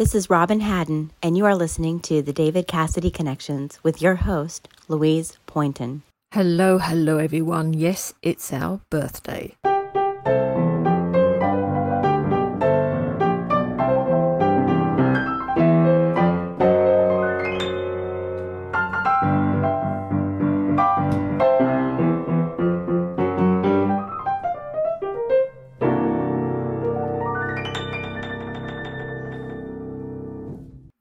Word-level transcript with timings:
This 0.00 0.14
is 0.14 0.30
Robin 0.30 0.60
Haddon, 0.60 1.10
and 1.22 1.36
you 1.36 1.44
are 1.44 1.54
listening 1.54 2.00
to 2.08 2.22
the 2.22 2.32
David 2.32 2.66
Cassidy 2.66 3.10
Connections 3.10 3.78
with 3.82 4.00
your 4.00 4.14
host, 4.14 4.66
Louise 4.88 5.36
Poynton. 5.44 6.04
Hello, 6.32 6.78
hello, 6.78 7.18
everyone. 7.18 7.74
Yes, 7.74 8.14
it's 8.22 8.50
our 8.50 8.80
birthday. 8.88 9.54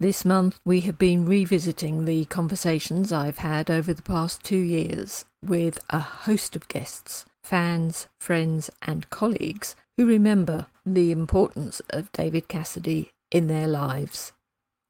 This 0.02 0.24
month, 0.24 0.62
we 0.64 0.80
have 0.82 0.98
been 0.98 1.26
revisiting 1.26 2.06
the 2.06 2.24
conversations 2.26 3.12
I've 3.12 3.40
had 3.40 3.70
over 3.70 3.94
the 3.94 4.02
past 4.02 4.42
two 4.46 4.56
years 4.56 5.26
with 5.44 5.78
a 5.90 6.00
host 6.00 6.56
of 6.56 6.70
guests, 6.70 7.26
fans, 7.44 8.08
friends, 8.18 8.70
and 8.82 9.10
colleagues 9.10 9.76
who 9.98 10.06
remember 10.06 10.68
the 10.86 11.12
importance 11.12 11.82
of 11.90 12.14
David 12.14 12.48
Cassidy 12.48 13.12
in 13.30 13.48
their 13.48 13.68
lives. 13.68 14.32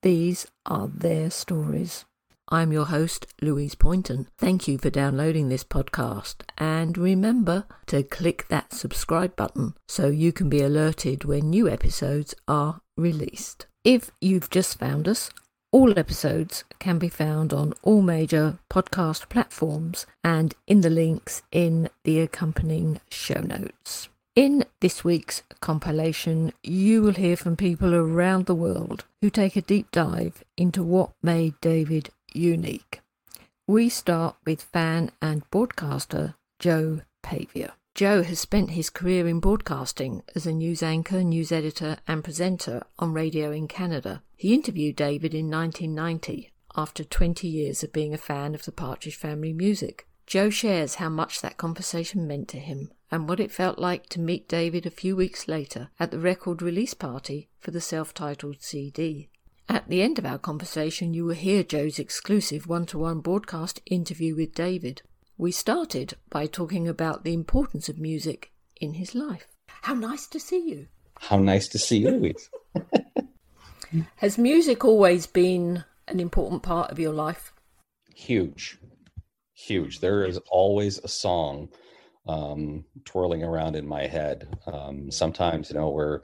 These 0.04 0.46
are 0.68 0.88
their 0.88 1.32
stories. 1.32 2.06
I'm 2.48 2.72
your 2.72 2.86
host, 2.86 3.26
Louise 3.42 3.74
Poynton. 3.74 4.28
Thank 4.38 4.68
you 4.68 4.78
for 4.78 4.92
downloading 4.92 5.50
this 5.50 5.64
podcast. 5.64 6.44
And 6.56 7.00
remember 7.00 7.66
to 7.88 8.04
click 8.04 8.48
that 8.50 8.74
subscribe 8.74 9.36
button 9.36 9.74
so 9.88 10.10
you 10.10 10.32
can 10.32 10.50
be 10.50 10.62
alerted 10.62 11.26
when 11.26 11.50
new 11.50 11.68
episodes 11.68 12.36
are 12.48 12.82
released. 12.96 13.66
If 13.86 14.12
you've 14.20 14.50
just 14.50 14.78
found 14.78 15.08
us, 15.08 15.30
all 15.72 15.98
episodes 15.98 16.66
can 16.80 17.00
be 17.00 17.08
found 17.08 17.54
on 17.54 17.74
all 17.82 18.02
major 18.02 18.60
podcast 18.70 19.30
platforms 19.30 20.06
and 20.22 20.54
in 20.68 20.82
the 20.82 20.90
links 20.90 21.44
in 21.52 21.90
the 22.04 22.20
accompanying 22.20 23.00
show 23.10 23.40
notes. 23.40 24.10
In 24.36 24.66
this 24.82 25.06
week's 25.06 25.44
compilation, 25.62 26.52
you 26.62 27.02
will 27.02 27.14
hear 27.14 27.38
from 27.38 27.56
people 27.56 27.96
around 27.96 28.48
the 28.48 28.56
world 28.56 29.06
who 29.22 29.30
take 29.30 29.56
a 29.56 29.62
deep 29.62 29.92
dive 29.92 30.44
into 30.58 30.84
what 30.84 31.12
made 31.24 31.54
David 31.62 32.10
unique. 32.34 33.00
We 33.66 33.88
start 33.88 34.36
with 34.46 34.62
fan 34.62 35.12
and 35.22 35.50
broadcaster 35.52 36.36
Joe 36.60 37.02
Pavia. 37.24 37.74
Joe 38.00 38.24
has 38.24 38.40
spent 38.40 38.70
his 38.70 38.90
career 38.90 39.28
in 39.28 39.42
broadcasting 39.42 40.24
as 40.34 40.46
a 40.46 40.54
news 40.54 40.82
anchor, 40.82 41.22
news 41.22 41.52
editor, 41.52 41.98
and 42.08 42.24
presenter 42.24 42.84
on 42.98 43.12
radio 43.12 43.52
in 43.52 43.68
Canada. 43.68 44.24
He 44.38 44.54
interviewed 44.54 44.96
David 44.96 45.34
in 45.34 45.52
1990 45.52 46.50
after 46.78 47.04
20 47.04 47.46
years 47.46 47.84
of 47.84 47.92
being 47.92 48.14
a 48.14 48.18
fan 48.18 48.56
of 48.56 48.64
the 48.64 48.72
Partridge 48.72 49.18
Family 49.18 49.52
music. 49.52 50.08
Joe 50.26 50.50
shares 50.50 50.96
how 50.96 51.10
much 51.10 51.42
that 51.42 51.58
conversation 51.58 52.26
meant 52.26 52.48
to 52.48 52.58
him 52.60 52.90
and 53.12 53.28
what 53.28 53.42
it 53.42 53.52
felt 53.52 53.80
like 53.80 54.08
to 54.12 54.22
meet 54.22 54.48
David 54.48 54.86
a 54.86 54.90
few 54.90 55.18
weeks 55.18 55.50
later 55.50 55.90
at 56.00 56.10
the 56.10 56.20
record 56.20 56.62
release 56.62 56.94
party 56.94 57.50
for 57.60 57.72
the 57.72 57.82
self 57.82 58.14
titled 58.14 58.62
CD. 58.62 59.28
At 59.68 59.90
the 59.90 60.02
end 60.02 60.18
of 60.18 60.26
our 60.26 60.40
conversation, 60.40 61.14
you 61.14 61.26
will 61.26 61.36
hear 61.36 61.64
Joe's 61.64 62.00
exclusive 62.00 62.66
one 62.66 62.86
to 62.86 62.98
one 62.98 63.20
broadcast 63.20 63.82
interview 63.86 64.38
with 64.38 64.56
David. 64.56 65.02
We 65.40 65.54
started 65.54 66.16
by 66.30 66.48
talking 66.48 66.86
about 66.86 67.24
the 67.24 67.34
importance 67.34 67.88
of 67.88 67.98
music 67.98 68.52
in 68.82 68.96
his 68.96 69.16
life. 69.16 69.48
How 69.84 69.94
nice 69.94 70.28
to 70.28 70.38
see 70.38 70.60
you. 70.70 70.88
How 71.18 71.38
nice 71.38 71.70
to 71.70 71.80
see 71.80 72.00
you, 72.00 72.12
Louise. 72.12 72.50
Has 74.18 74.38
music 74.38 74.84
always 74.84 75.28
been 75.28 75.86
an 76.10 76.20
important 76.20 76.62
part 76.62 76.92
of 76.92 77.00
your 77.00 77.14
life? 77.14 77.54
Huge. 78.14 78.80
Huge. 79.54 80.02
There 80.02 80.26
is 80.26 80.42
always 80.52 80.98
a 80.98 81.08
song 81.08 81.70
um, 82.28 82.84
twirling 83.06 83.42
around 83.42 83.78
in 83.78 83.88
my 83.88 84.08
head. 84.08 84.58
Um, 84.68 85.10
sometimes, 85.10 85.70
you 85.70 85.78
know, 85.78 85.90
we're 85.90 86.20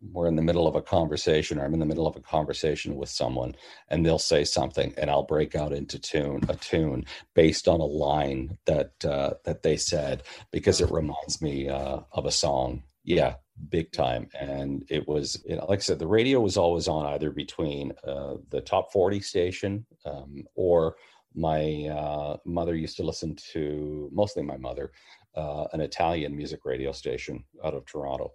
we're 0.00 0.28
in 0.28 0.36
the 0.36 0.42
middle 0.42 0.66
of 0.66 0.76
a 0.76 0.82
conversation 0.82 1.58
or 1.58 1.64
I'm 1.64 1.74
in 1.74 1.80
the 1.80 1.86
middle 1.86 2.06
of 2.06 2.16
a 2.16 2.20
conversation 2.20 2.96
with 2.96 3.08
someone 3.08 3.54
and 3.88 4.04
they'll 4.04 4.18
say 4.18 4.44
something 4.44 4.94
and 4.96 5.10
I'll 5.10 5.24
break 5.24 5.54
out 5.54 5.72
into 5.72 5.98
tune 5.98 6.42
a 6.48 6.54
tune 6.54 7.04
based 7.34 7.68
on 7.68 7.80
a 7.80 7.84
line 7.84 8.58
that 8.66 8.92
uh, 9.04 9.34
that 9.44 9.62
they 9.62 9.76
said 9.76 10.22
because 10.52 10.80
it 10.80 10.90
reminds 10.90 11.42
me 11.42 11.68
uh, 11.68 12.00
of 12.12 12.26
a 12.26 12.32
song. 12.32 12.82
Yeah 13.04 13.34
big 13.70 13.90
time. 13.92 14.28
And 14.38 14.84
it 14.88 15.08
was 15.08 15.42
you 15.46 15.56
know, 15.56 15.66
like 15.66 15.80
I 15.80 15.82
said 15.82 15.98
the 15.98 16.06
radio 16.06 16.40
was 16.40 16.56
always 16.56 16.88
on 16.88 17.06
either 17.06 17.30
between 17.30 17.92
uh, 18.06 18.34
the 18.50 18.60
top 18.60 18.92
40 18.92 19.20
station 19.20 19.86
um, 20.04 20.44
or 20.54 20.96
my 21.34 21.88
uh, 21.88 22.36
mother 22.44 22.74
used 22.74 22.96
to 22.96 23.02
listen 23.02 23.36
to 23.52 24.08
mostly 24.12 24.42
my 24.42 24.56
mother 24.56 24.92
uh, 25.34 25.66
an 25.72 25.80
Italian 25.80 26.36
music 26.36 26.64
radio 26.64 26.92
station 26.92 27.44
out 27.64 27.74
of 27.74 27.84
Toronto 27.84 28.32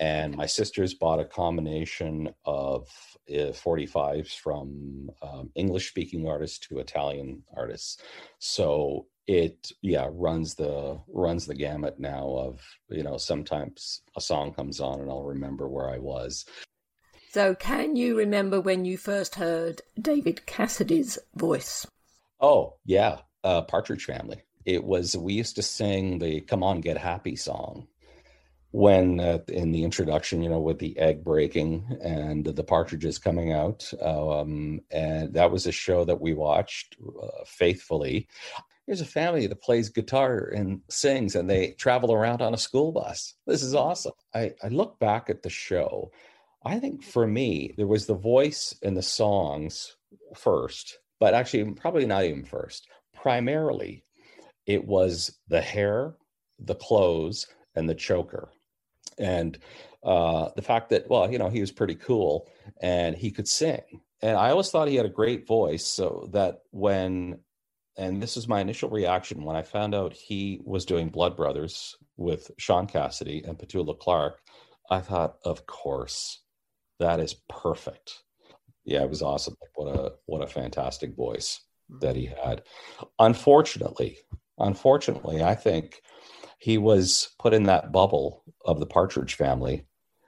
and 0.00 0.36
my 0.36 0.46
sisters 0.46 0.94
bought 0.94 1.20
a 1.20 1.24
combination 1.24 2.28
of 2.44 2.88
uh, 3.30 3.52
45s 3.52 4.36
from 4.36 5.10
um, 5.22 5.50
English 5.54 5.88
speaking 5.88 6.28
artists 6.28 6.58
to 6.68 6.78
Italian 6.78 7.42
artists. 7.56 7.98
So 8.38 9.06
it 9.26 9.72
yeah 9.82 10.08
runs 10.10 10.54
the 10.54 10.98
runs 11.06 11.46
the 11.46 11.54
gamut 11.54 12.00
now 12.00 12.26
of 12.26 12.62
you 12.88 13.02
know 13.02 13.18
sometimes 13.18 14.00
a 14.16 14.20
song 14.20 14.54
comes 14.54 14.80
on 14.80 15.00
and 15.00 15.10
I'll 15.10 15.24
remember 15.24 15.68
where 15.68 15.90
I 15.90 15.98
was. 15.98 16.46
So 17.30 17.54
can 17.54 17.94
you 17.94 18.16
remember 18.16 18.58
when 18.60 18.86
you 18.86 18.96
first 18.96 19.34
heard 19.34 19.82
David 20.00 20.46
Cassidy's 20.46 21.18
voice? 21.34 21.86
Oh 22.40 22.76
yeah, 22.86 23.18
uh, 23.44 23.62
Partridge 23.62 24.06
Family. 24.06 24.42
It 24.64 24.82
was 24.82 25.16
we 25.16 25.34
used 25.34 25.56
to 25.56 25.62
sing 25.62 26.18
the 26.18 26.40
"Come 26.40 26.62
On 26.62 26.80
Get 26.80 26.96
Happy" 26.96 27.36
song 27.36 27.86
when 28.70 29.18
uh, 29.18 29.38
in 29.48 29.72
the 29.72 29.82
introduction, 29.82 30.42
you 30.42 30.48
know, 30.48 30.60
with 30.60 30.78
the 30.78 30.98
egg 30.98 31.24
breaking 31.24 31.84
and 32.02 32.44
the 32.44 32.64
partridges 32.64 33.18
coming 33.18 33.52
out. 33.52 33.90
Um, 34.00 34.80
and 34.90 35.32
that 35.34 35.50
was 35.50 35.66
a 35.66 35.72
show 35.72 36.04
that 36.04 36.20
we 36.20 36.34
watched 36.34 36.96
uh, 37.22 37.44
faithfully. 37.46 38.28
There's 38.86 39.00
a 39.00 39.06
family 39.06 39.46
that 39.46 39.62
plays 39.62 39.88
guitar 39.88 40.50
and 40.54 40.80
sings, 40.88 41.34
and 41.34 41.48
they 41.48 41.72
travel 41.72 42.12
around 42.12 42.42
on 42.42 42.54
a 42.54 42.58
school 42.58 42.92
bus. 42.92 43.34
This 43.46 43.62
is 43.62 43.74
awesome. 43.74 44.12
I, 44.34 44.52
I 44.62 44.68
look 44.68 44.98
back 44.98 45.28
at 45.30 45.42
the 45.42 45.50
show. 45.50 46.10
I 46.64 46.78
think 46.78 47.02
for 47.02 47.26
me, 47.26 47.74
there 47.76 47.86
was 47.86 48.06
the 48.06 48.14
voice 48.14 48.74
and 48.82 48.96
the 48.96 49.02
songs 49.02 49.96
first, 50.34 50.98
but 51.20 51.34
actually, 51.34 51.72
probably 51.72 52.06
not 52.06 52.24
even 52.24 52.44
first. 52.44 52.88
Primarily, 53.14 54.04
it 54.66 54.86
was 54.86 55.38
the 55.48 55.60
hair, 55.60 56.14
the 56.58 56.74
clothes, 56.74 57.46
and 57.74 57.88
the 57.88 57.94
choker 57.94 58.50
and 59.18 59.58
uh, 60.04 60.50
the 60.56 60.62
fact 60.62 60.90
that 60.90 61.08
well 61.08 61.30
you 61.30 61.38
know 61.38 61.48
he 61.48 61.60
was 61.60 61.72
pretty 61.72 61.94
cool 61.94 62.48
and 62.80 63.16
he 63.16 63.30
could 63.30 63.48
sing. 63.48 63.82
And 64.20 64.36
i 64.36 64.50
always 64.50 64.70
thought 64.70 64.88
he 64.88 64.96
had 64.96 65.06
a 65.06 65.20
great 65.20 65.46
voice 65.46 65.86
so 65.86 66.28
that 66.32 66.62
when 66.70 67.40
and 67.96 68.22
this 68.22 68.36
is 68.36 68.48
my 68.48 68.60
initial 68.60 68.90
reaction 68.90 69.44
when 69.44 69.56
i 69.56 69.62
found 69.62 69.94
out 69.94 70.12
he 70.12 70.60
was 70.64 70.84
doing 70.84 71.08
blood 71.08 71.36
brothers 71.36 71.96
with 72.16 72.50
shaun 72.58 72.86
cassidy 72.86 73.44
and 73.44 73.58
petula 73.58 73.96
clark 73.96 74.40
i 74.90 74.98
thought 75.00 75.36
of 75.44 75.66
course 75.66 76.42
that 76.98 77.20
is 77.20 77.36
perfect. 77.48 78.22
Yeah 78.84 79.02
it 79.02 79.10
was 79.10 79.22
awesome. 79.22 79.54
What 79.74 79.94
a 79.94 80.12
what 80.26 80.42
a 80.42 80.46
fantastic 80.46 81.14
voice 81.14 81.60
that 82.00 82.16
he 82.16 82.26
had. 82.26 82.62
Unfortunately 83.18 84.18
unfortunately 84.60 85.40
i 85.42 85.54
think 85.54 86.02
he 86.58 86.76
was 86.76 87.30
put 87.38 87.54
in 87.54 87.64
that 87.64 87.92
bubble 87.92 88.42
of 88.64 88.80
the 88.80 88.86
Partridge 88.86 89.34
family, 89.34 89.86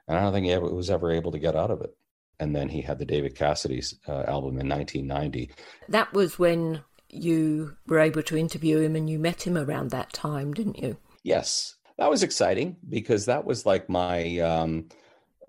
and 0.08 0.16
I 0.16 0.22
don't 0.22 0.32
think 0.32 0.46
he 0.46 0.52
ever, 0.52 0.72
was 0.72 0.88
ever 0.88 1.10
able 1.10 1.32
to 1.32 1.38
get 1.38 1.56
out 1.56 1.70
of 1.70 1.82
it. 1.82 1.94
And 2.38 2.56
then 2.56 2.70
he 2.70 2.80
had 2.80 2.98
the 2.98 3.04
David 3.04 3.34
Cassidy 3.34 3.82
uh, 4.08 4.22
album 4.26 4.58
in 4.58 4.68
1990. 4.68 5.50
That 5.88 6.12
was 6.14 6.38
when 6.38 6.82
you 7.10 7.76
were 7.86 7.98
able 7.98 8.22
to 8.22 8.36
interview 8.36 8.78
him, 8.78 8.96
and 8.96 9.10
you 9.10 9.18
met 9.18 9.46
him 9.46 9.58
around 9.58 9.90
that 9.90 10.12
time, 10.12 10.54
didn't 10.54 10.78
you? 10.78 10.96
Yes, 11.22 11.74
that 11.98 12.08
was 12.08 12.22
exciting 12.22 12.76
because 12.88 13.26
that 13.26 13.44
was 13.44 13.66
like 13.66 13.88
my, 13.90 14.38
um, 14.38 14.88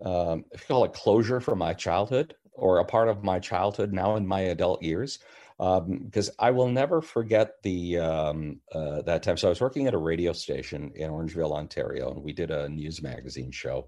um, 0.04 0.44
if 0.52 0.62
you 0.62 0.68
call 0.68 0.84
it 0.84 0.94
closure 0.94 1.40
for 1.40 1.56
my 1.56 1.74
childhood 1.74 2.36
or 2.54 2.80
a 2.80 2.86
part 2.86 3.08
of 3.08 3.24
my 3.24 3.40
childhood 3.40 3.94
now 3.94 4.16
in 4.16 4.28
my 4.28 4.42
adult 4.42 4.82
years 4.82 5.20
because 5.62 6.30
um, 6.30 6.36
I 6.40 6.50
will 6.50 6.70
never 6.70 7.04
forget 7.04 7.62
the 7.62 8.00
um, 8.00 8.62
uh, 8.74 9.04
that 9.04 9.22
time. 9.22 9.38
So 9.38 9.48
I 9.48 9.50
was 9.50 9.62
working 9.62 9.86
at 9.86 9.94
a 9.94 9.98
radio 10.00 10.34
station 10.34 10.92
in 10.96 11.12
Orangeville, 11.12 11.52
Ontario, 11.52 12.10
and 12.10 12.24
we 12.24 12.34
did 12.34 12.50
a 12.50 12.68
news 12.68 13.04
magazine 13.04 13.52
show. 13.52 13.88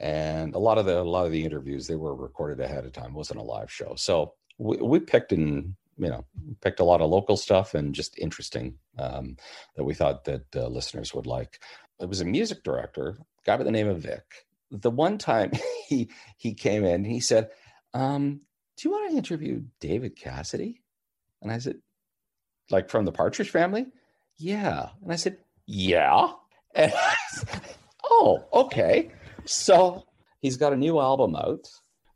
And 0.00 0.56
a 0.56 0.58
lot 0.58 0.78
of 0.78 0.86
the 0.86 1.00
a 1.00 1.02
lot 1.02 1.24
of 1.24 1.30
the 1.30 1.44
interviews 1.44 1.86
they 1.86 1.94
were 1.94 2.16
recorded 2.16 2.60
ahead 2.60 2.84
of 2.84 2.92
time. 2.92 3.10
It 3.10 3.18
wasn't 3.18 3.38
a 3.38 3.44
live 3.44 3.70
show, 3.70 3.94
so 3.96 4.34
we, 4.58 4.78
we 4.78 4.98
picked 4.98 5.30
and 5.30 5.76
you 5.96 6.08
know 6.08 6.26
picked 6.60 6.80
a 6.80 6.84
lot 6.84 7.00
of 7.00 7.08
local 7.08 7.36
stuff 7.36 7.74
and 7.74 7.94
just 7.94 8.18
interesting 8.18 8.74
um, 8.98 9.36
that 9.76 9.84
we 9.84 9.94
thought 9.94 10.24
that 10.24 10.44
uh, 10.56 10.66
listeners 10.66 11.14
would 11.14 11.26
like. 11.26 11.60
It 12.00 12.08
was 12.08 12.20
a 12.20 12.24
music 12.24 12.64
director, 12.64 13.16
guy 13.44 13.56
by 13.56 13.62
the 13.62 13.70
name 13.70 13.88
of 13.88 14.00
Vic. 14.00 14.24
The 14.72 14.90
one 14.90 15.18
time 15.18 15.52
he 15.86 16.10
he 16.36 16.54
came 16.54 16.84
in, 16.84 17.04
he 17.04 17.20
said, 17.20 17.50
um, 17.94 18.40
do 18.76 18.88
you 18.88 18.90
want 18.90 19.12
to 19.12 19.16
interview 19.16 19.62
David 19.78 20.16
Cassidy? 20.16 20.82
And 21.42 21.52
I 21.52 21.58
said, 21.58 21.76
like 22.70 22.90
from 22.90 23.04
the 23.04 23.12
Partridge 23.12 23.50
family? 23.50 23.86
Yeah. 24.36 24.90
And 25.02 25.12
I 25.12 25.16
said, 25.16 25.38
yeah. 25.66 26.32
And 26.74 26.92
oh, 28.04 28.44
okay. 28.52 29.10
So 29.46 30.04
he's 30.40 30.58
got 30.58 30.74
a 30.74 30.76
new 30.76 31.00
album 31.00 31.34
out. 31.34 31.66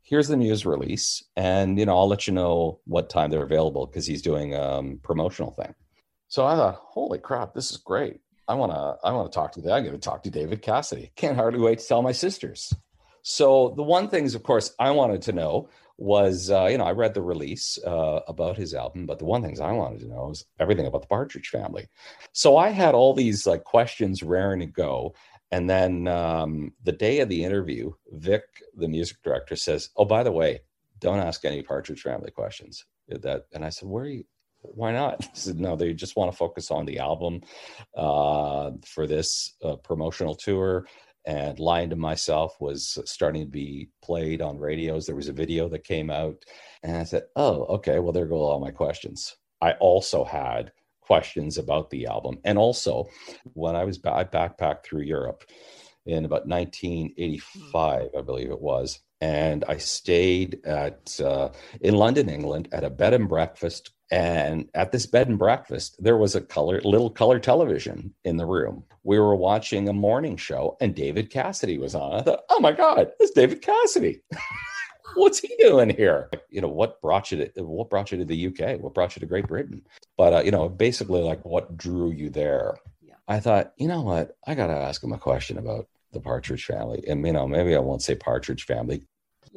Here's 0.02 0.28
the 0.28 0.36
news 0.36 0.66
release. 0.66 1.24
And, 1.34 1.78
you 1.78 1.86
know, 1.86 1.96
I'll 1.96 2.08
let 2.08 2.26
you 2.26 2.34
know 2.34 2.80
what 2.84 3.08
time 3.08 3.30
they're 3.30 3.42
available 3.42 3.86
because 3.86 4.06
he's 4.06 4.20
doing 4.20 4.54
a 4.54 4.60
um, 4.60 5.00
promotional 5.02 5.52
thing. 5.52 5.74
So 6.28 6.44
I 6.44 6.56
thought, 6.56 6.74
holy 6.74 7.18
crap, 7.18 7.54
this 7.54 7.70
is 7.70 7.78
great. 7.78 8.20
I 8.48 8.54
want 8.54 8.72
to, 8.72 8.96
I 9.02 9.12
want 9.12 9.32
to 9.32 9.34
talk 9.34 9.52
to, 9.52 9.62
that. 9.62 9.72
I'm 9.72 9.84
going 9.84 9.94
to 9.94 10.00
talk 10.00 10.24
to 10.24 10.30
David 10.30 10.60
Cassidy. 10.60 11.10
Can't 11.16 11.36
hardly 11.36 11.60
wait 11.60 11.78
to 11.78 11.86
tell 11.86 12.02
my 12.02 12.12
sisters. 12.12 12.70
So 13.22 13.72
the 13.76 13.82
one 13.82 14.08
things, 14.08 14.34
of 14.34 14.42
course, 14.42 14.74
I 14.78 14.90
wanted 14.90 15.22
to 15.22 15.32
know 15.32 15.68
was, 16.00 16.50
uh, 16.50 16.66
you 16.70 16.78
know, 16.78 16.84
I 16.84 16.92
read 16.92 17.12
the 17.12 17.22
release 17.22 17.78
uh, 17.86 18.20
about 18.26 18.56
his 18.56 18.72
album, 18.74 19.04
but 19.04 19.18
the 19.18 19.26
one 19.26 19.42
things 19.42 19.60
I 19.60 19.72
wanted 19.72 20.00
to 20.00 20.08
know 20.08 20.28
was 20.28 20.46
everything 20.58 20.86
about 20.86 21.02
the 21.02 21.08
Partridge 21.08 21.48
Family. 21.48 21.88
So 22.32 22.56
I 22.56 22.70
had 22.70 22.94
all 22.94 23.12
these 23.12 23.46
like 23.46 23.64
questions 23.64 24.22
raring 24.22 24.60
to 24.60 24.66
go, 24.66 25.14
and 25.50 25.68
then 25.68 26.08
um, 26.08 26.72
the 26.84 26.92
day 26.92 27.20
of 27.20 27.28
the 27.28 27.44
interview, 27.44 27.92
Vic, 28.12 28.44
the 28.74 28.88
music 28.88 29.18
director, 29.22 29.56
says, 29.56 29.90
"Oh, 29.96 30.06
by 30.06 30.22
the 30.22 30.32
way, 30.32 30.60
don't 31.00 31.18
ask 31.18 31.44
any 31.44 31.62
Partridge 31.62 32.00
Family 32.00 32.30
questions." 32.30 32.86
That, 33.08 33.44
and 33.52 33.62
I 33.62 33.68
said, 33.68 33.88
"Where 33.88 34.04
are 34.04 34.08
you?" 34.08 34.24
Why 34.62 34.92
not? 34.92 35.22
He 35.34 35.40
said, 35.40 35.58
no, 35.58 35.76
they 35.76 35.94
just 35.94 36.16
want 36.16 36.30
to 36.30 36.36
focus 36.36 36.70
on 36.70 36.84
the 36.84 36.98
album 36.98 37.40
uh, 37.96 38.72
for 38.86 39.06
this 39.06 39.54
uh, 39.62 39.76
promotional 39.76 40.34
tour 40.34 40.86
and 41.26 41.58
lying 41.58 41.90
to 41.90 41.96
myself 41.96 42.56
was 42.60 42.98
starting 43.04 43.42
to 43.42 43.50
be 43.50 43.90
played 44.02 44.40
on 44.40 44.58
radios. 44.58 45.06
There 45.06 45.16
was 45.16 45.28
a 45.28 45.32
video 45.32 45.68
that 45.68 45.84
came 45.84 46.10
out 46.10 46.44
and 46.82 46.96
i 46.96 47.04
said 47.04 47.24
oh 47.36 47.64
okay 47.64 47.98
well 47.98 48.12
there 48.12 48.26
go 48.26 48.36
all 48.36 48.60
my 48.60 48.70
questions. 48.70 49.36
I 49.60 49.72
also 49.72 50.24
had 50.24 50.72
questions 51.00 51.58
about 51.58 51.90
the 51.90 52.06
album 52.06 52.38
and 52.44 52.56
also 52.56 53.04
when 53.54 53.74
i 53.74 53.82
was 53.82 53.98
i 54.04 54.22
backpacked 54.22 54.84
through 54.84 55.02
europe 55.02 55.42
in 56.06 56.24
about 56.24 56.46
1985 56.46 58.10
i 58.16 58.20
believe 58.20 58.52
it 58.52 58.60
was 58.60 59.00
and 59.20 59.64
i 59.68 59.76
stayed 59.76 60.64
at 60.64 61.20
uh, 61.20 61.48
in 61.80 61.94
london 61.94 62.28
england 62.28 62.68
at 62.72 62.84
a 62.84 62.90
bed 62.90 63.14
and 63.14 63.28
breakfast 63.28 63.90
and 64.10 64.68
at 64.74 64.90
this 64.90 65.06
bed 65.06 65.28
and 65.28 65.38
breakfast, 65.38 65.96
there 66.02 66.16
was 66.16 66.34
a 66.34 66.40
color, 66.40 66.80
little 66.82 67.10
color 67.10 67.38
television 67.38 68.12
in 68.24 68.36
the 68.36 68.46
room. 68.46 68.82
We 69.04 69.20
were 69.20 69.36
watching 69.36 69.88
a 69.88 69.92
morning 69.92 70.36
show, 70.36 70.76
and 70.80 70.94
David 70.94 71.30
Cassidy 71.30 71.78
was 71.78 71.94
on. 71.94 72.14
I 72.14 72.22
thought, 72.22 72.40
oh 72.50 72.58
my 72.58 72.72
God, 72.72 73.12
it's 73.20 73.30
David 73.30 73.62
Cassidy. 73.62 74.20
What's 75.14 75.38
he 75.38 75.54
doing 75.58 75.90
here? 75.90 76.28
You 76.50 76.60
know, 76.60 76.68
what 76.68 77.00
brought 77.00 77.30
you 77.30 77.38
to 77.46 77.64
what 77.64 77.90
brought 77.90 78.12
you 78.12 78.18
to 78.18 78.24
the 78.24 78.46
UK? 78.48 78.80
What 78.80 78.94
brought 78.94 79.16
you 79.16 79.20
to 79.20 79.26
Great 79.26 79.46
Britain? 79.46 79.82
But 80.16 80.32
uh, 80.32 80.42
you 80.44 80.50
know, 80.50 80.68
basically, 80.68 81.22
like 81.22 81.44
what 81.44 81.76
drew 81.76 82.10
you 82.10 82.30
there? 82.30 82.76
Yeah. 83.00 83.14
I 83.26 83.40
thought, 83.40 83.72
you 83.76 83.88
know 83.88 84.02
what, 84.02 84.36
I 84.46 84.54
got 84.54 84.68
to 84.68 84.74
ask 84.74 85.02
him 85.02 85.12
a 85.12 85.18
question 85.18 85.58
about 85.58 85.88
the 86.12 86.20
Partridge 86.20 86.64
Family, 86.64 87.02
and 87.08 87.24
you 87.26 87.32
know, 87.32 87.46
maybe 87.46 87.74
I 87.74 87.80
won't 87.80 88.02
say 88.02 88.14
Partridge 88.14 88.66
Family 88.66 89.04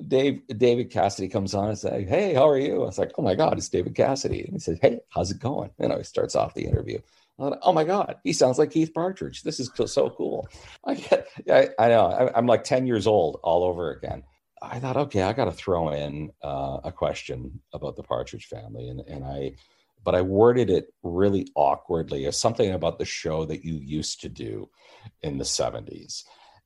Dave 0.08 0.42
David 0.48 0.90
Cassidy 0.90 1.28
comes 1.28 1.54
on 1.54 1.70
and 1.70 1.78
says, 1.78 2.08
Hey, 2.08 2.34
how 2.34 2.50
are 2.50 2.58
you? 2.58 2.76
I 2.82 2.86
was 2.86 2.98
like, 2.98 3.12
Oh 3.18 3.22
my 3.22 3.36
God, 3.36 3.58
it's 3.58 3.70
David 3.70 3.96
Cassidy. 3.96 4.44
And 4.44 4.54
he 4.54 4.60
says, 4.60 4.80
Hey, 4.82 5.00
how's 5.10 5.32
it 5.32 5.40
going? 5.40 5.72
Know, 5.78 5.98
he 5.98 6.04
starts 6.04 6.36
off 6.36 6.54
the 6.54 6.66
interview. 6.66 7.00
Like, 7.38 7.60
oh 7.64 7.74
my 7.74 7.84
God, 7.84 8.18
he 8.24 8.32
sounds 8.32 8.60
like 8.60 8.72
Keith 8.72 8.94
Partridge. 8.94 9.42
This 9.44 9.60
is 9.60 9.72
so 9.88 10.10
cool. 10.12 10.48
I, 10.86 10.96
get, 10.96 11.28
I, 11.50 11.70
I 11.80 11.88
know 11.90 12.06
I, 12.06 12.38
am 12.38 12.46
like 12.46 12.64
10 12.64 12.86
years 12.86 13.08
old 13.08 13.40
all 13.44 13.64
over 13.64 13.92
again. 13.92 14.24
I 14.62 14.80
thought, 14.80 14.98
okay, 14.98 15.24
I 15.24 15.34
got 15.34 15.46
to 15.46 15.52
throw 15.52 15.90
in 15.90 16.32
uh, 16.42 16.80
a 16.84 16.92
question 16.92 17.60
about 17.74 17.96
the 17.96 18.04
Partridge 18.04 18.46
family. 18.46 18.88
And, 18.88 19.02
and 19.02 19.26
I, 19.26 19.54
but 20.04 20.16
I 20.16 20.22
worded 20.22 20.70
it 20.70 20.94
really 21.02 21.48
awkwardly 21.56 22.26
as 22.28 22.40
something 22.40 22.72
about 22.72 22.98
the 22.98 23.06
show 23.06 23.46
that 23.46 23.66
you 23.66 23.76
used 23.76 24.22
to 24.22 24.30
do 24.30 24.70
in 25.22 25.38
the 25.38 25.44
70s 25.44 26.24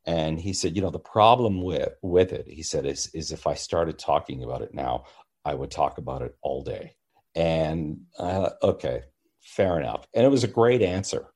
and 0.07 0.39
he 0.39 0.54
said 0.54 0.75
you 0.75 0.81
know 0.81 0.89
the 0.89 0.98
problem 0.98 1.62
with 1.62 1.89
with 2.01 2.33
it 2.33 2.48
he 2.48 2.63
said 2.63 2.86
is 2.86 3.12
is 3.13 3.31
if 3.31 3.45
i 3.45 3.54
started 3.54 4.00
talking 4.00 4.44
about 4.44 4.63
it 4.63 4.74
now 4.74 5.04
i 5.45 5.54
would 5.54 5.69
talk 5.69 6.00
about 6.00 6.21
it 6.24 6.36
all 6.42 6.63
day. 6.63 6.95
And 7.36 8.00
uh, 8.18 8.50
okay 8.63 9.04
fair 9.48 9.80
enough. 9.80 10.06
And 10.13 10.25
it 10.25 10.30
was 10.30 10.44
a 10.44 10.48
great 10.48 10.81
answer. 10.81 11.27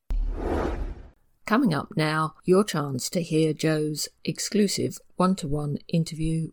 Coming 1.46 1.74
up 1.74 1.90
now 1.96 2.36
your 2.46 2.64
chance 2.64 3.10
to 3.10 3.22
hear 3.22 3.54
joe's 3.54 4.08
exclusive 4.24 5.00
one-to-one 5.16 5.80
interview. 5.88 6.52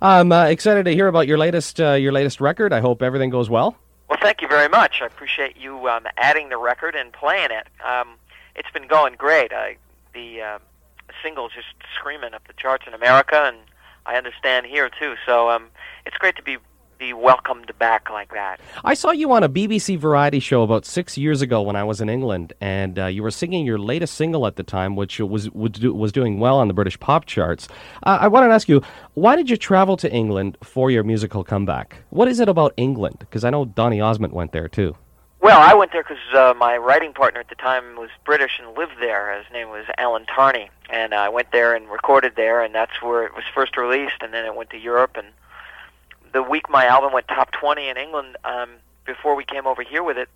I'm 0.00 0.32
uh, 0.32 0.46
excited 0.46 0.84
to 0.84 0.94
hear 0.94 1.06
about 1.06 1.26
your 1.28 1.38
latest 1.38 1.80
uh, 1.80 1.92
your 1.92 2.12
latest 2.12 2.40
record. 2.40 2.72
I 2.72 2.80
hope 2.80 3.02
everything 3.02 3.30
goes 3.30 3.48
well. 3.48 3.76
Well 4.08 4.18
thank 4.20 4.42
you 4.42 4.48
very 4.48 4.68
much. 4.68 5.00
I 5.00 5.06
appreciate 5.06 5.56
you 5.56 5.88
um, 5.88 6.06
adding 6.18 6.50
the 6.50 6.58
record 6.58 6.94
and 6.94 7.12
playing 7.12 7.50
it. 7.50 7.68
Um, 7.84 8.16
it's 8.54 8.70
been 8.70 8.86
going 8.86 9.14
great. 9.16 9.52
I, 9.52 9.76
the 10.12 10.42
singles 11.22 11.52
just 11.54 11.68
screaming 11.98 12.34
up 12.34 12.46
the 12.46 12.54
charts 12.54 12.84
in 12.86 12.94
America, 12.94 13.44
and 13.46 13.56
I 14.06 14.16
understand 14.16 14.66
here 14.66 14.90
too. 14.90 15.14
So 15.26 15.50
um, 15.50 15.68
it's 16.06 16.16
great 16.16 16.36
to 16.36 16.42
be 16.42 16.58
be 17.02 17.12
welcomed 17.12 17.72
back 17.80 18.08
like 18.10 18.32
that. 18.32 18.60
I 18.84 18.94
saw 18.94 19.10
you 19.10 19.32
on 19.32 19.42
a 19.42 19.48
BBC 19.48 19.98
variety 19.98 20.38
show 20.38 20.62
about 20.62 20.86
six 20.86 21.18
years 21.18 21.42
ago 21.42 21.60
when 21.60 21.74
I 21.74 21.82
was 21.82 22.00
in 22.00 22.08
England, 22.08 22.52
and 22.60 22.96
uh, 22.96 23.06
you 23.06 23.24
were 23.24 23.32
singing 23.32 23.66
your 23.66 23.78
latest 23.78 24.14
single 24.14 24.46
at 24.46 24.54
the 24.54 24.62
time, 24.62 24.94
which 24.94 25.18
was 25.18 25.50
was 25.50 26.12
doing 26.12 26.38
well 26.38 26.58
on 26.58 26.68
the 26.68 26.74
British 26.74 26.98
pop 27.00 27.26
charts. 27.26 27.66
Uh, 28.04 28.18
I 28.20 28.28
wanted 28.28 28.48
to 28.48 28.54
ask 28.54 28.68
you, 28.68 28.82
why 29.14 29.34
did 29.34 29.50
you 29.50 29.56
travel 29.56 29.96
to 29.96 30.12
England 30.12 30.56
for 30.62 30.92
your 30.92 31.02
musical 31.02 31.42
comeback? 31.42 31.96
What 32.10 32.28
is 32.28 32.38
it 32.38 32.48
about 32.48 32.72
England? 32.76 33.16
Because 33.18 33.42
I 33.42 33.50
know 33.50 33.64
Donny 33.64 34.00
Osmond 34.00 34.32
went 34.32 34.52
there 34.52 34.68
too. 34.68 34.94
Well, 35.42 35.60
I 35.60 35.74
went 35.74 35.90
there 35.90 36.04
because 36.04 36.22
uh, 36.32 36.54
my 36.56 36.76
writing 36.76 37.12
partner 37.12 37.40
at 37.40 37.48
the 37.48 37.56
time 37.56 37.96
was 37.96 38.10
British 38.24 38.60
and 38.60 38.78
lived 38.78 39.00
there. 39.00 39.36
His 39.36 39.52
name 39.52 39.70
was 39.70 39.84
Alan 39.98 40.24
Tarney, 40.24 40.70
and 40.88 41.12
I 41.12 41.30
went 41.30 41.50
there 41.50 41.74
and 41.74 41.90
recorded 41.90 42.34
there, 42.36 42.62
and 42.62 42.72
that's 42.72 43.02
where 43.02 43.26
it 43.26 43.34
was 43.34 43.42
first 43.52 43.76
released. 43.76 44.22
And 44.22 44.32
then 44.32 44.44
it 44.44 44.54
went 44.54 44.70
to 44.70 44.78
Europe, 44.78 45.16
and 45.16 45.26
the 46.32 46.44
week 46.44 46.70
my 46.70 46.86
album 46.86 47.12
went 47.12 47.26
top 47.26 47.50
20 47.50 47.88
in 47.88 47.96
England, 47.96 48.36
um, 48.44 48.70
before 49.04 49.34
we 49.34 49.44
came 49.44 49.66
over 49.66 49.82
here 49.82 50.04
with 50.04 50.16
it, 50.16 50.28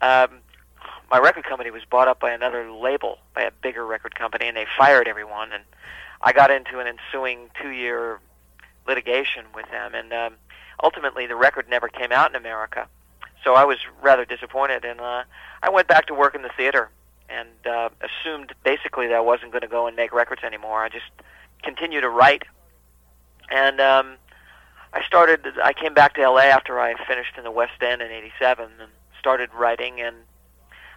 um, 0.00 0.38
my 1.10 1.18
record 1.18 1.44
company 1.44 1.70
was 1.70 1.82
bought 1.84 2.08
up 2.08 2.18
by 2.18 2.30
another 2.32 2.72
label, 2.72 3.18
by 3.34 3.42
a 3.42 3.50
bigger 3.62 3.84
record 3.84 4.14
company, 4.14 4.48
and 4.48 4.56
they 4.56 4.64
fired 4.78 5.08
everyone. 5.08 5.52
And 5.52 5.64
I 6.22 6.32
got 6.32 6.50
into 6.50 6.78
an 6.78 6.86
ensuing 6.86 7.50
two-year 7.60 8.18
litigation 8.88 9.44
with 9.54 9.70
them, 9.70 9.94
and 9.94 10.10
um, 10.14 10.34
ultimately 10.82 11.26
the 11.26 11.36
record 11.36 11.68
never 11.68 11.88
came 11.88 12.12
out 12.12 12.30
in 12.30 12.34
America 12.34 12.88
so 13.44 13.54
I 13.54 13.64
was 13.64 13.78
rather 14.02 14.24
disappointed, 14.24 14.84
and 14.84 15.00
uh, 15.00 15.24
I 15.62 15.70
went 15.70 15.88
back 15.88 16.06
to 16.06 16.14
work 16.14 16.34
in 16.34 16.42
the 16.42 16.50
theater 16.56 16.90
and 17.28 17.48
uh, 17.66 17.88
assumed 18.00 18.54
basically 18.64 19.06
that 19.08 19.14
I 19.14 19.20
wasn't 19.20 19.52
going 19.52 19.62
to 19.62 19.68
go 19.68 19.86
and 19.86 19.96
make 19.96 20.12
records 20.12 20.42
anymore. 20.44 20.84
I 20.84 20.88
just 20.88 21.10
continued 21.62 22.02
to 22.02 22.08
write, 22.08 22.44
and 23.50 23.80
um, 23.80 24.16
I 24.92 25.02
started. 25.04 25.46
I 25.62 25.72
came 25.72 25.94
back 25.94 26.14
to 26.14 26.28
LA 26.28 26.42
after 26.42 26.78
I 26.80 26.94
finished 27.06 27.36
in 27.38 27.44
the 27.44 27.50
West 27.50 27.82
End 27.82 28.02
in 28.02 28.10
'87 28.10 28.68
and 28.80 28.90
started 29.18 29.50
writing. 29.54 30.00
And 30.00 30.16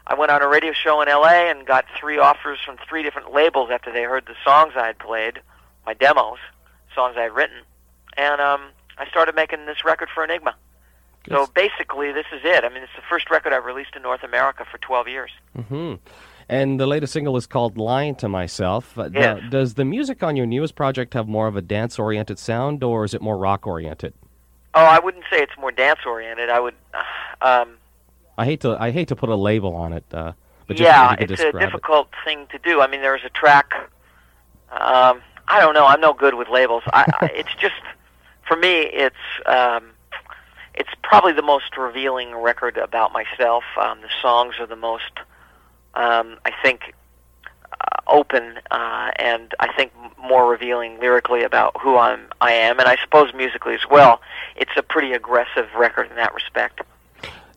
I 0.07 0.15
went 0.15 0.31
on 0.31 0.41
a 0.41 0.47
radio 0.47 0.73
show 0.73 1.01
in 1.01 1.07
LA 1.07 1.49
and 1.49 1.65
got 1.65 1.85
three 1.99 2.17
offers 2.17 2.59
from 2.65 2.77
three 2.89 3.03
different 3.03 3.33
labels 3.33 3.69
after 3.71 3.91
they 3.91 4.03
heard 4.03 4.25
the 4.25 4.35
songs 4.43 4.73
I 4.75 4.87
had 4.87 4.99
played, 4.99 5.39
my 5.85 5.93
demos, 5.93 6.39
songs 6.93 7.15
I 7.17 7.23
had 7.23 7.35
written, 7.35 7.57
and 8.17 8.41
um, 8.41 8.61
I 8.97 9.07
started 9.07 9.35
making 9.35 9.65
this 9.65 9.85
record 9.85 10.09
for 10.13 10.23
Enigma. 10.23 10.55
So 11.29 11.47
basically, 11.47 12.11
this 12.11 12.25
is 12.33 12.41
it. 12.43 12.63
I 12.63 12.69
mean, 12.69 12.83
it's 12.83 12.91
the 12.95 13.01
first 13.09 13.29
record 13.29 13.53
I've 13.53 13.65
released 13.65 13.95
in 13.95 14.01
North 14.01 14.23
America 14.23 14.65
for 14.69 14.77
12 14.77 15.07
years. 15.07 15.31
Mm-hmm. 15.57 15.95
And 16.47 16.79
the 16.79 16.85
latest 16.85 17.13
single 17.13 17.35
is 17.37 17.47
called 17.47 17.77
Lying 17.77 18.15
to 18.15 18.29
Myself. 18.29 18.97
Uh, 18.97 19.09
yes. 19.11 19.41
Now, 19.41 19.49
does 19.49 19.73
the 19.73 19.85
music 19.85 20.21
on 20.21 20.35
your 20.35 20.45
newest 20.45 20.75
project 20.75 21.15
have 21.15 21.27
more 21.27 21.47
of 21.47 21.55
a 21.55 21.61
dance 21.61 21.97
oriented 21.97 22.37
sound, 22.37 22.83
or 22.83 23.03
is 23.03 23.13
it 23.13 23.21
more 23.21 23.37
rock 23.37 23.65
oriented? 23.65 24.13
Oh, 24.75 24.83
I 24.83 24.99
wouldn't 24.99 25.23
say 25.31 25.41
it's 25.41 25.57
more 25.57 25.71
dance 25.71 26.01
oriented. 26.05 26.49
I 26.49 26.59
would. 26.59 26.75
Uh, 26.93 27.45
um, 27.45 27.77
I 28.37 28.45
hate 28.45 28.61
to 28.61 28.77
I 28.79 28.91
hate 28.91 29.07
to 29.07 29.15
put 29.15 29.29
a 29.29 29.35
label 29.35 29.73
on 29.73 29.93
it, 29.93 30.03
uh, 30.13 30.33
but 30.67 30.77
yeah, 30.77 31.15
it's 31.17 31.41
a 31.41 31.51
difficult 31.53 32.09
it. 32.11 32.25
thing 32.25 32.47
to 32.51 32.59
do. 32.59 32.81
I 32.81 32.87
mean, 32.87 33.01
there's 33.01 33.23
a 33.23 33.29
track. 33.29 33.73
Um, 34.71 35.21
I 35.47 35.61
don't 35.61 35.73
know. 35.73 35.85
I'm 35.85 36.01
no 36.01 36.13
good 36.13 36.33
with 36.35 36.49
labels. 36.49 36.83
I, 36.87 37.05
I, 37.21 37.25
it's 37.33 37.55
just 37.55 37.81
for 38.45 38.57
me. 38.57 38.81
It's 38.81 39.15
um, 39.45 39.91
it's 40.77 40.89
probably 41.03 41.33
the 41.33 41.41
most 41.41 41.77
revealing 41.77 42.35
record 42.35 42.77
about 42.77 43.13
myself. 43.13 43.63
Um, 43.79 44.01
the 44.01 44.09
songs 44.21 44.55
are 44.59 44.67
the 44.67 44.75
most, 44.75 45.11
um, 45.93 46.37
I 46.45 46.51
think, 46.61 46.93
uh, 47.71 48.01
open 48.07 48.59
uh, 48.71 49.11
and 49.17 49.53
I 49.59 49.73
think 49.73 49.91
more 50.19 50.49
revealing 50.49 50.99
lyrically 50.99 51.43
about 51.43 51.79
who 51.81 51.97
I'm, 51.97 52.27
I 52.41 52.51
am, 52.51 52.79
and 52.79 52.87
I 52.87 52.97
suppose 53.01 53.33
musically 53.33 53.73
as 53.73 53.87
well. 53.89 54.21
It's 54.55 54.71
a 54.75 54.83
pretty 54.83 55.13
aggressive 55.13 55.67
record 55.77 56.09
in 56.09 56.15
that 56.15 56.33
respect. 56.33 56.81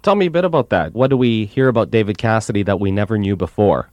Tell 0.02 0.14
me 0.14 0.26
a 0.26 0.30
bit 0.30 0.44
about 0.44 0.70
that. 0.70 0.94
What 0.94 1.10
do 1.10 1.16
we 1.16 1.46
hear 1.46 1.68
about 1.68 1.90
David 1.90 2.18
Cassidy 2.18 2.62
that 2.64 2.78
we 2.78 2.90
never 2.90 3.18
knew 3.18 3.36
before? 3.36 3.90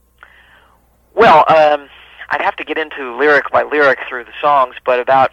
Well, 1.16 1.40
um, 1.48 1.90
I'd 2.30 2.42
have 2.42 2.56
to 2.58 2.64
get 2.64 2.78
into 2.78 3.18
lyric 3.18 3.50
by 3.52 3.64
lyric 3.64 4.00
through 4.08 4.26
the 4.26 4.34
songs, 4.40 4.76
but 4.86 5.00
about 5.00 5.32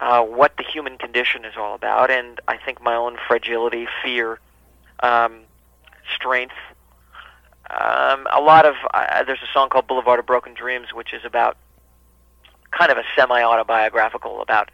uh, 0.00 0.22
what 0.22 0.56
the 0.56 0.64
human 0.64 0.98
condition 0.98 1.44
is 1.44 1.54
all 1.56 1.74
about, 1.74 2.10
and 2.10 2.40
I 2.48 2.56
think 2.56 2.82
my 2.82 2.94
own 2.94 3.16
fragility, 3.26 3.86
fear, 4.02 4.38
um, 5.00 5.40
strength. 6.14 6.54
Um, 7.68 8.28
a 8.32 8.40
lot 8.40 8.64
of 8.66 8.74
uh, 8.92 9.24
there's 9.24 9.42
a 9.42 9.52
song 9.52 9.70
called 9.70 9.86
Boulevard 9.86 10.20
of 10.20 10.26
Broken 10.26 10.54
Dreams, 10.54 10.88
which 10.94 11.12
is 11.12 11.24
about 11.24 11.56
kind 12.70 12.92
of 12.92 12.98
a 12.98 13.02
semi-autobiographical 13.16 14.42
about 14.42 14.70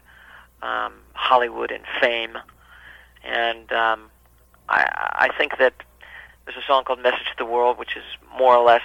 um, 0.61 0.93
Hollywood 1.13 1.71
and 1.71 1.83
fame, 2.01 2.37
and 3.23 3.71
um, 3.71 4.09
I, 4.69 5.29
I 5.29 5.37
think 5.37 5.57
that 5.57 5.73
there's 6.45 6.57
a 6.57 6.67
song 6.67 6.83
called 6.83 6.99
Message 6.99 7.25
to 7.25 7.37
the 7.37 7.45
World, 7.45 7.77
which 7.77 7.95
is 7.95 8.03
more 8.37 8.55
or 8.55 8.63
less 8.63 8.83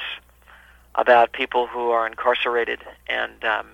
about 0.94 1.32
people 1.32 1.66
who 1.66 1.90
are 1.90 2.06
incarcerated 2.06 2.80
and 3.08 3.44
um, 3.44 3.66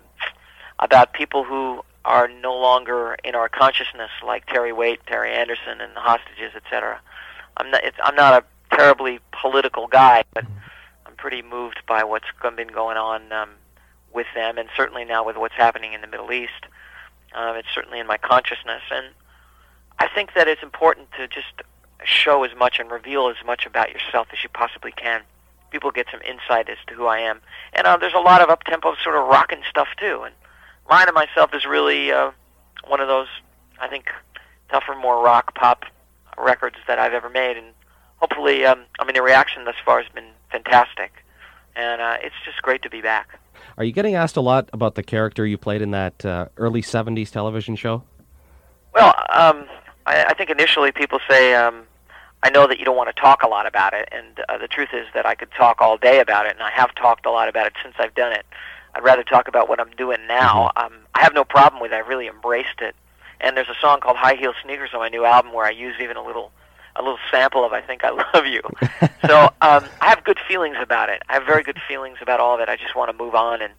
about 0.78 1.12
people 1.12 1.44
who 1.44 1.82
are 2.04 2.28
no 2.28 2.54
longer 2.54 3.16
in 3.24 3.34
our 3.34 3.48
consciousness, 3.48 4.10
like 4.24 4.46
Terry 4.46 4.72
Waite, 4.72 5.00
Terry 5.06 5.32
Anderson, 5.32 5.80
and 5.80 5.94
the 5.96 6.00
hostages, 6.00 6.52
etc. 6.54 7.00
I'm 7.56 7.70
not. 7.70 7.84
It's, 7.84 7.96
I'm 8.02 8.14
not 8.14 8.42
a 8.42 8.76
terribly 8.76 9.20
political 9.40 9.86
guy, 9.86 10.24
but 10.34 10.44
I'm 11.06 11.14
pretty 11.16 11.42
moved 11.42 11.82
by 11.86 12.04
what's 12.04 12.26
been 12.56 12.68
going 12.68 12.96
on 12.96 13.32
um, 13.32 13.50
with 14.12 14.26
them, 14.34 14.58
and 14.58 14.68
certainly 14.76 15.04
now 15.04 15.24
with 15.24 15.36
what's 15.36 15.54
happening 15.54 15.92
in 15.92 16.00
the 16.00 16.06
Middle 16.06 16.32
East. 16.32 16.66
Um, 17.34 17.56
it's 17.56 17.68
certainly 17.74 17.98
in 17.98 18.06
my 18.06 18.18
consciousness, 18.18 18.82
and 18.90 19.06
I 19.98 20.08
think 20.08 20.34
that 20.34 20.46
it's 20.46 20.62
important 20.62 21.08
to 21.18 21.26
just 21.26 21.62
show 22.04 22.44
as 22.44 22.54
much 22.56 22.78
and 22.78 22.90
reveal 22.90 23.28
as 23.28 23.36
much 23.44 23.66
about 23.66 23.90
yourself 23.90 24.28
as 24.32 24.42
you 24.42 24.50
possibly 24.50 24.92
can. 24.92 25.22
People 25.70 25.90
get 25.90 26.06
some 26.12 26.20
insight 26.22 26.68
as 26.68 26.76
to 26.86 26.94
who 26.94 27.06
I 27.06 27.18
am, 27.20 27.40
and 27.72 27.86
uh, 27.86 27.96
there's 27.96 28.14
a 28.14 28.20
lot 28.20 28.40
of 28.40 28.50
up 28.50 28.62
tempo 28.64 28.94
sort 29.02 29.16
of 29.16 29.26
rocking 29.26 29.62
stuff 29.68 29.88
too. 29.98 30.22
And 30.24 30.34
Lying 30.88 31.06
to 31.06 31.12
Myself 31.12 31.54
is 31.54 31.64
really 31.64 32.12
uh, 32.12 32.30
one 32.86 33.00
of 33.00 33.08
those, 33.08 33.28
I 33.80 33.88
think, 33.88 34.06
tougher, 34.70 34.94
more 34.94 35.22
rock 35.22 35.54
pop 35.54 35.84
records 36.38 36.76
that 36.86 36.98
I've 36.98 37.12
ever 37.12 37.30
made, 37.30 37.56
and 37.56 37.66
hopefully, 38.16 38.64
um, 38.64 38.84
I 38.98 39.04
mean, 39.04 39.14
the 39.14 39.22
reaction 39.22 39.64
thus 39.64 39.76
far 39.84 40.02
has 40.02 40.10
been 40.12 40.30
fantastic, 40.50 41.12
and 41.76 42.00
uh, 42.00 42.16
it's 42.22 42.34
just 42.44 42.60
great 42.62 42.82
to 42.82 42.90
be 42.90 43.00
back. 43.00 43.38
Are 43.78 43.84
you 43.84 43.92
getting 43.92 44.14
asked 44.14 44.36
a 44.36 44.40
lot 44.40 44.68
about 44.72 44.94
the 44.94 45.02
character 45.02 45.46
you 45.46 45.56
played 45.56 45.82
in 45.82 45.90
that 45.92 46.24
uh, 46.24 46.48
early 46.56 46.82
'70s 46.82 47.30
television 47.30 47.76
show? 47.76 48.02
Well, 48.94 49.14
um, 49.32 49.66
I, 50.06 50.24
I 50.24 50.34
think 50.34 50.50
initially 50.50 50.92
people 50.92 51.18
say, 51.28 51.54
um, 51.54 51.84
I 52.42 52.50
know 52.50 52.66
that 52.68 52.78
you 52.78 52.84
don't 52.84 52.96
want 52.96 53.14
to 53.14 53.20
talk 53.20 53.42
a 53.42 53.48
lot 53.48 53.66
about 53.66 53.94
it, 53.94 54.08
and 54.12 54.40
uh, 54.48 54.58
the 54.58 54.68
truth 54.68 54.90
is 54.92 55.06
that 55.14 55.24
I 55.26 55.34
could 55.34 55.50
talk 55.56 55.80
all 55.80 55.96
day 55.96 56.20
about 56.20 56.46
it, 56.46 56.52
and 56.52 56.62
I 56.62 56.70
have 56.70 56.94
talked 56.94 57.26
a 57.26 57.30
lot 57.30 57.48
about 57.48 57.66
it 57.66 57.72
since 57.82 57.94
I've 57.98 58.14
done 58.14 58.32
it. 58.32 58.44
I'd 58.94 59.02
rather 59.02 59.24
talk 59.24 59.48
about 59.48 59.68
what 59.68 59.80
I'm 59.80 59.90
doing 59.90 60.26
now. 60.26 60.72
Mm-hmm. 60.76 60.94
Um, 60.94 61.00
I 61.14 61.22
have 61.22 61.34
no 61.34 61.44
problem 61.44 61.80
with 61.82 61.92
it. 61.92 61.96
I 61.96 62.00
really 62.00 62.28
embraced 62.28 62.80
it. 62.80 62.94
And 63.40 63.56
there's 63.56 63.68
a 63.68 63.80
song 63.80 64.00
called 64.00 64.16
High 64.16 64.36
Heel 64.36 64.54
Sneakers 64.62 64.90
on 64.94 65.00
my 65.00 65.08
new 65.08 65.24
album 65.24 65.52
where 65.52 65.66
I 65.66 65.70
use 65.70 65.96
even 66.00 66.16
a 66.16 66.24
little 66.24 66.52
a 66.96 67.02
little 67.02 67.18
sample 67.30 67.64
of 67.64 67.72
I 67.72 67.80
Think 67.80 68.02
I 68.04 68.10
Love 68.10 68.46
You. 68.46 68.62
so 69.26 69.46
um, 69.60 69.84
I 70.00 70.08
have 70.08 70.22
good 70.22 70.38
feelings 70.46 70.76
about 70.80 71.08
it. 71.08 71.22
I 71.28 71.34
have 71.34 71.44
very 71.44 71.64
good 71.64 71.78
feelings 71.88 72.18
about 72.22 72.38
all 72.38 72.54
of 72.54 72.60
it. 72.60 72.68
I 72.68 72.76
just 72.76 72.94
want 72.94 73.10
to 73.10 73.16
move 73.16 73.34
on 73.34 73.60
and 73.60 73.72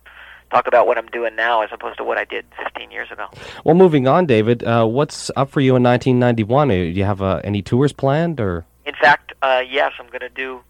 talk 0.52 0.68
about 0.68 0.86
what 0.86 0.98
I'm 0.98 1.08
doing 1.08 1.36
now 1.36 1.62
as 1.62 1.70
opposed 1.72 1.98
to 1.98 2.04
what 2.04 2.18
I 2.18 2.26
did 2.26 2.46
15 2.62 2.92
years 2.92 3.12
ago. 3.12 3.28
Well, 3.64 3.76
moving 3.76 4.08
on, 4.08 4.26
David, 4.26 4.64
uh, 4.64 4.86
what's 4.86 5.32
up 5.36 5.50
for 5.50 5.62
you 5.62 5.76
in 5.76 5.84
1991? 5.84 6.68
Do 6.68 6.76
you 6.76 7.04
have 7.06 7.22
uh, 7.22 7.42
any 7.44 7.62
tours 7.62 7.94
planned, 7.94 8.40
or? 8.40 8.66
In 8.86 8.96
fact, 8.96 9.34
uh, 9.42 9.64
yes, 9.68 9.94
I'm 10.00 10.08
going 10.08 10.20
to 10.20 10.30
do. 10.30 10.62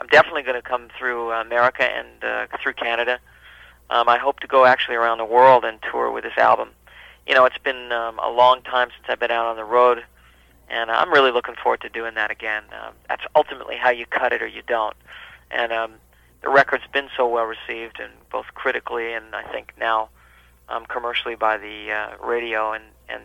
I'm 0.00 0.06
definitely 0.06 0.42
going 0.42 0.60
to 0.60 0.66
come 0.66 0.88
through 0.96 1.32
America 1.32 1.82
and 1.82 2.24
uh, 2.24 2.46
through 2.62 2.74
Canada. 2.74 3.18
Um, 3.90 4.08
I 4.08 4.18
hope 4.18 4.40
to 4.40 4.46
go 4.46 4.64
actually 4.66 4.96
around 4.96 5.18
the 5.18 5.24
world 5.24 5.64
and 5.64 5.78
tour 5.90 6.10
with 6.10 6.24
this 6.24 6.36
album. 6.36 6.70
You 7.26 7.34
know, 7.34 7.44
it's 7.44 7.58
been 7.58 7.92
um, 7.92 8.18
a 8.18 8.30
long 8.30 8.62
time 8.62 8.88
since 8.94 9.06
I've 9.08 9.20
been 9.20 9.30
out 9.30 9.46
on 9.46 9.56
the 9.56 9.64
road, 9.64 10.04
and 10.68 10.90
I'm 10.90 11.10
really 11.10 11.30
looking 11.30 11.54
forward 11.62 11.80
to 11.82 11.88
doing 11.88 12.14
that 12.14 12.30
again. 12.30 12.64
Um, 12.72 12.94
that's 13.08 13.24
ultimately 13.34 13.76
how 13.76 13.90
you 13.90 14.06
cut 14.06 14.32
it 14.32 14.42
or 14.42 14.46
you 14.46 14.62
don't. 14.66 14.96
And 15.50 15.72
um, 15.72 15.92
the 16.42 16.50
record's 16.50 16.86
been 16.92 17.08
so 17.16 17.26
well 17.26 17.44
received, 17.44 17.98
and 18.00 18.12
both 18.30 18.46
critically 18.54 19.12
and 19.12 19.34
I 19.34 19.42
think 19.44 19.72
now 19.78 20.10
um, 20.68 20.84
commercially 20.86 21.34
by 21.34 21.56
the 21.56 21.92
uh, 21.92 22.24
radio. 22.24 22.72
And 22.72 22.84
and 23.08 23.24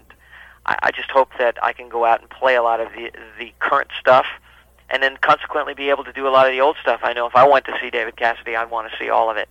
I, 0.65 0.77
I 0.83 0.91
just 0.91 1.11
hope 1.11 1.31
that 1.37 1.61
I 1.61 1.73
can 1.73 1.89
go 1.89 2.05
out 2.05 2.21
and 2.21 2.29
play 2.29 2.55
a 2.55 2.63
lot 2.63 2.79
of 2.79 2.89
the 2.93 3.11
the 3.37 3.51
current 3.59 3.89
stuff, 3.99 4.27
and 4.89 5.03
then 5.03 5.17
consequently 5.17 5.73
be 5.73 5.89
able 5.89 6.05
to 6.05 6.13
do 6.13 6.25
a 6.25 6.31
lot 6.31 6.47
of 6.47 6.53
the 6.53 6.61
old 6.61 6.77
stuff. 6.81 7.01
I 7.03 7.11
know 7.11 7.25
if 7.25 7.35
I 7.35 7.45
went 7.45 7.65
to 7.65 7.77
see 7.81 7.89
David 7.89 8.15
Cassidy, 8.15 8.55
I'd 8.55 8.71
want 8.71 8.89
to 8.89 8.97
see 8.97 9.09
all 9.09 9.29
of 9.29 9.35
it 9.35 9.49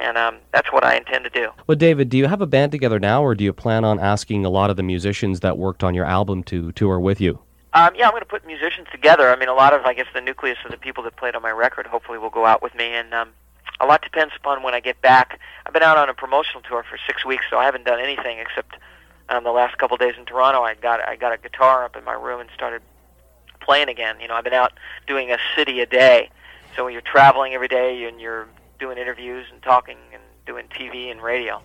and 0.00 0.18
um, 0.18 0.36
that's 0.52 0.72
what 0.72 0.84
I 0.84 0.96
intend 0.96 1.24
to 1.24 1.30
do. 1.30 1.50
Well, 1.66 1.76
David, 1.76 2.08
do 2.08 2.18
you 2.18 2.26
have 2.26 2.40
a 2.40 2.46
band 2.46 2.72
together 2.72 2.98
now, 2.98 3.22
or 3.22 3.34
do 3.34 3.44
you 3.44 3.52
plan 3.52 3.84
on 3.84 3.98
asking 3.98 4.44
a 4.44 4.50
lot 4.50 4.70
of 4.70 4.76
the 4.76 4.82
musicians 4.82 5.40
that 5.40 5.58
worked 5.58 5.84
on 5.84 5.94
your 5.94 6.04
album 6.04 6.42
to 6.44 6.72
tour 6.72 6.98
with 6.98 7.20
you? 7.20 7.40
Um, 7.74 7.94
yeah, 7.94 8.06
I'm 8.06 8.10
going 8.10 8.20
to 8.20 8.26
put 8.26 8.46
musicians 8.46 8.86
together. 8.92 9.30
I 9.30 9.36
mean, 9.36 9.48
a 9.48 9.54
lot 9.54 9.72
of, 9.72 9.84
I 9.86 9.94
guess, 9.94 10.06
the 10.12 10.20
nucleus 10.20 10.58
of 10.64 10.70
the 10.70 10.76
people 10.76 11.02
that 11.04 11.16
played 11.16 11.34
on 11.34 11.42
my 11.42 11.50
record 11.50 11.86
hopefully 11.86 12.18
will 12.18 12.30
go 12.30 12.44
out 12.44 12.62
with 12.62 12.74
me, 12.74 12.86
and 12.92 13.14
um, 13.14 13.30
a 13.80 13.86
lot 13.86 14.02
depends 14.02 14.34
upon 14.36 14.62
when 14.62 14.74
I 14.74 14.80
get 14.80 15.00
back. 15.00 15.40
I've 15.64 15.72
been 15.72 15.82
out 15.82 15.96
on 15.96 16.08
a 16.08 16.14
promotional 16.14 16.62
tour 16.62 16.82
for 16.82 16.98
six 17.06 17.24
weeks, 17.24 17.44
so 17.48 17.58
I 17.58 17.64
haven't 17.64 17.84
done 17.84 17.98
anything 17.98 18.38
except 18.38 18.76
um, 19.28 19.44
the 19.44 19.52
last 19.52 19.78
couple 19.78 19.94
of 19.94 20.00
days 20.00 20.14
in 20.18 20.24
Toronto. 20.24 20.62
I 20.62 20.74
got 20.74 21.00
I 21.06 21.16
got 21.16 21.32
a 21.32 21.38
guitar 21.38 21.84
up 21.84 21.96
in 21.96 22.04
my 22.04 22.12
room 22.12 22.40
and 22.40 22.50
started 22.54 22.82
playing 23.60 23.88
again. 23.88 24.20
You 24.20 24.28
know, 24.28 24.34
I've 24.34 24.44
been 24.44 24.52
out 24.52 24.72
doing 25.06 25.30
a 25.30 25.38
city 25.56 25.80
a 25.80 25.86
day. 25.86 26.30
So 26.76 26.84
when 26.84 26.92
you're 26.92 27.02
traveling 27.02 27.54
every 27.54 27.68
day 27.68 28.04
and 28.04 28.20
you're 28.20 28.48
doing 28.82 28.98
interviews 28.98 29.46
and 29.52 29.62
talking 29.62 29.96
and 30.12 30.22
doing 30.44 30.66
TV 30.66 31.08
and 31.08 31.22
radio. 31.22 31.62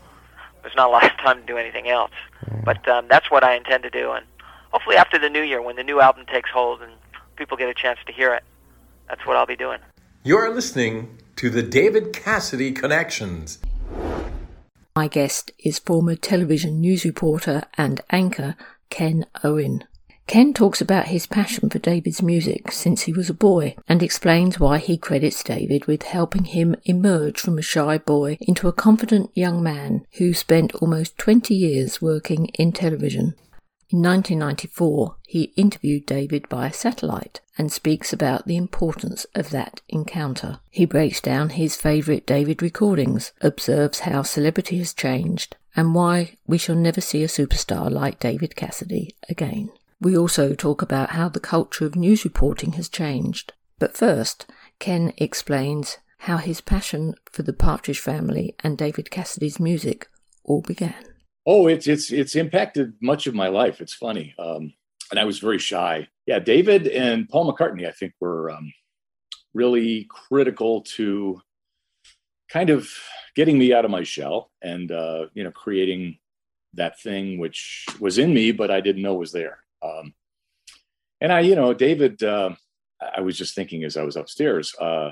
There's 0.62 0.76
not 0.76 0.88
a 0.88 0.92
lot 0.92 1.04
of 1.04 1.18
time 1.18 1.40
to 1.40 1.46
do 1.48 1.58
anything 1.58 1.90
else. 1.90 2.12
But 2.64 2.88
um, 2.88 3.08
that's 3.10 3.32
what 3.32 3.44
I 3.44 3.56
intend 3.56 3.82
to 3.84 3.90
do. 3.90 4.12
And 4.12 4.24
hopefully 4.72 4.98
after 4.98 5.18
the 5.18 5.28
new 5.28 5.42
year, 5.42 5.60
when 5.60 5.76
the 5.76 5.84
new 5.84 6.00
album 6.00 6.28
takes 6.32 6.52
hold 6.52 6.84
and 6.84 6.92
people 7.36 7.58
get 7.58 7.70
a 7.70 7.74
chance 7.74 7.98
to 8.06 8.14
hear 8.14 8.36
it, 8.36 8.44
that's 9.10 9.26
what 9.26 9.36
I'll 9.36 9.48
be 9.48 9.56
doing. 9.56 9.80
You're 10.24 10.54
listening 10.54 11.18
to 11.38 11.50
the 11.50 11.64
David 11.64 12.14
Cassidy 12.14 12.72
Connections. 12.72 13.58
My 14.96 15.08
guest 15.08 15.52
is 15.58 15.80
former 15.80 16.16
television 16.16 16.80
news 16.80 17.04
reporter 17.04 17.64
and 17.80 18.02
anchor 18.12 18.56
Ken 18.92 19.26
Owen. 19.44 19.86
Ken 20.28 20.54
talks 20.54 20.82
about 20.82 21.08
his 21.08 21.26
passion 21.26 21.70
for 21.70 21.80
David's 21.80 22.22
music 22.22 22.70
since 22.74 23.04
he 23.04 23.14
was 23.14 23.30
a 23.30 23.34
boy 23.34 23.78
and 23.88 24.04
explains 24.04 24.60
why 24.60 24.78
he 24.78 24.98
credits 24.98 25.42
David 25.42 25.86
with 25.86 26.04
helping 26.04 26.44
him 26.44 26.76
emerge 26.84 27.40
from 27.40 27.58
a 27.58 27.62
shy 27.62 27.98
boy 27.98 28.38
into 28.42 28.68
a 28.68 28.74
confident 28.74 29.32
young 29.34 29.64
man 29.64 30.06
who 30.18 30.34
spent 30.34 30.76
almost 30.76 31.18
20 31.18 31.56
years 31.56 32.02
working 32.02 32.48
in 32.56 32.74
television. 32.74 33.36
In 33.90 34.02
1994, 34.02 35.16
he 35.26 35.54
interviewed 35.56 36.06
David 36.06 36.50
by 36.50 36.72
satellite 36.72 37.40
and 37.58 37.72
speaks 37.72 38.12
about 38.12 38.46
the 38.46 38.58
importance 38.58 39.26
of 39.34 39.52
that 39.52 39.80
encounter. 39.88 40.60
He 40.70 40.84
breaks 40.84 41.22
down 41.22 41.52
his 41.52 41.78
favourite 41.78 42.26
David 42.26 42.62
recordings, 42.62 43.32
observes 43.40 44.00
how 44.00 44.24
celebrity 44.24 44.80
has 44.80 44.94
changed, 44.94 45.56
and 45.74 45.96
why 45.96 46.36
we 46.46 46.58
shall 46.58 46.76
never 46.76 47.00
see 47.00 47.24
a 47.24 47.28
superstar 47.28 47.90
like 47.90 48.20
David 48.20 48.58
Cassidy 48.58 49.16
again. 49.30 49.70
We 50.00 50.18
also 50.18 50.54
talk 50.54 50.82
about 50.82 51.12
how 51.12 51.30
the 51.30 51.40
culture 51.40 51.86
of 51.86 51.96
news 51.96 52.24
reporting 52.24 52.74
has 52.74 52.88
changed. 52.88 53.54
But 53.80 53.98
first, 53.98 54.46
Ken 54.80 55.14
explains 55.18 55.98
how 56.20 56.38
his 56.38 56.62
passion 56.62 57.16
for 57.32 57.44
the 57.44 57.54
Partridge 57.54 58.00
Family 58.00 58.56
and 58.64 58.78
David 58.78 59.10
Cassidy's 59.10 59.60
music 59.60 60.08
all 60.44 60.62
began. 60.62 61.04
Oh, 61.46 61.68
it's 61.68 61.88
it's 61.88 62.12
it's 62.12 62.36
impacted 62.36 62.94
much 63.02 63.28
of 63.28 63.34
my 63.34 63.48
life. 63.48 63.80
It's 63.80 63.94
funny, 63.94 64.36
um, 64.38 64.74
and 65.12 65.20
I 65.20 65.24
was 65.24 65.40
very 65.40 65.60
shy. 65.60 66.08
Yeah, 66.26 66.40
David 66.40 66.88
and 66.88 67.30
Paul 67.30 67.52
McCartney, 67.52 67.88
I 67.88 67.92
think, 67.92 68.14
were 68.20 68.52
um, 68.52 68.72
really 69.54 70.08
critical 70.10 70.82
to 70.82 71.42
kind 72.50 72.70
of 72.70 72.90
getting 73.36 73.58
me 73.58 73.74
out 73.74 73.86
of 73.86 73.92
my 73.92 74.04
shell 74.04 74.52
and 74.62 74.92
uh, 74.92 75.28
you 75.34 75.44
know 75.44 75.52
creating 75.52 76.18
that 76.74 77.00
thing 77.00 77.40
which 77.40 77.86
was 78.00 78.18
in 78.18 78.34
me, 78.34 78.52
but 78.52 78.70
I 78.70 78.82
didn't 78.82 79.02
know 79.02 79.16
was 79.16 79.32
there. 79.32 79.60
Um, 79.84 80.14
and 81.22 81.32
I, 81.32 81.42
you 81.42 81.56
know, 81.56 81.74
David, 81.74 82.22
uh, 82.24 82.52
I 83.02 83.22
was 83.22 83.38
just 83.38 83.56
thinking 83.56 83.84
as 83.84 83.98
I 83.98 84.04
was 84.04 84.16
upstairs, 84.16 84.74
uh, 84.80 85.12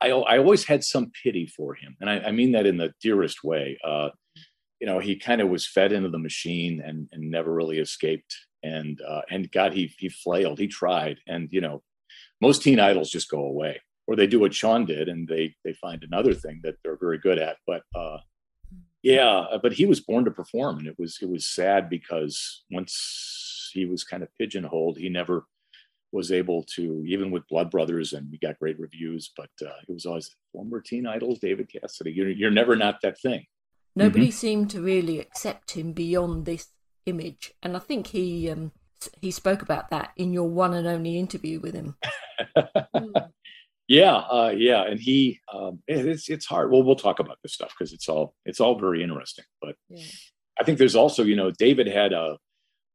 I, 0.00 0.10
I 0.10 0.38
always 0.38 0.64
had 0.64 0.82
some 0.84 1.12
pity 1.22 1.46
for 1.46 1.74
him. 1.74 1.96
And 2.00 2.10
I, 2.10 2.18
I 2.18 2.32
mean 2.32 2.52
that 2.52 2.66
in 2.66 2.76
the 2.76 2.92
dearest 3.00 3.44
way. 3.44 3.78
Uh, 3.84 4.10
you 4.80 4.86
know, 4.86 4.98
he 4.98 5.16
kind 5.16 5.40
of 5.40 5.48
was 5.48 5.66
fed 5.66 5.92
into 5.92 6.08
the 6.08 6.18
machine 6.18 6.82
and, 6.84 7.08
and 7.12 7.30
never 7.30 7.54
really 7.54 7.78
escaped. 7.78 8.34
And, 8.64 9.00
uh, 9.08 9.22
and 9.30 9.50
God, 9.50 9.72
he, 9.72 9.94
he 9.98 10.08
flailed, 10.08 10.58
he 10.58 10.66
tried. 10.66 11.18
And, 11.28 11.48
you 11.52 11.60
know, 11.60 11.82
most 12.40 12.62
teen 12.62 12.80
idols 12.80 13.10
just 13.10 13.30
go 13.30 13.44
away 13.44 13.80
or 14.08 14.16
they 14.16 14.26
do 14.26 14.40
what 14.40 14.54
Shaun 14.54 14.84
did 14.84 15.08
and 15.08 15.28
they, 15.28 15.54
they 15.64 15.72
find 15.74 16.02
another 16.02 16.34
thing 16.34 16.60
that 16.64 16.74
they're 16.82 16.98
very 16.98 17.18
good 17.18 17.38
at. 17.38 17.58
But, 17.64 17.82
uh, 17.94 18.18
yeah, 19.02 19.44
but 19.62 19.72
he 19.72 19.86
was 19.86 20.00
born 20.00 20.24
to 20.24 20.30
perform 20.32 20.78
and 20.78 20.88
it 20.88 20.96
was, 20.98 21.18
it 21.22 21.28
was 21.28 21.46
sad 21.46 21.88
because 21.88 22.64
once 22.70 23.51
he 23.72 23.86
was 23.86 24.04
kind 24.04 24.22
of 24.22 24.28
pigeonholed. 24.38 24.98
He 24.98 25.08
never 25.08 25.44
was 26.12 26.30
able 26.30 26.62
to, 26.74 27.02
even 27.06 27.30
with 27.30 27.48
Blood 27.48 27.70
Brothers, 27.70 28.12
and 28.12 28.30
we 28.30 28.38
got 28.38 28.58
great 28.58 28.78
reviews, 28.78 29.32
but 29.36 29.50
uh, 29.62 29.72
it 29.88 29.92
was 29.92 30.06
always 30.06 30.34
former 30.52 30.80
teen 30.80 31.06
idols, 31.06 31.38
David 31.38 31.70
Cassidy. 31.72 32.12
You're, 32.12 32.30
you're 32.30 32.50
never 32.50 32.76
not 32.76 33.00
that 33.02 33.18
thing. 33.20 33.46
Nobody 33.96 34.28
mm-hmm. 34.28 34.32
seemed 34.32 34.70
to 34.70 34.82
really 34.82 35.18
accept 35.18 35.72
him 35.72 35.92
beyond 35.92 36.44
this 36.44 36.68
image, 37.06 37.52
and 37.62 37.76
I 37.76 37.80
think 37.80 38.08
he 38.08 38.50
um, 38.50 38.72
he 39.20 39.30
spoke 39.30 39.62
about 39.62 39.90
that 39.90 40.12
in 40.16 40.32
your 40.32 40.48
one 40.48 40.74
and 40.74 40.86
only 40.86 41.18
interview 41.18 41.60
with 41.60 41.74
him. 41.74 41.96
mm. 42.56 43.28
Yeah, 43.88 44.14
uh, 44.14 44.54
yeah, 44.56 44.84
and 44.84 44.98
he 44.98 45.40
um, 45.52 45.82
it's 45.86 46.30
it's 46.30 46.46
hard. 46.46 46.70
Well, 46.70 46.82
we'll 46.82 46.96
talk 46.96 47.18
about 47.18 47.36
this 47.42 47.52
stuff 47.52 47.74
because 47.76 47.92
it's 47.92 48.08
all 48.08 48.34
it's 48.46 48.60
all 48.60 48.78
very 48.78 49.02
interesting. 49.02 49.44
But 49.60 49.74
yeah. 49.90 50.04
I 50.58 50.64
think 50.64 50.78
there's 50.78 50.96
also 50.96 51.24
you 51.24 51.36
know 51.36 51.50
David 51.50 51.88
had 51.88 52.14
a 52.14 52.38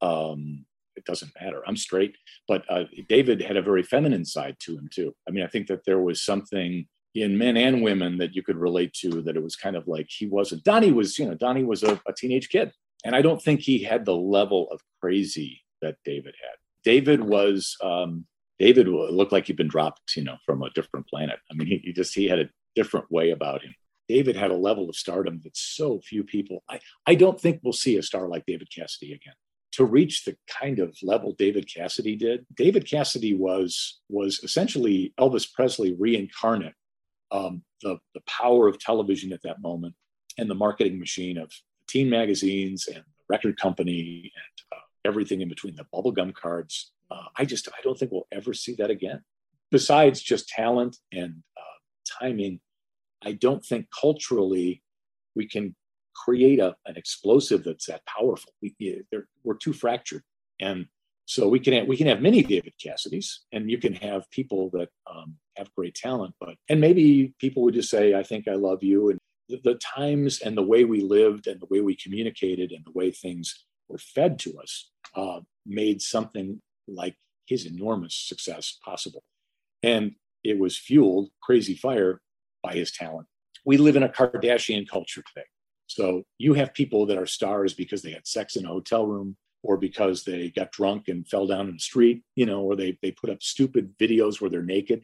um, 0.01 0.65
it 0.97 1.05
doesn't 1.05 1.31
matter. 1.39 1.61
I'm 1.67 1.77
straight, 1.77 2.17
but 2.47 2.65
uh, 2.69 2.85
David 3.07 3.41
had 3.41 3.55
a 3.55 3.61
very 3.61 3.83
feminine 3.83 4.25
side 4.25 4.57
to 4.61 4.77
him 4.77 4.89
too. 4.91 5.15
I 5.27 5.31
mean, 5.31 5.43
I 5.43 5.47
think 5.47 5.67
that 5.67 5.85
there 5.85 6.01
was 6.01 6.21
something 6.21 6.87
in 7.15 7.37
men 7.37 7.57
and 7.57 7.81
women 7.81 8.17
that 8.17 8.35
you 8.35 8.43
could 8.43 8.57
relate 8.57 8.93
to 8.93 9.21
that 9.21 9.35
it 9.37 9.43
was 9.43 9.55
kind 9.55 9.75
of 9.75 9.87
like 9.87 10.07
he 10.09 10.27
wasn't 10.27 10.63
Donny 10.63 10.91
was 10.91 11.17
you 11.17 11.25
know 11.25 11.35
Donny 11.35 11.63
was 11.63 11.83
a, 11.83 11.99
a 12.07 12.13
teenage 12.13 12.49
kid, 12.49 12.71
and 13.05 13.15
I 13.15 13.21
don't 13.21 13.41
think 13.41 13.61
he 13.61 13.83
had 13.83 14.05
the 14.05 14.15
level 14.15 14.67
of 14.71 14.81
crazy 15.01 15.63
that 15.81 15.97
David 16.03 16.35
had. 16.41 16.57
David 16.83 17.21
was 17.21 17.77
um, 17.83 18.25
David 18.59 18.87
looked 18.87 19.31
like 19.31 19.47
he'd 19.47 19.57
been 19.57 19.67
dropped, 19.67 20.15
you 20.15 20.23
know, 20.23 20.37
from 20.45 20.63
a 20.63 20.69
different 20.71 21.07
planet. 21.07 21.39
I 21.51 21.53
mean, 21.53 21.67
he, 21.67 21.77
he 21.83 21.93
just 21.93 22.15
he 22.15 22.27
had 22.27 22.39
a 22.39 22.49
different 22.75 23.11
way 23.11 23.31
about 23.31 23.61
him. 23.61 23.75
David 24.07 24.35
had 24.35 24.51
a 24.51 24.55
level 24.55 24.89
of 24.89 24.95
stardom 24.95 25.41
that 25.43 25.55
so 25.57 25.99
few 25.99 26.23
people. 26.23 26.63
I 26.69 26.79
I 27.05 27.15
don't 27.15 27.39
think 27.39 27.61
we'll 27.63 27.73
see 27.73 27.97
a 27.97 28.03
star 28.03 28.27
like 28.27 28.45
David 28.45 28.69
Cassidy 28.73 29.13
again. 29.13 29.33
To 29.77 29.85
reach 29.85 30.25
the 30.25 30.35
kind 30.47 30.79
of 30.79 30.95
level 31.01 31.35
David 31.37 31.71
Cassidy 31.73 32.15
did, 32.15 32.45
David 32.55 32.89
Cassidy 32.89 33.33
was 33.35 33.99
was 34.09 34.39
essentially 34.43 35.13
Elvis 35.19 35.51
Presley 35.51 35.95
reincarnate. 35.97 36.73
Um, 37.31 37.63
the 37.81 37.97
the 38.13 38.21
power 38.27 38.67
of 38.67 38.79
television 38.79 39.33
at 39.33 39.41
that 39.43 39.61
moment 39.61 39.95
and 40.37 40.49
the 40.49 40.55
marketing 40.55 40.99
machine 40.99 41.37
of 41.37 41.51
teen 41.87 42.09
magazines 42.09 42.87
and 42.87 42.97
the 42.97 43.23
record 43.29 43.59
company 43.59 44.31
and 44.35 44.77
uh, 44.77 44.83
everything 45.05 45.41
in 45.41 45.49
between 45.49 45.75
the 45.75 45.85
bubblegum 45.93 46.33
cards 46.33 46.91
uh, 47.09 47.25
I 47.37 47.45
just 47.45 47.67
I 47.69 47.81
don't 47.83 47.97
think 47.97 48.11
we'll 48.11 48.27
ever 48.31 48.53
see 48.53 48.75
that 48.75 48.89
again. 48.89 49.21
Besides 49.71 50.21
just 50.21 50.47
talent 50.47 50.97
and 51.11 51.43
uh, 51.57 52.21
timing, 52.21 52.59
I 53.23 53.33
don't 53.33 53.65
think 53.65 53.87
culturally 53.99 54.83
we 55.35 55.47
can 55.47 55.75
create 56.25 56.59
a, 56.59 56.75
an 56.85 56.97
explosive 56.97 57.63
that's 57.63 57.85
that 57.87 58.01
powerful. 58.05 58.53
We, 58.61 58.75
we're 59.43 59.55
too 59.55 59.73
fractured, 59.73 60.23
and 60.59 60.85
so 61.25 61.47
we 61.47 61.59
can 61.59 61.73
have, 61.73 61.87
we 61.87 61.97
can 61.97 62.07
have 62.07 62.21
many 62.21 62.41
David 62.41 62.73
Cassidys, 62.83 63.27
and 63.51 63.69
you 63.69 63.77
can 63.77 63.93
have 63.93 64.29
people 64.31 64.69
that 64.71 64.89
um, 65.13 65.35
have 65.57 65.73
great 65.75 65.95
talent, 65.95 66.33
but 66.39 66.55
and 66.69 66.79
maybe 66.79 67.33
people 67.39 67.63
would 67.63 67.73
just 67.73 67.89
say, 67.89 68.13
"I 68.15 68.23
think 68.23 68.47
I 68.47 68.53
love 68.53 68.83
you," 68.83 69.09
and 69.09 69.19
the, 69.49 69.59
the 69.63 69.75
times 69.75 70.41
and 70.41 70.57
the 70.57 70.63
way 70.63 70.83
we 70.83 71.01
lived 71.01 71.47
and 71.47 71.59
the 71.59 71.67
way 71.69 71.81
we 71.81 71.95
communicated 71.95 72.71
and 72.71 72.83
the 72.85 72.91
way 72.91 73.11
things 73.11 73.65
were 73.89 73.97
fed 73.97 74.39
to 74.39 74.57
us 74.59 74.89
uh, 75.15 75.39
made 75.65 76.01
something 76.01 76.61
like 76.87 77.15
his 77.45 77.65
enormous 77.65 78.15
success 78.15 78.77
possible. 78.83 79.23
And 79.83 80.15
it 80.43 80.59
was 80.59 80.77
fueled, 80.77 81.29
crazy 81.41 81.75
fire, 81.75 82.21
by 82.63 82.73
his 82.73 82.91
talent. 82.91 83.27
We 83.65 83.77
live 83.77 83.95
in 83.95 84.03
a 84.03 84.09
Kardashian 84.09 84.87
culture 84.87 85.23
today. 85.33 85.45
So 85.87 86.23
you 86.37 86.53
have 86.53 86.73
people 86.73 87.05
that 87.07 87.17
are 87.17 87.25
stars 87.25 87.73
because 87.73 88.01
they 88.01 88.11
had 88.11 88.27
sex 88.27 88.55
in 88.55 88.65
a 88.65 88.69
hotel 88.69 89.05
room 89.05 89.37
or 89.63 89.77
because 89.77 90.23
they 90.23 90.49
got 90.49 90.71
drunk 90.71 91.07
and 91.07 91.27
fell 91.27 91.47
down 91.47 91.67
in 91.67 91.73
the 91.73 91.79
street, 91.79 92.23
you 92.35 92.45
know, 92.45 92.61
or 92.61 92.75
they, 92.75 92.97
they 93.01 93.11
put 93.11 93.29
up 93.29 93.41
stupid 93.41 93.97
videos 93.97 94.39
where 94.39 94.49
they're 94.49 94.61
naked 94.61 95.03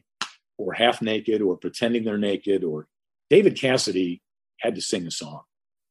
or 0.58 0.72
half 0.72 1.02
naked 1.02 1.42
or 1.42 1.56
pretending 1.56 2.04
they're 2.04 2.18
naked. 2.18 2.62
Or 2.62 2.86
David 3.30 3.58
Cassidy 3.58 4.22
had 4.60 4.74
to 4.74 4.82
sing 4.82 5.06
a 5.06 5.10
song. 5.10 5.42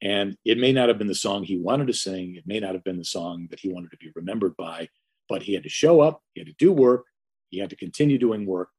And 0.01 0.37
it 0.45 0.57
may 0.57 0.71
not 0.71 0.89
have 0.89 0.97
been 0.97 1.07
the 1.07 1.15
song 1.15 1.43
he 1.43 1.57
wanted 1.57 1.87
to 1.87 1.93
sing. 1.93 2.35
It 2.35 2.45
may 2.45 2.59
not 2.59 2.73
have 2.73 2.83
been 2.83 2.97
the 2.97 3.05
song 3.05 3.47
that 3.49 3.59
he 3.59 3.69
wanted 3.69 3.91
to 3.91 3.97
be 3.97 4.11
remembered 4.15 4.55
by, 4.57 4.89
but 5.29 5.43
he 5.43 5.53
had 5.53 5.63
to 5.63 5.69
show 5.69 6.01
up, 6.01 6.21
he 6.33 6.41
had 6.41 6.47
to 6.47 6.55
do 6.59 6.71
work, 6.71 7.05
he 7.49 7.59
had 7.59 7.69
to 7.69 7.75
continue 7.75 8.17
doing 8.17 8.45
work. 8.45 8.69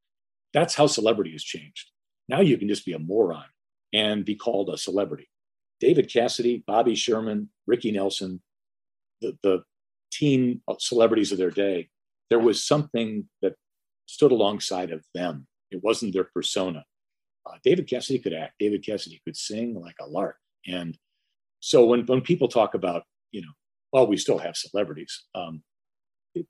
That's 0.53 0.75
how 0.75 0.87
celebrity 0.87 1.33
has 1.33 1.43
changed. 1.43 1.91
Now 2.29 2.41
you 2.41 2.59
can 2.59 2.69
just 2.69 2.85
be 2.85 2.93
a 2.93 2.99
moron 2.99 3.45
and 3.93 4.25
be 4.25 4.35
called 4.35 4.69
a 4.69 4.77
celebrity. 4.77 5.29
David 5.81 6.11
Cassidy, 6.11 6.63
Bobby 6.67 6.95
Sherman, 6.95 7.51
Ricky 7.67 7.93
Nelson, 7.93 8.41
the, 9.21 9.37
the 9.43 9.65
teen 10.13 10.61
celebrities 10.79 11.33
of 11.33 11.39
their 11.39 11.51
day, 11.51 11.89
there 12.31 12.39
was 12.39 12.65
something 12.65 13.29
that 13.43 13.55
stood 14.07 14.33
alongside 14.33 14.91
of 14.91 15.05
them. 15.15 15.47
It 15.71 15.83
wasn't 15.83 16.13
their 16.13 16.25
persona. 16.25 16.85
Uh, 17.47 17.57
David 17.63 17.89
Cassidy 17.89 18.19
could 18.19 18.33
act. 18.33 18.55
David 18.59 18.85
Cassidy 18.85 19.21
could 19.25 19.37
sing 19.37 19.79
like 19.81 19.97
a 20.01 20.07
lark. 20.07 20.37
And 20.67 20.97
so 21.61 21.85
when, 21.85 22.07
when 22.07 22.21
people 22.21 22.49
talk 22.49 22.75
about, 22.75 23.05
you 23.33 23.43
know, 23.43 23.53
well, 23.93 24.07
we 24.07 24.17
still 24.17 24.39
have 24.39 24.57
celebrities. 24.57 25.25
Um, 25.35 25.63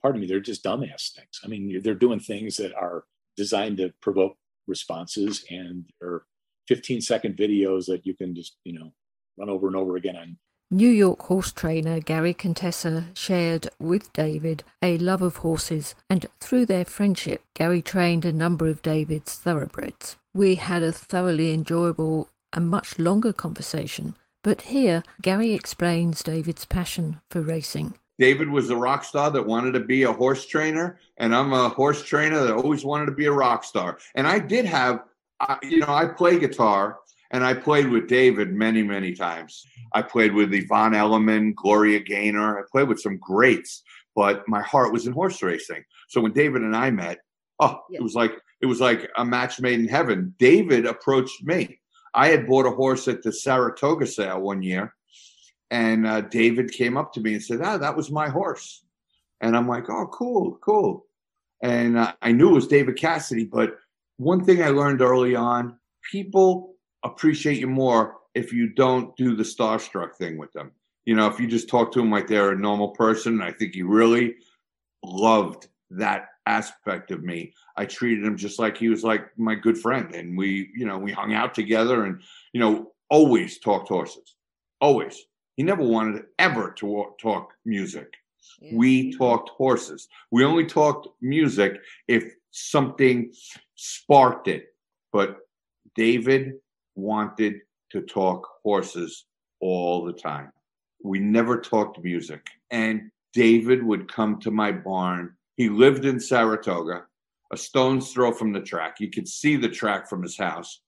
pardon 0.00 0.20
me, 0.20 0.26
they're 0.26 0.40
just 0.40 0.64
dumbass 0.64 1.12
things. 1.12 1.40
I 1.44 1.48
mean, 1.48 1.80
they're 1.82 1.94
doing 1.94 2.20
things 2.20 2.56
that 2.56 2.74
are 2.74 3.04
designed 3.36 3.78
to 3.78 3.92
provoke 4.00 4.36
responses 4.66 5.44
and 5.50 5.84
they're 6.00 6.22
15 6.68 7.00
second 7.00 7.36
videos 7.36 7.86
that 7.86 8.06
you 8.06 8.14
can 8.14 8.34
just, 8.34 8.56
you 8.64 8.78
know, 8.78 8.92
run 9.36 9.48
over 9.48 9.66
and 9.66 9.76
over 9.76 9.96
again 9.96 10.16
on. 10.16 10.36
New 10.70 10.88
York 10.88 11.22
horse 11.22 11.52
trainer 11.52 12.00
Gary 12.00 12.34
Contessa 12.34 13.06
shared 13.14 13.68
with 13.78 14.12
David 14.12 14.64
a 14.82 14.98
love 14.98 15.22
of 15.22 15.36
horses, 15.36 15.94
and 16.10 16.26
through 16.40 16.66
their 16.66 16.84
friendship, 16.84 17.42
Gary 17.54 17.82
trained 17.82 18.24
a 18.24 18.32
number 18.32 18.66
of 18.66 18.82
David's 18.82 19.34
thoroughbreds. 19.34 20.16
We 20.32 20.56
had 20.56 20.82
a 20.82 20.90
thoroughly 20.90 21.52
enjoyable 21.52 22.28
and 22.52 22.68
much 22.68 22.98
longer 22.98 23.32
conversation, 23.32 24.16
but 24.42 24.62
here 24.62 25.04
Gary 25.22 25.52
explains 25.52 26.22
David's 26.22 26.64
passion 26.64 27.20
for 27.30 27.40
racing. 27.40 27.94
David 28.18 28.48
was 28.48 28.70
a 28.70 28.76
rock 28.76 29.04
star 29.04 29.30
that 29.30 29.46
wanted 29.46 29.72
to 29.72 29.80
be 29.80 30.04
a 30.04 30.12
horse 30.12 30.46
trainer, 30.46 30.98
and 31.18 31.34
I'm 31.34 31.52
a 31.52 31.68
horse 31.68 32.02
trainer 32.02 32.42
that 32.44 32.54
always 32.54 32.84
wanted 32.84 33.06
to 33.06 33.12
be 33.12 33.26
a 33.26 33.32
rock 33.32 33.64
star. 33.64 33.98
And 34.14 34.26
I 34.26 34.38
did 34.38 34.64
have, 34.64 35.02
you 35.62 35.80
know, 35.80 35.88
I 35.88 36.06
play 36.06 36.38
guitar, 36.38 37.00
and 37.34 37.44
I 37.44 37.52
played 37.52 37.90
with 37.90 38.06
David 38.06 38.54
many, 38.54 38.84
many 38.84 39.12
times. 39.12 39.66
I 39.92 40.02
played 40.02 40.32
with 40.32 40.54
Yvonne 40.54 40.94
Elliman, 40.94 41.52
Gloria 41.54 41.98
Gaynor. 41.98 42.60
I 42.60 42.62
played 42.70 42.86
with 42.86 43.00
some 43.00 43.16
greats, 43.18 43.82
but 44.14 44.48
my 44.48 44.62
heart 44.62 44.92
was 44.92 45.08
in 45.08 45.12
horse 45.12 45.42
racing. 45.42 45.82
So 46.08 46.20
when 46.20 46.32
David 46.32 46.62
and 46.62 46.76
I 46.76 46.90
met, 46.92 47.18
oh, 47.58 47.80
it 47.90 48.00
was 48.00 48.14
like 48.14 48.32
it 48.60 48.66
was 48.66 48.80
like 48.80 49.10
a 49.16 49.24
match 49.24 49.60
made 49.60 49.80
in 49.80 49.88
heaven. 49.88 50.32
David 50.38 50.86
approached 50.86 51.42
me. 51.42 51.80
I 52.14 52.28
had 52.28 52.46
bought 52.46 52.66
a 52.66 52.70
horse 52.70 53.08
at 53.08 53.24
the 53.24 53.32
Saratoga 53.32 54.06
sale 54.06 54.40
one 54.40 54.62
year 54.62 54.94
and 55.72 56.06
uh, 56.06 56.20
David 56.20 56.70
came 56.70 56.96
up 56.96 57.12
to 57.14 57.20
me 57.20 57.34
and 57.34 57.42
said, 57.42 57.60
"Ah, 57.60 57.78
that 57.78 57.96
was 57.96 58.12
my 58.12 58.28
horse," 58.28 58.84
and 59.40 59.56
I'm 59.56 59.66
like, 59.66 59.90
"Oh, 59.90 60.06
cool, 60.06 60.56
cool." 60.62 61.04
And 61.62 61.98
uh, 61.98 62.12
I 62.22 62.30
knew 62.30 62.50
it 62.50 62.54
was 62.54 62.68
David 62.68 62.96
Cassidy, 62.96 63.44
but 63.44 63.76
one 64.18 64.44
thing 64.44 64.62
I 64.62 64.68
learned 64.68 65.00
early 65.00 65.34
on: 65.34 65.76
people 66.12 66.73
appreciate 67.04 67.58
you 67.58 67.66
more 67.66 68.16
if 68.34 68.52
you 68.52 68.68
don't 68.68 69.16
do 69.16 69.36
the 69.36 69.42
starstruck 69.42 70.16
thing 70.16 70.36
with 70.36 70.52
them. 70.52 70.72
You 71.04 71.14
know, 71.14 71.28
if 71.28 71.38
you 71.38 71.46
just 71.46 71.68
talk 71.68 71.92
to 71.92 72.00
them 72.00 72.10
like 72.10 72.26
they're 72.26 72.52
a 72.52 72.58
normal 72.58 72.88
person. 72.88 73.42
I 73.42 73.52
think 73.52 73.74
he 73.74 73.82
really 73.82 74.36
loved 75.04 75.68
that 75.90 76.28
aspect 76.46 77.10
of 77.10 77.22
me. 77.22 77.52
I 77.76 77.84
treated 77.84 78.24
him 78.24 78.36
just 78.36 78.58
like 78.58 78.76
he 78.76 78.88
was 78.88 79.04
like 79.04 79.38
my 79.38 79.54
good 79.54 79.78
friend, 79.78 80.14
and 80.14 80.36
we, 80.36 80.70
you 80.74 80.86
know, 80.86 80.98
we 80.98 81.12
hung 81.12 81.34
out 81.34 81.54
together, 81.54 82.04
and 82.04 82.22
you 82.52 82.60
know, 82.60 82.92
always 83.10 83.58
talked 83.58 83.88
horses, 83.88 84.34
always 84.80 85.26
he 85.56 85.62
never 85.62 85.82
wanted 85.82 86.24
ever 86.38 86.70
to 86.72 87.14
talk 87.20 87.52
music. 87.64 88.12
Yeah. 88.60 88.76
We 88.76 89.16
talked 89.16 89.50
horses. 89.50 90.08
We 90.30 90.44
only 90.44 90.66
talked 90.66 91.08
music 91.20 91.80
if 92.08 92.34
something 92.50 93.32
sparked 93.74 94.48
it. 94.48 94.74
But 95.12 95.38
David 95.94 96.54
wanted 96.94 97.60
to 97.92 98.02
talk 98.02 98.46
horses 98.62 99.26
all 99.60 100.04
the 100.04 100.12
time. 100.12 100.50
We 101.02 101.18
never 101.18 101.60
talked 101.60 102.02
music. 102.02 102.46
And 102.70 103.10
David 103.32 103.82
would 103.82 104.10
come 104.10 104.40
to 104.40 104.50
my 104.50 104.72
barn. 104.72 105.36
He 105.56 105.68
lived 105.68 106.04
in 106.04 106.18
Saratoga, 106.18 107.04
a 107.52 107.56
stone's 107.56 108.12
throw 108.12 108.32
from 108.32 108.52
the 108.52 108.60
track. 108.60 109.00
You 109.00 109.10
could 109.10 109.28
see 109.28 109.56
the 109.56 109.68
track 109.68 110.08
from 110.08 110.22
his 110.22 110.36
house. 110.36 110.80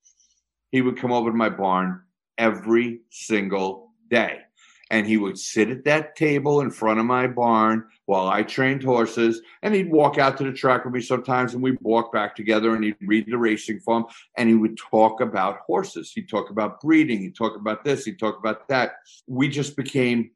He 0.70 0.80
would 0.80 0.98
come 0.98 1.12
over 1.12 1.30
to 1.30 1.36
my 1.36 1.50
barn 1.50 2.02
every 2.38 3.00
single 3.10 3.90
day 4.10 4.45
and 4.90 5.06
he 5.06 5.16
would 5.16 5.38
sit 5.38 5.70
at 5.70 5.84
that 5.84 6.14
table 6.14 6.60
in 6.60 6.70
front 6.70 7.00
of 7.00 7.06
my 7.06 7.26
barn 7.26 7.84
while 8.04 8.28
I 8.28 8.42
trained 8.42 8.82
horses. 8.82 9.40
And 9.62 9.74
he'd 9.74 9.90
walk 9.90 10.18
out 10.18 10.36
to 10.38 10.44
the 10.44 10.52
track 10.52 10.84
with 10.84 10.94
me 10.94 11.00
sometimes, 11.00 11.54
and 11.54 11.62
we'd 11.62 11.80
walk 11.80 12.12
back 12.12 12.36
together, 12.36 12.74
and 12.74 12.84
he'd 12.84 12.96
read 13.00 13.26
the 13.26 13.38
racing 13.38 13.80
form, 13.80 14.06
and 14.36 14.48
he 14.48 14.54
would 14.54 14.76
talk 14.76 15.20
about 15.20 15.60
horses. 15.66 16.12
He'd 16.12 16.28
talk 16.28 16.50
about 16.50 16.80
breeding. 16.80 17.18
He'd 17.18 17.36
talk 17.36 17.56
about 17.56 17.84
this. 17.84 18.04
He'd 18.04 18.18
talk 18.18 18.38
about 18.38 18.68
that. 18.68 18.92
We 19.26 19.48
just 19.48 19.76
became 19.76 20.30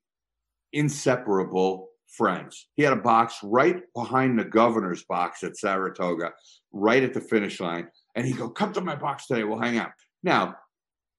inseparable 0.72 1.90
friends. 2.08 2.66
He 2.74 2.82
had 2.82 2.92
a 2.92 2.96
box 2.96 3.38
right 3.42 3.82
behind 3.94 4.38
the 4.38 4.44
governor's 4.44 5.04
box 5.04 5.44
at 5.44 5.56
Saratoga, 5.56 6.32
right 6.72 7.02
at 7.02 7.14
the 7.14 7.20
finish 7.20 7.60
line. 7.60 7.88
And 8.16 8.26
he'd 8.26 8.38
go, 8.38 8.48
Come 8.48 8.72
to 8.72 8.80
my 8.80 8.96
box 8.96 9.26
today. 9.26 9.44
We'll 9.44 9.60
hang 9.60 9.78
out. 9.78 9.92
Now, 10.22 10.56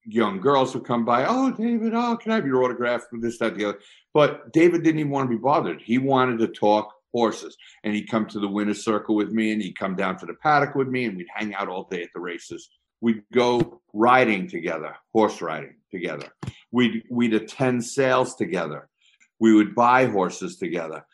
young 0.04 0.40
girls 0.40 0.74
would 0.74 0.84
come 0.84 1.04
by. 1.04 1.24
Oh, 1.26 1.50
David, 1.52 1.94
oh, 1.94 2.16
can 2.16 2.32
I 2.32 2.36
have 2.36 2.46
your 2.46 2.62
autograph? 2.62 3.02
This, 3.12 3.38
that, 3.38 3.56
the 3.56 3.66
other. 3.66 3.78
But 4.14 4.52
David 4.52 4.82
didn't 4.82 5.00
even 5.00 5.12
want 5.12 5.30
to 5.30 5.36
be 5.36 5.40
bothered. 5.40 5.80
He 5.80 5.98
wanted 5.98 6.38
to 6.40 6.48
talk 6.48 6.92
horses, 7.12 7.56
and 7.84 7.94
he'd 7.94 8.08
come 8.08 8.26
to 8.26 8.40
the 8.40 8.48
winner's 8.48 8.84
circle 8.84 9.14
with 9.14 9.30
me, 9.30 9.52
and 9.52 9.62
he'd 9.62 9.78
come 9.78 9.94
down 9.94 10.16
to 10.18 10.26
the 10.26 10.34
paddock 10.34 10.74
with 10.74 10.88
me, 10.88 11.04
and 11.04 11.16
we'd 11.16 11.26
hang 11.34 11.54
out 11.54 11.68
all 11.68 11.84
day 11.84 12.02
at 12.02 12.08
the 12.14 12.20
races. 12.20 12.70
We'd 13.00 13.22
go 13.32 13.80
riding 13.92 14.48
together, 14.48 14.94
horse 15.12 15.42
riding 15.42 15.74
together. 15.90 16.28
We'd 16.70 17.02
we'd 17.10 17.34
attend 17.34 17.84
sales 17.84 18.36
together. 18.36 18.88
We 19.40 19.54
would 19.54 19.74
buy 19.74 20.06
horses 20.06 20.56
together. 20.56 21.04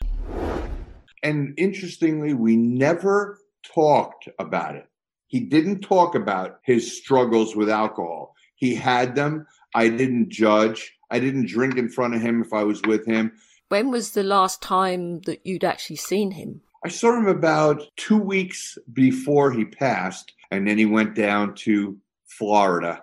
And 1.23 1.55
interestingly, 1.57 2.35
we 2.35 2.57
never 2.57 3.39
talked 3.75 4.29
about 4.39 4.77
it. 4.77 4.87
He 5.27 5.41
didn't 5.41 5.81
talk 5.81 6.15
about 6.15 6.59
his 6.63 6.97
struggles 6.99 7.57
with 7.57 7.69
alcohol. 7.69 8.35
He 8.59 8.75
had 8.75 9.15
them. 9.15 9.47
I 9.75 9.89
didn't 9.89 10.31
judge. 10.31 10.99
I 11.11 11.21
didn't 11.21 11.47
drink 11.47 11.77
in 11.77 11.89
front 11.89 12.15
of 12.15 12.21
him 12.21 12.43
if 12.43 12.53
I 12.53 12.65
was 12.65 12.83
with 12.83 13.07
him. 13.07 13.33
When 13.69 13.91
was 13.91 14.11
the 14.11 14.25
last 14.25 14.61
time 14.61 15.21
that 15.21 15.47
you'd 15.47 15.65
actually 15.65 15.97
seen 15.97 16.33
him? 16.33 16.63
I 16.85 16.89
saw 16.89 17.17
him 17.17 17.27
about 17.27 17.83
two 17.97 18.19
weeks 18.19 18.77
before 18.93 19.53
he 19.53 19.65
passed, 19.65 20.33
and 20.51 20.67
then 20.67 20.77
he 20.77 20.87
went 20.87 21.15
down 21.15 21.55
to 21.67 21.97
Florida, 22.27 23.03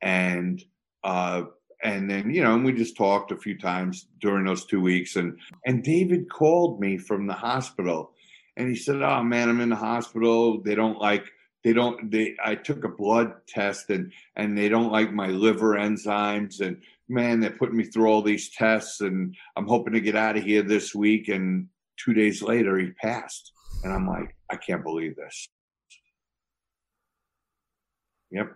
and 0.00 0.62
uh, 1.04 1.44
and 1.82 2.10
then 2.10 2.30
you 2.30 2.42
know, 2.42 2.54
and 2.54 2.64
we 2.64 2.72
just 2.72 2.96
talked 2.96 3.32
a 3.32 3.36
few 3.36 3.56
times 3.58 4.08
during 4.20 4.44
those 4.44 4.66
two 4.66 4.80
weeks, 4.80 5.16
and 5.16 5.38
and 5.66 5.82
David 5.82 6.30
called 6.30 6.80
me 6.80 6.98
from 6.98 7.26
the 7.26 7.34
hospital, 7.34 8.12
and 8.56 8.68
he 8.68 8.76
said, 8.76 9.02
"Oh 9.02 9.22
man, 9.22 9.48
I'm 9.48 9.60
in 9.60 9.70
the 9.70 9.76
hospital. 9.76 10.60
They 10.62 10.74
don't 10.74 10.98
like." 10.98 11.24
They 11.64 11.72
don't. 11.72 12.10
They. 12.10 12.36
I 12.44 12.56
took 12.56 12.84
a 12.84 12.88
blood 12.88 13.34
test 13.46 13.90
and 13.90 14.12
and 14.36 14.58
they 14.58 14.68
don't 14.68 14.90
like 14.90 15.12
my 15.12 15.28
liver 15.28 15.76
enzymes 15.76 16.60
and 16.60 16.82
man, 17.12 17.40
they're 17.40 17.50
putting 17.50 17.76
me 17.76 17.84
through 17.84 18.06
all 18.06 18.22
these 18.22 18.50
tests 18.50 19.00
and 19.00 19.36
I'm 19.56 19.66
hoping 19.66 19.92
to 19.92 20.00
get 20.00 20.16
out 20.16 20.36
of 20.36 20.42
here 20.42 20.62
this 20.62 20.94
week. 20.94 21.28
And 21.28 21.68
two 21.96 22.14
days 22.14 22.42
later, 22.42 22.78
he 22.78 22.90
passed. 22.92 23.52
And 23.84 23.92
I'm 23.92 24.08
like, 24.08 24.34
I 24.50 24.56
can't 24.56 24.82
believe 24.82 25.16
this. 25.16 25.48
Yep. 28.30 28.54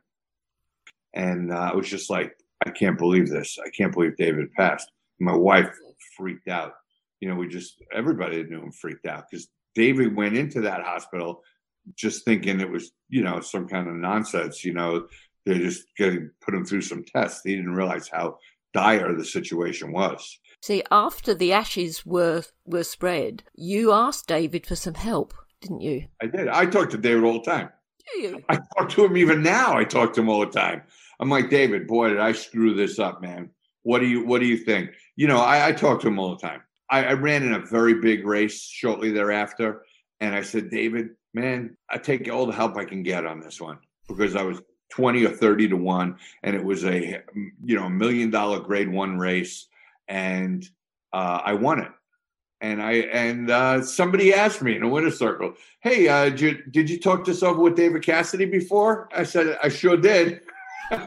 And 1.14 1.52
uh, 1.52 1.70
I 1.72 1.74
was 1.74 1.88
just 1.88 2.08
like, 2.08 2.36
I 2.64 2.70
can't 2.70 2.98
believe 2.98 3.28
this. 3.28 3.58
I 3.64 3.68
can't 3.70 3.92
believe 3.92 4.16
David 4.16 4.52
passed. 4.54 4.90
My 5.20 5.34
wife 5.34 5.70
freaked 6.16 6.48
out. 6.48 6.74
You 7.20 7.28
know, 7.28 7.34
we 7.34 7.48
just, 7.48 7.82
everybody 7.94 8.42
knew 8.44 8.62
him 8.62 8.72
freaked 8.72 9.06
out 9.06 9.24
because 9.30 9.48
David 9.74 10.16
went 10.16 10.36
into 10.36 10.62
that 10.62 10.82
hospital 10.82 11.42
just 11.94 12.24
thinking 12.24 12.60
it 12.60 12.70
was, 12.70 12.92
you 13.08 13.22
know, 13.22 13.40
some 13.40 13.68
kind 13.68 13.88
of 13.88 13.94
nonsense, 13.94 14.64
you 14.64 14.72
know, 14.72 15.06
they're 15.44 15.58
just 15.58 15.84
getting 15.96 16.30
put 16.40 16.54
him 16.54 16.64
through 16.64 16.82
some 16.82 17.04
tests. 17.04 17.42
He 17.44 17.54
didn't 17.54 17.74
realize 17.74 18.08
how 18.08 18.38
dire 18.74 19.14
the 19.14 19.24
situation 19.24 19.92
was. 19.92 20.38
See, 20.62 20.82
after 20.90 21.34
the 21.34 21.52
ashes 21.52 22.04
were 22.04 22.42
were 22.64 22.84
spread, 22.84 23.44
you 23.54 23.92
asked 23.92 24.26
David 24.26 24.66
for 24.66 24.74
some 24.74 24.94
help, 24.94 25.34
didn't 25.60 25.80
you? 25.80 26.06
I 26.20 26.26
did. 26.26 26.48
I 26.48 26.66
talked 26.66 26.90
to 26.92 26.98
David 26.98 27.24
all 27.24 27.34
the 27.34 27.50
time. 27.50 27.68
Do 28.12 28.20
you? 28.20 28.44
I 28.48 28.56
talk 28.76 28.88
to 28.90 29.04
him 29.04 29.16
even 29.16 29.42
now. 29.42 29.76
I 29.76 29.84
talk 29.84 30.12
to 30.14 30.20
him 30.20 30.28
all 30.28 30.40
the 30.40 30.46
time. 30.46 30.82
I'm 31.20 31.30
like, 31.30 31.50
David, 31.50 31.86
boy, 31.86 32.08
did 32.08 32.20
I 32.20 32.32
screw 32.32 32.74
this 32.74 32.98
up, 32.98 33.22
man. 33.22 33.50
What 33.82 34.00
do 34.00 34.06
you 34.06 34.26
what 34.26 34.40
do 34.40 34.46
you 34.46 34.56
think? 34.56 34.90
You 35.14 35.28
know, 35.28 35.38
I, 35.38 35.68
I 35.68 35.72
talk 35.72 36.00
to 36.00 36.08
him 36.08 36.18
all 36.18 36.30
the 36.36 36.46
time. 36.46 36.62
I, 36.90 37.04
I 37.04 37.12
ran 37.12 37.42
in 37.42 37.52
a 37.52 37.60
very 37.60 37.94
big 37.94 38.26
race 38.26 38.62
shortly 38.62 39.10
thereafter, 39.10 39.82
and 40.20 40.34
I 40.34 40.42
said, 40.42 40.70
David, 40.70 41.10
man, 41.36 41.76
I 41.90 41.98
take 41.98 42.32
all 42.32 42.46
the 42.46 42.54
help 42.54 42.76
I 42.76 42.86
can 42.86 43.02
get 43.02 43.26
on 43.26 43.40
this 43.40 43.60
one 43.60 43.78
because 44.08 44.34
I 44.34 44.42
was 44.42 44.62
20 44.92 45.26
or 45.26 45.30
30 45.30 45.68
to 45.68 45.76
1 45.76 46.16
and 46.42 46.56
it 46.56 46.64
was 46.64 46.84
a 46.84 47.22
you 47.64 47.76
know 47.76 47.84
a 47.84 47.90
million 47.90 48.30
dollar 48.30 48.58
grade 48.60 48.88
1 48.88 49.18
race 49.18 49.66
and 50.08 50.66
uh, 51.12 51.42
I 51.44 51.52
won 51.52 51.80
it 51.80 51.90
and 52.62 52.82
I 52.82 52.92
and 52.92 53.50
uh, 53.50 53.82
somebody 53.82 54.32
asked 54.32 54.62
me 54.62 54.76
in 54.76 54.82
a 54.82 54.88
winner's 54.88 55.18
circle, 55.18 55.52
"Hey, 55.80 56.08
uh, 56.08 56.30
did 56.30 56.40
you, 56.40 56.62
did 56.70 56.88
you 56.88 56.98
talk 56.98 57.26
this 57.26 57.42
over 57.42 57.60
with 57.60 57.76
David 57.76 58.02
Cassidy 58.02 58.46
before?" 58.46 59.10
I 59.14 59.24
said, 59.24 59.58
"I 59.62 59.68
sure 59.68 59.98
did." 59.98 60.40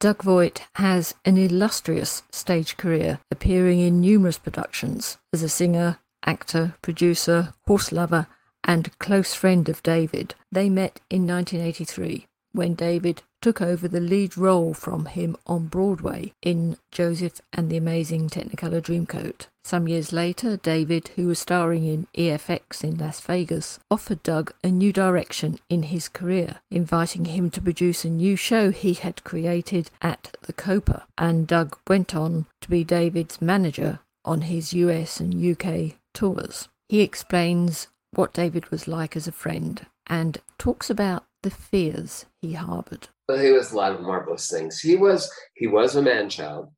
Doug 0.00 0.22
Voigt 0.22 0.62
has 0.76 1.14
an 1.24 1.36
illustrious 1.36 2.22
stage 2.32 2.76
career, 2.76 3.20
appearing 3.30 3.80
in 3.80 4.00
numerous 4.00 4.38
productions 4.38 5.18
as 5.32 5.42
a 5.42 5.48
singer, 5.48 5.98
actor, 6.24 6.74
producer, 6.82 7.54
horse 7.66 7.92
lover, 7.92 8.26
and 8.64 8.96
close 8.98 9.34
friend 9.34 9.68
of 9.68 9.82
David, 9.82 10.34
they 10.50 10.68
met 10.68 11.00
in 11.10 11.26
1983 11.26 12.26
when 12.52 12.74
David 12.74 13.22
took 13.40 13.60
over 13.60 13.88
the 13.88 14.00
lead 14.00 14.36
role 14.36 14.72
from 14.72 15.06
him 15.06 15.36
on 15.46 15.66
Broadway 15.66 16.32
in 16.42 16.76
Joseph 16.92 17.40
and 17.52 17.68
the 17.68 17.76
Amazing 17.76 18.28
Technicolor 18.28 18.80
Dreamcoat. 18.80 19.46
Some 19.64 19.88
years 19.88 20.12
later, 20.12 20.56
David, 20.56 21.08
who 21.16 21.26
was 21.26 21.38
starring 21.38 21.86
in 21.86 22.06
EFX 22.16 22.84
in 22.84 22.98
Las 22.98 23.20
Vegas, 23.20 23.78
offered 23.90 24.22
Doug 24.22 24.52
a 24.62 24.68
new 24.68 24.92
direction 24.92 25.58
in 25.68 25.84
his 25.84 26.08
career, 26.08 26.60
inviting 26.70 27.26
him 27.26 27.50
to 27.50 27.60
produce 27.60 28.04
a 28.04 28.10
new 28.10 28.36
show 28.36 28.70
he 28.70 28.94
had 28.94 29.24
created 29.24 29.90
at 30.00 30.36
the 30.42 30.52
Copa, 30.52 31.06
and 31.18 31.46
Doug 31.46 31.78
went 31.88 32.14
on 32.14 32.46
to 32.60 32.70
be 32.70 32.84
David's 32.84 33.40
manager 33.40 34.00
on 34.24 34.42
his 34.42 34.72
US 34.72 35.18
and 35.18 35.34
UK 35.34 35.96
tours. 36.12 36.68
He 36.88 37.00
explains 37.00 37.88
what 38.12 38.34
David 38.34 38.70
was 38.70 38.86
like 38.86 39.16
as 39.16 39.26
a 39.26 39.32
friend 39.32 39.86
and 40.06 40.38
talks 40.58 40.90
about 40.90 41.24
the 41.42 41.50
fears 41.50 42.26
he 42.40 42.52
harbored. 42.52 43.08
Well, 43.28 43.38
he 43.38 43.52
was 43.52 43.72
a 43.72 43.76
lot 43.76 43.92
of 43.92 44.00
marvelous 44.00 44.50
things. 44.50 44.80
He 44.80 44.96
was 44.96 45.30
he 45.54 45.66
was 45.66 45.96
a 45.96 46.02
man 46.02 46.28
child. 46.28 46.68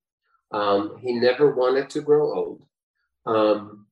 Um, 0.53 0.99
he 1.01 1.13
never 1.15 1.55
wanted 1.55 1.91
to 1.91 2.01
grow 2.01 2.33
old, 2.33 2.63
um, 3.27 3.87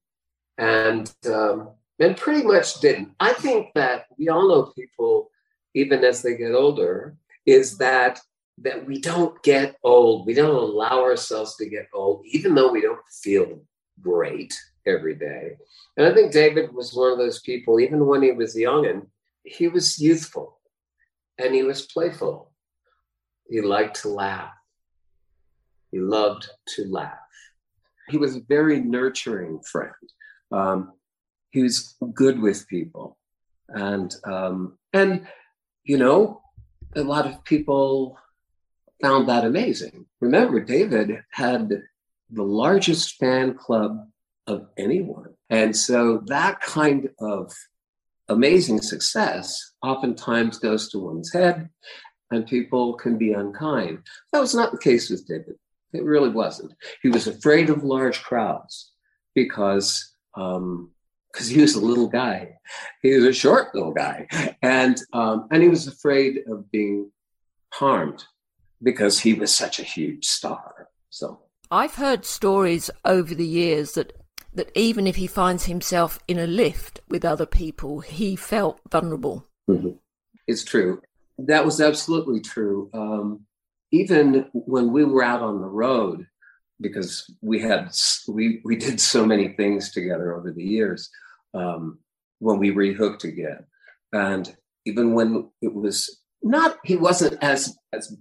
and 0.59 1.13
um, 1.27 1.71
and 1.99 2.17
pretty 2.17 2.47
much 2.47 2.81
didn't. 2.81 3.13
I 3.19 3.33
think 3.33 3.73
that 3.75 4.07
we 4.17 4.29
all 4.29 4.49
know 4.49 4.73
people, 4.77 5.31
even 5.75 6.05
as 6.05 6.23
they 6.23 6.37
get 6.37 6.55
older, 6.55 7.17
is 7.47 7.79
that 7.79 8.21
that 8.59 8.87
we 8.87 9.01
don't 9.01 9.43
get 9.43 9.77
old. 9.83 10.27
We 10.27 10.35
don't 10.35 10.55
allow 10.55 11.03
ourselves 11.03 11.57
to 11.57 11.69
get 11.69 11.89
old, 11.93 12.25
even 12.27 12.55
though 12.55 12.71
we 12.71 12.81
don't 12.81 13.01
feel 13.23 13.61
great 14.01 14.55
every 14.87 15.15
day. 15.15 15.57
And 15.97 16.07
I 16.07 16.15
think 16.15 16.33
David 16.33 16.73
was 16.73 16.95
one 16.95 17.13
of 17.13 17.19
those 17.19 17.41
people, 17.41 17.81
even 17.81 18.07
when 18.07 18.23
he 18.23 18.33
was 18.33 18.57
young, 18.57 18.87
and 18.87 19.07
he 19.45 19.69
was 19.69 19.99
youthful 19.99 20.59
and 21.39 21.55
he 21.55 21.63
was 21.63 21.87
playful. 21.87 22.53
He 23.49 23.61
liked 23.61 24.01
to 24.03 24.09
laugh. 24.09 24.53
He 25.91 25.99
loved 25.99 26.49
to 26.77 26.85
laugh. 26.87 27.19
He 28.09 28.17
was 28.17 28.37
a 28.37 28.43
very 28.49 28.81
nurturing 28.81 29.61
friend. 29.61 29.93
Um, 30.51 30.93
he 31.51 31.63
was 31.63 31.97
good 32.15 32.41
with 32.41 32.67
people, 32.69 33.19
and 33.69 34.15
um, 34.25 34.79
and 34.93 35.27
you 35.85 35.99
know, 35.99 36.43
a 36.95 37.03
lot 37.03 37.27
of 37.27 37.45
people 37.45 38.19
found 39.03 39.29
that 39.29 39.45
amazing. 39.45 40.07
Remember, 40.21 40.61
David 40.61 41.23
had 41.31 41.69
the 42.31 42.43
largest 42.43 43.17
fan 43.17 43.55
club 43.55 44.07
of 44.47 44.67
anyone. 44.77 45.35
And 45.51 45.77
so 45.77 46.23
that 46.27 46.61
kind 46.61 47.11
of 47.21 47.53
amazing 48.29 48.81
success 48.81 49.73
oftentimes 49.83 50.59
goes 50.59 50.89
to 50.91 50.99
one's 50.99 51.33
head 51.33 51.69
and 52.31 52.47
people 52.47 52.95
can 52.95 53.19
be 53.19 53.33
unkind. 53.33 53.99
That 54.33 54.41
was 54.41 54.55
not 54.55 54.73
the 54.73 54.79
case 54.79 55.11
with 55.11 55.27
David. 55.27 55.57
It 55.93 56.05
really 56.05 56.31
wasn't. 56.31 56.73
He 57.03 57.11
was 57.11 57.27
afraid 57.27 57.69
of 57.69 57.85
large 57.85 58.23
crowds 58.23 58.93
because 59.35 60.15
um, 60.35 60.91
because 61.31 61.49
he 61.49 61.61
was 61.61 61.75
a 61.75 61.81
little 61.81 62.09
guy. 62.09 62.57
He 63.03 63.15
was 63.15 63.25
a 63.25 63.33
short 63.33 63.75
little 63.75 63.93
guy, 63.93 64.27
and 64.63 64.99
um, 65.13 65.49
and 65.51 65.63
he 65.63 65.69
was 65.69 65.87
afraid 65.87 66.41
of 66.49 66.71
being 66.71 67.11
harmed 67.75 68.25
because 68.83 69.21
he 69.21 69.35
was 69.35 69.55
such 69.55 69.79
a 69.79 69.85
huge 69.85 70.25
star. 70.25 70.89
So 71.11 71.41
I've 71.71 71.95
heard 71.95 72.25
stories 72.25 72.91
over 73.05 73.35
the 73.35 73.47
years 73.47 73.93
that 73.93 74.13
that 74.55 74.71
even 74.75 75.07
if 75.07 75.17
he 75.17 75.27
finds 75.27 75.65
himself 75.65 76.19
in 76.29 76.39
a 76.39 76.47
lift 76.47 77.01
with 77.09 77.25
other 77.25 77.47
people, 77.47 78.01
he 78.01 78.37
felt 78.37 78.81
vulnerable. 78.91 79.47
Mm-hmm. 79.69 79.91
It's 80.47 80.65
true. 80.65 81.01
That 81.39 81.65
was 81.65 81.81
absolutely 81.81 82.41
true. 82.41 82.91
Um, 82.93 83.47
even 83.91 84.47
when 84.53 84.93
we 84.93 85.05
were 85.05 85.23
out 85.23 85.43
on 85.43 85.61
the 85.61 85.69
road, 85.69 86.27
because 86.81 87.33
we 87.41 87.61
had 87.61 87.95
we 88.29 88.61
we 88.65 88.77
did 88.77 89.01
so 89.01 89.25
many 89.25 89.49
things 89.49 89.93
together 89.93 90.35
over 90.35 90.51
the 90.51 90.65
years 90.65 91.09
um, 91.55 91.99
when 92.41 92.59
we 92.59 92.71
rehooked 92.71 93.25
again, 93.25 93.65
and 94.13 94.55
even 94.85 95.15
when 95.15 95.49
it 95.61 95.73
was 95.73 96.21
not, 96.43 96.79
he 96.85 96.97
wasn't 96.97 97.43
as 97.43 97.77
as 97.93 98.17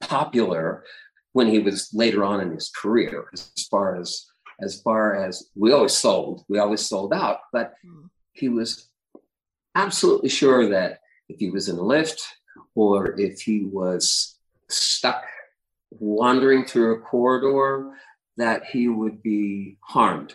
popular 0.00 0.84
when 1.32 1.46
he 1.46 1.60
was 1.60 1.90
later 1.94 2.24
on 2.24 2.40
in 2.40 2.50
his 2.50 2.70
career 2.70 3.28
as 3.32 3.52
far 3.70 3.96
as 4.00 4.26
as 4.62 4.80
far 4.80 5.16
as 5.16 5.50
we 5.54 5.72
always 5.72 5.96
sold, 5.96 6.44
we 6.48 6.58
always 6.58 6.86
sold 6.86 7.12
out, 7.12 7.40
but 7.52 7.74
hmm. 7.82 8.06
he 8.32 8.48
was 8.48 8.88
absolutely 9.74 10.28
sure 10.28 10.68
that 10.68 11.00
if 11.28 11.38
he 11.38 11.50
was 11.50 11.68
in 11.68 11.76
a 11.76 11.82
lift 11.82 12.22
or 12.74 13.18
if 13.20 13.40
he 13.40 13.64
was 13.64 14.36
stuck 14.68 15.24
wandering 15.90 16.64
through 16.64 16.94
a 16.94 17.00
corridor, 17.00 17.92
that 18.36 18.64
he 18.64 18.88
would 18.88 19.22
be 19.22 19.76
harmed 19.80 20.34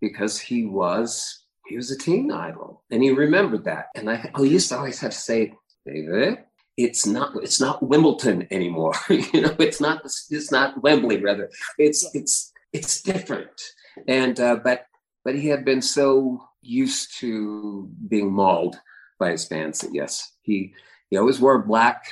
because 0.00 0.38
he 0.38 0.66
was 0.66 1.44
he 1.66 1.76
was 1.76 1.90
a 1.90 1.98
teen 1.98 2.30
idol 2.30 2.82
and 2.90 3.02
he 3.02 3.10
remembered 3.10 3.64
that. 3.64 3.86
And 3.96 4.08
I, 4.08 4.30
I 4.34 4.42
used 4.42 4.68
to 4.68 4.76
always 4.76 5.00
have 5.00 5.10
to 5.10 5.16
say, 5.16 5.52
David, 5.84 6.38
it's 6.76 7.06
not 7.06 7.32
it's 7.42 7.60
not 7.60 7.82
Wimbledon 7.82 8.46
anymore. 8.50 8.94
you 9.08 9.40
know, 9.40 9.56
it's 9.58 9.80
not 9.80 10.04
it's 10.04 10.52
not 10.52 10.82
Wembley 10.82 11.20
rather. 11.20 11.50
It's 11.78 12.14
it's 12.14 12.52
it's 12.76 13.02
different. 13.02 13.60
And 14.06 14.38
uh, 14.38 14.56
but 14.62 14.86
but 15.24 15.34
he 15.34 15.48
had 15.48 15.64
been 15.64 15.82
so 15.82 16.42
used 16.62 17.18
to 17.18 17.90
being 18.08 18.32
mauled 18.32 18.76
by 19.18 19.30
his 19.30 19.46
fans 19.46 19.80
that 19.80 19.94
yes, 19.94 20.32
he 20.42 20.74
he 21.10 21.16
always 21.16 21.40
wore 21.40 21.56
a 21.56 21.66
black 21.66 22.04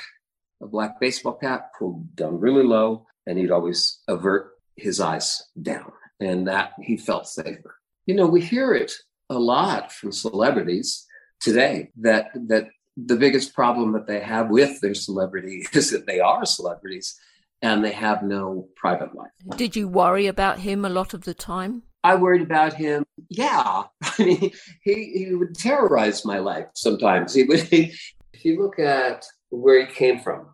a 0.61 0.67
black 0.67 0.99
baseball 0.99 1.33
cap 1.33 1.71
pulled 1.77 2.15
down 2.15 2.39
really 2.39 2.63
low, 2.63 3.05
and 3.25 3.37
he'd 3.37 3.51
always 3.51 3.99
avert 4.07 4.51
his 4.75 4.99
eyes 4.99 5.43
down, 5.61 5.91
and 6.19 6.47
that 6.47 6.73
he 6.81 6.97
felt 6.97 7.27
safer. 7.27 7.75
You 8.05 8.15
know, 8.15 8.27
we 8.27 8.41
hear 8.41 8.73
it 8.73 8.93
a 9.29 9.39
lot 9.39 9.91
from 9.91 10.11
celebrities 10.11 11.05
today 11.39 11.91
that 11.97 12.27
that 12.47 12.69
the 12.97 13.17
biggest 13.17 13.53
problem 13.53 13.91
that 13.91 14.07
they 14.07 14.21
have 14.21 14.49
with 14.49 14.79
their 14.81 14.93
celebrity 14.95 15.65
is 15.73 15.91
that 15.91 16.07
they 16.07 16.19
are 16.19 16.45
celebrities 16.45 17.19
and 17.61 17.83
they 17.83 17.91
have 17.91 18.23
no 18.23 18.67
private 18.75 19.15
life. 19.15 19.31
Did 19.55 19.75
you 19.75 19.87
worry 19.87 20.27
about 20.27 20.59
him 20.59 20.85
a 20.85 20.89
lot 20.89 21.13
of 21.13 21.23
the 21.23 21.33
time? 21.33 21.83
I 22.03 22.15
worried 22.15 22.43
about 22.43 22.73
him. 22.73 23.03
Yeah, 23.29 23.83
I 24.03 24.23
mean, 24.23 24.51
he 24.83 25.25
he 25.25 25.33
would 25.33 25.55
terrorize 25.55 26.23
my 26.23 26.39
life 26.39 26.67
sometimes. 26.75 27.33
He 27.33 27.43
would. 27.43 27.61
He, 27.71 27.93
if 28.33 28.43
you 28.43 28.61
look 28.61 28.79
at 28.79 29.25
where 29.49 29.85
he 29.85 29.91
came 29.91 30.19
from 30.19 30.49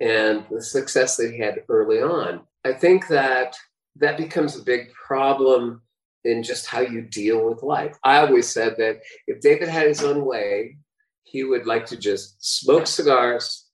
and 0.00 0.44
the 0.50 0.60
success 0.60 1.16
that 1.16 1.30
he 1.32 1.38
had 1.38 1.62
early 1.68 2.02
on, 2.02 2.42
I 2.64 2.72
think 2.72 3.06
that 3.08 3.56
that 3.96 4.16
becomes 4.16 4.56
a 4.56 4.62
big 4.62 4.92
problem 4.92 5.82
in 6.24 6.42
just 6.42 6.66
how 6.66 6.80
you 6.80 7.02
deal 7.02 7.48
with 7.48 7.62
life. 7.62 7.96
I 8.04 8.18
always 8.18 8.48
said 8.48 8.74
that 8.78 9.00
if 9.26 9.40
David 9.40 9.68
had 9.68 9.86
his 9.86 10.02
own 10.02 10.24
way, 10.24 10.76
he 11.22 11.44
would 11.44 11.66
like 11.66 11.86
to 11.86 11.96
just 11.96 12.36
smoke 12.44 12.86
cigars, 12.86 13.66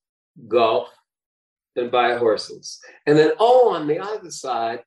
golf, 0.47 0.89
and 1.79 1.91
buy 1.91 2.17
horses. 2.17 2.81
And 3.07 3.17
then, 3.17 3.33
oh, 3.39 3.75
on 3.75 3.87
the 3.87 3.99
other 3.99 4.31
side, 4.31 4.81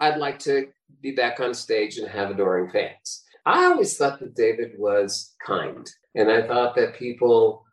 I'd 0.00 0.18
like 0.18 0.38
to 0.40 0.68
be 1.02 1.12
back 1.12 1.40
on 1.40 1.54
stage 1.54 1.98
and 1.98 2.08
have 2.08 2.30
adoring 2.30 2.70
fans. 2.70 3.24
I 3.44 3.64
always 3.64 3.96
thought 3.96 4.20
that 4.20 4.34
David 4.34 4.72
was 4.78 5.34
kind. 5.44 5.88
And 6.14 6.30
I 6.30 6.46
thought 6.46 6.74
that 6.76 6.98
people 6.98 7.64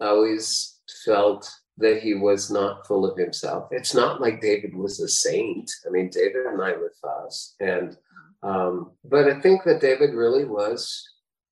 always 0.00 0.80
felt 1.04 1.50
that 1.78 2.02
he 2.02 2.14
was 2.14 2.50
not 2.50 2.86
full 2.86 3.04
of 3.04 3.16
himself. 3.16 3.68
It's 3.70 3.94
not 3.94 4.20
like 4.20 4.40
David 4.40 4.74
was 4.74 5.00
a 5.00 5.08
saint. 5.08 5.70
I 5.86 5.90
mean, 5.90 6.10
David 6.10 6.46
and 6.46 6.62
I 6.62 6.72
were 6.72 6.92
fast. 7.00 7.54
And, 7.60 7.96
um, 8.42 8.92
but 9.04 9.28
I 9.28 9.40
think 9.40 9.64
that 9.64 9.80
David 9.80 10.14
really 10.14 10.44
was 10.44 11.02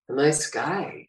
a 0.08 0.14
nice 0.14 0.48
guy. 0.50 1.08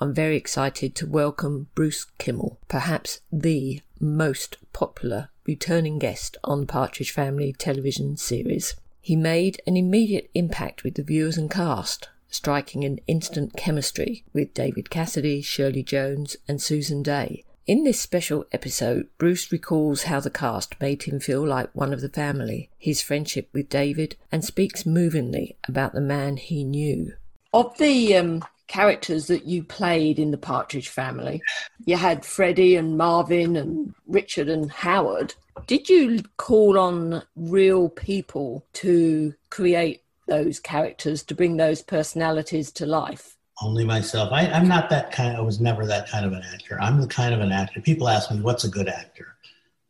I'm 0.00 0.12
very 0.12 0.36
excited 0.36 0.96
to 0.96 1.06
welcome 1.06 1.68
Bruce 1.76 2.06
Kimmel, 2.18 2.58
perhaps 2.66 3.20
the 3.32 3.80
most 4.00 4.56
popular 4.72 5.28
returning 5.46 6.00
guest 6.00 6.36
on 6.42 6.66
Partridge 6.66 7.12
Family 7.12 7.52
television 7.52 8.16
series. 8.16 8.74
He 9.00 9.14
made 9.14 9.62
an 9.68 9.76
immediate 9.76 10.30
impact 10.34 10.82
with 10.82 10.94
the 10.94 11.04
viewers 11.04 11.38
and 11.38 11.48
cast, 11.48 12.08
striking 12.28 12.82
an 12.82 12.98
instant 13.06 13.56
chemistry 13.56 14.24
with 14.32 14.52
David 14.52 14.90
Cassidy, 14.90 15.40
Shirley 15.42 15.84
Jones, 15.84 16.36
and 16.48 16.60
Susan 16.60 17.02
Dey. 17.04 17.44
In 17.66 17.84
this 17.84 18.00
special 18.00 18.46
episode, 18.50 19.06
Bruce 19.16 19.52
recalls 19.52 20.02
how 20.02 20.18
the 20.18 20.28
cast 20.28 20.78
made 20.80 21.04
him 21.04 21.20
feel 21.20 21.46
like 21.46 21.70
one 21.72 21.92
of 21.92 22.00
the 22.00 22.08
family, 22.08 22.68
his 22.78 23.00
friendship 23.00 23.48
with 23.52 23.68
David, 23.68 24.16
and 24.32 24.44
speaks 24.44 24.84
movingly 24.84 25.56
about 25.68 25.92
the 25.92 26.00
man 26.00 26.36
he 26.36 26.64
knew. 26.64 27.12
Of 27.52 27.78
the 27.78 28.16
um, 28.16 28.44
characters 28.66 29.26
that 29.26 29.44
you 29.44 29.62
played 29.62 30.18
in 30.18 30.30
the 30.30 30.38
Partridge 30.38 30.88
family. 30.88 31.42
You 31.84 31.96
had 31.96 32.24
Freddie 32.24 32.76
and 32.76 32.96
Marvin 32.96 33.56
and 33.56 33.94
Richard 34.06 34.48
and 34.48 34.70
Howard. 34.70 35.34
Did 35.66 35.88
you 35.88 36.20
call 36.36 36.78
on 36.78 37.22
real 37.36 37.88
people 37.88 38.66
to 38.74 39.34
create 39.50 40.02
those 40.26 40.58
characters, 40.58 41.22
to 41.24 41.34
bring 41.34 41.56
those 41.56 41.82
personalities 41.82 42.72
to 42.72 42.86
life? 42.86 43.36
Only 43.62 43.84
myself. 43.84 44.32
I, 44.32 44.46
am 44.46 44.66
not 44.66 44.90
that 44.90 45.12
kind. 45.12 45.36
I 45.36 45.40
was 45.40 45.60
never 45.60 45.86
that 45.86 46.08
kind 46.08 46.26
of 46.26 46.32
an 46.32 46.42
actor. 46.52 46.78
I'm 46.80 47.00
the 47.00 47.06
kind 47.06 47.32
of 47.32 47.40
an 47.40 47.52
actor. 47.52 47.80
People 47.80 48.08
ask 48.08 48.30
me, 48.30 48.40
"What's 48.40 48.64
a 48.64 48.68
good 48.68 48.88
actor?" 48.88 49.36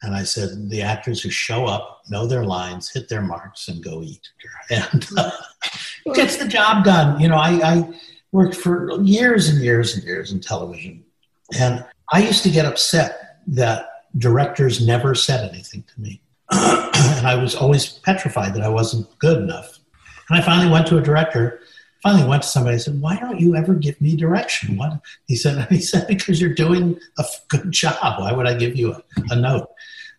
And 0.03 0.15
I 0.15 0.23
said, 0.23 0.69
"The 0.69 0.83
actors 0.83 1.23
who 1.23 1.31
show 1.31 1.65
up, 1.65 2.03
know 2.11 2.27
their 2.27 2.45
lines, 2.45 2.91
hit 2.91 3.09
their 3.09 3.23
marks, 3.23 3.69
and 3.69 3.83
go 3.83 4.03
eat." 4.03 4.29
And 4.69 5.07
uh, 5.17 5.31
gets 6.15 6.37
the 6.37 6.47
job 6.47 6.85
done. 6.85 7.19
You 7.19 7.29
know, 7.29 7.37
I, 7.37 7.53
I 7.73 8.01
worked 8.35 8.57
for 8.57 9.01
years 9.01 9.49
and 9.49 9.63
years 9.63 9.95
and 9.95 10.03
years 10.03 10.33
in 10.33 10.41
television. 10.41 11.05
And 11.57 11.85
I 12.13 12.19
used 12.19 12.43
to 12.43 12.51
get 12.51 12.67
upset 12.67 13.39
that 13.47 13.87
directors 14.19 14.85
never 14.85 15.15
said 15.15 15.49
anything 15.49 15.85
to 15.95 16.01
me. 16.01 16.21
and 16.51 17.27
I 17.29 17.37
was 17.41 17.55
always 17.55 17.87
petrified 17.87 18.53
that 18.55 18.63
I 18.63 18.69
wasn't 18.69 19.07
good 19.21 19.41
enough. 19.41 19.79
And 20.29 20.37
I 20.37 20.43
finally 20.43 20.69
went 20.69 20.89
to 20.89 20.99
a 20.99 21.01
director, 21.01 21.61
finally 22.03 22.29
went 22.29 22.43
to 22.43 22.49
somebody 22.49 22.75
and 22.75 22.83
said, 22.83 23.01
Why 23.01 23.17
don't 23.21 23.39
you 23.39 23.55
ever 23.55 23.73
give 23.73 24.01
me 24.01 24.17
direction? 24.17 24.77
What? 24.77 25.01
He 25.29 25.37
said, 25.37 25.69
he 25.71 25.81
said, 25.81 26.09
Because 26.09 26.41
you're 26.41 26.55
doing 26.55 26.99
a 27.19 27.25
good 27.47 27.71
job. 27.71 28.19
Why 28.19 28.33
would 28.33 28.49
I 28.49 28.55
give 28.55 28.75
you 28.75 28.95
a, 28.95 29.03
a 29.31 29.37
note? 29.37 29.69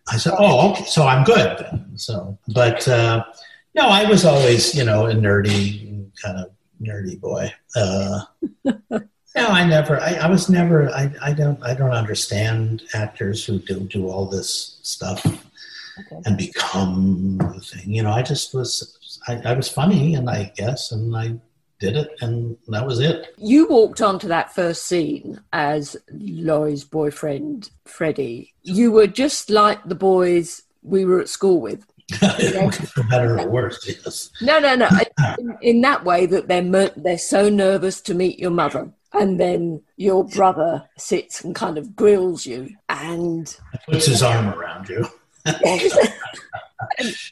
I 0.08 0.16
said, 0.16 0.36
Oh, 0.40 0.72
okay, 0.72 0.86
so 0.86 1.06
I'm 1.06 1.26
good. 1.26 1.66
So, 1.96 2.38
but 2.54 2.88
uh, 2.88 3.26
no, 3.74 3.88
I 3.88 4.10
was 4.10 4.24
always, 4.24 4.74
you 4.74 4.86
know, 4.86 5.08
a 5.08 5.14
nerdy 5.14 6.10
kind 6.24 6.40
of 6.40 6.55
nerdy 6.82 7.20
boy. 7.20 7.52
Uh, 7.76 8.22
no, 8.64 9.48
I 9.48 9.66
never. 9.66 10.00
I, 10.00 10.16
I, 10.16 10.28
was 10.28 10.50
never. 10.50 10.90
I, 10.90 11.14
I 11.22 11.34
don't. 11.34 11.62
I 11.64 11.74
don't 11.74 11.92
understand 11.92 12.84
actors 12.94 13.46
who 13.46 13.60
do 13.60 13.82
do 13.82 14.10
all 14.10 14.28
this 14.28 14.80
stuff 14.84 15.26
okay. 15.26 16.22
and 16.26 16.38
become 16.38 17.38
the 17.38 17.62
thing. 17.62 17.94
You 17.94 18.04
know, 18.04 18.12
I 18.12 18.22
just 18.22 18.54
was. 18.54 19.20
I, 19.28 19.42
I 19.46 19.54
was 19.54 19.70
funny, 19.70 20.16
and 20.16 20.30
I 20.30 20.52
guess, 20.56 20.92
and 20.92 21.16
I 21.16 21.40
did 21.80 21.96
it, 21.96 22.10
and 22.22 22.58
that 22.68 22.86
was 22.86 23.00
it. 23.00 23.34
You 23.38 23.68
walked 23.68 24.02
onto 24.02 24.28
that 24.28 24.54
first 24.54 24.84
scene 24.84 25.42
as 25.52 25.98
Laurie's 26.12 26.84
boyfriend, 26.84 27.70
Freddie. 27.86 28.54
You 28.64 28.92
were 28.92 29.08
just 29.08 29.50
like 29.50 29.84
the 29.84 29.96
boys 29.96 30.62
we 30.82 31.06
were 31.06 31.20
at 31.20 31.30
school 31.30 31.60
with. 31.60 31.86
For 32.14 33.04
better 33.10 33.40
or 33.40 33.50
worse, 33.50 33.86
yes. 33.88 34.30
No, 34.42 34.60
no, 34.60 34.76
no. 34.76 34.88
Ah. 35.20 35.36
In, 35.40 35.58
in 35.62 35.82
that 35.82 36.04
way 36.04 36.26
that 36.28 36.48
they're 36.48 36.92
they're 36.96 37.18
so 37.18 37.50
nervous 37.50 38.02
to 38.02 38.14
meet 38.14 38.40
your 38.40 38.52
mother, 38.52 38.92
and 39.14 39.40
then 39.40 39.82
your 39.98 40.24
brother 40.24 40.88
sits 40.98 41.44
and 41.44 41.56
kind 41.56 41.78
of 41.78 41.96
grills 41.96 42.46
you 42.46 42.70
and 42.90 43.58
puts 43.88 44.06
his 44.06 44.22
arm 44.22 44.50
around 44.50 44.88
you. 44.88 45.06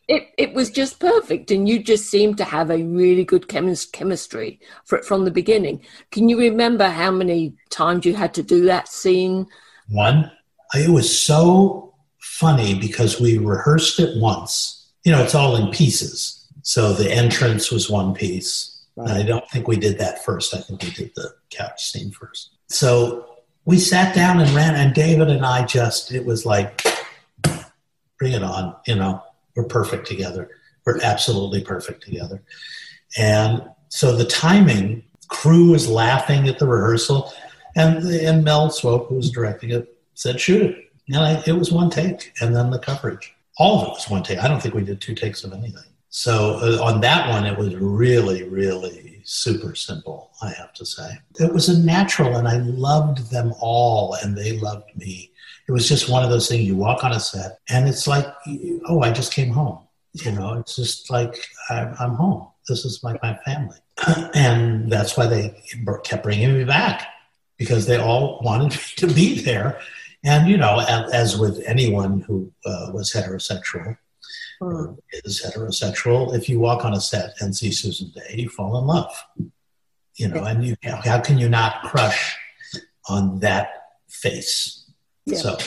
it 0.08 0.30
it 0.38 0.54
was 0.54 0.72
just 0.72 1.00
perfect, 1.00 1.52
and 1.52 1.70
you 1.70 1.82
just 1.84 2.10
seemed 2.10 2.38
to 2.38 2.44
have 2.44 2.72
a 2.72 2.84
really 2.84 3.24
good 3.24 3.48
chemis- 3.48 3.92
chemistry 3.92 4.60
for, 4.86 5.04
from 5.04 5.26
the 5.26 5.32
beginning. 5.32 5.82
Can 6.12 6.30
you 6.30 6.40
remember 6.40 6.90
how 6.90 7.12
many 7.12 7.54
times 7.70 8.06
you 8.06 8.16
had 8.16 8.34
to 8.36 8.44
do 8.44 8.66
that 8.66 8.88
scene? 8.88 9.48
One. 9.90 10.32
It 10.76 10.90
was 10.90 11.16
so 11.16 11.93
funny 12.24 12.74
because 12.74 13.20
we 13.20 13.38
rehearsed 13.38 14.00
it 14.00 14.18
once. 14.18 14.92
You 15.04 15.12
know, 15.12 15.22
it's 15.22 15.36
all 15.36 15.58
in 15.58 15.72
pieces. 15.72 16.48
So 16.62 16.94
the 16.94 17.12
entrance 17.12 17.70
was 17.70 17.90
one 17.90 18.14
piece. 18.14 18.82
Right. 18.96 19.18
I 19.18 19.24
don't 19.24 19.48
think 19.50 19.68
we 19.68 19.76
did 19.76 20.00
that 20.00 20.24
first. 20.24 20.56
I 20.56 20.60
think 20.60 20.82
we 20.82 20.92
did 20.92 21.12
the 21.16 21.34
couch 21.50 21.92
scene 21.92 22.12
first. 22.12 22.52
So 22.70 23.40
we 23.66 23.78
sat 23.78 24.16
down 24.16 24.40
and 24.40 24.50
ran, 24.52 24.76
and 24.76 24.94
David 24.94 25.30
and 25.30 25.46
I 25.46 25.66
just, 25.66 26.14
it 26.14 26.26
was 26.26 26.46
like, 26.46 26.86
bring 28.18 28.34
it 28.34 28.44
on. 28.44 28.76
You 28.88 28.96
know, 28.96 29.22
we're 29.56 29.66
perfect 29.66 30.08
together. 30.08 30.50
We're 30.86 31.02
absolutely 31.02 31.62
perfect 31.62 32.04
together. 32.04 32.42
And 33.18 33.64
so 33.90 34.16
the 34.16 34.26
timing, 34.26 35.04
crew 35.28 35.72
was 35.72 35.90
laughing 35.90 36.48
at 36.48 36.60
the 36.60 36.68
rehearsal, 36.68 37.34
and, 37.76 37.98
and 38.06 38.44
Mel 38.44 38.70
Swope, 38.70 39.10
who 39.10 39.16
was 39.16 39.32
directing 39.32 39.72
it, 39.72 39.98
said, 40.14 40.40
shoot 40.40 40.62
it. 40.62 40.93
And 41.08 41.18
I, 41.18 41.44
it 41.46 41.54
was 41.54 41.72
one 41.72 41.90
take, 41.90 42.34
and 42.42 42.56
then 42.56 42.70
the 42.70 42.80
coverage. 42.80 43.34
All 43.58 43.82
of 43.82 43.88
it 43.88 43.92
was 43.92 44.10
one 44.10 44.24
take. 44.24 44.40
I 44.40 44.48
don't 44.48 44.62
think 44.62 44.74
we 44.74 44.84
did 44.84 45.02
two 45.02 45.16
takes 45.16 45.44
of 45.44 45.54
anything. 45.54 45.84
So 46.10 46.60
uh, 46.62 46.84
on 46.84 47.02
that 47.02 47.30
one, 47.30 47.46
it 47.46 47.58
was 47.58 47.76
really, 47.76 48.44
really 48.44 49.22
super 49.26 49.76
simple, 49.76 50.32
I 50.42 50.50
have 50.52 50.74
to 50.74 50.86
say. 50.86 51.18
It 51.40 51.54
was 51.54 51.70
a 51.70 51.84
natural, 51.84 52.36
and 52.38 52.48
I 52.48 52.58
loved 52.58 53.32
them 53.32 53.54
all, 53.60 54.16
and 54.22 54.38
they 54.38 54.60
loved 54.60 54.96
me. 54.96 55.32
It 55.68 55.72
was 55.72 55.88
just 55.88 56.10
one 56.10 56.24
of 56.24 56.30
those 56.30 56.48
things 56.48 56.66
you 56.66 56.76
walk 56.76 57.04
on 57.04 57.14
a 57.14 57.20
set, 57.20 57.60
and 57.70 57.88
it's 57.88 58.08
like, 58.08 58.28
oh, 58.88 59.02
I 59.02 59.12
just 59.12 59.34
came 59.34 59.50
home. 59.50 59.80
You 60.14 60.32
know, 60.34 60.54
it's 60.54 60.76
just 60.76 61.10
like, 61.10 61.48
I'm, 61.70 61.96
I'm 62.00 62.14
home. 62.14 62.48
This 62.68 62.86
is 62.86 63.04
like 63.04 63.22
my 63.24 63.34
family. 63.46 63.78
and 64.36 64.92
that's 64.92 65.18
why 65.18 65.26
they 65.28 65.64
kept 66.04 66.24
bringing 66.24 66.54
me 66.54 66.64
back 66.64 67.08
because 67.58 67.86
they 67.86 67.98
all 67.98 68.40
wanted 68.44 68.72
me 68.78 68.82
to 68.98 69.08
be 69.08 69.42
there. 69.42 69.80
And, 70.24 70.48
you 70.48 70.58
know, 70.58 70.80
as 70.80 71.38
with 71.38 71.62
anyone 71.66 72.22
who 72.22 72.52
uh, 72.66 72.92
was 72.94 73.12
heterosexual, 73.12 73.98
or 74.62 74.98
is 75.12 75.44
heterosexual, 75.46 76.36
if 76.36 76.48
you 76.48 76.60
walk 76.60 76.86
on 76.86 76.94
a 76.94 77.02
set 77.02 77.34
and 77.42 77.56
see 77.56 77.72
Susan 77.72 78.12
Dey, 78.16 78.36
you 78.42 78.50
fall 78.50 78.78
in 78.80 78.86
love. 78.86 79.14
You 80.16 80.28
know, 80.28 80.44
and 80.44 80.64
you 80.64 80.76
how 80.84 81.20
can 81.20 81.40
you 81.40 81.50
not 81.50 81.84
crush 81.84 82.38
on 83.10 83.40
that 83.40 83.70
face? 84.08 84.92
Yeah. 85.26 85.38
So 85.38 85.58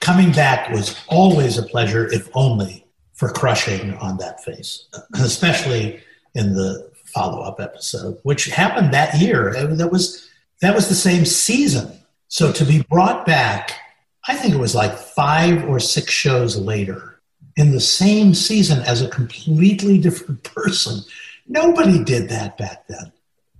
coming 0.00 0.30
back 0.32 0.70
was 0.70 0.96
always 1.08 1.58
a 1.58 1.62
pleasure, 1.62 2.06
if 2.12 2.28
only 2.34 2.86
for 3.14 3.30
crushing 3.30 3.94
on 3.94 4.16
that 4.18 4.44
face, 4.44 4.88
especially 5.14 6.00
in 6.34 6.54
the 6.54 6.90
follow-up 7.06 7.60
episode, 7.60 8.18
which 8.22 8.46
happened 8.46 8.92
that 8.94 9.18
year. 9.18 9.52
That 9.74 9.90
was 9.90 10.28
that 10.60 10.74
was 10.74 10.88
the 10.88 10.94
same 10.94 11.24
season. 11.24 11.98
So 12.28 12.52
to 12.52 12.64
be 12.64 12.82
brought 12.82 13.26
back, 13.26 13.72
I 14.28 14.34
think 14.34 14.54
it 14.54 14.60
was 14.60 14.74
like 14.74 14.96
five 14.96 15.64
or 15.68 15.78
six 15.78 16.12
shows 16.12 16.56
later 16.56 17.20
in 17.56 17.72
the 17.72 17.80
same 17.80 18.34
season 18.34 18.80
as 18.80 19.02
a 19.02 19.08
completely 19.08 19.98
different 19.98 20.42
person. 20.54 21.00
Nobody 21.48 22.02
did 22.02 22.28
that 22.28 22.58
back 22.58 22.86
then. 22.88 23.12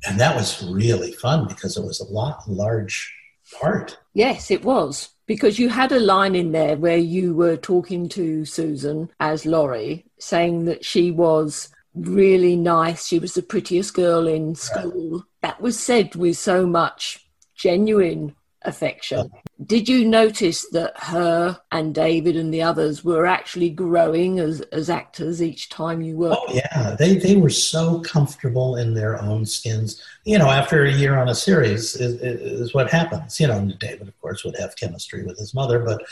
And 0.07 0.21
that 0.21 0.37
was 0.37 0.63
really 0.65 1.13
fun 1.13 1.49
because 1.49 1.77
it 1.77 1.85
was 1.85 2.01
a 2.01 2.13
lot 2.13 2.49
large 2.49 3.13
part. 3.61 3.99
Yes, 4.15 4.51
it 4.51 4.65
was. 4.65 5.11
Because 5.27 5.59
you 5.59 5.69
had 5.69 5.91
a 5.91 5.99
line 5.99 6.37
in 6.37 6.53
there 6.53 6.77
where 6.77 6.99
you 6.99 7.35
were 7.35 7.57
talking 7.57 8.09
to 8.11 8.45
Susan 8.45 9.11
as 9.19 9.45
Laurie, 9.45 10.05
saying 10.19 10.67
that 10.67 10.85
she 10.85 11.11
was 11.11 11.69
really 11.95 12.55
nice. 12.55 13.07
She 13.07 13.19
was 13.19 13.35
the 13.35 13.43
prettiest 13.43 13.95
girl 13.95 14.29
in 14.29 14.55
school. 14.55 15.13
Right. 15.13 15.23
That 15.43 15.61
was 15.61 15.79
said 15.81 16.15
with 16.15 16.37
so 16.37 16.67
much 16.67 17.27
genuine 17.57 18.37
affection. 18.63 19.19
Uh-huh. 19.19 19.41
Did 19.65 19.89
you 19.89 20.05
notice 20.05 20.69
that 20.73 20.93
her 21.05 21.59
and 21.73 21.95
David 21.95 22.37
and 22.37 22.53
the 22.53 22.63
others 22.63 23.03
were 23.03 23.25
actually 23.25 23.71
growing 23.71 24.39
as, 24.39 24.61
as 24.61 24.91
actors 24.91 25.43
each 25.43 25.71
time 25.71 26.03
you 26.03 26.17
worked? 26.19 26.43
Oh, 26.47 26.53
yeah. 26.53 26.95
They, 26.99 27.17
they 27.17 27.37
were 27.37 27.49
so 27.49 28.01
comfortable 28.01 28.77
in 28.77 28.93
their 28.93 29.19
own 29.21 29.47
skins. 29.47 30.03
You 30.25 30.39
know, 30.39 30.51
after 30.51 30.85
a 30.85 30.93
year 30.93 31.17
on 31.17 31.31
a 31.31 31.35
series 31.35 31.97
is, 31.97 32.21
is 32.21 32.75
what 32.75 32.91
happens. 32.91 33.41
You 33.41 33.47
know, 33.47 33.67
David, 33.79 34.09
of 34.09 34.21
course, 34.21 34.45
would 34.45 34.59
have 34.59 34.77
chemistry 34.77 35.25
with 35.25 35.39
his 35.39 35.55
mother, 35.55 35.79
but 35.79 36.03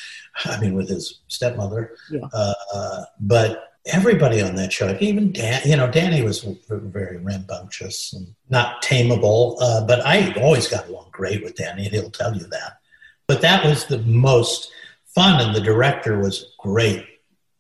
I 0.47 0.59
mean, 0.59 0.73
with 0.73 0.89
his 0.89 1.21
stepmother. 1.29 1.97
Yeah. 2.11 2.27
Uh, 2.33 3.05
but 3.21 3.75
everybody 3.85 4.41
on 4.41 4.55
that 4.57 4.73
show, 4.73 4.97
even 5.01 5.33
Dan, 5.33 5.61
you 5.67 5.77
know, 5.77 5.91
Danny 5.91 6.23
was 6.23 6.47
very 6.71 7.19
rambunctious 7.19 8.15
and 8.15 8.35
not 8.49 8.83
tameable, 8.83 9.59
uh, 9.61 9.85
but 9.87 10.01
I 10.07 10.33
always 10.41 10.67
got 10.67 10.89
along 10.89 11.09
great 11.13 11.45
with 11.45 11.57
Danny, 11.57 11.85
and 11.85 11.93
he'll 11.93 12.11
tell 12.11 12.35
you 12.35 12.47
that. 12.47 12.79
But 13.27 13.41
that 13.41 13.65
was 13.65 13.87
the 13.87 13.99
most 13.99 14.71
fun, 15.15 15.41
and 15.41 15.55
the 15.55 15.61
director 15.61 16.19
was 16.19 16.55
great, 16.59 17.07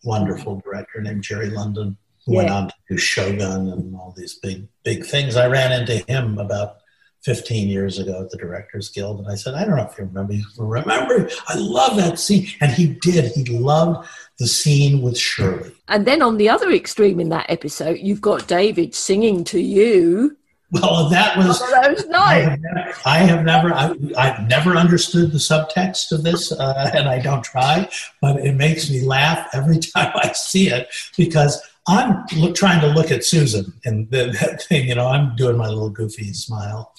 wonderful 0.02 0.60
director 0.64 1.00
named 1.00 1.22
Jerry 1.22 1.50
London, 1.50 1.96
who 2.26 2.32
yeah. 2.32 2.38
went 2.38 2.50
on 2.50 2.68
to 2.68 2.74
do 2.90 2.96
Shogun 2.96 3.68
and 3.70 3.94
all 3.94 4.14
these 4.16 4.34
big, 4.34 4.66
big 4.82 5.06
things. 5.06 5.36
I 5.36 5.46
ran 5.46 5.72
into 5.72 5.98
him 6.06 6.38
about 6.38 6.78
15 7.24 7.68
years 7.68 7.98
ago 7.98 8.22
at 8.22 8.30
the 8.30 8.36
Directors 8.36 8.90
Guild, 8.90 9.18
and 9.18 9.28
I 9.28 9.34
said, 9.34 9.54
I 9.54 9.64
don't 9.64 9.76
know 9.76 9.88
if 9.90 9.96
you 9.96 10.04
remember. 10.04 10.34
remember, 10.58 11.30
I 11.48 11.54
love 11.56 11.96
that 11.96 12.18
scene. 12.18 12.48
And 12.60 12.70
he 12.70 12.88
did. 13.00 13.32
He 13.32 13.44
loved 13.44 14.06
the 14.38 14.46
scene 14.46 15.00
with 15.00 15.18
Shirley. 15.18 15.72
And 15.88 16.06
then 16.06 16.20
on 16.20 16.36
the 16.36 16.50
other 16.50 16.70
extreme 16.70 17.20
in 17.20 17.30
that 17.30 17.46
episode, 17.48 17.98
you've 18.00 18.20
got 18.20 18.46
David 18.46 18.94
singing 18.94 19.42
to 19.44 19.58
you. 19.58 20.36
Well, 20.74 21.08
that 21.08 21.36
was, 21.36 21.60
that 21.70 21.92
was 21.92 22.06
nice. 22.08 22.48
I 22.48 22.50
have 22.50 22.60
never, 22.60 22.94
I 23.04 23.18
have 23.18 23.44
never, 23.44 23.72
I, 24.18 24.26
have 24.26 24.48
never 24.48 24.76
understood 24.76 25.30
the 25.30 25.38
subtext 25.38 26.10
of 26.10 26.24
this, 26.24 26.50
uh, 26.50 26.90
and 26.92 27.08
I 27.08 27.20
don't 27.20 27.44
try, 27.44 27.88
but 28.20 28.40
it 28.44 28.56
makes 28.56 28.90
me 28.90 29.00
laugh 29.02 29.48
every 29.52 29.78
time 29.94 30.10
I 30.16 30.32
see 30.32 30.70
it 30.70 30.88
because 31.16 31.62
I'm 31.86 32.24
look, 32.36 32.56
trying 32.56 32.80
to 32.80 32.88
look 32.88 33.12
at 33.12 33.24
Susan 33.24 33.72
and 33.84 34.10
the, 34.10 34.36
that 34.40 34.62
thing, 34.62 34.88
you 34.88 34.96
know, 34.96 35.06
I'm 35.06 35.36
doing 35.36 35.56
my 35.56 35.68
little 35.68 35.90
goofy 35.90 36.32
smile. 36.32 36.92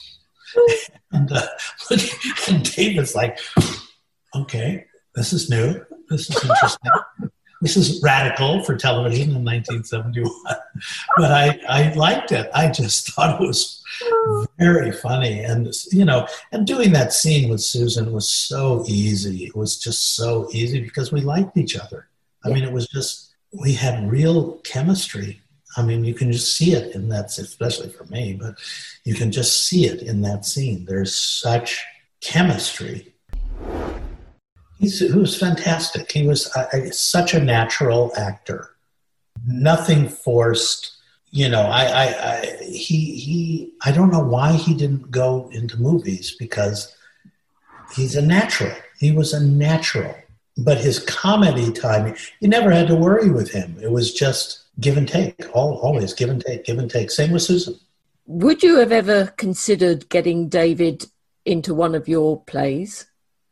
and, 1.11 1.29
uh, 1.33 1.45
and 2.47 2.75
David's 2.75 3.13
like, 3.13 3.39
okay, 4.35 4.85
this 5.15 5.33
is 5.33 5.49
new. 5.49 5.83
This 6.09 6.29
is 6.29 6.41
interesting. 6.41 6.91
this 7.65 7.77
is 7.77 7.99
radical 8.03 8.63
for 8.63 8.77
television 8.77 9.31
in 9.35 9.43
1971, 9.43 10.31
but 11.17 11.31
I, 11.31 11.59
I 11.67 11.93
liked 11.93 12.31
it. 12.31 12.47
I 12.53 12.69
just 12.69 13.09
thought 13.15 13.41
it 13.41 13.45
was 13.45 13.81
very 14.59 14.91
funny. 14.91 15.39
And, 15.39 15.73
you 15.91 16.05
know, 16.05 16.27
and 16.51 16.67
doing 16.67 16.93
that 16.93 17.11
scene 17.11 17.49
with 17.49 17.61
Susan 17.61 18.11
was 18.11 18.29
so 18.29 18.85
easy. 18.87 19.45
It 19.45 19.55
was 19.55 19.79
just 19.79 20.15
so 20.15 20.47
easy 20.51 20.79
because 20.79 21.11
we 21.11 21.21
liked 21.21 21.57
each 21.57 21.75
other. 21.75 22.07
I 22.43 22.49
mean, 22.49 22.63
it 22.63 22.71
was 22.71 22.87
just, 22.87 23.33
we 23.51 23.73
had 23.73 24.11
real 24.11 24.57
chemistry. 24.59 25.41
I 25.75 25.81
mean, 25.81 26.05
you 26.05 26.13
can 26.13 26.31
just 26.31 26.55
see 26.55 26.73
it 26.73 26.93
in 26.93 27.09
that, 27.09 27.35
especially 27.39 27.89
for 27.89 28.03
me, 28.05 28.37
but 28.39 28.59
you 29.05 29.15
can 29.15 29.31
just 29.31 29.65
see 29.65 29.87
it 29.87 30.03
in 30.03 30.21
that 30.21 30.45
scene. 30.45 30.85
There's 30.85 31.15
such 31.15 31.83
chemistry 32.21 33.14
He's, 34.79 34.99
he 34.99 35.11
was 35.11 35.37
fantastic. 35.37 36.11
He 36.11 36.27
was 36.27 36.51
such 36.91 37.33
a 37.33 37.43
natural 37.43 38.11
actor. 38.17 38.75
Nothing 39.45 40.09
forced. 40.09 40.91
You 41.31 41.49
know, 41.49 41.63
I, 41.63 41.83
I, 41.83 42.05
I, 42.05 42.57
he, 42.63 43.15
he, 43.17 43.73
I 43.83 43.91
don't 43.91 44.11
know 44.11 44.23
why 44.23 44.53
he 44.53 44.73
didn't 44.73 45.11
go 45.11 45.49
into 45.51 45.77
movies 45.77 46.35
because 46.37 46.95
he's 47.93 48.15
a 48.15 48.21
natural. 48.21 48.73
He 48.99 49.11
was 49.11 49.33
a 49.33 49.43
natural. 49.43 50.15
But 50.57 50.77
his 50.77 50.99
comedy 50.99 51.71
timing, 51.73 52.15
you 52.39 52.47
never 52.47 52.71
had 52.71 52.87
to 52.87 52.95
worry 52.95 53.29
with 53.29 53.51
him. 53.51 53.77
It 53.81 53.91
was 53.91 54.13
just 54.13 54.61
give 54.79 54.95
and 54.95 55.07
take, 55.07 55.53
all, 55.53 55.77
always 55.79 56.13
give 56.13 56.29
and 56.29 56.43
take, 56.43 56.63
give 56.63 56.79
and 56.79 56.89
take. 56.89 57.11
Same 57.11 57.31
with 57.31 57.43
Susan. 57.43 57.77
Would 58.27 58.63
you 58.63 58.77
have 58.77 58.93
ever 58.93 59.27
considered 59.37 60.07
getting 60.09 60.47
David 60.47 61.05
into 61.43 61.73
one 61.73 61.93
of 61.93 62.07
your 62.07 62.41
plays? 62.41 63.05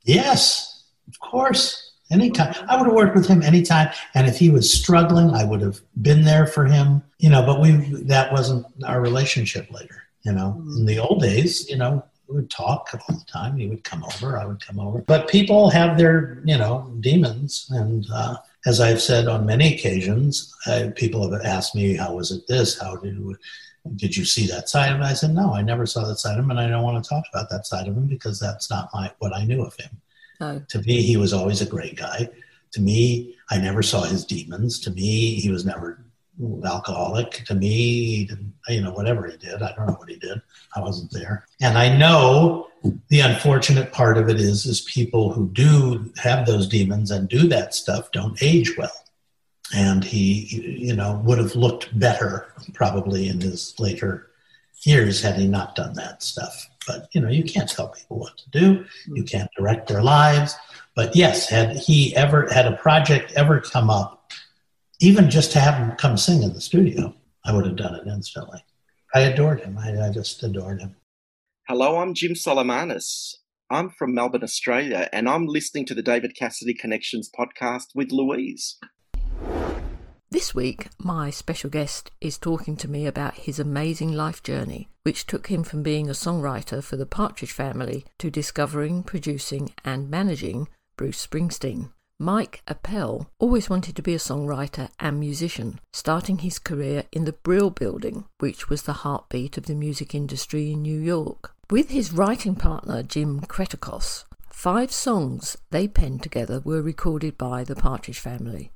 Yes, 0.04 0.73
of 1.08 1.20
course. 1.20 1.92
Anytime. 2.12 2.54
I 2.68 2.78
would 2.78 2.86
have 2.86 2.96
worked 2.96 3.16
with 3.16 3.28
him 3.28 3.42
anytime. 3.42 3.90
And 4.14 4.28
if 4.28 4.38
he 4.38 4.52
was 4.52 4.72
struggling, 4.72 5.32
I 5.32 5.46
would 5.46 5.62
have 5.62 5.82
been 6.02 6.24
there 6.24 6.46
for 6.46 6.66
him. 6.66 7.02
You 7.18 7.30
know, 7.30 7.44
but 7.44 7.60
we 7.60 7.72
that 8.04 8.32
wasn't 8.32 8.68
our 8.86 9.02
relationship 9.02 9.72
later. 9.72 10.04
You 10.24 10.34
know, 10.34 10.62
in 10.78 10.86
the 10.86 11.00
old 11.00 11.22
days, 11.22 11.68
you 11.70 11.78
know, 11.78 12.04
we 12.28 12.36
would 12.36 12.50
talk 12.50 12.90
all 12.94 13.16
the 13.16 13.26
time. 13.26 13.58
He 13.58 13.68
would 13.68 13.84
come 13.84 14.04
over, 14.04 14.38
I 14.38 14.46
would 14.46 14.66
come 14.66 14.80
over. 14.80 15.00
But 15.02 15.28
people 15.28 15.70
have 15.70 15.98
their, 15.98 16.42
you 16.46 16.58
know, 16.58 16.92
demons. 17.00 17.68
And 17.72 18.06
uh, 18.14 18.38
as 18.66 18.80
I've 18.80 19.02
said 19.02 19.28
on 19.28 19.46
many 19.46 19.74
occasions, 19.74 20.54
uh, 20.68 20.90
people 20.96 21.30
have 21.30 21.42
asked 21.42 21.76
me, 21.76 21.96
how 21.96 22.16
was 22.16 22.32
it 22.32 22.48
this? 22.48 22.80
How 22.80 22.96
did, 22.96 23.18
did 23.96 24.16
you 24.16 24.24
see 24.24 24.48
that 24.48 24.70
side 24.70 24.92
of 24.92 24.98
him? 24.98 25.04
I 25.04 25.14
said, 25.14 25.34
no, 25.34 25.54
I 25.54 25.62
never 25.62 25.86
saw 25.86 26.06
that 26.08 26.20
side 26.20 26.38
of 26.40 26.46
him. 26.46 26.52
And 26.52 26.60
I 26.60 26.68
don't 26.68 26.84
want 26.84 27.04
to 27.04 27.10
talk 27.10 27.26
about 27.34 27.50
that 27.50 27.66
side 27.66 27.88
of 27.88 27.98
him 27.98 28.08
because 28.08 28.40
that's 28.40 28.70
not 28.70 28.90
my, 28.94 29.12
what 29.20 29.36
I 29.36 29.44
knew 29.44 29.64
of 29.64 29.76
him. 29.76 29.90
No. 30.40 30.62
To 30.70 30.80
me, 30.82 31.02
he 31.02 31.18
was 31.18 31.34
always 31.34 31.62
a 31.62 31.66
great 31.66 31.96
guy. 31.96 32.30
To 32.74 32.82
me, 32.82 33.36
I 33.50 33.58
never 33.58 33.84
saw 33.84 34.04
his 34.04 34.26
demons. 34.26 34.80
To 34.82 34.92
me, 34.92 35.36
he 35.36 35.50
was 35.50 35.66
never 35.66 36.04
alcoholic. 36.66 37.46
To 37.46 37.56
me, 37.56 38.30
you 38.68 38.82
know, 38.82 38.92
whatever 38.92 39.28
he 39.28 39.38
did, 39.38 39.62
I 39.62 39.74
don't 39.76 39.88
know 39.88 39.94
what 39.94 40.10
he 40.10 40.16
did. 40.16 40.42
I 40.76 40.82
wasn't 40.82 41.12
there. 41.12 41.46
And 41.62 41.78
I 41.78 41.96
know 41.96 42.68
the 43.10 43.22
unfortunate 43.22 43.92
part 43.92 44.18
of 44.18 44.30
it 44.30 44.40
is, 44.40 44.66
is 44.66 44.82
people 44.82 45.32
who 45.32 45.50
do 45.50 46.12
have 46.18 46.46
those 46.46 46.68
demons 46.68 47.12
and 47.12 47.30
do 47.30 47.48
that 47.48 47.74
stuff 47.74 48.12
don't 48.12 48.42
age 48.42 48.78
well. 48.78 48.92
And 49.76 50.04
he, 50.04 50.78
you 50.80 50.96
know, 50.96 51.22
would 51.24 51.38
have 51.38 51.56
looked 51.56 51.98
better 51.98 52.54
probably 52.74 53.30
in 53.30 53.40
his 53.40 53.74
later 53.80 54.30
years 54.84 55.22
had 55.22 55.36
he 55.36 55.48
not 55.48 55.76
done 55.76 55.94
that 55.94 56.22
stuff. 56.22 56.70
But 56.88 57.10
you 57.14 57.22
know, 57.22 57.30
you 57.30 57.44
can't 57.44 57.70
tell 57.70 57.90
people 57.90 58.20
what 58.20 58.38
to 58.38 58.50
do. 58.52 58.86
You 59.08 59.14
mm-hmm. 59.14 59.24
can't 59.24 59.50
direct 59.58 59.88
their 59.88 60.04
lives. 60.04 60.56
But 60.96 61.16
yes, 61.16 61.50
had 61.50 61.76
he 61.76 62.16
ever 62.16 62.48
had 62.54 62.68
a 62.68 62.78
project 62.78 63.34
ever 63.36 63.60
come 63.60 63.90
up, 63.90 64.32
even 65.00 65.30
just 65.30 65.52
to 65.54 65.60
have 65.60 65.76
him 65.76 65.96
come 65.98 66.18
sing 66.18 66.44
in 66.44 66.54
the 66.54 66.62
studio, 66.62 67.14
I 67.46 67.54
would 67.54 67.66
have 67.66 67.76
done 67.76 67.96
it 67.96 68.08
instantly. 68.08 68.64
I 69.14 69.22
adored 69.22 69.62
him. 69.62 69.78
I, 69.78 70.08
I 70.08 70.12
just 70.12 70.42
adored 70.44 70.82
him. 70.82 70.96
Hello, 71.68 71.98
I'm 71.98 72.14
Jim 72.14 72.34
Solomanis. 72.34 73.36
I'm 73.70 73.90
from 73.90 74.14
Melbourne, 74.14 74.44
Australia, 74.44 75.10
and 75.12 75.28
I'm 75.28 75.48
listening 75.48 75.86
to 75.88 75.96
the 75.96 76.04
David 76.04 76.36
Cassidy 76.36 76.74
Connections 76.74 77.30
podcast 77.30 77.88
with 77.96 78.12
Louise. 78.12 78.78
This 80.34 80.56
week, 80.56 80.88
my 80.98 81.30
special 81.30 81.70
guest 81.70 82.10
is 82.20 82.40
talking 82.40 82.76
to 82.78 82.90
me 82.90 83.06
about 83.06 83.36
his 83.36 83.60
amazing 83.60 84.14
life 84.14 84.42
journey, 84.42 84.90
which 85.04 85.28
took 85.28 85.46
him 85.46 85.64
from 85.64 85.84
being 85.84 86.10
a 86.10 86.14
songwriter 86.14 86.84
for 86.84 86.96
the 86.98 87.06
Partridge 87.06 87.52
Family 87.52 88.04
to 88.18 88.32
discovering, 88.32 89.04
producing, 89.04 89.76
and 89.86 90.10
managing 90.10 90.70
Bruce 90.98 91.24
Springsteen. 91.24 91.92
Mike 92.20 92.64
Appel 92.68 93.30
always 93.38 93.70
wanted 93.70 93.96
to 93.96 94.02
be 94.02 94.16
a 94.16 94.18
songwriter 94.18 94.90
and 95.00 95.20
musician, 95.20 95.80
starting 95.94 96.40
his 96.40 96.58
career 96.58 97.04
in 97.12 97.26
the 97.26 97.34
Brill 97.34 97.70
Building, 97.70 98.26
which 98.40 98.72
was 98.72 98.82
the 98.82 99.04
heartbeat 99.04 99.60
of 99.60 99.68
the 99.68 99.76
music 99.76 100.16
industry 100.16 100.72
in 100.72 100.82
New 100.82 101.00
York. 101.00 101.54
With 101.70 101.92
his 101.92 102.12
writing 102.12 102.56
partner 102.56 103.04
Jim 103.04 103.42
Cretecos, 103.42 104.26
five 104.50 104.92
songs 104.92 105.60
they 105.70 105.88
penned 105.88 106.24
together 106.24 106.60
were 106.60 106.82
recorded 106.82 107.38
by 107.38 107.64
the 107.64 107.76
Partridge 107.76 108.18
Family. 108.18 108.72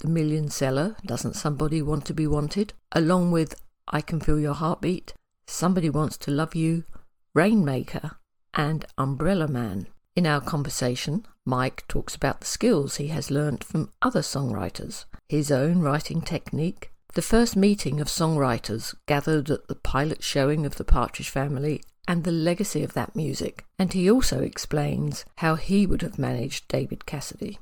The 0.00 0.08
Million 0.08 0.48
Seller, 0.48 0.96
Doesn't 1.04 1.36
Somebody 1.36 1.82
Want 1.82 2.06
to 2.06 2.14
Be 2.14 2.26
Wanted, 2.26 2.72
along 2.92 3.32
with 3.32 3.60
I 3.86 4.00
Can 4.00 4.18
Feel 4.18 4.40
Your 4.40 4.54
Heartbeat, 4.54 5.12
Somebody 5.46 5.90
Wants 5.90 6.16
to 6.18 6.30
Love 6.30 6.54
You, 6.54 6.84
Rainmaker, 7.34 8.12
and 8.54 8.86
Umbrella 8.96 9.46
Man. 9.46 9.88
In 10.16 10.26
our 10.26 10.40
conversation, 10.40 11.26
Mike 11.44 11.84
talks 11.86 12.14
about 12.14 12.40
the 12.40 12.46
skills 12.46 12.96
he 12.96 13.08
has 13.08 13.30
learnt 13.30 13.62
from 13.62 13.90
other 14.00 14.22
songwriters, 14.22 15.04
his 15.28 15.52
own 15.52 15.80
writing 15.80 16.22
technique, 16.22 16.90
the 17.12 17.20
first 17.20 17.54
meeting 17.54 18.00
of 18.00 18.08
songwriters 18.08 18.94
gathered 19.06 19.50
at 19.50 19.68
the 19.68 19.74
pilot 19.74 20.22
showing 20.22 20.64
of 20.64 20.76
the 20.76 20.84
Partridge 20.84 21.28
Family, 21.28 21.82
and 22.08 22.24
the 22.24 22.32
legacy 22.32 22.82
of 22.82 22.94
that 22.94 23.14
music. 23.14 23.66
And 23.78 23.92
he 23.92 24.10
also 24.10 24.40
explains 24.40 25.26
how 25.36 25.56
he 25.56 25.86
would 25.86 26.00
have 26.00 26.18
managed 26.18 26.68
David 26.68 27.04
Cassidy. 27.04 27.58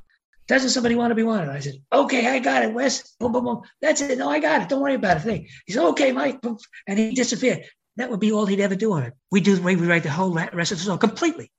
Doesn't 0.48 0.70
somebody 0.70 0.94
want 0.94 1.10
to 1.10 1.14
be 1.14 1.22
wanted? 1.22 1.50
I 1.50 1.60
said, 1.60 1.74
okay, 1.92 2.26
I 2.26 2.38
got 2.38 2.64
it, 2.64 2.72
Wes. 2.72 3.14
Boom, 3.20 3.32
boom, 3.32 3.44
boom. 3.44 3.62
That's 3.82 4.00
it. 4.00 4.18
No, 4.18 4.30
I 4.30 4.40
got 4.40 4.62
it. 4.62 4.68
Don't 4.70 4.80
worry 4.80 4.94
about 4.94 5.18
a 5.18 5.20
thing. 5.20 5.46
He 5.66 5.74
said, 5.74 5.84
okay, 5.88 6.10
Mike. 6.10 6.40
And 6.86 6.98
he 6.98 7.14
disappeared. 7.14 7.64
That 7.96 8.10
would 8.10 8.20
be 8.20 8.32
all 8.32 8.46
he'd 8.46 8.60
ever 8.60 8.74
do 8.74 8.92
on 8.92 9.02
it. 9.02 9.12
We 9.30 9.40
do, 9.40 9.60
we 9.60 9.74
write 9.74 10.04
the 10.04 10.10
whole 10.10 10.32
rest 10.32 10.72
of 10.72 10.78
the 10.78 10.84
song 10.84 10.98
completely. 10.98 11.50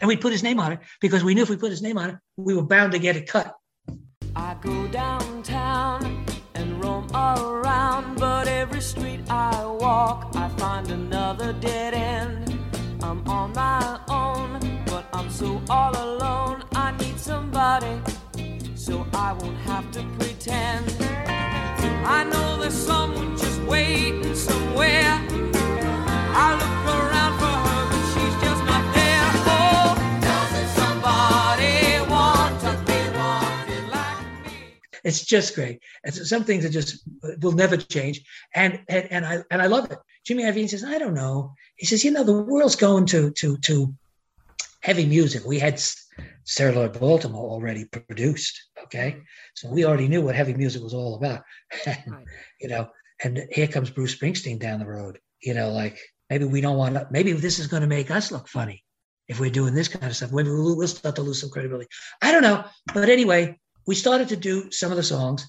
And 0.00 0.08
we 0.08 0.16
put 0.16 0.32
his 0.32 0.42
name 0.42 0.58
on 0.58 0.72
it 0.72 0.80
because 1.00 1.22
we 1.22 1.34
knew 1.34 1.42
if 1.42 1.50
we 1.50 1.56
put 1.56 1.70
his 1.70 1.82
name 1.82 1.96
on 1.96 2.10
it, 2.10 2.16
we 2.36 2.54
were 2.54 2.64
bound 2.64 2.92
to 2.92 2.98
get 2.98 3.16
it 3.16 3.28
cut. 3.28 3.54
I 4.34 4.56
go 4.60 4.88
downtown 4.88 6.26
and 6.54 6.82
roam 6.82 7.08
around, 7.14 8.18
but 8.18 8.48
every 8.48 8.80
street 8.80 9.20
I 9.30 9.64
walk, 9.64 10.32
I 10.34 10.48
find 10.48 10.90
another 10.90 11.52
dead 11.52 11.94
end. 11.94 12.58
I'm 13.02 13.26
on 13.28 13.52
my 13.52 14.00
own, 14.08 14.82
but 14.86 15.06
I'm 15.12 15.30
so 15.30 15.62
all 15.70 15.92
alone. 15.92 16.64
I 16.74 16.96
need 16.96 17.20
somebody, 17.20 18.00
so 18.84 19.06
I 19.14 19.32
won't 19.32 19.56
have 19.60 19.90
to 19.92 20.02
pretend. 20.18 20.84
I 22.04 22.22
know 22.24 22.60
there's 22.60 22.74
someone 22.74 23.34
just 23.34 23.62
waiting 23.62 24.34
somewhere. 24.34 25.14
I 26.36 26.48
look 26.60 26.78
around 26.94 27.34
for 27.40 27.56
her, 27.66 27.82
but 27.90 28.04
she's 28.12 28.36
just 28.44 28.62
not 28.66 28.84
there. 28.94 29.24
Oh, 29.56 29.96
doesn't 30.20 30.68
somebody 30.80 31.74
want 32.12 32.60
to 32.60 32.72
be 32.84 33.00
wanted 33.16 33.88
like 33.88 34.20
me? 34.44 34.52
It's 35.02 35.24
just 35.24 35.54
great. 35.54 35.80
It's 36.02 36.28
some 36.28 36.44
things 36.44 36.64
that 36.64 36.70
just 36.70 37.04
will 37.40 37.52
never 37.52 37.78
change. 37.78 38.22
And 38.54 38.80
and, 38.90 39.10
and 39.10 39.24
I 39.24 39.44
and 39.50 39.62
I 39.62 39.66
love 39.66 39.90
it. 39.92 39.98
Jimmy 40.26 40.42
Iovine 40.42 40.68
says, 40.68 40.84
I 40.84 40.98
don't 40.98 41.14
know. 41.14 41.54
He 41.76 41.86
says, 41.86 42.04
you 42.04 42.10
know, 42.10 42.24
the 42.24 42.42
world's 42.42 42.76
going 42.76 43.06
to 43.06 43.30
to 43.30 43.56
to 43.56 43.94
heavy 44.84 45.06
music. 45.06 45.46
We 45.46 45.58
had 45.58 45.80
Sir 46.44 46.70
Lord 46.72 47.00
Baltimore 47.00 47.48
already 47.50 47.86
produced. 47.86 48.62
Okay. 48.84 49.16
So 49.54 49.70
we 49.70 49.86
already 49.86 50.08
knew 50.08 50.20
what 50.20 50.34
heavy 50.34 50.52
music 50.52 50.82
was 50.82 50.92
all 50.92 51.14
about. 51.16 51.42
you 52.60 52.68
know, 52.68 52.90
and 53.22 53.48
here 53.50 53.66
comes 53.66 53.88
Bruce 53.88 54.14
Springsteen 54.14 54.60
down 54.60 54.80
the 54.80 54.86
road. 54.86 55.18
You 55.42 55.54
know, 55.54 55.70
like 55.70 55.98
maybe 56.28 56.44
we 56.44 56.60
don't 56.60 56.76
want 56.76 56.94
to, 56.96 57.08
maybe 57.10 57.32
this 57.32 57.58
is 57.58 57.66
going 57.66 57.80
to 57.80 57.86
make 57.86 58.10
us 58.10 58.30
look 58.30 58.46
funny 58.46 58.84
if 59.26 59.40
we're 59.40 59.50
doing 59.50 59.74
this 59.74 59.88
kind 59.88 60.04
of 60.04 60.16
stuff. 60.16 60.32
Maybe 60.32 60.50
we'll, 60.50 60.76
we'll 60.76 60.86
start 60.86 61.16
to 61.16 61.22
lose 61.22 61.40
some 61.40 61.50
credibility. 61.50 61.88
I 62.20 62.30
don't 62.30 62.42
know. 62.42 62.64
But 62.92 63.08
anyway, 63.08 63.58
we 63.86 63.94
started 63.94 64.28
to 64.28 64.36
do 64.36 64.70
some 64.70 64.90
of 64.90 64.98
the 64.98 65.02
songs. 65.02 65.48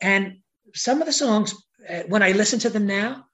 And 0.00 0.36
some 0.74 1.00
of 1.00 1.06
the 1.06 1.12
songs, 1.12 1.56
uh, 1.90 2.02
when 2.06 2.22
I 2.22 2.32
listen 2.32 2.60
to 2.60 2.70
them 2.70 2.86
now, 2.86 3.24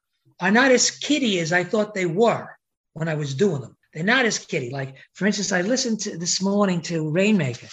are 0.41 0.51
not 0.51 0.71
as 0.71 0.91
kiddie 0.91 1.41
as 1.41 1.53
I 1.53 1.63
thought 1.63 1.93
they 1.93 2.07
were 2.07 2.49
when 2.95 3.09
I 3.09 3.17
was 3.17 3.35
doing 3.35 3.61
them. 3.61 3.77
They're 3.93 4.05
not 4.05 4.25
as 4.25 4.39
kiddie. 4.39 4.71
Like, 4.71 4.97
for 5.13 5.27
instance, 5.27 5.53
I 5.53 5.63
listened 5.63 6.01
to 6.01 6.17
this 6.17 6.41
morning 6.43 6.81
to 6.83 7.11
Rainmaker, 7.11 7.69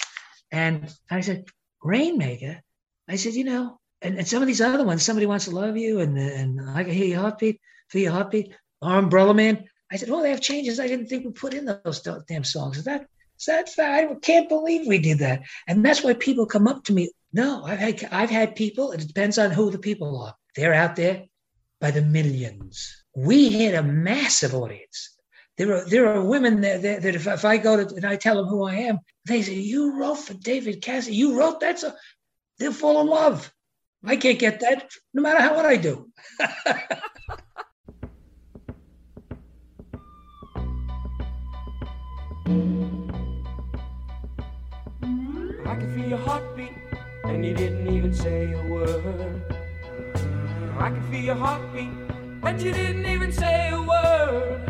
and 0.51 0.93
I 1.09 1.21
said, 1.21 1.45
Rainmaker? 1.83 2.61
I 3.07 3.15
said, 3.15 3.33
you 3.33 3.45
know, 3.45 3.79
and, 4.01 4.17
and 4.17 4.27
some 4.27 4.41
of 4.41 4.47
these 4.47 4.61
other 4.61 4.83
ones, 4.83 5.03
somebody 5.03 5.25
wants 5.25 5.45
to 5.45 5.51
love 5.51 5.77
you, 5.77 5.99
and 5.99 6.17
and 6.17 6.69
I 6.69 6.83
can 6.83 6.93
hear 6.93 7.07
your 7.07 7.21
heartbeat, 7.21 7.59
feel 7.89 8.03
your 8.03 8.11
heartbeat, 8.11 8.53
or 8.81 8.97
Umbrella 8.97 9.33
Man. 9.33 9.65
I 9.91 9.95
said, 9.95 10.09
well, 10.09 10.21
they 10.21 10.29
have 10.29 10.41
changes 10.41 10.79
I 10.79 10.87
didn't 10.87 11.07
think 11.07 11.25
we 11.25 11.31
put 11.31 11.53
in 11.53 11.65
those 11.65 12.01
damn 12.27 12.43
songs. 12.43 12.77
Is 12.77 12.83
that 12.85 13.07
is 13.39 13.45
that? 13.45 13.69
I 13.79 14.13
can't 14.21 14.49
believe 14.49 14.87
we 14.87 14.99
did 14.99 15.19
that. 15.19 15.43
And 15.67 15.83
that's 15.83 16.03
why 16.03 16.13
people 16.13 16.45
come 16.45 16.67
up 16.67 16.83
to 16.85 16.93
me. 16.93 17.11
No, 17.31 17.63
I've 17.63 17.79
had 17.79 18.07
I've 18.11 18.29
had 18.29 18.55
people. 18.55 18.91
It 18.91 19.07
depends 19.07 19.37
on 19.37 19.51
who 19.51 19.71
the 19.71 19.79
people 19.79 20.21
are. 20.21 20.35
They're 20.55 20.73
out 20.73 20.95
there 20.95 21.25
by 21.79 21.91
the 21.91 22.01
millions. 22.01 23.03
We 23.15 23.49
hit 23.49 23.75
a 23.75 23.83
massive 23.83 24.53
audience. 24.53 25.17
There 25.59 25.75
are 25.75 25.83
there 25.83 26.07
are 26.07 26.23
women 26.23 26.61
that, 26.61 26.81
that, 26.83 27.01
that 27.01 27.15
if, 27.15 27.27
if 27.27 27.43
I 27.43 27.57
go 27.57 27.75
to 27.83 27.93
and 27.93 28.05
I 28.05 28.15
tell 28.15 28.37
them 28.37 28.45
who 28.45 28.63
I 28.63 28.75
am, 28.75 28.99
they 29.25 29.41
say, 29.41 29.55
"You 29.55 29.99
wrote 29.99 30.19
for 30.19 30.33
David 30.33 30.81
Cassidy. 30.81 31.17
You 31.17 31.37
wrote 31.37 31.59
that." 31.59 31.79
So 31.79 31.91
they'll 32.57 32.71
fall 32.71 33.01
in 33.01 33.07
love. 33.07 33.51
I 34.05 34.15
can't 34.15 34.39
get 34.39 34.61
that, 34.61 34.89
no 35.13 35.21
matter 35.21 35.41
how 35.41 35.57
what 35.57 35.65
I 35.65 35.75
do. 35.75 36.09
I 36.39 36.95
can 45.75 45.93
feel 45.93 46.07
your 46.07 46.19
heartbeat, 46.19 46.71
and 47.25 47.45
you 47.45 47.53
didn't 47.53 47.93
even 47.93 48.13
say 48.13 48.53
a 48.53 48.63
word. 48.63 49.43
I 50.79 50.89
can 50.89 51.11
feel 51.11 51.21
your 51.21 51.35
heartbeat, 51.35 51.91
and 52.43 52.61
you 52.61 52.71
didn't 52.71 53.05
even 53.05 53.33
say 53.33 53.71
a 53.71 53.81
word. 53.81 54.68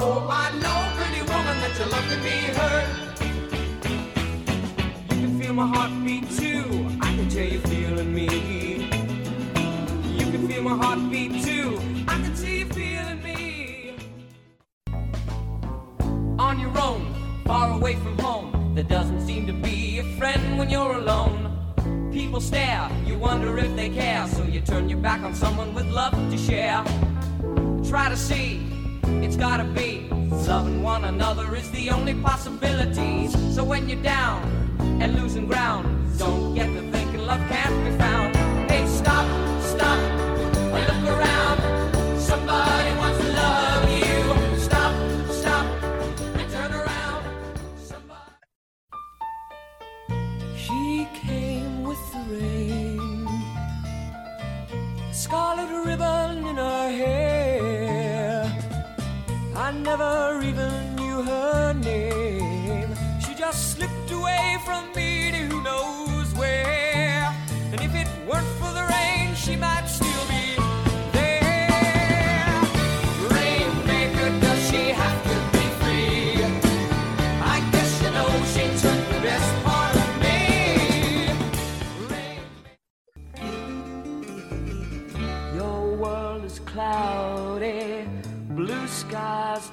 Oh, 0.00 0.28
I 0.30 0.50
know, 0.58 0.92
pretty 0.96 1.22
woman, 1.22 1.58
that 1.60 1.74
love 1.90 2.08
be 2.22 2.36
heard. 2.58 2.88
You 5.10 5.26
can 5.26 5.40
feel 5.40 5.52
my 5.54 5.66
heartbeat 5.66 6.30
too. 6.30 6.86
I 7.00 7.16
can 7.16 7.28
tell 7.28 7.44
you're 7.44 7.60
feeling 7.62 8.14
me. 8.14 8.28
You 10.18 10.30
can 10.30 10.46
feel 10.46 10.62
my 10.62 10.76
heartbeat 10.76 11.42
too. 11.44 11.80
I 12.06 12.14
can 12.22 12.36
see 12.36 12.60
you 12.60 12.66
feeling 12.66 13.22
me. 13.22 13.94
On 16.38 16.60
your 16.60 16.78
own, 16.80 17.42
far 17.44 17.72
away 17.72 17.96
from 17.96 18.18
home. 18.18 18.74
There 18.74 18.84
doesn't 18.84 19.26
seem 19.26 19.46
to 19.48 19.52
be 19.52 19.98
a 19.98 20.04
friend 20.16 20.58
when 20.58 20.70
you're 20.70 20.92
alone. 20.92 22.10
People 22.12 22.40
stare, 22.40 22.88
you 23.04 23.18
wonder 23.18 23.58
if 23.58 23.74
they 23.74 23.88
care, 23.88 24.28
so 24.28 24.44
you 24.44 24.60
turn 24.60 24.88
your 24.88 24.98
back 24.98 25.22
on 25.22 25.34
someone 25.34 25.74
with 25.74 25.86
love 25.86 26.12
to 26.12 26.38
share. 26.38 26.84
Try 27.88 28.08
to 28.08 28.16
see, 28.16 28.67
it's 29.24 29.36
gotta 29.36 29.64
be. 29.64 30.08
Loving 30.48 30.82
one 30.82 31.04
another 31.04 31.54
is 31.54 31.70
the 31.72 31.90
only 31.90 32.14
possibility. 32.14 33.28
So 33.28 33.62
when 33.62 33.86
you're 33.86 34.02
down 34.02 34.42
and 35.00 35.14
losing 35.20 35.46
ground, 35.46 36.18
don't 36.18 36.54
get 36.54 36.66
to 36.66 36.90
thinking 36.90 37.26
love 37.26 37.40
can't 37.50 37.84
be 37.84 37.98
found. 37.98 38.37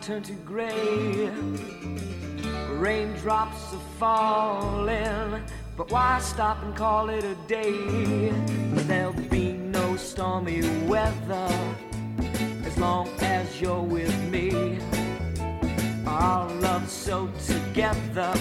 Turn 0.06 0.22
to 0.22 0.34
gray. 0.46 1.32
Raindrops 2.70 3.74
are 3.74 3.80
falling, 3.98 5.42
but 5.76 5.90
why 5.90 6.20
stop 6.20 6.62
and 6.62 6.76
call 6.76 7.10
it 7.10 7.24
a 7.24 7.34
day? 7.48 8.32
There'll 8.86 9.14
be 9.14 9.54
no 9.54 9.96
stormy 9.96 10.62
weather 10.86 11.50
as 12.66 12.78
long 12.78 13.10
as 13.22 13.60
you're 13.60 13.82
with 13.82 14.16
me. 14.30 14.78
Our 16.06 16.52
love's 16.60 16.92
so 16.92 17.28
together. 17.48 18.32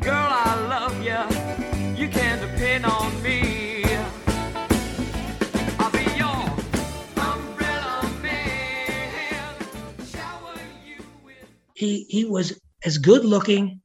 Girl, 0.00 0.28
I 0.30 0.54
love 0.68 0.96
you. 1.02 1.96
You 2.00 2.08
can 2.08 2.38
depend 2.38 2.86
on 2.86 3.20
me. 3.20 3.65
He 11.76 12.06
he 12.08 12.24
was 12.24 12.58
as 12.84 12.98
good 12.98 13.24
looking 13.24 13.80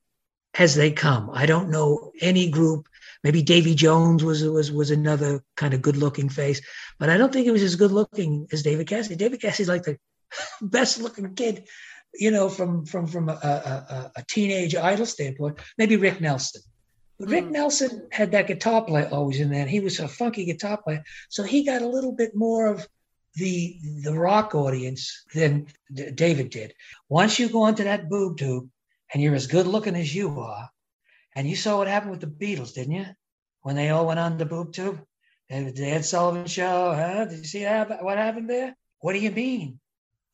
as 0.58 0.76
they 0.76 0.92
come. 0.92 1.30
I 1.34 1.46
don't 1.46 1.70
know 1.70 2.12
any 2.22 2.50
group. 2.50 2.88
Maybe 3.24 3.44
Davy 3.44 3.76
Jones 3.76 4.24
was 4.24 4.44
was 4.44 4.72
was 4.72 4.92
another 4.92 5.44
kind 5.56 5.74
of 5.74 5.82
good 5.82 5.98
looking 5.98 6.30
face, 6.30 6.62
but 7.00 7.10
I 7.10 7.18
don't 7.18 7.32
think 7.32 7.46
he 7.46 7.52
was 7.52 7.64
as 7.64 7.76
good 7.76 7.92
looking 7.92 8.48
as 8.52 8.64
David 8.64 8.88
Cassidy. 8.88 9.16
David 9.16 9.42
Cassidy's 9.42 9.70
like 9.70 9.84
the 9.84 9.98
best 10.62 11.02
looking 11.02 11.36
kid, 11.36 11.68
you 12.14 12.32
know, 12.32 12.50
from 12.50 12.86
from 12.86 13.08
from 13.08 13.30
a, 13.30 13.34
a, 13.34 14.12
a 14.16 14.24
teenage 14.28 14.76
idol 14.76 15.06
standpoint. 15.06 15.60
Maybe 15.78 15.98
Rick 15.98 16.22
Nelson. 16.22 16.62
But 17.20 17.30
Rick 17.30 17.46
mm. 17.46 17.52
Nelson 17.52 18.08
had 18.12 18.32
that 18.32 18.48
guitar 18.48 18.84
player 18.84 19.10
always 19.12 19.40
in 19.40 19.52
there. 19.52 19.68
He 19.68 19.82
was 19.82 20.00
a 20.00 20.08
funky 20.08 20.46
guitar 20.46 20.82
player, 20.82 21.04
so 21.30 21.44
he 21.44 21.64
got 21.64 21.84
a 21.84 21.88
little 21.88 22.14
bit 22.14 22.32
more 22.34 22.68
of 22.68 22.88
the 23.36 23.78
the 24.04 24.14
rock 24.14 24.56
audience 24.56 25.24
than 25.34 25.68
David 26.16 26.50
did. 26.50 26.74
Once 27.10 27.40
you 27.40 27.50
go 27.50 27.64
onto 27.64 27.84
that 27.84 28.10
boob 28.10 28.38
tube 28.38 28.70
and 29.14 29.22
you're 29.22 29.36
as 29.36 29.48
good 29.48 29.68
looking 29.68 29.96
as 29.96 30.14
you 30.14 30.40
are, 30.40 30.70
and 31.36 31.50
you 31.50 31.56
saw 31.56 31.78
what 31.78 31.88
happened 31.88 32.12
with 32.12 32.22
the 32.22 32.28
Beatles, 32.28 32.74
didn't 32.74 32.94
you? 32.94 33.06
When 33.62 33.76
they 33.76 33.90
all 33.90 34.08
went 34.08 34.20
on 34.20 34.38
the 34.38 34.46
boob 34.46 34.74
tube, 34.74 35.02
the 35.50 35.74
Ed 35.86 36.06
Sullivan 36.06 36.48
Show. 36.48 36.94
Huh? 36.94 37.26
Did 37.26 37.40
you 37.40 37.46
see 37.46 37.64
that, 37.64 38.04
what 38.04 38.18
happened 38.18 38.50
there? 38.50 38.76
What 39.00 39.14
do 39.14 39.20
you 39.20 39.32
mean? 39.32 39.80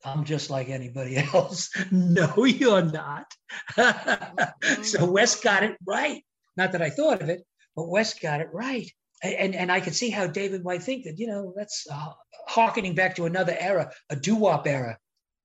I'm 0.04 0.24
just 0.24 0.48
like 0.48 0.68
anybody 0.68 1.16
else. 1.34 1.70
no, 1.90 2.44
you're 2.44 2.82
not. 2.82 3.26
so 3.76 3.82
mm-hmm. 3.82 5.10
Wes 5.10 5.40
got 5.40 5.64
it 5.64 5.76
right. 5.84 6.22
Not 6.56 6.72
that 6.72 6.82
I 6.82 6.90
thought 6.90 7.22
of 7.22 7.28
it, 7.28 7.42
but 7.74 7.88
Wes 7.88 8.14
got 8.14 8.40
it 8.40 8.48
right 8.52 8.90
and 9.22 9.54
and 9.54 9.72
I 9.72 9.80
could 9.80 9.94
see 9.94 10.10
how 10.10 10.26
David 10.26 10.64
might 10.64 10.82
think 10.82 11.04
that 11.04 11.18
you 11.18 11.26
know 11.26 11.52
that's 11.56 11.86
uh, 11.90 12.12
harkening 12.46 12.94
back 12.94 13.16
to 13.16 13.26
another 13.26 13.56
era, 13.58 13.90
a 14.10 14.16
doo 14.16 14.36
wop 14.36 14.66
era, 14.66 14.98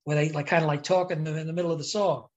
where 0.03 0.15
they 0.15 0.29
like 0.29 0.47
kind 0.47 0.63
of 0.63 0.67
like 0.67 0.83
talking 0.83 1.17
in 1.17 1.23
the, 1.23 1.39
in 1.39 1.47
the 1.47 1.53
middle 1.53 1.71
of 1.71 1.77
the 1.77 1.83
song. 1.83 2.27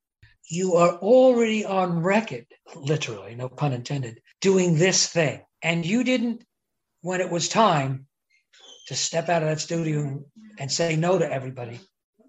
You 0.48 0.74
are 0.74 0.92
already 0.92 1.64
on 1.64 2.02
record, 2.02 2.46
literally, 2.74 3.34
no 3.34 3.48
pun 3.48 3.72
intended, 3.72 4.20
doing 4.40 4.76
this 4.76 5.08
thing, 5.08 5.42
and 5.62 5.84
you 5.84 6.04
didn't 6.04 6.44
when 7.02 7.20
it 7.20 7.30
was 7.30 7.48
time 7.48 8.06
to 8.86 8.94
step 8.94 9.28
out 9.28 9.42
of 9.42 9.48
that 9.48 9.60
studio 9.60 10.24
and 10.58 10.70
say 10.70 10.96
no 10.96 11.18
to 11.18 11.30
everybody. 11.30 11.80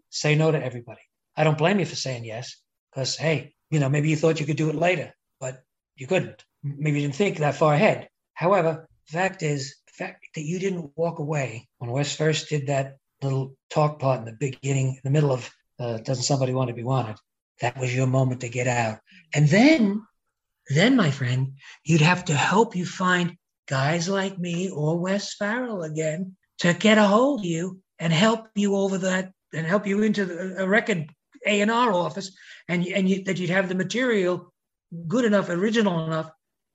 Say 0.10 0.36
no 0.36 0.52
to 0.52 0.64
everybody. 0.64 1.02
I 1.36 1.44
don't 1.44 1.58
blame 1.58 1.80
you 1.80 1.86
for 1.86 1.96
saying 1.96 2.26
yes, 2.26 2.60
because 2.92 3.16
hey, 3.16 3.54
you 3.70 3.80
know 3.80 3.90
maybe 3.90 4.10
you 4.10 4.16
thought 4.16 4.40
you 4.40 4.46
could 4.46 4.58
do 4.58 4.70
it 4.70 4.76
later, 4.76 5.14
but 5.40 5.62
you 5.96 6.08
couldn't. 6.08 6.44
Maybe 6.64 7.00
you 7.00 7.08
didn't 7.08 7.16
think 7.16 7.38
that 7.38 7.56
far 7.56 7.74
ahead. 7.74 8.10
However, 8.34 8.88
fact 9.14 9.44
is, 9.44 9.76
the 9.88 10.06
fact 10.06 10.28
that 10.36 10.44
you 10.44 10.60
didn't 10.60 10.92
walk 10.96 11.20
away 11.20 11.68
when 11.78 11.92
Wes 11.92 12.16
first 12.16 12.50
did 12.50 12.68
that 12.68 12.98
little 13.22 13.56
talk 13.70 14.00
part 14.00 14.20
in 14.20 14.26
the 14.26 14.34
beginning, 14.34 14.88
in 14.88 15.02
the 15.04 15.10
middle 15.10 15.32
of 15.32 15.50
uh, 15.80 15.98
"Doesn't 16.00 16.24
Somebody 16.24 16.54
Want 16.54 16.70
to 16.70 16.74
Be 16.74 16.84
Wanted," 16.84 17.18
that 17.62 17.78
was 17.78 17.96
your 17.96 18.08
moment 18.08 18.42
to 18.42 18.50
get 18.50 18.68
out. 18.68 19.00
And 19.34 19.48
then, 19.48 20.06
then 20.70 20.96
my 20.96 21.12
friend, 21.12 21.54
you'd 21.84 22.02
have 22.02 22.26
to 22.26 22.34
help 22.34 22.76
you 22.76 22.86
find 22.86 23.38
guys 23.68 24.08
like 24.08 24.38
me 24.38 24.70
or 24.70 25.00
Wes 25.00 25.34
Farrell 25.36 25.84
again 25.84 26.36
to 26.60 26.74
get 26.74 26.98
a 26.98 27.04
hold 27.04 27.42
of 27.42 27.46
you 27.46 27.82
and 28.00 28.14
help 28.14 28.48
you 28.56 28.76
over 28.76 28.98
that 29.00 29.32
and 29.54 29.66
help 29.66 29.88
you 29.88 30.04
into 30.04 30.26
the, 30.26 30.64
a 30.64 30.68
record 30.68 31.10
A 31.46 31.62
and 31.62 31.72
R 31.72 31.94
office, 31.94 32.36
and 32.68 32.86
and 32.88 33.10
you, 33.10 33.24
that 33.24 33.40
you'd 33.40 33.50
have 33.50 33.70
the 33.70 33.76
material 33.76 34.54
good 35.08 35.26
enough, 35.26 35.50
original 35.50 36.06
enough 36.06 36.30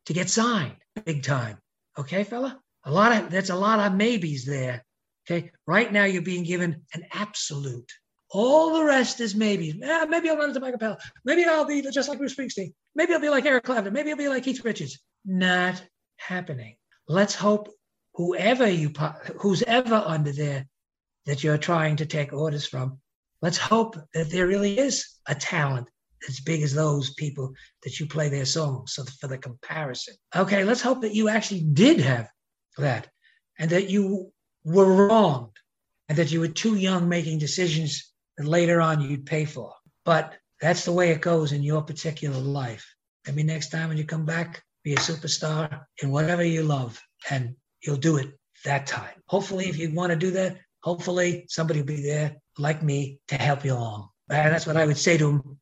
to 0.07 0.13
get 0.13 0.29
signed 0.29 0.77
big 1.01 1.23
time. 1.23 1.59
Okay, 1.99 2.25
fella? 2.25 2.61
A 2.85 2.91
lot 2.91 3.13
of 3.13 3.31
that's 3.31 3.51
a 3.51 3.57
lot 3.57 3.81
of 3.81 3.97
maybes 3.97 4.45
there. 4.45 4.85
Okay. 5.31 5.51
Right 5.67 5.93
now 5.93 6.05
you're 6.05 6.23
being 6.23 6.45
given 6.45 6.83
an 6.95 7.05
absolute. 7.13 7.91
All 8.31 8.75
the 8.75 8.85
rest 8.85 9.21
is 9.21 9.35
maybes. 9.35 9.77
Eh, 9.83 10.05
maybe 10.07 10.31
I'll 10.31 10.37
run 10.37 10.49
into 10.49 10.61
Michael 10.61 10.77
Appel. 10.77 10.99
Maybe 11.25 11.45
I'll 11.45 11.67
be 11.67 11.83
just 11.83 12.09
like 12.09 12.19
Bruce 12.19 12.35
Springsteen. 12.35 12.73
Maybe 12.95 13.13
I'll 13.13 13.21
be 13.21 13.29
like 13.29 13.45
Eric 13.45 13.65
Clapton. 13.65 13.93
Maybe 13.93 14.11
I'll 14.11 14.17
be 14.17 14.29
like 14.29 14.45
Keith 14.45 14.65
Richards. 14.65 14.99
Not 15.25 15.83
happening. 16.17 16.77
Let's 17.07 17.35
hope 17.35 17.69
whoever 18.15 18.69
you 18.69 18.93
who's 19.39 19.63
ever 19.63 19.95
under 19.95 20.33
there 20.33 20.67
that 21.27 21.45
you're 21.45 21.59
trying 21.59 21.97
to 21.97 22.07
take 22.07 22.33
orders 22.33 22.67
from, 22.67 22.99
let's 23.43 23.59
hope 23.59 23.97
that 24.15 24.31
there 24.31 24.47
really 24.47 24.79
is 24.79 25.07
a 25.27 25.35
talent 25.35 25.89
as 26.29 26.41
big 26.41 26.63
as 26.63 26.75
those 26.75 27.15
people 27.15 27.53
that 27.83 27.99
you 27.99 28.07
play 28.07 28.29
their 28.29 28.45
songs. 28.45 28.95
So 28.95 29.05
for 29.21 29.29
the 29.29 29.39
comparison, 29.39 30.15
okay, 30.35 30.65
let's 30.65 30.81
hope 30.81 31.03
that 31.03 31.15
you 31.15 31.29
actually 31.29 31.63
did 31.63 32.01
have 32.01 32.29
that, 32.79 33.09
and 33.59 33.71
that 33.71 33.91
you 33.91 34.33
were 34.65 35.07
wronged, 35.09 35.57
and 36.09 36.19
that 36.19 36.33
you 36.33 36.41
were 36.41 36.49
too 36.49 36.77
young 36.77 37.09
making 37.09 37.39
decisions 37.39 38.13
that 38.37 38.47
later 38.47 38.81
on 38.81 39.01
you'd 39.01 39.27
pay 39.27 39.45
for. 39.45 39.75
But 40.05 40.35
that's 40.61 40.85
the 40.85 40.93
way 40.93 41.11
it 41.11 41.21
goes 41.21 41.53
in 41.53 41.63
your 41.63 41.83
particular 41.83 42.39
life. 42.39 42.87
Maybe 43.27 43.43
next 43.43 43.71
time 43.71 43.89
when 43.89 43.99
you 43.99 44.05
come 44.05 44.25
back, 44.25 44.63
be 44.85 44.95
a 44.95 44.99
superstar 44.99 45.85
in 46.03 46.11
whatever 46.11 46.45
you 46.45 46.63
love, 46.63 47.01
and 47.31 47.55
you'll 47.83 47.97
do 47.97 48.17
it 48.17 48.33
that 48.65 48.87
time. 48.87 49.15
Hopefully, 49.27 49.67
if 49.69 49.79
you 49.79 49.93
want 49.93 50.11
to 50.11 50.17
do 50.17 50.31
that, 50.33 50.59
hopefully 50.83 51.47
somebody 51.49 51.81
will 51.81 51.87
be 51.87 52.03
there 52.03 52.37
like 52.59 52.83
me 52.83 53.19
to 53.29 53.37
help 53.37 53.65
you 53.65 53.75
along. 53.75 54.09
And 54.31 54.53
that's 54.53 54.67
what 54.67 54.77
I 54.77 54.87
would 54.87 54.97
say 54.97 55.19
to 55.19 55.31
him 55.31 55.59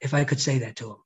if 0.00 0.14
I 0.14 0.24
could 0.24 0.40
say 0.40 0.58
that 0.58 0.76
to 0.76 0.90
him. 0.90 0.96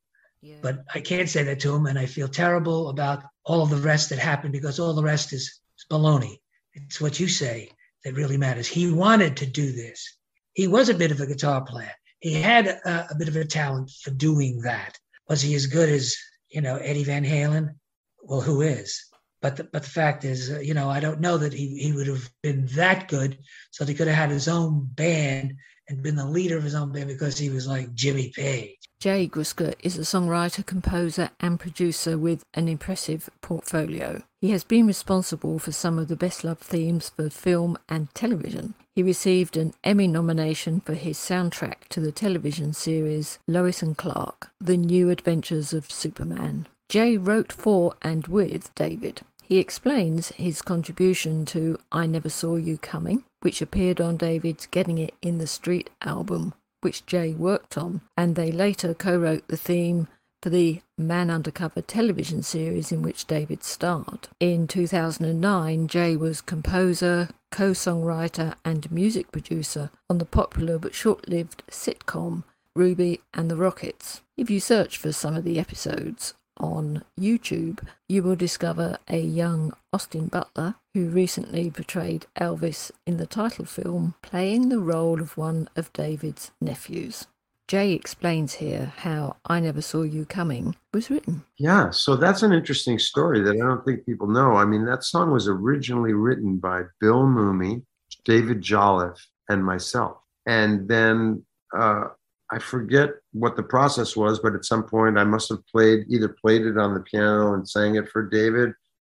Yeah. 0.43 0.57
But 0.63 0.85
I 0.95 1.01
can't 1.01 1.29
say 1.29 1.43
that 1.45 1.61
to 1.61 1.75
him, 1.75 1.87
and 1.87 1.99
I 1.99 2.07
feel 2.07 2.29
terrible 2.29 2.89
about 2.89 3.25
all 3.45 3.63
of 3.63 3.71
the 3.71 3.77
rest 3.77 4.09
that 4.09 4.19
happened 4.19 4.53
because 4.53 4.79
all 4.79 4.95
the 4.95 5.03
rest 5.03 5.33
is, 5.33 5.61
is 5.77 5.87
baloney. 5.91 6.39
It's 6.73 7.01
what 7.01 7.21
you 7.21 7.29
say 7.29 7.71
that 8.05 8.15
really 8.15 8.37
matters. 8.37 8.67
He 8.67 8.91
wanted 8.91 9.37
to 9.39 9.47
do 9.47 9.73
this. 9.73 10.17
He 10.55 10.67
was 10.67 10.89
a 10.89 10.95
bit 10.95 11.11
of 11.11 11.21
a 11.21 11.27
guitar 11.27 11.63
player. 11.63 11.93
He 12.21 12.35
had 12.35 12.67
a, 12.67 13.07
a 13.11 13.15
bit 13.19 13.29
of 13.29 13.37
a 13.37 13.45
talent 13.45 13.91
for 14.03 14.11
doing 14.11 14.63
that. 14.63 14.99
Was 15.29 15.43
he 15.43 15.55
as 15.55 15.67
good 15.67 15.89
as 15.89 16.17
you 16.49 16.61
know 16.61 16.77
Eddie 16.77 17.05
Van 17.05 17.25
Halen? 17.25 17.75
Well, 18.23 18.41
who 18.41 18.63
is? 18.63 19.07
But 19.43 19.57
the, 19.57 19.65
but 19.65 19.83
the 19.83 19.89
fact 19.89 20.25
is, 20.25 20.51
uh, 20.51 20.61
you 20.61 20.75
know, 20.75 20.91
I 20.91 21.01
don't 21.01 21.21
know 21.21 21.39
that 21.39 21.55
he, 21.55 21.79
he 21.79 21.93
would 21.93 22.07
have 22.07 22.29
been 22.43 22.67
that 22.75 23.09
good. 23.09 23.39
So 23.71 23.85
that 23.85 23.91
he 23.91 23.97
could 23.97 24.09
have 24.09 24.17
had 24.17 24.31
his 24.31 24.49
own 24.49 24.87
band 24.93 25.55
and 25.91 26.03
been 26.03 26.17
the 26.17 26.25
leader 26.25 26.57
of 26.57 26.63
his 26.63 26.75
own 26.75 26.93
band 26.93 27.09
because 27.09 27.37
he 27.37 27.51
was 27.51 27.67
like 27.67 27.93
Jimmy 27.95 28.33
Page. 28.35 28.77
Jay 29.01 29.27
Gruska 29.27 29.75
is 29.83 29.97
a 29.97 30.03
songwriter, 30.03 30.65
composer, 30.65 31.31
and 31.41 31.59
producer 31.59 32.17
with 32.19 32.45
an 32.55 32.69
impressive 32.69 33.31
portfolio. 33.41 34.23
He 34.41 34.51
has 34.51 34.63
been 34.63 34.87
responsible 34.87 35.59
for 35.59 35.73
some 35.73 35.99
of 35.99 36.09
the 36.09 36.17
best 36.17 36.45
loved 36.45 36.61
themes 36.61 37.09
for 37.09 37.31
film 37.31 37.79
and 37.89 38.15
television. 38.15 38.75
He 38.95 39.03
received 39.03 39.57
an 39.57 39.73
Emmy 39.83 40.07
nomination 40.07 40.81
for 40.81 40.95
his 40.95 41.17
soundtrack 41.17 41.89
to 41.91 42.01
the 42.01 42.13
television 42.13 42.73
series 42.73 43.39
Lois 43.49 43.83
and 43.83 43.97
Clark 43.97 44.51
The 44.61 44.77
New 44.77 45.11
Adventures 45.11 45.73
of 45.73 45.91
Superman. 45.91 46.67
Jay 46.91 47.17
wrote 47.17 47.53
for 47.53 47.95
and 48.03 48.27
with 48.27 48.75
David. 48.75 49.23
He 49.51 49.59
explains 49.59 50.29
his 50.29 50.63
contribution 50.63 51.45
to 51.47 51.77
I 51.91 52.07
Never 52.07 52.29
Saw 52.29 52.55
You 52.55 52.79
Coming, 52.79 53.25
which 53.41 53.61
appeared 53.61 54.01
on 54.01 54.17
David's 54.17 54.67
Getting 54.67 54.99
It 54.99 55.13
in 55.23 55.39
the 55.39 55.49
Street 55.49 55.91
album, 56.03 56.55
which 56.83 57.05
Jay 57.05 57.33
worked 57.33 57.77
on, 57.77 58.01
and 58.17 58.37
they 58.37 58.53
later 58.53 58.95
co 58.95 59.19
wrote 59.19 59.49
the 59.49 59.57
theme 59.57 60.07
for 60.41 60.51
the 60.51 60.83
Man 60.97 61.31
Undercover 61.31 61.83
television 61.83 62.45
series 62.45 62.93
in 62.93 63.03
which 63.03 63.27
David 63.27 63.65
starred. 63.65 64.29
In 64.39 64.69
2009, 64.69 65.89
Jay 65.89 66.17
was 66.17 66.41
composer, 66.41 67.31
co 67.51 67.73
songwriter, 67.73 68.55
and 68.65 68.89
music 68.93 69.33
producer 69.33 69.91
on 70.09 70.19
the 70.19 70.25
popular 70.25 70.79
but 70.79 70.95
short 70.95 71.29
lived 71.29 71.65
sitcom 71.69 72.45
Ruby 72.77 73.21
and 73.35 73.51
the 73.51 73.57
Rockers. 73.57 74.21
If 74.37 74.49
you 74.49 74.61
search 74.61 74.97
for 74.97 75.11
some 75.11 75.35
of 75.35 75.43
the 75.43 75.59
episodes 75.59 76.35
on 76.61 77.03
YouTube, 77.19 77.81
you 78.09 78.23
will 78.23 78.37
discover 78.37 78.99
a 79.09 79.19
young 79.19 79.73
Austin 79.93 80.27
Butler 80.27 80.77
who 80.95 81.09
recently 81.09 81.71
portrayed 81.71 82.27
Elvis 82.39 82.93
in 83.07 83.17
the 83.17 83.27
title 83.27 83.65
film, 83.65 84.15
playing 84.23 84.69
the 84.69 84.79
role 84.79 85.21
of 85.21 85.37
one 85.37 85.69
of 85.75 85.93
David's 85.93 86.53
nephews. 86.61 87.27
Jay 87.67 87.93
explains 87.93 88.55
here 88.55 88.93
how 88.97 89.37
I 89.47 89.61
Never 89.61 89.81
Saw 89.81 90.03
You 90.03 90.25
Coming 90.25 90.75
was 90.93 91.09
written. 91.09 91.45
Yeah, 91.57 91.91
so 91.91 92.17
that's 92.17 92.43
an 92.43 92.53
interesting 92.53 92.99
story 92.99 93.41
that 93.43 93.55
I 93.55 93.59
don't 93.59 93.85
think 93.85 94.05
people 94.05 94.27
know. 94.27 94.57
I 94.57 94.65
mean, 94.65 94.85
that 94.87 95.05
song 95.05 95.31
was 95.31 95.47
originally 95.47 96.13
written 96.13 96.57
by 96.57 96.83
Bill 97.01 97.23
Mumy, 97.23 97.83
David 98.25 98.61
Jolliffe, 98.61 99.25
and 99.49 99.65
myself. 99.65 100.17
And 100.47 100.89
then 100.89 101.45
uh, 101.77 102.09
I 102.53 102.59
forget 102.59 103.11
what 103.33 103.57
the 103.57 103.63
process 103.63 104.17
was, 104.17 104.41
but 104.41 104.55
at 104.55 104.65
some 104.65 104.83
point 104.83 105.19
I 105.19 105.25
must 105.25 105.49
have 105.51 105.65
played 105.67 106.07
either 106.09 106.29
played 106.29 106.63
it 106.63 106.77
on 106.77 106.95
the 106.95 107.01
piano 107.01 107.55
and 107.55 107.69
sang 107.69 107.95
it 107.95 108.09
for 108.09 108.29
David, 108.29 108.73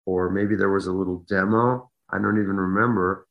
or 0.06 0.30
maybe 0.30 0.54
there 0.54 0.70
was 0.70 0.86
a 0.86 0.92
little 0.92 1.24
demo. 1.28 1.90
I 2.10 2.18
don't 2.18 2.40
even 2.40 2.56
remember. 2.56 3.26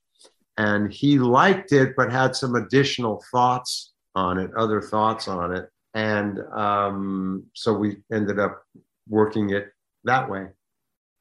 And 0.58 0.92
he 0.92 1.20
liked 1.20 1.72
it, 1.72 1.96
but 1.96 2.12
had 2.12 2.36
some 2.36 2.56
additional 2.56 3.24
thoughts 3.32 3.94
on 4.14 4.38
it, 4.38 4.52
other 4.56 4.82
thoughts 4.82 5.28
on 5.28 5.56
it. 5.56 5.70
And 5.94 6.40
um, 6.54 7.46
so 7.54 7.74
we 7.74 7.98
ended 8.12 8.40
up 8.40 8.64
working 9.08 9.52
it 9.52 9.72
that 10.04 10.30
way. 10.30 10.48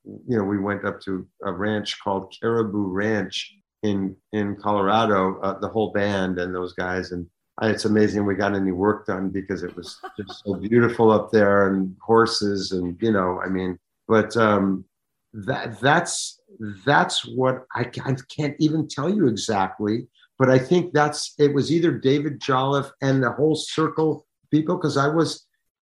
You 0.05 0.39
know, 0.39 0.45
we 0.45 0.59
went 0.59 0.85
up 0.85 1.01
to 1.03 1.27
a 1.45 1.53
ranch 1.53 1.99
called 2.03 2.35
Caribou 2.41 2.89
Ranch 2.89 3.55
in 3.83 4.17
in 4.33 4.57
Colorado, 4.57 5.39
uh, 5.41 5.59
the 5.61 5.69
whole 5.69 5.93
band 5.93 6.39
and 6.39 6.55
those 6.55 6.73
guys, 6.73 7.13
and 7.13 7.27
it's 7.61 7.85
amazing 7.85 8.25
we 8.25 8.35
got 8.35 8.55
any 8.55 8.73
work 8.73 9.07
done 9.07 9.29
because 9.29 9.63
it 9.63 9.77
was 9.77 10.01
just 10.17 10.43
so 10.45 10.55
beautiful 10.55 11.11
up 11.11 11.31
there 11.31 11.69
and 11.69 11.95
horses 12.01 12.73
and 12.73 12.97
you 13.01 13.13
know 13.13 13.41
i 13.45 13.49
mean 13.49 13.79
but 14.09 14.37
um 14.37 14.85
that 15.35 15.79
that's 15.81 16.41
that's 16.85 17.27
what 17.27 17.65
I, 17.75 17.81
I 18.05 18.17
can't 18.35 18.57
even 18.59 18.89
tell 18.89 19.09
you 19.09 19.29
exactly 19.29 20.07
but 20.39 20.49
i 20.49 20.59
think 20.59 20.93
that's 20.93 21.35
it 21.39 21.53
was 21.53 21.71
either 21.71 21.93
david 21.93 22.41
jolliffe 22.41 22.91
and 23.03 23.23
the 23.23 23.33
whole 23.33 23.55
circle 23.55 24.27
people 24.51 24.77
because 24.77 24.97
i 24.97 25.09
was 25.09 25.47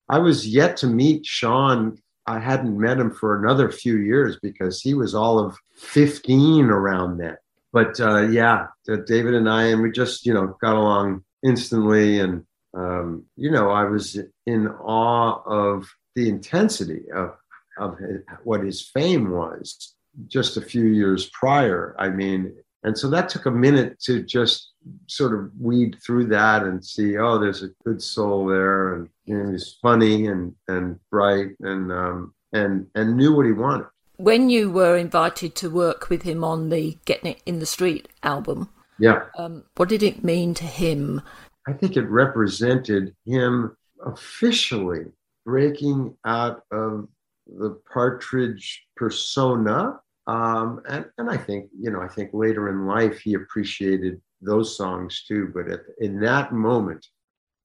i 0.10 0.20
was 0.20 0.48
yet 0.48 0.78
to 0.78 0.88
meet 0.88 1.26
shaun. 1.26 1.98
I 2.28 2.40
hadn't 2.40 2.76
met 2.76 2.98
him 2.98 3.12
for 3.12 3.38
another 3.38 3.70
few 3.70 3.98
years 3.98 4.40
because 4.42 4.82
he 4.82 4.96
was 4.96 5.14
all 5.14 5.38
of 5.38 5.56
15 5.76 6.66
around 6.66 7.20
then. 7.20 7.38
But 7.72 8.00
uh, 8.00 8.22
yeah 8.22 8.68
david 9.06 9.36
and 9.36 9.48
i 9.48 9.66
and 9.66 9.84
we 9.84 9.92
just 9.92 10.26
you 10.26 10.34
know 10.34 10.58
got 10.60 10.76
along 10.76 11.24
instantly. 11.46 12.20
And, 12.20 12.44
um, 12.74 13.24
you 13.38 13.52
know, 13.52 13.70
I 13.70 13.86
was 13.86 14.20
in 14.46 14.68
awe 14.68 15.42
of 15.46 15.88
the 16.16 16.28
intensity 16.28 17.04
of, 17.14 17.36
of 17.78 17.98
what 18.44 18.64
his 18.64 18.82
fame 18.82 19.32
was 19.32 19.96
just 20.28 20.58
a 20.58 20.62
few 20.62 20.86
years 20.86 21.30
prior. 21.30 21.96
I 22.00 22.10
mean, 22.10 22.54
and 22.84 22.98
so 22.98 23.10
that 23.10 23.30
took 23.30 23.48
a 23.48 23.52
minute 23.52 24.00
to 24.02 24.22
just 24.22 24.72
sort 25.08 25.34
of 25.34 25.50
weed 25.60 25.98
through 26.06 26.28
that 26.28 26.64
and 26.64 26.86
see, 26.86 27.18
oh, 27.18 27.40
there's 27.40 27.64
a 27.64 27.70
good 27.84 28.02
soul 28.02 28.46
there, 28.46 28.94
and 28.94 29.10
he's 29.26 29.78
funny 29.82 30.28
and 30.28 30.54
and 30.68 31.00
bright 31.10 31.50
and 31.62 31.92
um, 31.92 32.36
and 32.54 32.86
and 32.94 33.18
knew 33.18 33.36
what 33.36 33.48
he 33.48 33.54
wanted. 33.54 33.88
When 34.18 34.50
you 34.50 34.72
were 34.72 34.96
invited 34.98 35.56
to 35.56 35.70
work 35.70 36.10
with 36.10 36.22
him 36.22 36.44
on 36.44 36.70
the 36.70 36.98
Getting 37.06 37.32
It 37.32 37.42
in 37.46 37.60
the 37.60 37.66
Street 37.66 38.08
album, 38.22 38.70
yeah. 39.00 39.24
Um, 39.38 39.64
what 39.76 39.90
did 39.90 40.04
it 40.04 40.24
mean 40.24 40.54
to 40.56 40.66
him? 40.66 41.22
I 41.68 41.74
think 41.74 41.98
it 41.98 42.08
represented 42.10 43.16
him 43.26 43.76
officially 44.06 45.06
breaking 45.46 46.16
out 46.26 46.64
of 46.72 47.08
the 47.48 47.80
Partridge 47.92 48.86
persona. 48.96 50.00
Um, 50.28 50.82
and, 50.90 51.06
and 51.18 51.30
I 51.30 51.38
think, 51.38 51.70
you 51.78 51.92
know, 51.92 52.02
I 52.02 52.08
think 52.08 52.32
later 52.34 52.70
in 52.70 52.88
life 52.88 53.20
he 53.20 53.36
appreciated 53.36 54.22
those 54.42 54.76
songs 54.76 55.24
too. 55.28 55.52
But 55.54 55.70
at, 55.70 55.82
in 56.00 56.20
that 56.22 56.54
moment, 56.54 57.06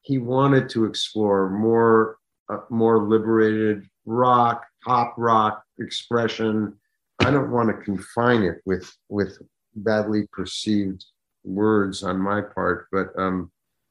he 0.02 0.18
wanted 0.18 0.68
to 0.70 0.84
explore 0.84 1.48
more, 1.50 2.18
uh, 2.48 2.60
more 2.70 3.06
liberated 3.06 3.86
rock, 4.04 4.64
pop 4.84 5.14
rock 5.16 5.62
expression. 5.78 6.74
I 7.20 7.30
don't 7.30 7.50
want 7.50 7.68
to 7.68 7.84
confine 7.84 8.42
it 8.42 8.60
with 8.64 8.90
with 9.08 9.38
badly 9.74 10.26
perceived 10.32 11.04
words 11.44 12.02
on 12.02 12.18
my 12.18 12.40
part, 12.40 12.86
but 12.92 13.08
um, 13.18 13.50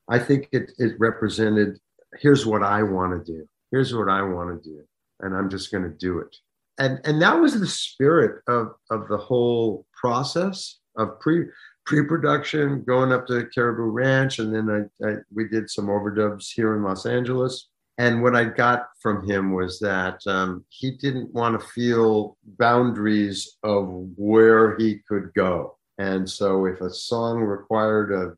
I 0.09 0.19
think 0.19 0.49
it, 0.51 0.71
it 0.77 0.93
represented 0.99 1.79
here's 2.17 2.45
what 2.45 2.63
I 2.63 2.83
want 2.83 3.25
to 3.25 3.31
do. 3.31 3.47
Here's 3.71 3.93
what 3.93 4.09
I 4.09 4.21
want 4.21 4.61
to 4.61 4.69
do. 4.69 4.81
And 5.21 5.35
I'm 5.35 5.49
just 5.49 5.71
going 5.71 5.83
to 5.83 5.89
do 5.89 6.19
it. 6.19 6.35
And, 6.77 6.99
and 7.03 7.21
that 7.21 7.39
was 7.39 7.59
the 7.59 7.67
spirit 7.67 8.41
of, 8.47 8.69
of 8.89 9.07
the 9.09 9.17
whole 9.17 9.85
process 9.93 10.79
of 10.95 11.19
pre 11.19 11.45
pre 11.85 12.05
production, 12.05 12.83
going 12.83 13.11
up 13.11 13.27
to 13.27 13.47
Caribou 13.53 13.89
Ranch. 13.91 14.39
And 14.39 14.53
then 14.53 14.89
I, 15.03 15.07
I, 15.07 15.15
we 15.33 15.47
did 15.47 15.69
some 15.69 15.87
overdubs 15.87 16.47
here 16.53 16.75
in 16.75 16.83
Los 16.83 17.05
Angeles. 17.05 17.67
And 17.97 18.23
what 18.23 18.35
I 18.35 18.45
got 18.45 18.87
from 19.01 19.27
him 19.27 19.51
was 19.51 19.77
that 19.79 20.21
um, 20.25 20.63
he 20.69 20.91
didn't 20.91 21.33
want 21.33 21.59
to 21.59 21.67
feel 21.67 22.37
boundaries 22.57 23.57
of 23.63 23.89
where 24.15 24.77
he 24.77 24.99
could 25.09 25.33
go 25.35 25.78
and 25.99 26.27
so 26.27 26.65
if 26.65 26.79
a 26.79 26.89
song 26.89 27.41
required 27.41 28.13
a 28.13 28.33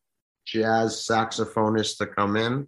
jazz 0.45 1.07
saxophonist 1.07 1.97
to 1.99 2.07
come 2.07 2.36
in, 2.36 2.68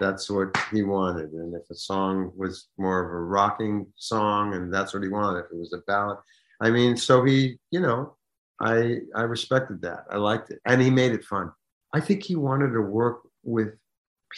that's 0.00 0.28
what 0.28 0.54
he 0.72 0.82
wanted. 0.82 1.30
And 1.30 1.54
if 1.54 1.70
a 1.70 1.74
song 1.76 2.32
was 2.36 2.68
more 2.76 3.04
of 3.04 3.12
a 3.12 3.24
rocking 3.24 3.86
song, 3.94 4.54
and 4.54 4.74
that's 4.74 4.92
what 4.92 5.04
he 5.04 5.08
wanted, 5.08 5.44
if 5.44 5.52
it 5.52 5.56
was 5.56 5.72
a 5.72 5.82
ballad. 5.86 6.18
I 6.60 6.70
mean, 6.70 6.96
so 6.96 7.24
he, 7.24 7.58
you 7.70 7.80
know, 7.80 8.16
I 8.60 8.98
I 9.14 9.22
respected 9.22 9.80
that. 9.82 10.04
I 10.10 10.16
liked 10.16 10.50
it. 10.50 10.58
And 10.66 10.82
he 10.82 10.90
made 10.90 11.12
it 11.12 11.24
fun. 11.24 11.52
I 11.92 12.00
think 12.00 12.24
he 12.24 12.34
wanted 12.34 12.72
to 12.72 12.80
work 12.80 13.20
with 13.44 13.74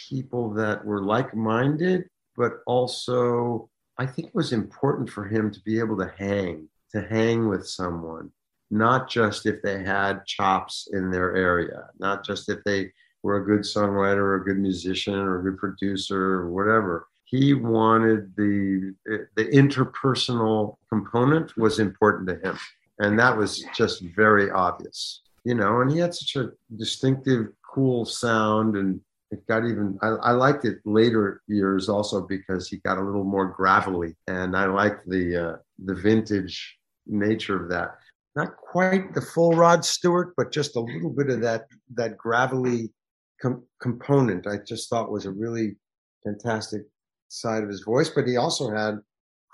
people 0.09 0.53
that 0.53 0.85
were 0.85 1.03
like-minded, 1.03 2.07
but 2.35 2.59
also 2.67 3.67
I 3.97 4.05
think 4.05 4.27
it 4.27 4.35
was 4.35 4.53
important 4.53 5.09
for 5.09 5.25
him 5.25 5.49
to 5.51 5.59
be 5.61 5.79
able 5.79 5.97
to 5.97 6.13
hang, 6.17 6.69
to 6.91 7.01
hang 7.01 7.47
with 7.47 7.67
someone 7.67 8.31
not 8.69 9.09
just 9.09 9.45
if 9.45 9.61
they 9.61 9.83
had 9.83 10.25
chops 10.25 10.89
in 10.93 11.09
their 11.09 11.35
area, 11.35 11.87
not 11.99 12.25
just 12.25 12.49
if 12.49 12.63
they 12.65 12.91
were 13.23 13.37
a 13.37 13.45
good 13.45 13.61
songwriter 13.61 14.17
or 14.17 14.35
a 14.35 14.43
good 14.43 14.57
musician 14.57 15.15
or 15.15 15.39
a 15.39 15.43
good 15.43 15.57
producer 15.57 16.21
or 16.21 16.51
whatever. 16.51 17.07
He 17.25 17.53
wanted 17.53 18.33
the 18.37 18.93
the 19.35 19.45
interpersonal 19.45 20.77
component 20.89 21.57
was 21.57 21.79
important 21.79 22.29
to 22.29 22.35
him, 22.35 22.57
and 22.99 23.19
that 23.19 23.35
was 23.35 23.65
just 23.75 24.01
very 24.15 24.49
obvious, 24.49 25.21
you 25.43 25.53
know. 25.53 25.81
And 25.81 25.91
he 25.91 25.97
had 25.97 26.15
such 26.15 26.37
a 26.37 26.51
distinctive, 26.77 27.47
cool 27.69 28.05
sound, 28.05 28.77
and 28.77 29.01
it 29.31 29.45
got 29.45 29.65
even. 29.65 29.99
I, 30.01 30.07
I 30.07 30.31
liked 30.31 30.63
it 30.63 30.77
later 30.85 31.41
years 31.47 31.89
also 31.89 32.21
because 32.21 32.69
he 32.69 32.77
got 32.77 32.97
a 32.97 33.03
little 33.03 33.25
more 33.25 33.47
gravelly, 33.47 34.15
and 34.27 34.55
I 34.55 34.67
liked 34.67 35.05
the 35.09 35.35
uh, 35.35 35.55
the 35.83 35.95
vintage 35.95 36.77
nature 37.07 37.61
of 37.61 37.69
that 37.69 37.97
not 38.37 38.55
quite 38.55 39.15
the 39.15 39.21
full 39.21 39.53
Rod 39.53 39.83
Stewart, 39.83 40.33
but 40.37 40.51
just 40.51 40.75
a 40.75 40.79
little 40.79 41.09
bit 41.09 41.29
of 41.31 41.41
that 41.41 41.65
that 41.95 42.17
gravelly 42.17 42.93
com- 43.41 43.65
component. 43.81 44.45
I 44.45 44.57
just 44.57 44.89
thought 44.89 45.11
was 45.11 45.25
a 45.25 45.31
really 45.31 45.75
fantastic 46.23 46.83
side 47.29 47.63
of 47.63 47.69
his 47.69 47.81
voice. 47.81 48.11
But 48.11 48.27
he 48.27 48.37
also 48.37 48.69
had 48.69 48.99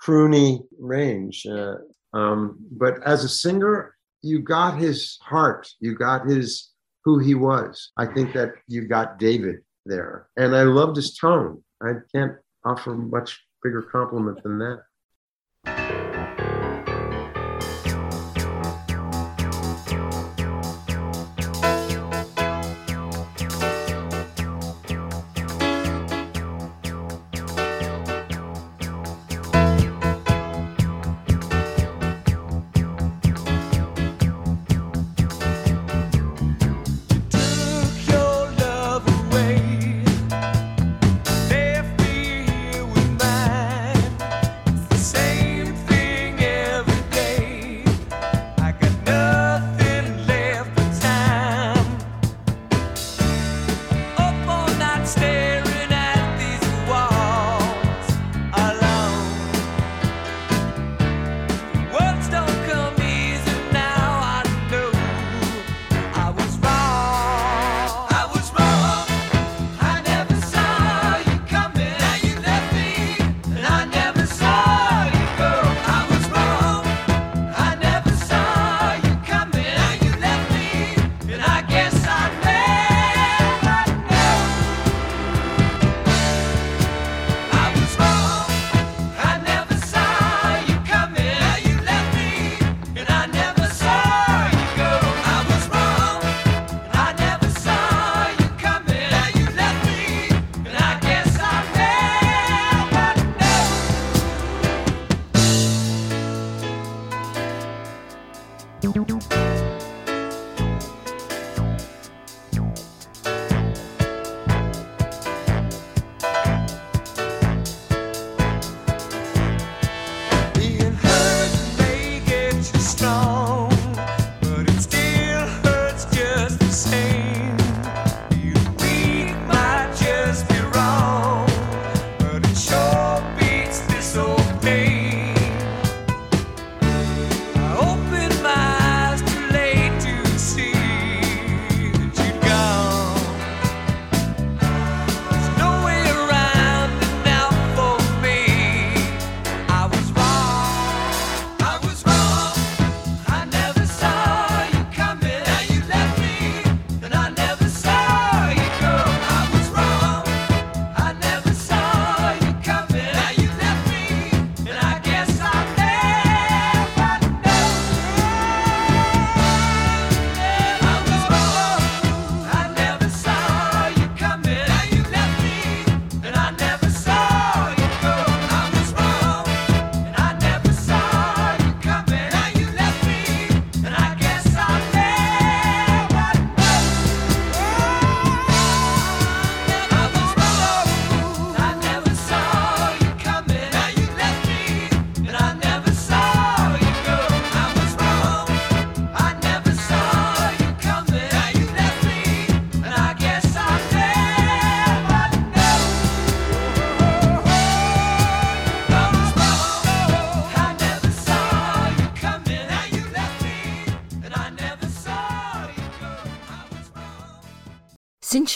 croony 0.04 0.60
range. 0.78 1.46
Uh, 1.46 1.76
um, 2.12 2.58
but 2.70 3.02
as 3.04 3.24
a 3.24 3.28
singer, 3.28 3.96
you 4.20 4.40
got 4.40 4.78
his 4.78 5.18
heart. 5.22 5.66
You 5.80 5.94
got 5.94 6.26
his 6.26 6.70
who 7.04 7.18
he 7.18 7.34
was. 7.34 7.90
I 7.96 8.04
think 8.06 8.34
that 8.34 8.50
you 8.68 8.86
got 8.86 9.18
David 9.18 9.56
there, 9.86 10.28
and 10.36 10.54
I 10.54 10.64
loved 10.64 10.96
his 10.96 11.16
tone. 11.16 11.64
I 11.82 11.92
can't 12.14 12.32
offer 12.66 12.94
much 12.94 13.42
bigger 13.62 13.82
compliment 13.82 14.42
than 14.42 14.58
that. 14.58 14.82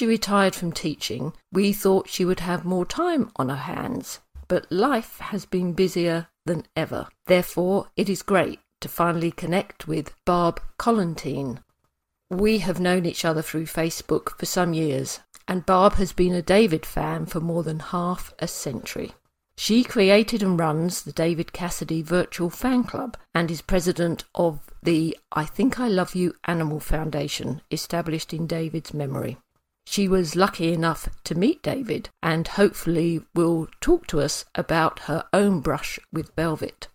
Retired 0.09 0.55
from 0.55 0.73
teaching, 0.73 1.35
we 1.53 1.73
thought 1.73 2.09
she 2.09 2.25
would 2.25 2.41
have 2.41 2.65
more 2.65 2.87
time 2.87 3.31
on 3.37 3.49
her 3.49 3.57
hands, 3.57 4.19
but 4.49 4.73
life 4.73 5.19
has 5.19 5.45
been 5.45 5.75
busier 5.75 6.29
than 6.47 6.67
ever. 6.75 7.07
Therefore, 7.27 7.89
it 7.97 8.09
is 8.09 8.23
great 8.23 8.59
to 8.81 8.89
finally 8.89 9.31
connect 9.31 9.87
with 9.87 10.15
Barb 10.25 10.61
Collantine. 10.79 11.61
We 12.31 12.59
have 12.59 12.81
known 12.81 13.07
each 13.07 13.25
other 13.25 13.43
through 13.43 13.67
Facebook 13.67 14.39
for 14.39 14.47
some 14.47 14.73
years, 14.73 15.21
and 15.47 15.67
Barb 15.67 15.95
has 15.95 16.13
been 16.13 16.35
a 16.35 16.43
David 16.43 16.85
fan 16.85 17.27
for 17.27 17.41
more 17.41 17.63
than 17.63 17.79
half 17.79 18.35
a 18.39 18.49
century. 18.49 19.13
She 19.57 19.83
created 19.83 20.43
and 20.43 20.59
runs 20.59 21.03
the 21.03 21.13
David 21.13 21.53
Cassidy 21.53 22.01
Virtual 22.01 22.49
Fan 22.49 22.85
Club 22.85 23.17
and 23.35 23.51
is 23.51 23.61
president 23.61 24.25
of 24.35 24.61
the 24.83 25.19
I 25.33 25.45
Think 25.47 25.81
I 25.81 25.89
Love 25.89 26.15
You 26.15 26.35
Animal 26.45 26.79
Foundation, 26.79 27.61
established 27.71 28.33
in 28.33 28.47
David's 28.47 28.95
memory. 28.95 29.37
She 29.91 30.07
was 30.07 30.37
lucky 30.37 30.73
enough 30.73 31.09
to 31.25 31.35
meet 31.35 31.63
David 31.63 32.11
and 32.23 32.47
hopefully 32.47 33.23
will 33.35 33.69
talk 33.81 34.07
to 34.09 34.21
us 34.21 34.45
about 34.55 35.01
her 35.01 35.25
own 35.33 35.61
brush 35.61 35.99
with 36.13 36.35
velvet. 36.37 36.89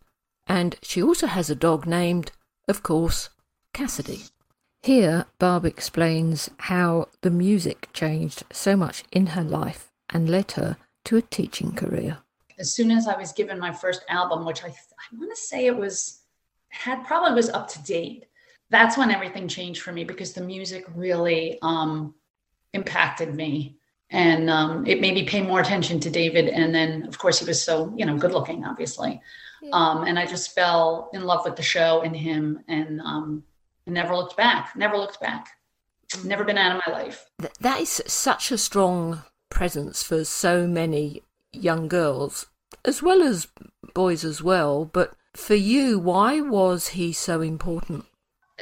And 0.46 0.76
she 0.84 1.02
also 1.02 1.28
has 1.28 1.50
a 1.50 1.56
dog 1.56 1.88
named, 1.88 2.32
of 2.68 2.84
course, 2.84 3.30
Cassidy. 3.74 4.26
Here, 4.84 5.26
Barb 5.40 5.66
explains 5.66 6.50
how 6.58 7.10
the 7.22 7.32
music 7.32 7.90
changed 7.94 8.44
so 8.52 8.76
much 8.76 9.04
in 9.12 9.28
her 9.28 9.44
life 9.44 9.92
and 10.10 10.30
led 10.30 10.52
her 10.52 10.78
to 11.06 11.18
a 11.18 11.22
teaching 11.22 11.74
career 11.74 12.20
as 12.60 12.74
soon 12.74 12.92
as 12.92 13.08
I 13.08 13.18
was 13.18 13.32
given 13.32 13.60
my 13.60 13.72
first 13.74 14.04
album, 14.10 14.46
which 14.46 14.64
I, 14.64 14.68
I 14.68 15.18
want 15.18 15.32
to 15.32 15.42
say 15.42 15.66
it 15.66 15.76
was, 15.76 16.22
had 16.70 17.04
probably 17.06 17.34
was 17.34 17.50
up 17.50 17.68
to 17.70 17.84
date. 17.84 18.26
That's 18.70 18.98
when 18.98 19.12
everything 19.12 19.48
changed 19.48 19.82
for 19.82 19.92
me 19.92 20.04
because 20.04 20.34
the 20.34 20.42
music 20.42 20.86
really 20.96 21.60
um, 21.62 22.14
impacted 22.74 23.34
me. 23.36 23.78
And 24.10 24.50
um, 24.50 24.86
it 24.86 25.02
made 25.02 25.16
me 25.16 25.26
pay 25.26 25.42
more 25.42 25.60
attention 25.60 26.00
to 26.02 26.10
David. 26.10 26.48
And 26.48 26.74
then, 26.74 27.08
of 27.08 27.18
course, 27.18 27.40
he 27.40 27.46
was 27.46 27.62
so, 27.62 27.94
you 27.98 28.06
know, 28.06 28.18
good 28.18 28.32
looking, 28.32 28.64
obviously. 28.64 29.20
Yeah. 29.62 29.72
Um, 29.74 30.04
and 30.04 30.20
I 30.20 30.26
just 30.26 30.54
fell 30.54 31.10
in 31.14 31.24
love 31.24 31.46
with 31.46 31.56
the 31.56 31.64
show 31.64 32.02
and 32.02 32.16
him 32.16 32.60
and 32.68 33.02
um, 33.02 33.44
never 33.88 34.16
looked 34.16 34.38
back, 34.38 34.76
never 34.76 34.98
looked 34.98 35.20
back. 35.20 35.48
Never 36.24 36.44
been 36.44 36.60
out 36.60 36.76
of 36.76 36.82
my 36.86 36.94
life. 36.94 37.26
That 37.60 37.82
is 37.82 38.04
such 38.06 38.52
a 38.52 38.58
strong 38.58 39.24
presence 39.50 40.04
for 40.04 40.24
so 40.26 40.68
many 40.68 41.24
young 41.52 41.88
girls 41.88 42.48
as 42.86 43.02
well 43.02 43.22
as 43.22 43.48
boys 43.94 44.24
as 44.24 44.42
well. 44.42 44.86
But 44.86 45.14
for 45.34 45.56
you, 45.56 46.00
why 46.00 46.42
was 46.42 46.90
he 46.90 47.14
so 47.14 47.42
important? 47.42 48.06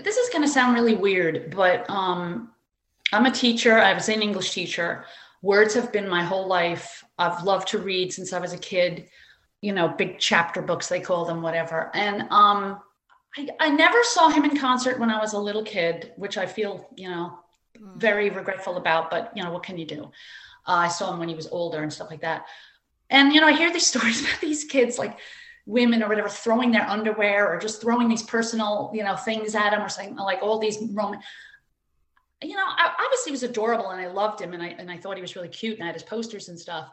This 0.01 0.17
is 0.17 0.29
going 0.29 0.43
to 0.43 0.47
sound 0.47 0.73
really 0.75 0.95
weird, 0.95 1.53
but 1.55 1.89
um, 1.89 2.51
I'm 3.11 3.25
a 3.25 3.31
teacher. 3.31 3.77
I 3.77 3.93
was 3.93 4.09
an 4.09 4.21
English 4.21 4.51
teacher. 4.51 5.05
Words 5.41 5.73
have 5.73 5.91
been 5.91 6.07
my 6.07 6.23
whole 6.23 6.47
life. 6.47 7.03
I've 7.17 7.43
loved 7.43 7.67
to 7.69 7.79
read 7.79 8.13
since 8.13 8.31
I 8.33 8.39
was 8.39 8.53
a 8.53 8.57
kid. 8.57 9.07
You 9.61 9.73
know, 9.73 9.89
big 9.89 10.17
chapter 10.19 10.61
books 10.61 10.87
they 10.87 10.99
call 10.99 11.25
them, 11.25 11.41
whatever. 11.41 11.91
And 11.93 12.21
um, 12.31 12.79
I, 13.37 13.47
I 13.59 13.69
never 13.69 13.97
saw 14.03 14.29
him 14.29 14.45
in 14.45 14.57
concert 14.57 14.99
when 14.99 15.09
I 15.09 15.19
was 15.19 15.33
a 15.33 15.39
little 15.39 15.63
kid, 15.63 16.13
which 16.15 16.37
I 16.37 16.45
feel, 16.45 16.89
you 16.95 17.09
know, 17.09 17.39
very 17.95 18.29
regretful 18.29 18.77
about. 18.77 19.09
But 19.09 19.31
you 19.35 19.43
know, 19.43 19.51
what 19.51 19.63
can 19.63 19.77
you 19.77 19.85
do? 19.85 20.03
Uh, 20.67 20.85
I 20.85 20.87
saw 20.87 21.11
him 21.13 21.19
when 21.19 21.29
he 21.29 21.35
was 21.35 21.47
older 21.47 21.81
and 21.81 21.91
stuff 21.91 22.09
like 22.09 22.21
that. 22.21 22.45
And, 23.09 23.33
you 23.33 23.41
know, 23.41 23.47
I 23.47 23.53
hear 23.53 23.71
these 23.71 23.87
stories 23.93 24.21
about 24.21 24.39
these 24.41 24.63
kids, 24.63 24.97
like 24.97 25.19
women 25.65 26.01
or 26.01 26.07
whatever, 26.07 26.29
throwing 26.29 26.71
their 26.71 26.87
underwear 26.87 27.51
or 27.51 27.59
just 27.59 27.81
throwing 27.81 28.07
these 28.07 28.23
personal, 28.23 28.91
you 28.93 29.03
know, 29.03 29.15
things 29.15 29.53
at 29.53 29.73
him 29.73 29.81
or 29.81 29.89
saying 29.89 30.15
like 30.15 30.41
all 30.41 30.59
these 30.59 30.77
Roman. 30.91 31.19
You 32.43 32.55
know, 32.55 32.65
obviously 32.67 33.29
he 33.29 33.31
was 33.31 33.43
adorable 33.43 33.91
and 33.91 34.01
I 34.01 34.07
loved 34.07 34.41
him 34.41 34.53
and 34.53 34.63
I 34.63 34.67
and 34.67 34.89
I 34.89 34.97
thought 34.97 35.15
he 35.15 35.21
was 35.21 35.35
really 35.35 35.49
cute 35.49 35.75
and 35.75 35.83
I 35.83 35.87
had 35.87 35.95
his 35.95 36.03
posters 36.03 36.49
and 36.49 36.59
stuff. 36.59 36.89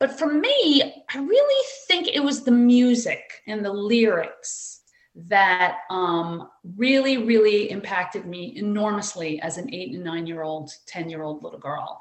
But 0.00 0.18
for 0.18 0.32
me, 0.32 1.04
I 1.12 1.18
really 1.18 1.66
think 1.86 2.08
it 2.08 2.22
was 2.22 2.42
the 2.42 2.50
music 2.50 3.42
and 3.46 3.64
the 3.64 3.72
lyrics 3.72 4.80
that 5.14 5.78
um, 5.90 6.48
really, 6.76 7.18
really 7.18 7.70
impacted 7.70 8.26
me 8.26 8.54
enormously 8.56 9.40
as 9.40 9.58
an 9.58 9.72
eight 9.72 9.94
and 9.94 10.02
nine 10.02 10.26
year 10.26 10.42
old, 10.42 10.72
10 10.86 11.08
year 11.08 11.22
old 11.22 11.42
little 11.42 11.60
girl. 11.60 12.00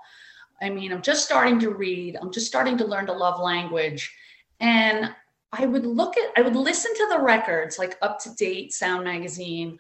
I 0.61 0.69
mean, 0.69 0.91
I'm 0.91 1.01
just 1.01 1.25
starting 1.25 1.59
to 1.59 1.69
read, 1.69 2.17
I'm 2.19 2.31
just 2.31 2.47
starting 2.47 2.77
to 2.77 2.85
learn 2.85 3.05
to 3.07 3.13
love 3.13 3.39
language. 3.39 4.11
And 4.59 5.13
I 5.51 5.65
would 5.67 5.85
look 5.85 6.17
at, 6.17 6.31
I 6.35 6.41
would 6.41 6.55
listen 6.55 6.93
to 6.95 7.07
the 7.11 7.19
records, 7.19 7.77
like 7.77 7.97
up 8.01 8.19
to 8.23 8.33
date 8.35 8.73
Sound 8.73 9.03
Magazine, 9.03 9.77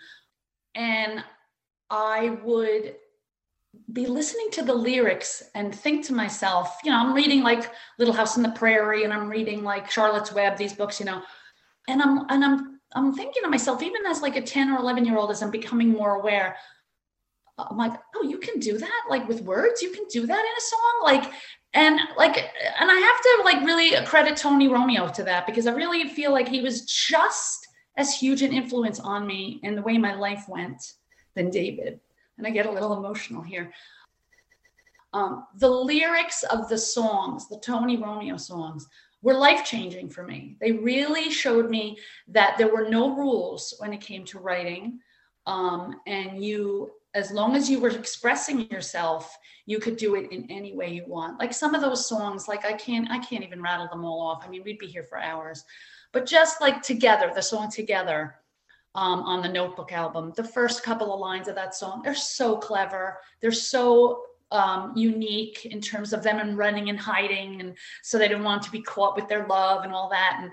and 0.75 1.23
I 1.89 2.37
would 2.43 2.95
be 3.91 4.05
listening 4.05 4.49
to 4.51 4.63
the 4.63 4.73
lyrics 4.73 5.43
and 5.55 5.73
think 5.73 6.05
to 6.05 6.13
myself, 6.13 6.77
you 6.83 6.91
know, 6.91 6.97
I'm 6.97 7.13
reading 7.13 7.41
like 7.41 7.71
Little 7.97 8.13
House 8.13 8.37
in 8.37 8.43
the 8.43 8.49
Prairie 8.49 9.03
and 9.03 9.13
I'm 9.13 9.29
reading 9.29 9.63
like 9.63 9.89
Charlotte's 9.89 10.33
Web, 10.33 10.57
these 10.57 10.73
books, 10.73 10.99
you 10.99 11.05
know, 11.05 11.21
and 11.87 12.01
I'm 12.01 12.25
and 12.29 12.43
I'm 12.43 12.79
I'm 12.95 13.13
thinking 13.13 13.41
to 13.43 13.49
myself, 13.49 13.81
even 13.81 14.05
as 14.05 14.21
like 14.21 14.35
a 14.35 14.41
10 14.41 14.69
or 14.69 14.77
11 14.77 15.05
year 15.05 15.17
old, 15.17 15.31
as 15.31 15.41
I'm 15.41 15.51
becoming 15.51 15.89
more 15.89 16.15
aware, 16.15 16.55
I'm 17.57 17.77
like, 17.77 17.93
oh, 18.15 18.23
you 18.23 18.37
can 18.37 18.59
do 18.59 18.77
that, 18.77 19.01
like 19.09 19.27
with 19.27 19.41
words, 19.41 19.81
you 19.81 19.91
can 19.91 20.05
do 20.11 20.25
that 20.25 20.39
in 20.39 20.57
a 20.57 20.61
song, 20.61 21.01
like, 21.03 21.31
and 21.73 21.99
like, 22.17 22.37
and 22.37 22.91
I 22.91 22.95
have 22.95 23.21
to 23.21 23.41
like 23.43 23.65
really 23.65 24.05
credit 24.05 24.37
Tony 24.37 24.67
Romeo 24.67 25.07
to 25.09 25.23
that 25.23 25.47
because 25.47 25.65
I 25.65 25.73
really 25.73 26.07
feel 26.09 26.31
like 26.31 26.47
he 26.47 26.61
was 26.61 26.85
just 26.85 27.67
as 27.97 28.15
huge 28.15 28.41
an 28.41 28.53
influence 28.53 28.99
on 28.99 29.25
me 29.25 29.59
and 29.63 29.77
the 29.77 29.81
way 29.81 29.97
my 29.97 30.13
life 30.13 30.45
went 30.47 30.81
than 31.35 31.49
David. 31.49 31.99
And 32.37 32.47
I 32.47 32.49
get 32.49 32.65
a 32.65 32.71
little 32.71 32.97
emotional 32.97 33.41
here. 33.41 33.71
Um, 35.13 35.45
the 35.57 35.69
lyrics 35.69 36.43
of 36.43 36.69
the 36.69 36.77
songs, 36.77 37.47
the 37.47 37.59
Tony 37.59 37.97
Romeo 37.97 38.37
songs, 38.37 38.87
were 39.21 39.35
life 39.35 39.63
changing 39.63 40.09
for 40.09 40.23
me. 40.23 40.57
They 40.59 40.71
really 40.71 41.29
showed 41.29 41.69
me 41.69 41.97
that 42.27 42.57
there 42.57 42.73
were 42.73 42.89
no 42.89 43.15
rules 43.15 43.73
when 43.79 43.93
it 43.93 44.01
came 44.01 44.25
to 44.25 44.39
writing. 44.39 44.99
Um, 45.45 45.95
and 46.07 46.43
you 46.43 46.91
as 47.15 47.31
long 47.31 47.55
as 47.55 47.69
you 47.69 47.79
were 47.79 47.89
expressing 47.89 48.69
yourself 48.71 49.37
you 49.65 49.79
could 49.79 49.97
do 49.97 50.15
it 50.15 50.31
in 50.31 50.49
any 50.49 50.73
way 50.73 50.91
you 50.91 51.05
want 51.07 51.39
like 51.39 51.53
some 51.53 51.75
of 51.75 51.81
those 51.81 52.07
songs 52.07 52.47
like 52.47 52.65
i 52.65 52.73
can't 52.73 53.09
i 53.11 53.19
can't 53.19 53.43
even 53.43 53.61
rattle 53.61 53.87
them 53.89 54.03
all 54.03 54.21
off 54.21 54.43
i 54.45 54.49
mean 54.49 54.63
we'd 54.63 54.79
be 54.79 54.87
here 54.87 55.03
for 55.03 55.19
hours 55.19 55.63
but 56.11 56.25
just 56.25 56.61
like 56.61 56.81
together 56.81 57.31
the 57.33 57.41
song 57.41 57.69
together 57.69 58.35
um, 58.95 59.21
on 59.23 59.41
the 59.41 59.49
notebook 59.49 59.91
album 59.91 60.33
the 60.35 60.43
first 60.43 60.83
couple 60.83 61.13
of 61.13 61.19
lines 61.19 61.47
of 61.47 61.55
that 61.55 61.75
song 61.75 62.01
they're 62.03 62.15
so 62.15 62.57
clever 62.57 63.17
they're 63.41 63.51
so 63.51 64.23
um, 64.51 64.93
unique 64.95 65.65
in 65.65 65.81
terms 65.81 66.13
of 66.13 66.21
them 66.21 66.39
and 66.39 66.57
running 66.57 66.89
and 66.89 66.99
hiding 66.99 67.59
and 67.59 67.75
so 68.03 68.17
they 68.17 68.27
didn't 68.27 68.43
want 68.43 68.61
to 68.61 68.71
be 68.71 68.81
caught 68.81 69.15
with 69.15 69.27
their 69.27 69.47
love 69.47 69.83
and 69.83 69.93
all 69.93 70.09
that 70.09 70.37
and 70.41 70.51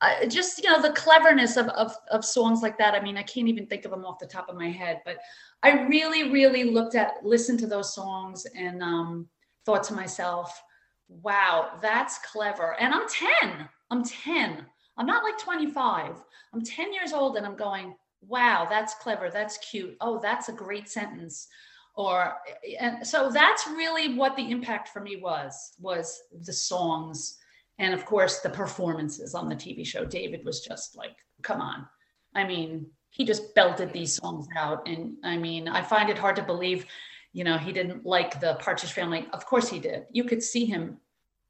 uh, 0.00 0.26
just 0.26 0.62
you 0.62 0.70
know 0.70 0.80
the 0.80 0.92
cleverness 0.92 1.56
of, 1.56 1.66
of 1.68 1.94
of 2.10 2.24
songs 2.24 2.62
like 2.62 2.78
that 2.78 2.94
i 2.94 3.00
mean 3.00 3.18
i 3.18 3.22
can't 3.22 3.48
even 3.48 3.66
think 3.66 3.84
of 3.84 3.90
them 3.90 4.04
off 4.06 4.18
the 4.18 4.26
top 4.26 4.48
of 4.48 4.56
my 4.56 4.68
head 4.68 5.02
but 5.04 5.18
I 5.62 5.86
really, 5.86 6.30
really 6.30 6.64
looked 6.64 6.94
at, 6.94 7.24
listened 7.24 7.60
to 7.60 7.66
those 7.66 7.94
songs 7.94 8.46
and 8.56 8.82
um, 8.82 9.28
thought 9.64 9.84
to 9.84 9.94
myself, 9.94 10.60
wow, 11.08 11.78
that's 11.80 12.18
clever. 12.18 12.78
And 12.80 12.92
I'm 12.92 13.08
10. 13.08 13.68
I'm 13.90 14.02
10. 14.02 14.66
I'm 14.96 15.06
not 15.06 15.24
like 15.24 15.38
25. 15.38 16.22
I'm 16.52 16.62
10 16.62 16.92
years 16.92 17.12
old 17.12 17.36
and 17.36 17.46
I'm 17.46 17.56
going, 17.56 17.94
wow, 18.26 18.66
that's 18.68 18.94
clever. 18.94 19.30
That's 19.30 19.58
cute. 19.58 19.96
Oh, 20.00 20.18
that's 20.20 20.48
a 20.48 20.52
great 20.52 20.88
sentence. 20.88 21.48
Or, 21.94 22.34
and 22.78 23.06
so 23.06 23.30
that's 23.30 23.66
really 23.66 24.14
what 24.14 24.36
the 24.36 24.50
impact 24.50 24.88
for 24.88 25.00
me 25.00 25.16
was, 25.16 25.72
was 25.80 26.22
the 26.44 26.52
songs. 26.52 27.38
And 27.78 27.92
of 27.92 28.04
course, 28.06 28.40
the 28.40 28.50
performances 28.50 29.34
on 29.34 29.48
the 29.48 29.54
TV 29.54 29.84
show. 29.86 30.04
David 30.04 30.44
was 30.44 30.60
just 30.60 30.96
like, 30.96 31.16
come 31.42 31.60
on. 31.60 31.86
I 32.34 32.44
mean, 32.44 32.86
he 33.10 33.24
just 33.24 33.54
belted 33.54 33.92
these 33.92 34.14
songs 34.14 34.46
out. 34.56 34.86
And 34.88 35.14
I 35.22 35.36
mean, 35.36 35.68
I 35.68 35.82
find 35.82 36.08
it 36.08 36.18
hard 36.18 36.36
to 36.36 36.42
believe, 36.42 36.86
you 37.32 37.44
know, 37.44 37.58
he 37.58 37.72
didn't 37.72 38.06
like 38.06 38.40
the 38.40 38.54
Partridge 38.54 38.92
Family. 38.92 39.26
Of 39.32 39.44
course 39.44 39.68
he 39.68 39.78
did. 39.78 40.04
You 40.12 40.24
could 40.24 40.42
see 40.42 40.64
him 40.64 40.98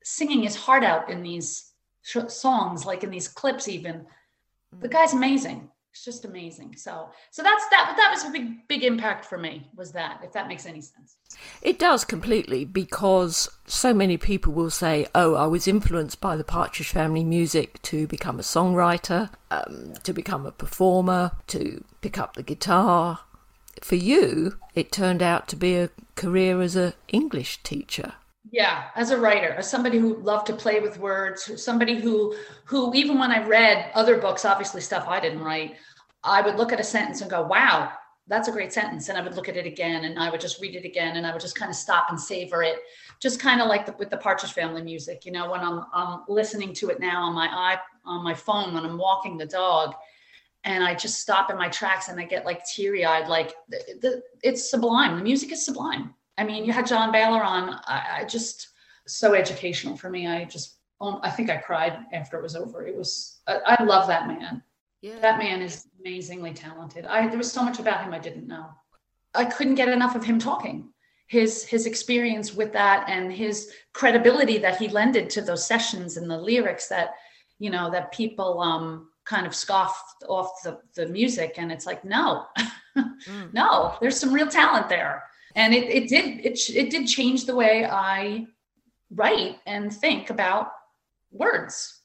singing 0.03 0.43
his 0.43 0.57
heart 0.57 0.83
out 0.83 1.09
in 1.09 1.23
these 1.23 1.72
sh- 2.03 2.29
songs, 2.29 2.85
like 2.85 3.05
in 3.05 3.11
these 3.11 3.29
clips, 3.29 3.69
even. 3.69 4.07
The 4.81 4.89
guy's 4.89 5.13
amazing. 5.13 5.69
It's 5.93 6.05
just 6.07 6.25
amazing. 6.25 6.75
So 6.77 7.11
so 7.31 7.43
that's 7.43 7.69
that 7.69 7.85
but 7.89 7.97
that 7.99 8.11
was 8.11 8.25
a 8.25 8.31
big 8.31 8.67
big 8.67 8.83
impact 8.83 9.27
for 9.27 9.37
me 9.37 9.71
was 9.77 9.93
that 9.93 10.21
if 10.25 10.33
that 10.33 10.49
makes 10.49 10.65
any 10.65 10.81
sense. 10.81 11.17
It 11.61 11.79
does 11.79 12.05
completely 12.07 12.65
because 12.65 13.51
so 13.67 13.93
many 13.93 14.17
people 14.17 14.55
will 14.55 14.71
say 14.71 15.07
oh 15.15 15.35
i 15.35 15.47
was 15.47 15.69
influenced 15.69 16.21
by 16.21 16.35
the 16.37 16.45
partridge 16.45 16.89
family 16.89 17.25
music 17.25 17.81
to 17.83 18.07
become 18.07 18.39
a 18.39 18.43
songwriter 18.43 19.31
um, 19.51 19.93
to 20.03 20.15
become 20.15 20.47
a 20.47 20.53
performer 20.53 21.33
to 21.49 21.85
pick 22.01 22.19
up 22.19 22.35
the 22.35 22.43
guitar. 22.43 23.21
For 23.83 23.97
you 23.97 24.57
it 24.75 24.93
turned 24.93 25.23
out 25.23 25.47
to 25.49 25.57
be 25.57 25.77
a 25.77 25.91
career 26.15 26.63
as 26.63 26.75
an 26.75 26.95
english 27.09 27.63
teacher 27.63 28.15
yeah 28.51 28.89
as 28.97 29.11
a 29.11 29.19
writer 29.19 29.51
as 29.51 29.71
somebody 29.71 29.99
who 29.99 30.17
loved 30.19 30.47
to 30.47 30.53
play 30.53 30.81
with 30.81 30.99
words 30.99 31.63
somebody 31.63 32.01
who 32.01 32.35
who 32.65 32.93
even 32.95 33.19
when 33.19 33.31
i 33.31 33.47
read 33.47 33.91
other 33.95 34.19
books 34.19 34.45
obviously 34.45 34.81
stuff 34.81 35.05
i 35.07 35.21
didn't 35.21 35.43
write 35.43 35.77
i 36.25 36.41
would 36.41 36.57
look 36.57 36.73
at 36.73 36.81
a 36.81 36.85
sentence 36.85 37.21
and 37.21 37.31
go 37.31 37.43
wow 37.43 37.93
that's 38.29 38.49
a 38.49 38.53
great 38.53 38.73
sentence. 38.73 39.09
And 39.09 39.19
I 39.19 39.23
would 39.23 39.35
look 39.35 39.49
at 39.49 39.57
it 39.57 39.67
again 39.67 40.05
and 40.05 40.19
I 40.19 40.31
would 40.31 40.41
just 40.41 40.61
read 40.61 40.77
it 40.77 40.85
again 40.85 41.17
and 41.17 41.27
I 41.27 41.33
would 41.33 41.41
just 41.41 41.59
kind 41.59 41.71
of 41.71 41.77
stop 41.77 42.07
and 42.09 42.19
savor 42.19 42.63
it. 42.63 42.79
Just 43.21 43.41
kind 43.41 43.61
of 43.61 43.69
like 43.69 43.87
the, 43.87 43.93
with 43.99 44.11
the 44.11 44.17
Partridge 44.17 44.53
Family 44.53 44.83
music, 44.83 45.27
you 45.27 45.33
know, 45.33 45.51
when 45.51 45.61
I'm, 45.61 45.85
I'm 45.93 46.21
listening 46.29 46.73
to 46.75 46.91
it 46.91 47.01
now 47.01 47.23
on 47.23 47.35
my 47.35 47.47
eye, 47.47 47.79
on 48.05 48.25
my 48.25 48.35
phone, 48.35 48.75
when 48.75 48.85
I'm 48.85 48.99
walking 48.99 49.37
the 49.37 49.47
dog 49.47 49.95
and 50.65 50.85
I 50.85 50.95
just 50.95 51.21
stop 51.21 51.51
in 51.51 51.59
my 51.59 51.69
tracks 51.69 52.09
and 52.09 52.21
I 52.21 52.25
get 52.25 52.47
like 52.47 52.65
teary 52.65 53.05
eyed, 53.05 53.29
like 53.29 53.55
the, 53.69 53.79
the, 54.01 54.23
it's 54.43 54.71
sublime. 54.71 55.17
The 55.17 55.25
music 55.25 55.53
is 55.53 55.65
sublime. 55.65 56.15
I 56.39 56.45
mean, 56.45 56.65
you 56.65 56.73
had 56.73 56.87
John 56.87 57.13
Bahler 57.13 57.45
on, 57.45 57.81
I, 57.87 58.21
I 58.21 58.25
just, 58.25 58.69
so 59.07 59.35
educational 59.35 59.97
for 59.97 60.09
me. 60.09 60.27
I 60.27 60.45
just, 60.45 60.77
um, 61.01 61.21
I 61.23 61.31
think 61.31 61.51
I 61.51 61.57
cried 61.57 61.99
after 62.13 62.39
it 62.39 62.43
was 62.43 62.57
over. 62.57 62.87
It 62.87 62.97
was, 62.97 63.41
I, 63.47 63.77
I 63.79 63.83
love 63.83 64.07
that 64.07 64.29
man. 64.29 64.63
Yeah. 65.03 65.19
That 65.19 65.39
man 65.39 65.61
is 65.61 65.89
amazingly 66.01 66.55
talented. 66.55 67.07
I 67.07 67.27
there 67.27 67.37
was 67.37 67.51
so 67.51 67.65
much 67.65 67.81
about 67.81 68.05
him 68.05 68.15
I 68.15 68.21
didn't 68.21 68.47
know. 68.47 68.67
I 69.35 69.45
couldn't 69.45 69.75
get 69.75 69.89
enough 69.89 70.15
of 70.15 70.25
him 70.25 70.39
talking. 70.39 70.91
His 71.27 71.65
his 71.65 71.87
experience 71.87 72.55
with 72.55 72.73
that 72.75 73.09
and 73.09 73.33
his 73.33 73.73
credibility 73.95 74.59
that 74.59 74.77
he 74.77 74.89
lended 74.89 75.29
to 75.31 75.43
those 75.43 75.67
sessions 75.67 76.17
and 76.17 76.31
the 76.31 76.39
lyrics 76.39 76.87
that 76.89 77.15
you 77.59 77.71
know 77.71 77.91
that 77.91 78.13
people 78.13 78.61
um 78.61 79.09
kind 79.25 79.47
of 79.47 79.57
scoffed 79.57 80.23
off 80.29 80.63
the 80.63 80.79
the 80.95 81.07
music 81.07 81.55
and 81.57 81.73
it's 81.73 81.87
like 81.87 82.05
no 82.05 82.47
mm. 82.97 83.53
no 83.53 83.97
there's 84.01 84.19
some 84.19 84.33
real 84.33 84.49
talent 84.49 84.89
there 84.89 85.25
and 85.55 85.75
it, 85.75 85.89
it 85.89 86.09
did 86.09 86.45
it, 86.45 86.59
it 86.71 86.91
did 86.91 87.07
change 87.07 87.47
the 87.47 87.55
way 87.55 87.85
i 87.85 88.47
write 89.11 89.57
and 89.67 89.93
think 89.93 90.31
about 90.31 90.73
words 91.31 92.03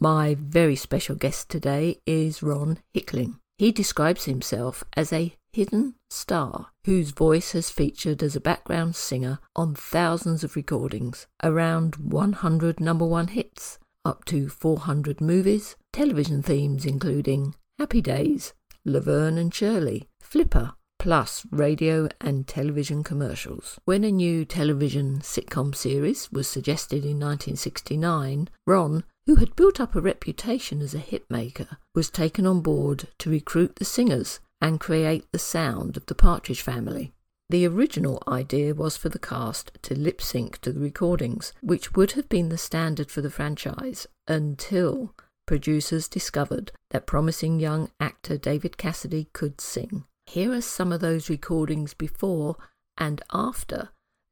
my 0.00 0.36
very 0.38 0.76
special 0.76 1.14
guest 1.16 1.48
today 1.48 2.02
is 2.04 2.42
Ron 2.42 2.80
Hicklin. 2.94 3.38
He 3.56 3.72
describes 3.72 4.26
himself 4.26 4.84
as 4.94 5.10
a 5.10 5.34
hidden 5.52 5.94
star 6.10 6.66
whose 6.84 7.12
voice 7.12 7.52
has 7.52 7.70
featured 7.70 8.22
as 8.22 8.36
a 8.36 8.40
background 8.40 8.94
singer 8.94 9.38
on 9.54 9.74
thousands 9.74 10.44
of 10.44 10.54
recordings, 10.54 11.26
around 11.42 11.96
100 11.96 12.78
number 12.78 13.06
one 13.06 13.28
hits, 13.28 13.78
up 14.04 14.26
to 14.26 14.50
400 14.50 15.22
movies, 15.22 15.76
television 15.94 16.42
themes 16.42 16.84
including 16.84 17.54
Happy 17.78 18.02
Days, 18.02 18.52
Laverne 18.84 19.38
and 19.38 19.54
Shirley, 19.54 20.08
Flipper, 20.20 20.74
plus 21.06 21.46
radio 21.52 22.08
and 22.20 22.48
television 22.48 23.04
commercials. 23.04 23.78
When 23.84 24.02
a 24.02 24.10
new 24.10 24.44
television 24.44 25.20
sitcom 25.20 25.72
series 25.72 26.32
was 26.32 26.48
suggested 26.48 27.04
in 27.04 27.20
1969, 27.20 28.48
Ron 28.66 29.04
who 29.26 29.36
had 29.36 29.54
built 29.54 29.78
up 29.78 29.94
a 29.94 30.00
reputation 30.00 30.82
as 30.82 30.94
a 30.94 30.98
hitmaker, 30.98 31.76
was 31.94 32.10
taken 32.10 32.44
on 32.44 32.60
board 32.60 33.06
to 33.18 33.30
recruit 33.30 33.76
the 33.76 33.84
singers 33.84 34.40
and 34.60 34.80
create 34.80 35.30
the 35.30 35.38
sound 35.38 35.96
of 35.96 36.06
the 36.06 36.14
Partridge 36.16 36.60
family. 36.60 37.12
The 37.50 37.68
original 37.68 38.20
idea 38.26 38.74
was 38.74 38.96
for 38.96 39.08
the 39.08 39.20
cast 39.20 39.70
to 39.82 39.96
lip 39.96 40.20
sync 40.20 40.60
to 40.62 40.72
the 40.72 40.80
recordings, 40.80 41.52
which 41.60 41.94
would 41.94 42.12
have 42.12 42.28
been 42.28 42.48
the 42.48 42.58
standard 42.58 43.12
for 43.12 43.20
the 43.20 43.30
franchise 43.30 44.08
until 44.26 45.14
producers 45.46 46.08
discovered 46.08 46.72
that 46.90 47.06
promising 47.06 47.60
young 47.60 47.92
actor 48.00 48.36
David 48.36 48.76
Cassidy 48.76 49.28
could 49.32 49.60
sing. 49.60 50.02
Here 50.26 50.52
are 50.52 50.60
some 50.60 50.92
of 50.92 51.00
those 51.00 51.30
recordings 51.30 51.94
before 51.94 52.56
and 52.98 53.22
after 53.32 53.90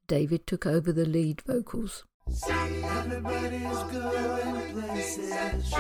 David 0.08 0.46
took 0.46 0.66
over 0.66 0.92
the 0.92 1.06
lead 1.06 1.40
vocals. 1.46 2.04
Everybody's 2.48 3.82
going 3.92 4.74
places, 4.74 5.72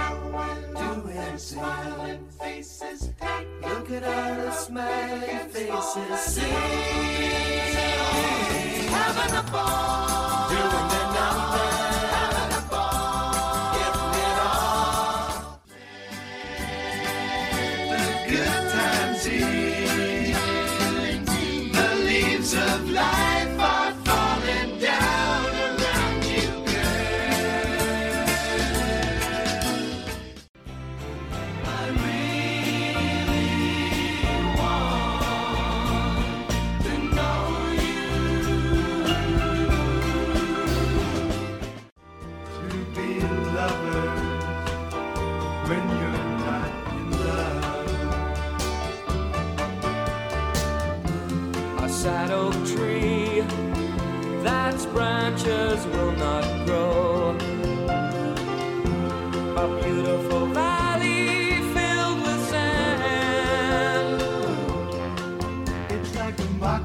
doing 1.50 2.28
faces. 2.40 3.10
Look 3.62 3.90
at 3.90 4.04
all 4.04 4.36
the 4.36 4.52
smiling 4.52 5.48
faces, 5.48 6.38
having 8.88 9.36
a 9.36 9.42
ball, 9.50 10.48
doing 10.48 10.93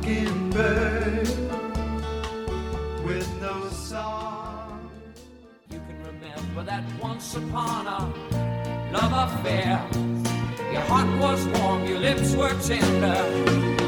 mockingbird 0.09 1.27
with 3.05 3.41
no 3.41 3.69
song. 3.69 4.89
You 5.69 5.79
can 5.79 6.03
remember 6.03 6.63
that 6.63 6.83
once 7.01 7.35
upon 7.35 7.87
a 7.87 7.99
love 8.91 9.29
affair. 9.29 9.85
Your 10.71 10.81
heart 10.81 11.09
was 11.19 11.45
warm, 11.59 11.85
your 11.85 11.99
lips 11.99 12.35
were 12.35 12.53
tender 12.61 13.19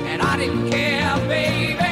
and 0.10 0.22
I 0.22 0.38
didn't 0.38 0.70
care, 0.70 1.18
baby. 1.28 1.91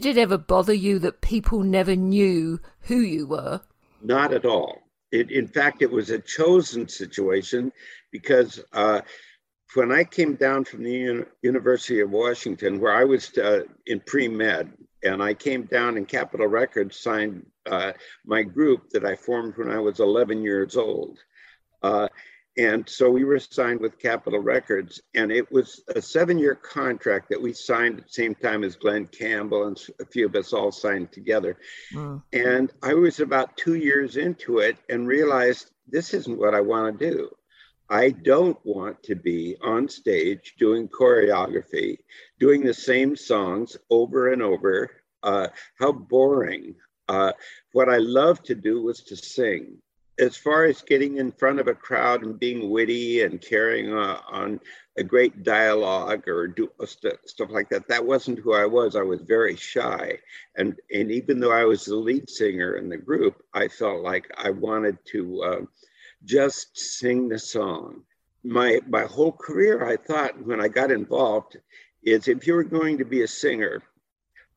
Did 0.00 0.16
it 0.16 0.20
ever 0.22 0.38
bother 0.38 0.72
you 0.72 0.98
that 1.00 1.20
people 1.20 1.62
never 1.62 1.94
knew 1.94 2.58
who 2.84 3.00
you 3.00 3.26
were? 3.26 3.60
Not 4.00 4.32
at 4.32 4.46
all. 4.46 4.78
It, 5.12 5.30
in 5.30 5.46
fact, 5.46 5.82
it 5.82 5.90
was 5.90 6.08
a 6.08 6.18
chosen 6.18 6.88
situation 6.88 7.70
because 8.10 8.64
uh, 8.72 9.02
when 9.74 9.92
I 9.92 10.04
came 10.04 10.36
down 10.36 10.64
from 10.64 10.84
the 10.84 10.90
Uni- 10.90 11.24
University 11.42 12.00
of 12.00 12.10
Washington, 12.10 12.80
where 12.80 12.94
I 12.94 13.04
was 13.04 13.36
uh, 13.36 13.64
in 13.84 14.00
pre 14.00 14.26
med, 14.26 14.72
and 15.02 15.22
I 15.22 15.34
came 15.34 15.64
down 15.64 15.98
and 15.98 16.08
Capitol 16.08 16.46
Records 16.46 16.98
signed 16.98 17.44
uh, 17.66 17.92
my 18.24 18.42
group 18.42 18.88
that 18.92 19.04
I 19.04 19.16
formed 19.16 19.58
when 19.58 19.70
I 19.70 19.80
was 19.80 20.00
11 20.00 20.42
years 20.42 20.78
old. 20.78 21.18
And 22.56 22.88
so 22.88 23.10
we 23.10 23.24
were 23.24 23.38
signed 23.38 23.80
with 23.80 23.98
Capitol 23.98 24.40
Records, 24.40 25.00
and 25.14 25.30
it 25.30 25.50
was 25.52 25.82
a 25.94 26.02
seven 26.02 26.38
year 26.38 26.56
contract 26.56 27.28
that 27.30 27.40
we 27.40 27.52
signed 27.52 27.98
at 27.98 28.06
the 28.06 28.12
same 28.12 28.34
time 28.34 28.64
as 28.64 28.76
Glen 28.76 29.06
Campbell 29.06 29.68
and 29.68 29.80
a 30.00 30.04
few 30.04 30.26
of 30.26 30.34
us 30.34 30.52
all 30.52 30.72
signed 30.72 31.12
together. 31.12 31.56
Mm. 31.94 32.22
And 32.32 32.72
I 32.82 32.94
was 32.94 33.20
about 33.20 33.56
two 33.56 33.74
years 33.74 34.16
into 34.16 34.58
it 34.58 34.78
and 34.88 35.06
realized 35.06 35.70
this 35.88 36.12
isn't 36.12 36.38
what 36.38 36.54
I 36.54 36.60
want 36.60 36.98
to 36.98 37.10
do. 37.10 37.30
I 37.88 38.10
don't 38.10 38.58
want 38.64 39.02
to 39.04 39.16
be 39.16 39.56
on 39.62 39.88
stage 39.88 40.54
doing 40.58 40.88
choreography, 40.88 41.98
doing 42.38 42.62
the 42.62 42.74
same 42.74 43.16
songs 43.16 43.76
over 43.90 44.32
and 44.32 44.42
over. 44.42 44.90
Uh, 45.22 45.48
how 45.78 45.92
boring. 45.92 46.76
Uh, 47.08 47.32
what 47.72 47.88
I 47.88 47.98
love 47.98 48.42
to 48.44 48.54
do 48.54 48.82
was 48.82 49.02
to 49.04 49.16
sing. 49.16 49.78
As 50.20 50.36
far 50.36 50.66
as 50.66 50.82
getting 50.82 51.16
in 51.16 51.32
front 51.32 51.60
of 51.60 51.66
a 51.66 51.74
crowd 51.74 52.22
and 52.22 52.38
being 52.38 52.68
witty 52.68 53.22
and 53.22 53.40
carrying 53.40 53.92
uh, 53.92 54.20
on 54.28 54.60
a 54.98 55.02
great 55.02 55.42
dialogue 55.42 56.28
or 56.28 56.46
do 56.46 56.70
uh, 56.78 56.84
st- 56.84 57.26
stuff 57.26 57.48
like 57.50 57.70
that, 57.70 57.88
that 57.88 58.04
wasn't 58.04 58.38
who 58.38 58.52
I 58.52 58.66
was. 58.66 58.94
I 58.94 59.02
was 59.02 59.22
very 59.22 59.56
shy, 59.56 60.18
and 60.56 60.78
and 60.92 61.10
even 61.10 61.40
though 61.40 61.52
I 61.52 61.64
was 61.64 61.86
the 61.86 61.96
lead 61.96 62.28
singer 62.28 62.76
in 62.76 62.90
the 62.90 62.98
group, 62.98 63.42
I 63.54 63.68
felt 63.68 64.02
like 64.02 64.30
I 64.36 64.50
wanted 64.50 64.98
to 65.12 65.42
uh, 65.42 65.60
just 66.24 66.76
sing 66.76 67.28
the 67.28 67.38
song. 67.38 68.02
My 68.44 68.80
my 68.86 69.04
whole 69.04 69.32
career, 69.32 69.88
I 69.88 69.96
thought 69.96 70.44
when 70.44 70.60
I 70.60 70.68
got 70.68 70.90
involved, 70.90 71.56
is 72.02 72.28
if 72.28 72.46
you 72.46 72.54
were 72.54 72.64
going 72.64 72.98
to 72.98 73.06
be 73.06 73.22
a 73.22 73.28
singer, 73.28 73.82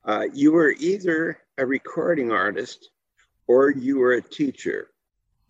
uh, 0.03 0.25
you 0.33 0.51
were 0.51 0.75
either 0.77 1.39
a 1.57 1.65
recording 1.65 2.31
artist 2.31 2.89
or 3.47 3.69
you 3.69 3.99
were 3.99 4.13
a 4.13 4.21
teacher. 4.21 4.89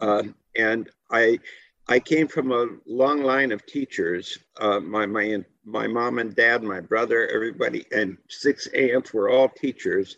Uh, 0.03 0.23
and 0.57 0.89
I 1.11 1.39
I 1.87 1.99
came 1.99 2.27
from 2.27 2.51
a 2.51 2.67
long 2.85 3.23
line 3.23 3.51
of 3.51 3.65
teachers. 3.65 4.37
Uh, 4.59 4.79
my 4.79 5.05
my 5.05 5.43
my 5.65 5.87
mom 5.87 6.19
and 6.19 6.35
dad, 6.35 6.63
my 6.63 6.81
brother, 6.81 7.27
everybody, 7.27 7.85
and 7.91 8.17
six 8.29 8.67
aunts 8.67 9.13
were 9.13 9.29
all 9.29 9.49
teachers 9.49 10.17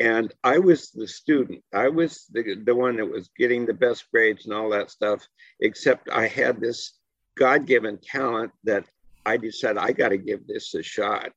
and 0.00 0.32
I 0.44 0.58
was 0.58 0.90
the 0.90 1.08
student. 1.08 1.62
I 1.74 1.88
was 1.88 2.26
the, 2.32 2.56
the 2.64 2.74
one 2.74 2.96
that 2.96 3.06
was 3.06 3.30
getting 3.36 3.66
the 3.66 3.74
best 3.74 4.10
grades 4.12 4.46
and 4.46 4.54
all 4.54 4.70
that 4.70 4.90
stuff, 4.90 5.26
except 5.60 6.08
I 6.10 6.28
had 6.28 6.60
this 6.60 6.92
God 7.36 7.66
given 7.66 7.98
talent 7.98 8.52
that 8.64 8.84
I 9.26 9.36
decided 9.36 9.78
I 9.78 9.92
got 9.92 10.10
to 10.10 10.18
give 10.18 10.46
this 10.46 10.74
a 10.74 10.82
shot. 10.82 11.32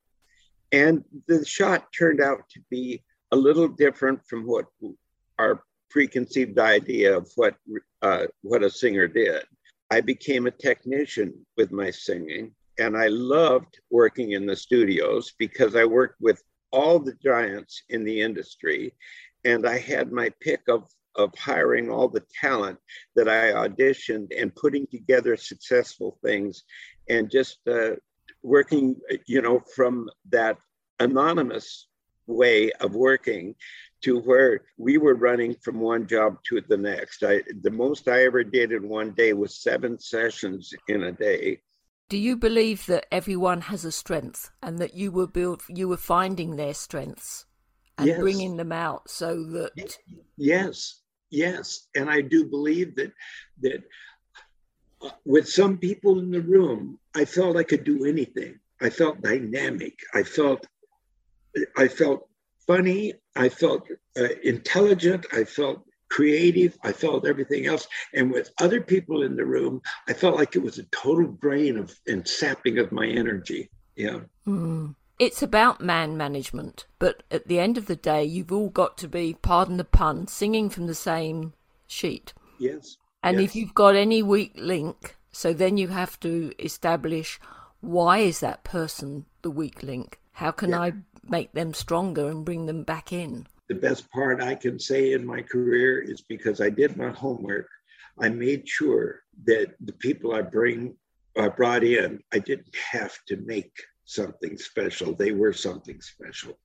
And 0.72 1.04
the 1.28 1.44
shot 1.46 1.88
turned 1.92 2.22
out 2.22 2.48
to 2.52 2.62
be 2.70 3.04
a 3.32 3.36
little 3.36 3.68
different 3.68 4.26
from 4.28 4.46
what 4.46 4.66
our 5.40 5.64
preconceived 5.92 6.58
idea 6.58 7.16
of 7.16 7.30
what, 7.36 7.56
uh, 8.02 8.26
what 8.42 8.64
a 8.64 8.70
singer 8.70 9.08
did. 9.08 9.44
I 9.92 10.02
became 10.02 10.48
a 10.48 10.52
technician 10.52 11.46
with 11.58 11.72
my 11.72 11.92
singing. 11.92 12.54
And 12.80 12.98
I 12.98 13.08
loved 13.08 13.80
working 13.92 14.32
in 14.32 14.46
the 14.46 14.56
studios 14.56 15.34
because 15.38 15.76
I 15.76 15.86
worked 15.86 16.20
with 16.22 16.42
all 16.72 16.98
the 17.00 17.14
giants 17.22 17.84
in 17.90 18.04
the 18.04 18.22
industry. 18.22 18.94
And 19.44 19.68
I 19.68 19.78
had 19.78 20.12
my 20.12 20.30
pick 20.40 20.62
of, 20.70 20.90
of 21.16 21.38
hiring 21.38 21.92
all 21.92 22.08
the 22.08 22.24
talent 22.40 22.80
that 23.16 23.28
I 23.28 23.52
auditioned 23.52 24.30
and 24.40 24.56
putting 24.56 24.88
together 24.88 25.36
successful 25.36 26.18
things 26.24 26.64
and 27.10 27.30
just 27.30 27.60
uh, 27.68 27.92
working, 28.42 28.96
you 29.28 29.42
know, 29.42 29.62
from 29.76 30.10
that 30.30 30.58
anonymous 31.00 31.88
way 32.28 32.72
of 32.80 32.96
working 32.96 33.56
to 34.02 34.20
where 34.20 34.62
we 34.78 34.98
were 34.98 35.16
running 35.16 35.56
from 35.62 35.80
one 35.80 36.08
job 36.08 36.38
to 36.46 36.62
the 36.68 36.78
next. 36.78 37.24
I, 37.24 37.42
the 37.62 37.72
most 37.72 38.08
I 38.08 38.24
ever 38.24 38.44
did 38.44 38.72
in 38.72 38.90
one 38.90 39.12
day 39.12 39.34
was 39.34 39.62
seven 39.62 40.00
sessions 40.00 40.74
in 40.88 41.04
a 41.04 41.12
day. 41.12 41.62
Do 42.10 42.18
you 42.18 42.36
believe 42.36 42.88
that 42.88 43.06
everyone 43.12 43.62
has 43.62 43.86
a 43.86 43.92
strength 43.92 44.52
and 44.62 44.80
that 44.80 44.96
you 44.96 45.12
were 45.12 45.28
built 45.28 45.64
you 45.70 45.88
were 45.88 45.96
finding 45.96 46.56
their 46.56 46.74
strengths 46.74 47.46
and 47.98 48.08
yes. 48.08 48.20
bringing 48.20 48.58
them 48.58 48.72
out 48.72 49.10
so 49.10 49.44
that 49.44 49.98
yes. 50.38 51.02
Yes. 51.30 51.88
And 51.96 52.10
i 52.10 52.20
do 52.20 52.44
believe 52.46 52.96
that 52.98 53.14
that 53.62 53.84
uh, 55.02 55.12
with 55.24 55.48
some 55.48 55.78
people 55.78 56.20
in 56.20 56.32
the 56.32 56.42
room 56.42 57.00
i 57.16 57.24
felt 57.24 57.56
i 57.56 57.64
could 57.64 57.86
do 57.86 58.04
anything. 58.06 58.60
I 58.82 58.90
felt 58.90 59.22
dynamic. 59.22 59.98
I 60.14 60.24
felt 60.24 60.68
i 61.78 61.88
felt 61.88 62.28
funny 62.72 63.14
i 63.36 63.48
felt 63.50 63.88
uh, 64.20 64.28
intelligent 64.44 65.26
i 65.34 65.44
felt 65.44 65.84
creative. 66.12 66.78
I 66.84 66.92
felt 66.92 67.26
everything 67.26 67.66
else. 67.66 67.88
And 68.14 68.32
with 68.32 68.52
other 68.60 68.82
people 68.82 69.24
in 69.24 69.36
the 69.36 69.46
room, 69.46 69.82
I 70.08 70.14
felt 70.14 70.36
like 70.36 70.56
it 70.56 70.62
was 70.62 70.78
a 70.78 70.84
total 70.84 71.28
drain 71.42 71.78
of 71.78 71.98
and 72.06 72.28
sapping 72.28 72.78
of 72.78 72.92
my 72.92 73.08
energy. 73.08 73.70
Yeah. 73.96 74.20
Mm. 74.46 74.96
It's 75.18 75.42
about 75.42 75.82
man 75.82 76.18
management, 76.18 76.86
but 77.00 77.24
at 77.32 77.48
the 77.48 77.60
end 77.60 77.78
of 77.78 77.86
the 77.86 77.96
day, 77.96 78.24
you've 78.24 78.52
all 78.52 78.70
got 78.70 78.98
to 79.00 79.08
be, 79.08 79.36
pardon 79.42 79.78
the 79.78 79.84
pun, 79.84 80.28
singing 80.28 80.70
from 80.70 80.88
the 80.88 80.96
same 80.96 81.54
sheet. 81.88 82.34
Yes. 82.60 82.98
And 83.24 83.40
yes. 83.40 83.50
if 83.50 83.56
you've 83.56 83.76
got 83.76 83.96
any 83.96 84.24
weak 84.24 84.54
link, 84.56 85.16
so 85.32 85.54
then 85.54 85.78
you 85.78 85.90
have 85.90 86.20
to 86.22 86.52
establish 86.60 87.40
why 87.82 88.20
is 88.20 88.40
that 88.42 88.64
person 88.64 89.26
the 89.44 89.52
weak 89.52 89.84
link? 89.84 90.20
How 90.34 90.52
can 90.52 90.72
yeah. 90.72 90.82
I 90.82 90.94
make 91.28 91.52
them 91.54 91.74
stronger 91.74 92.30
and 92.30 92.46
bring 92.46 92.66
them 92.66 92.84
back 92.84 93.12
in? 93.12 93.48
the 93.72 93.76
best 93.76 94.12
part 94.12 94.44
I 94.44 94.54
can 94.54 94.78
say 94.78 95.14
in 95.14 95.26
my 95.26 95.42
career 95.42 96.02
is 96.02 96.20
because 96.20 96.60
I 96.60 96.70
did 96.70 96.98
my 96.98 97.10
homework. 97.12 97.70
I 98.20 98.28
made 98.28 98.68
sure 98.68 99.22
that 99.46 99.76
the 99.80 99.94
people 99.94 100.34
I 100.34 100.42
bring 100.42 100.98
I 101.38 101.48
brought 101.48 101.86
in, 101.86 102.20
I 102.34 102.40
didn't 102.40 102.76
have 102.76 103.18
to 103.30 103.38
make 103.38 103.72
something 104.04 104.58
special. 104.58 105.16
They 105.16 105.32
were 105.32 105.54
something 105.54 106.02
special. 106.02 106.60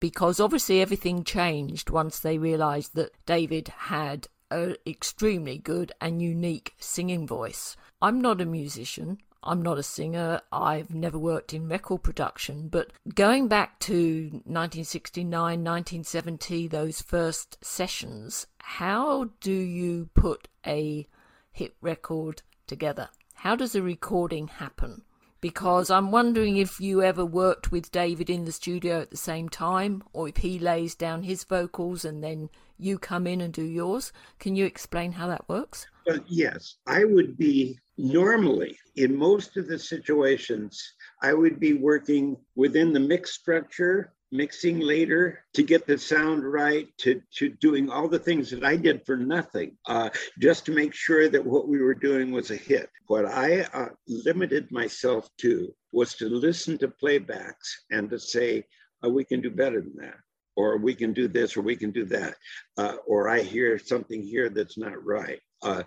Because 0.00 0.38
obviously 0.38 0.80
everything 0.80 1.24
changed 1.24 1.90
once 1.90 2.20
they 2.20 2.38
realised 2.38 2.94
that 2.94 3.10
David 3.26 3.66
had 3.66 4.28
an 4.52 4.76
extremely 4.86 5.58
good 5.58 5.90
and 6.00 6.22
unique 6.22 6.74
singing 6.78 7.26
voice. 7.26 7.76
I'm 8.00 8.20
not 8.20 8.40
a 8.40 8.46
musician. 8.46 9.18
I'm 9.46 9.62
not 9.62 9.78
a 9.78 9.82
singer. 9.82 10.40
I've 10.50 10.92
never 10.92 11.18
worked 11.18 11.54
in 11.54 11.68
record 11.68 12.02
production. 12.02 12.68
But 12.68 12.90
going 13.14 13.46
back 13.46 13.78
to 13.80 14.30
1969, 14.44 15.30
1970, 15.32 16.68
those 16.68 17.00
first 17.00 17.64
sessions, 17.64 18.48
how 18.58 19.30
do 19.40 19.52
you 19.52 20.10
put 20.14 20.48
a 20.66 21.06
hit 21.52 21.76
record 21.80 22.42
together? 22.66 23.08
How 23.34 23.54
does 23.54 23.74
a 23.74 23.82
recording 23.82 24.48
happen? 24.48 25.02
Because 25.40 25.90
I'm 25.90 26.10
wondering 26.10 26.56
if 26.56 26.80
you 26.80 27.02
ever 27.02 27.24
worked 27.24 27.70
with 27.70 27.92
David 27.92 28.28
in 28.28 28.46
the 28.46 28.52
studio 28.52 29.00
at 29.02 29.10
the 29.10 29.16
same 29.16 29.48
time, 29.48 30.02
or 30.12 30.28
if 30.28 30.38
he 30.38 30.58
lays 30.58 30.94
down 30.94 31.22
his 31.22 31.44
vocals 31.44 32.04
and 32.04 32.24
then 32.24 32.50
you 32.78 32.98
come 32.98 33.26
in 33.26 33.40
and 33.40 33.52
do 33.52 33.62
yours. 33.62 34.12
Can 34.40 34.56
you 34.56 34.66
explain 34.66 35.12
how 35.12 35.28
that 35.28 35.48
works? 35.48 35.86
Uh, 36.10 36.18
yes, 36.26 36.76
I 36.86 37.04
would 37.04 37.36
be 37.36 37.78
normally 37.98 38.78
in 38.96 39.16
most 39.16 39.56
of 39.56 39.68
the 39.68 39.78
situations, 39.78 40.94
I 41.22 41.32
would 41.32 41.58
be 41.58 41.72
working 41.72 42.36
within 42.54 42.92
the 42.92 43.00
mix 43.00 43.32
structure, 43.32 44.12
mixing 44.32 44.80
later 44.80 45.44
to 45.54 45.62
get 45.62 45.86
the 45.86 45.98
sound 45.98 46.44
right, 46.44 46.88
to, 46.98 47.22
to 47.36 47.50
doing 47.50 47.90
all 47.90 48.08
the 48.08 48.18
things 48.18 48.50
that 48.50 48.64
I 48.64 48.76
did 48.76 49.04
for 49.06 49.16
nothing, 49.16 49.76
uh, 49.86 50.10
just 50.38 50.66
to 50.66 50.72
make 50.72 50.94
sure 50.94 51.28
that 51.28 51.44
what 51.44 51.68
we 51.68 51.80
were 51.80 51.94
doing 51.94 52.32
was 52.32 52.50
a 52.50 52.56
hit. 52.56 52.90
What 53.06 53.24
I 53.26 53.60
uh, 53.72 53.88
limited 54.08 54.70
myself 54.70 55.28
to 55.38 55.72
was 55.92 56.14
to 56.14 56.28
listen 56.28 56.76
to 56.78 56.88
playbacks 56.88 57.68
and 57.90 58.10
to 58.10 58.18
say, 58.18 58.64
oh, 59.02 59.10
we 59.10 59.24
can 59.24 59.40
do 59.40 59.50
better 59.50 59.80
than 59.80 59.96
that 59.98 60.16
or 60.56 60.78
we 60.78 60.94
can 60.94 61.12
do 61.12 61.28
this 61.28 61.56
or 61.56 61.60
we 61.60 61.76
can 61.76 61.90
do 61.90 62.04
that 62.04 62.34
uh, 62.78 62.96
or 63.06 63.28
i 63.28 63.40
hear 63.40 63.78
something 63.78 64.22
here 64.22 64.48
that's 64.48 64.78
not 64.78 65.04
right 65.04 65.40
uh, 65.62 65.82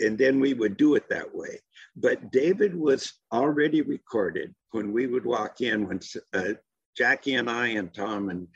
and 0.00 0.18
then 0.18 0.40
we 0.40 0.54
would 0.54 0.76
do 0.76 0.94
it 0.94 1.08
that 1.08 1.34
way. 1.34 1.60
But 1.96 2.30
david 2.32 2.74
was 2.74 3.12
already 3.32 3.82
recorded 3.82 4.54
when 4.72 4.92
we 4.92 5.06
would 5.06 5.24
walk 5.24 5.60
in 5.60 5.88
when 5.88 6.00
uh, 6.32 6.54
jackie 6.96 7.34
and 7.34 7.50
i 7.50 7.68
and 7.68 7.92
tom 7.92 8.28
and 8.30 8.48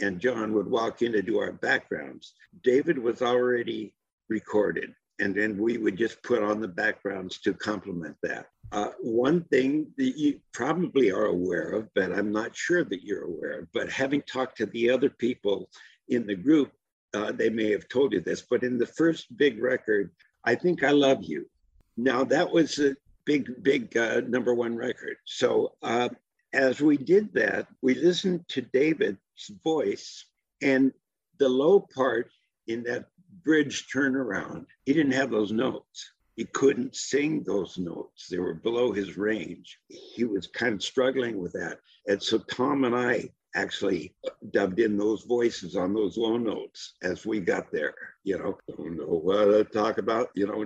and 0.00 0.20
john 0.20 0.52
would 0.52 0.70
walk 0.70 1.02
in 1.02 1.12
to 1.12 1.22
do 1.22 1.38
our 1.38 1.52
backgrounds. 1.52 2.34
David 2.62 2.98
was 2.98 3.22
already 3.22 3.94
recorded 4.28 4.94
and 5.20 5.34
then 5.34 5.56
we 5.56 5.78
would 5.78 5.96
just 5.96 6.22
put 6.22 6.42
on 6.42 6.60
the 6.60 6.68
backgrounds 6.68 7.38
to 7.40 7.54
complement 7.54 8.16
that. 8.22 8.46
Uh, 8.72 8.90
one 9.00 9.44
thing 9.44 9.86
that 9.96 10.18
you 10.18 10.40
probably 10.52 11.12
are 11.12 11.26
aware 11.26 11.70
of, 11.70 11.88
but 11.94 12.12
I'm 12.12 12.32
not 12.32 12.56
sure 12.56 12.84
that 12.84 13.04
you're 13.04 13.24
aware 13.24 13.60
of, 13.60 13.68
but 13.72 13.88
having 13.88 14.22
talked 14.22 14.56
to 14.58 14.66
the 14.66 14.90
other 14.90 15.10
people 15.10 15.68
in 16.08 16.26
the 16.26 16.34
group, 16.34 16.72
uh, 17.14 17.30
they 17.30 17.48
may 17.48 17.70
have 17.70 17.88
told 17.88 18.12
you 18.12 18.20
this, 18.20 18.42
but 18.42 18.64
in 18.64 18.76
the 18.76 18.86
first 18.86 19.36
big 19.36 19.62
record, 19.62 20.10
I 20.44 20.54
Think 20.54 20.82
I 20.84 20.90
Love 20.90 21.22
You. 21.22 21.48
Now, 21.96 22.24
that 22.24 22.50
was 22.50 22.78
a 22.78 22.96
big, 23.24 23.62
big 23.62 23.96
uh, 23.96 24.22
number 24.26 24.54
one 24.54 24.76
record. 24.76 25.16
So, 25.24 25.74
uh, 25.82 26.08
as 26.52 26.80
we 26.80 26.96
did 26.96 27.32
that, 27.34 27.66
we 27.82 27.94
listened 27.94 28.46
to 28.48 28.60
David's 28.60 29.18
voice, 29.62 30.24
and 30.62 30.92
the 31.38 31.48
low 31.48 31.80
part 31.80 32.30
in 32.68 32.84
that 32.84 33.06
bridge 33.44 33.86
turnaround, 33.92 34.66
he 34.86 34.92
didn't 34.92 35.12
have 35.12 35.30
those 35.30 35.50
notes 35.50 36.12
he 36.36 36.44
couldn't 36.44 36.96
sing 36.96 37.42
those 37.42 37.78
notes. 37.78 38.26
They 38.28 38.38
were 38.38 38.54
below 38.54 38.92
his 38.92 39.16
range. 39.16 39.78
He 39.88 40.24
was 40.24 40.46
kind 40.48 40.74
of 40.74 40.82
struggling 40.82 41.40
with 41.40 41.52
that. 41.52 41.78
And 42.08 42.22
so 42.22 42.38
Tom 42.38 42.84
and 42.84 42.94
I 42.94 43.30
actually 43.54 44.14
dubbed 44.52 44.80
in 44.80 44.96
those 44.96 45.22
voices 45.22 45.76
on 45.76 45.94
those 45.94 46.16
low 46.16 46.36
notes 46.36 46.94
as 47.02 47.24
we 47.24 47.40
got 47.40 47.70
there. 47.70 47.94
You 48.24 48.38
know, 48.38 48.58
don't 48.76 48.96
know 48.96 49.20
what 49.22 49.44
to 49.44 49.64
talk 49.64 49.98
about. 49.98 50.30
You 50.34 50.46
know, 50.46 50.64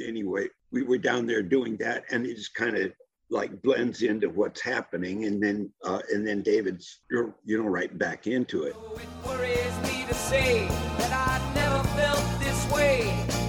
anyway, 0.00 0.48
we 0.70 0.82
were 0.82 0.98
down 0.98 1.26
there 1.26 1.42
doing 1.42 1.76
that, 1.78 2.04
and 2.10 2.26
it 2.26 2.36
just 2.36 2.54
kind 2.54 2.76
of 2.76 2.92
like 3.30 3.62
blends 3.62 4.02
into 4.02 4.28
what's 4.28 4.60
happening, 4.60 5.24
and 5.24 5.42
then 5.42 5.72
uh, 5.84 6.00
and 6.12 6.26
then 6.26 6.42
David's 6.42 7.00
you're 7.10 7.34
you 7.44 7.58
know 7.62 7.68
right 7.68 7.96
back 7.98 8.26
into 8.26 8.64
it. 8.64 8.76
It 12.40 13.43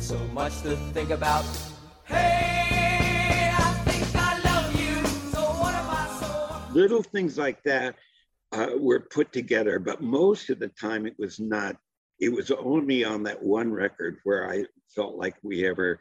so 0.00 0.18
much 0.28 0.62
to 0.62 0.76
think 0.92 1.10
about. 1.10 1.44
Hey, 2.04 3.52
I 3.56 3.72
think 3.84 4.16
I 4.16 4.40
love 4.42 4.80
you. 4.80 5.06
So 5.30 5.40
what 5.40 5.74
am 5.74 5.90
I 5.90 6.18
so 6.20 6.72
Little 6.72 7.02
things 7.02 7.36
like 7.36 7.62
that 7.64 7.96
uh, 8.52 8.70
were 8.78 9.00
put 9.00 9.32
together, 9.32 9.78
but 9.78 10.00
most 10.00 10.48
of 10.50 10.58
the 10.58 10.68
time 10.68 11.06
it 11.06 11.14
was 11.18 11.38
not. 11.38 11.76
It 12.18 12.32
was 12.32 12.50
only 12.50 13.04
on 13.04 13.22
that 13.24 13.42
one 13.42 13.72
record 13.72 14.18
where 14.24 14.50
I 14.50 14.64
felt 14.94 15.16
like 15.16 15.36
we 15.42 15.66
ever 15.66 15.98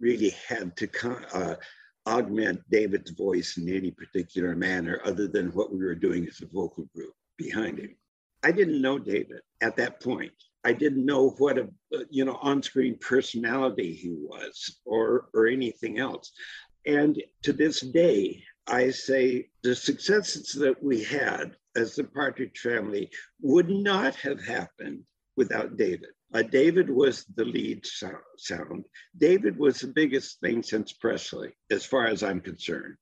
really 0.00 0.34
had 0.48 0.76
to 0.76 0.88
uh, 1.34 1.56
augment 2.06 2.60
David's 2.70 3.10
voice 3.10 3.56
in 3.56 3.68
any 3.68 3.90
particular 3.90 4.54
manner 4.54 5.00
other 5.04 5.28
than 5.28 5.48
what 5.52 5.72
we 5.72 5.84
were 5.84 5.94
doing 5.94 6.26
as 6.26 6.40
a 6.40 6.46
vocal 6.46 6.88
group 6.94 7.12
behind 7.36 7.78
him. 7.78 7.94
I 8.42 8.52
didn't 8.52 8.80
know 8.80 8.98
David 8.98 9.40
at 9.62 9.76
that 9.76 10.02
point. 10.02 10.32
I 10.64 10.72
didn't 10.72 11.04
know 11.04 11.30
what 11.38 11.58
a 11.58 11.68
you 12.10 12.24
know 12.24 12.38
on-screen 12.40 12.98
personality 12.98 13.94
he 13.94 14.10
was 14.10 14.80
or 14.84 15.28
or 15.34 15.46
anything 15.46 15.98
else. 15.98 16.32
And 16.86 17.22
to 17.42 17.52
this 17.52 17.80
day, 17.80 18.42
I 18.66 18.90
say 18.90 19.48
the 19.62 19.74
successes 19.74 20.52
that 20.52 20.82
we 20.82 21.02
had 21.04 21.56
as 21.76 21.94
the 21.94 22.04
Partridge 22.04 22.58
family 22.58 23.10
would 23.40 23.68
not 23.68 24.14
have 24.16 24.42
happened 24.42 25.02
without 25.36 25.76
David. 25.76 26.10
Uh, 26.32 26.42
David 26.42 26.90
was 26.90 27.24
the 27.36 27.44
lead 27.44 27.86
sound. 28.36 28.84
David 29.16 29.58
was 29.58 29.80
the 29.80 29.88
biggest 29.88 30.40
thing 30.40 30.62
since 30.62 30.92
Presley, 30.92 31.52
as 31.70 31.84
far 31.84 32.06
as 32.06 32.22
I'm 32.22 32.40
concerned. 32.40 32.96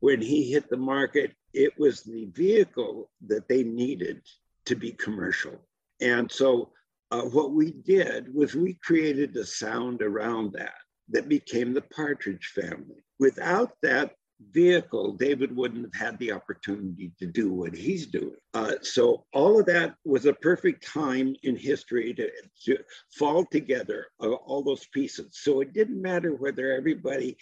When 0.00 0.20
he 0.20 0.50
hit 0.50 0.68
the 0.68 0.76
market, 0.76 1.32
it 1.52 1.72
was 1.78 2.02
the 2.02 2.26
vehicle 2.32 3.10
that 3.26 3.48
they 3.48 3.62
needed 3.62 4.22
to 4.66 4.74
be 4.74 4.92
commercial. 4.92 5.60
And 6.00 6.30
so 6.30 6.72
uh, 7.10 7.22
what 7.22 7.52
we 7.52 7.72
did 7.72 8.32
was 8.34 8.54
we 8.54 8.74
created 8.74 9.36
a 9.36 9.44
sound 9.44 10.02
around 10.02 10.52
that 10.52 10.74
that 11.10 11.28
became 11.28 11.72
the 11.72 11.82
Partridge 11.82 12.52
family. 12.54 13.04
Without 13.18 13.72
that 13.82 14.14
vehicle, 14.50 15.12
David 15.12 15.54
wouldn't 15.54 15.94
have 15.94 16.06
had 16.06 16.18
the 16.18 16.32
opportunity 16.32 17.12
to 17.18 17.26
do 17.26 17.52
what 17.52 17.74
he's 17.74 18.06
doing. 18.06 18.36
Uh, 18.52 18.74
so 18.82 19.24
all 19.32 19.60
of 19.60 19.66
that 19.66 19.94
was 20.04 20.26
a 20.26 20.32
perfect 20.32 20.86
time 20.86 21.36
in 21.42 21.56
history 21.56 22.12
to, 22.14 22.30
to 22.64 22.78
fall 23.12 23.44
together, 23.46 24.06
uh, 24.20 24.32
all 24.32 24.62
those 24.62 24.86
pieces. 24.86 25.38
So 25.42 25.60
it 25.60 25.72
didn't 25.72 26.02
matter 26.02 26.34
whether 26.34 26.72
everybody 26.72 27.36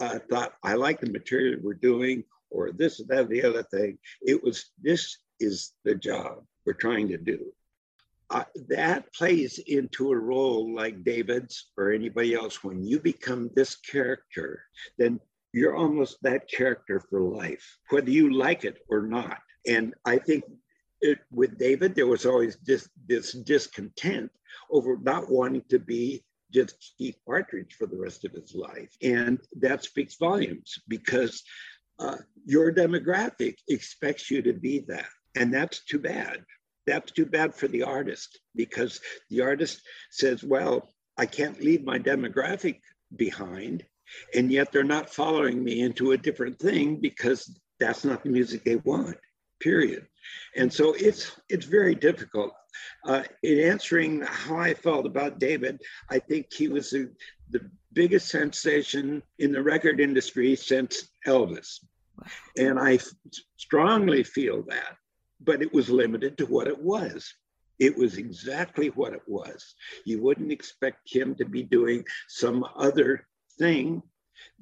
uh, 0.00 0.18
thought, 0.30 0.54
I 0.62 0.74
like 0.74 1.00
the 1.00 1.10
material 1.10 1.60
we're 1.62 1.74
doing, 1.74 2.24
or 2.50 2.72
this, 2.72 3.00
that, 3.08 3.28
the 3.28 3.44
other 3.44 3.64
thing. 3.64 3.98
It 4.22 4.42
was, 4.42 4.70
this 4.82 5.18
is 5.40 5.72
the 5.84 5.94
job 5.94 6.44
we're 6.64 6.72
trying 6.72 7.08
to 7.08 7.18
do. 7.18 7.52
Uh, 8.30 8.44
that 8.68 9.10
plays 9.14 9.58
into 9.66 10.12
a 10.12 10.16
role 10.16 10.74
like 10.74 11.02
David's 11.02 11.70
or 11.78 11.92
anybody 11.92 12.34
else. 12.34 12.62
When 12.62 12.84
you 12.84 13.00
become 13.00 13.50
this 13.54 13.76
character, 13.76 14.62
then 14.98 15.18
you're 15.54 15.76
almost 15.76 16.18
that 16.22 16.46
character 16.50 17.00
for 17.08 17.22
life, 17.22 17.78
whether 17.88 18.10
you 18.10 18.34
like 18.34 18.64
it 18.64 18.78
or 18.90 19.02
not. 19.02 19.38
And 19.66 19.94
I 20.04 20.18
think 20.18 20.44
it, 21.00 21.20
with 21.30 21.58
David, 21.58 21.94
there 21.94 22.06
was 22.06 22.26
always 22.26 22.56
this, 22.66 22.88
this 23.06 23.32
discontent 23.32 24.30
over 24.70 24.98
not 25.00 25.30
wanting 25.30 25.64
to 25.70 25.78
be 25.78 26.22
just 26.52 26.94
Keith 26.98 27.16
Partridge 27.26 27.74
for 27.78 27.86
the 27.86 27.96
rest 27.96 28.26
of 28.26 28.32
his 28.32 28.54
life. 28.54 28.94
And 29.02 29.38
that 29.60 29.84
speaks 29.84 30.16
volumes 30.16 30.78
because 30.88 31.42
uh, 31.98 32.16
your 32.44 32.72
demographic 32.72 33.56
expects 33.68 34.30
you 34.30 34.42
to 34.42 34.52
be 34.52 34.80
that. 34.88 35.08
And 35.34 35.52
that's 35.52 35.84
too 35.84 35.98
bad 35.98 36.44
that's 36.88 37.12
too 37.12 37.26
bad 37.26 37.54
for 37.54 37.68
the 37.68 37.82
artist 37.82 38.40
because 38.54 39.00
the 39.30 39.42
artist 39.42 39.82
says, 40.10 40.42
well, 40.42 40.88
I 41.16 41.26
can't 41.26 41.60
leave 41.60 41.84
my 41.84 41.98
demographic 41.98 42.80
behind. 43.16 43.84
And 44.34 44.50
yet 44.50 44.72
they're 44.72 44.84
not 44.84 45.12
following 45.12 45.62
me 45.62 45.82
into 45.82 46.12
a 46.12 46.18
different 46.18 46.58
thing 46.58 46.96
because 46.96 47.58
that's 47.78 48.04
not 48.04 48.22
the 48.22 48.30
music 48.30 48.64
they 48.64 48.76
want, 48.76 49.16
period. 49.60 50.06
And 50.56 50.72
so 50.72 50.94
it's 50.94 51.32
it's 51.48 51.66
very 51.66 51.94
difficult. 51.94 52.52
Uh, 53.04 53.24
in 53.42 53.58
answering 53.58 54.22
how 54.22 54.56
I 54.56 54.74
felt 54.74 55.06
about 55.06 55.38
David, 55.38 55.80
I 56.10 56.18
think 56.18 56.52
he 56.52 56.68
was 56.68 56.90
the, 56.90 57.10
the 57.50 57.68
biggest 57.92 58.28
sensation 58.28 59.22
in 59.38 59.52
the 59.52 59.62
record 59.62 60.00
industry 60.00 60.54
since 60.56 61.08
Elvis. 61.26 61.80
And 62.56 62.78
I 62.78 62.98
strongly 63.56 64.22
feel 64.22 64.62
that 64.68 64.96
but 65.40 65.62
it 65.62 65.72
was 65.72 65.88
limited 65.88 66.38
to 66.38 66.46
what 66.46 66.66
it 66.66 66.78
was. 66.78 67.32
It 67.78 67.96
was 67.96 68.18
exactly 68.18 68.88
what 68.88 69.12
it 69.12 69.22
was. 69.26 69.74
You 70.04 70.20
wouldn't 70.22 70.52
expect 70.52 71.12
him 71.12 71.34
to 71.36 71.44
be 71.44 71.62
doing 71.62 72.04
some 72.28 72.64
other 72.76 73.26
thing 73.58 74.02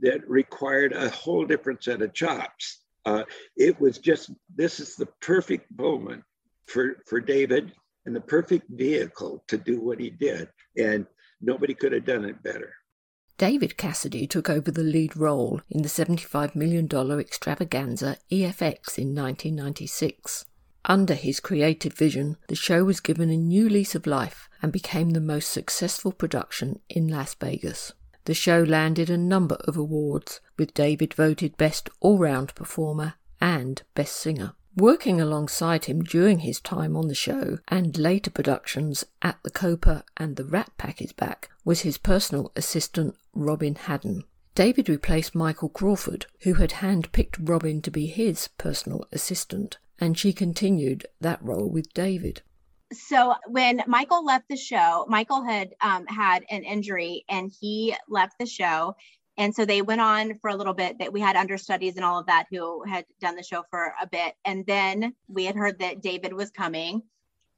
that 0.01 0.29
required 0.29 0.93
a 0.93 1.09
whole 1.11 1.45
different 1.45 1.83
set 1.83 2.03
of 2.03 2.13
chops. 2.13 2.83
Uh, 3.05 3.25
it 3.57 3.81
was 3.81 3.99
just 3.99 4.31
this 4.55 4.81
is 4.81 4.97
the 4.97 5.07
perfect 5.21 5.67
moment 5.79 6.23
for 6.67 7.03
for 7.07 7.21
David 7.21 7.73
and 8.05 8.15
the 8.15 8.21
perfect 8.21 8.69
vehicle 8.71 9.45
to 9.49 9.57
do 9.57 9.81
what 9.81 9.99
he 9.99 10.11
did, 10.11 10.49
and 10.77 11.07
nobody 11.41 11.75
could 11.75 11.93
have 11.93 12.05
done 12.05 12.25
it 12.25 12.43
better. 12.43 12.73
David 13.39 13.77
Cassidy 13.77 14.27
took 14.27 14.49
over 14.49 14.71
the 14.71 14.83
lead 14.83 15.15
role 15.15 15.61
in 15.69 15.83
the 15.83 15.91
$75 15.91 16.57
million 16.57 16.87
extravaganza 17.21 18.17
EFX 18.33 18.97
in 18.97 19.15
1996. 19.15 20.47
Under 20.89 21.15
his 21.15 21.41
creative 21.41 21.93
vision, 21.93 22.37
the 22.47 22.55
show 22.55 22.85
was 22.85 23.01
given 23.01 23.29
a 23.29 23.37
new 23.37 23.69
lease 23.69 23.97
of 23.97 24.07
life 24.07 24.49
and 24.63 24.73
became 24.73 25.11
the 25.11 25.21
most 25.21 25.51
successful 25.51 26.13
production 26.13 26.79
in 26.89 27.09
Las 27.09 27.35
Vegas. 27.35 27.93
The 28.25 28.35
show 28.35 28.63
landed 28.63 29.11
a 29.11 29.19
number 29.19 29.57
of 29.67 29.77
awards, 29.77 30.41
with 30.57 30.75
David 30.75 31.15
voted 31.15 31.57
Best 31.57 31.91
All 32.01 32.19
Round 32.19 32.55
Performer 32.55 33.15
and 33.41 33.83
Best 33.95 34.17
Singer. 34.17 34.55
Working 34.77 35.21
alongside 35.21 35.87
him 35.87 36.03
during 36.03 36.41
his 36.41 36.61
time 36.61 36.97
on 36.97 37.09
the 37.09 37.15
show 37.15 37.59
and 37.67 37.97
later 37.97 38.31
productions 38.31 39.05
at 39.23 39.39
the 39.43 39.51
Copa 39.51 40.05
and 40.17 40.37
the 40.37 40.45
Rat 40.45 40.71
Pack 40.77 41.01
is 41.01 41.13
Back 41.13 41.51
was 41.65 41.81
his 41.81 41.99
personal 41.99 42.53
assistant 42.55 43.17
Robin 43.35 43.75
Haddon. 43.75 44.25
David 44.55 44.89
replaced 44.89 45.35
Michael 45.35 45.69
Crawford, 45.69 46.27
who 46.41 46.55
had 46.55 46.73
hand-picked 46.73 47.39
Robin 47.41 47.81
to 47.83 47.91
be 47.91 48.07
his 48.07 48.49
personal 48.59 49.07
assistant, 49.13 49.79
and 49.99 50.19
she 50.19 50.33
continued 50.33 51.07
that 51.21 51.43
role 51.43 51.69
with 51.69 51.93
David. 51.93 52.43
So 52.93 53.35
when 53.49 53.83
Michael 53.87 54.25
left 54.25 54.49
the 54.49 54.57
show, 54.57 55.07
Michael 55.09 55.43
had 55.43 55.75
um, 55.81 56.07
had 56.07 56.45
an 56.51 56.63
injury 56.63 57.25
and 57.29 57.53
he 57.61 57.97
left 58.09 58.39
the 58.39 58.47
show. 58.47 58.95
And 59.39 59.55
so 59.55 59.65
they 59.65 59.83
went 59.83 60.01
on 60.01 60.39
for 60.39 60.51
a 60.51 60.57
little 60.57 60.73
bit 60.73 60.99
that 60.99 61.13
we 61.13 61.21
had 61.21 61.37
understudies 61.37 61.97
and 61.97 62.05
all 62.05 62.19
of 62.19 62.27
that 62.27 62.47
who 62.51 62.85
had 62.85 63.05
done 63.21 63.37
the 63.37 63.43
show 63.43 63.65
for 63.71 63.93
a 64.01 64.07
bit. 64.07 64.35
And 64.45 64.65
then 64.67 65.15
we 65.29 65.45
had 65.45 65.57
heard 65.57 65.81
that 65.81 66.01
David 66.01 66.33
was 66.33 66.51
coming. 66.51 67.03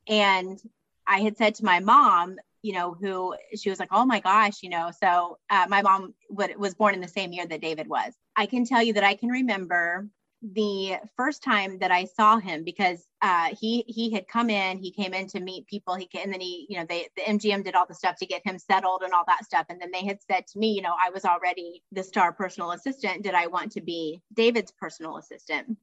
And 0.09 0.59
I 1.07 1.21
had 1.21 1.37
said 1.37 1.55
to 1.57 1.65
my 1.65 1.81
mom, 1.81 2.37
you 2.63 2.73
know, 2.73 2.95
who 2.95 3.37
she 3.57 3.71
was 3.71 3.79
like, 3.79 3.91
oh 3.93 4.05
my 4.05 4.21
gosh, 4.21 4.63
you 4.63 4.71
know. 4.71 4.91
So 5.01 5.39
uh, 5.51 5.67
my 5.69 5.83
mom 5.83 6.15
was 6.31 6.75
born 6.75 6.95
in 6.95 7.01
the 7.01 7.09
same 7.09 7.33
year 7.33 7.47
that 7.47 7.61
David 7.61 7.87
was. 7.87 8.13
I 8.35 8.47
can 8.47 8.65
tell 8.65 8.83
you 8.83 8.95
that 8.95 9.05
I 9.05 9.15
can 9.15 9.29
remember 9.29 10.09
the 10.43 10.97
first 11.17 11.43
time 11.43 11.79
that 11.81 11.91
I 11.91 12.05
saw 12.05 12.39
him 12.39 12.63
because 12.63 13.05
uh, 13.23 13.55
he 13.61 13.85
he 13.89 14.11
had 14.13 14.29
come 14.29 14.51
in, 14.51 14.79
he 14.79 14.93
came 14.93 15.13
in 15.13 15.27
to 15.29 15.41
meet 15.41 15.67
people. 15.67 15.95
He 15.97 16.09
and 16.15 16.33
then 16.33 16.41
he, 16.41 16.67
you 16.69 16.79
know, 16.79 16.87
they 16.89 17.09
the 17.17 17.23
MGM 17.23 17.65
did 17.65 17.75
all 17.75 17.87
the 17.87 17.95
stuff 17.95 18.17
to 18.17 18.27
get 18.27 18.47
him 18.47 18.59
settled 18.59 19.03
and 19.03 19.13
all 19.13 19.25
that 19.27 19.45
stuff. 19.45 19.67
And 19.69 19.81
then 19.81 19.91
they 19.93 20.05
had 20.05 20.19
said 20.23 20.47
to 20.49 20.59
me, 20.59 20.73
you 20.73 20.83
know, 20.83 20.95
I 21.05 21.11
was 21.11 21.25
already 21.25 21.83
the 21.93 22.05
star 22.05 22.33
personal 22.33 22.73
assistant. 22.73 23.23
Did 23.23 23.35
I 23.35 23.49
want 23.49 23.73
to 23.73 23.81
be 23.81 24.23
David's 24.33 24.73
personal 24.73 25.17
assistant? 25.17 25.77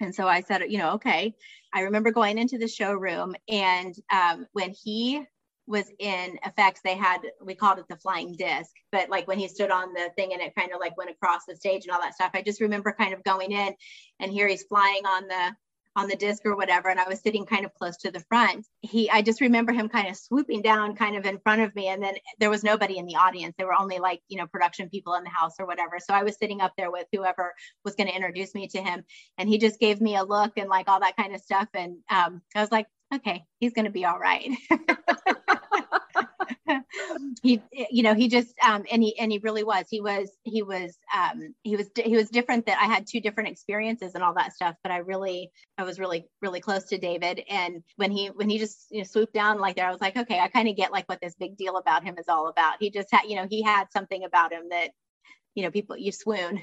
And 0.00 0.12
so 0.14 0.26
I 0.26 0.40
said, 0.40 0.62
you 0.68 0.78
know, 0.78 0.92
okay. 0.94 1.34
I 1.72 1.82
remember 1.82 2.10
going 2.10 2.38
into 2.38 2.58
the 2.58 2.68
showroom, 2.68 3.36
and 3.48 3.94
um, 4.12 4.46
when 4.52 4.70
he 4.70 5.24
was 5.66 5.90
in 5.98 6.38
EFX, 6.44 6.76
they 6.84 6.94
had 6.94 7.20
we 7.42 7.54
called 7.54 7.78
it 7.78 7.86
the 7.88 7.96
flying 7.96 8.34
disc, 8.36 8.70
but 8.92 9.08
like 9.08 9.26
when 9.26 9.38
he 9.38 9.48
stood 9.48 9.70
on 9.70 9.92
the 9.94 10.10
thing 10.16 10.32
and 10.32 10.42
it 10.42 10.54
kind 10.54 10.72
of 10.72 10.80
like 10.80 10.96
went 10.96 11.10
across 11.10 11.44
the 11.46 11.56
stage 11.56 11.84
and 11.84 11.92
all 11.92 12.00
that 12.00 12.14
stuff. 12.14 12.30
I 12.34 12.42
just 12.42 12.60
remember 12.60 12.92
kind 12.92 13.14
of 13.14 13.24
going 13.24 13.52
in 13.52 13.74
and 14.20 14.32
here 14.32 14.48
he's 14.48 14.64
flying 14.64 15.06
on 15.06 15.26
the 15.28 15.56
on 15.96 16.08
the 16.08 16.16
disc 16.16 16.44
or 16.44 16.56
whatever 16.56 16.88
and 16.88 16.98
i 16.98 17.08
was 17.08 17.20
sitting 17.20 17.46
kind 17.46 17.64
of 17.64 17.72
close 17.74 17.96
to 17.96 18.10
the 18.10 18.20
front 18.20 18.66
he 18.80 19.08
i 19.10 19.22
just 19.22 19.40
remember 19.40 19.72
him 19.72 19.88
kind 19.88 20.08
of 20.08 20.16
swooping 20.16 20.60
down 20.60 20.94
kind 20.96 21.16
of 21.16 21.24
in 21.24 21.38
front 21.38 21.62
of 21.62 21.74
me 21.76 21.88
and 21.88 22.02
then 22.02 22.14
there 22.40 22.50
was 22.50 22.64
nobody 22.64 22.98
in 22.98 23.06
the 23.06 23.14
audience 23.14 23.54
there 23.56 23.66
were 23.66 23.80
only 23.80 23.98
like 23.98 24.20
you 24.28 24.36
know 24.36 24.46
production 24.48 24.88
people 24.88 25.14
in 25.14 25.22
the 25.22 25.30
house 25.30 25.54
or 25.58 25.66
whatever 25.66 25.98
so 26.00 26.12
i 26.12 26.22
was 26.22 26.36
sitting 26.36 26.60
up 26.60 26.72
there 26.76 26.90
with 26.90 27.06
whoever 27.12 27.54
was 27.84 27.94
going 27.94 28.08
to 28.08 28.14
introduce 28.14 28.54
me 28.54 28.66
to 28.66 28.82
him 28.82 29.04
and 29.38 29.48
he 29.48 29.58
just 29.58 29.78
gave 29.78 30.00
me 30.00 30.16
a 30.16 30.24
look 30.24 30.52
and 30.56 30.68
like 30.68 30.88
all 30.88 31.00
that 31.00 31.16
kind 31.16 31.34
of 31.34 31.40
stuff 31.40 31.68
and 31.74 31.96
um, 32.10 32.42
i 32.56 32.60
was 32.60 32.72
like 32.72 32.86
okay 33.12 33.44
he's 33.58 33.72
going 33.72 33.86
to 33.86 33.90
be 33.90 34.04
all 34.04 34.18
right. 34.18 34.48
He 37.42 37.60
you 37.72 38.02
know 38.02 38.14
he 38.14 38.28
just 38.28 38.54
um 38.66 38.84
and 38.90 39.02
he 39.02 39.18
and 39.18 39.30
he 39.30 39.38
really 39.38 39.64
was. 39.64 39.86
He 39.90 40.00
was 40.00 40.30
he 40.44 40.62
was 40.62 40.96
um 41.14 41.54
he 41.62 41.76
was 41.76 41.90
he 41.96 42.16
was 42.16 42.30
different 42.30 42.66
that 42.66 42.78
i 42.80 42.86
had 42.86 43.06
two 43.06 43.20
different 43.20 43.50
experiences 43.50 44.14
and 44.14 44.22
all 44.22 44.34
that 44.34 44.54
stuff 44.54 44.76
but 44.82 44.90
i 44.92 44.98
really 44.98 45.50
i 45.76 45.84
was 45.84 45.98
really 45.98 46.26
really 46.40 46.60
close 46.60 46.84
to 46.84 46.98
david. 46.98 47.42
And 47.48 47.82
when 47.96 48.10
he 48.10 48.28
when 48.28 48.48
he 48.48 48.58
just 48.58 48.86
you 48.90 48.98
know 48.98 49.04
swooped 49.04 49.34
down 49.34 49.58
like 49.58 49.76
there 49.76 49.86
i 49.86 49.90
was 49.90 50.00
like 50.00 50.16
okay 50.16 50.38
i 50.38 50.48
kind 50.48 50.68
of 50.68 50.76
get 50.76 50.92
like 50.92 51.08
what 51.08 51.20
this 51.20 51.34
big 51.34 51.56
deal 51.56 51.76
about 51.76 52.04
him 52.04 52.16
is 52.18 52.28
all 52.28 52.48
about. 52.48 52.74
He 52.80 52.90
just 52.90 53.08
had 53.12 53.24
you 53.28 53.36
know 53.36 53.46
he 53.48 53.62
had 53.62 53.92
something 53.92 54.24
about 54.24 54.52
him 54.52 54.68
that 54.70 54.90
you 55.54 55.62
know 55.62 55.70
people 55.70 55.96
you 55.96 56.12
swoon. 56.12 56.62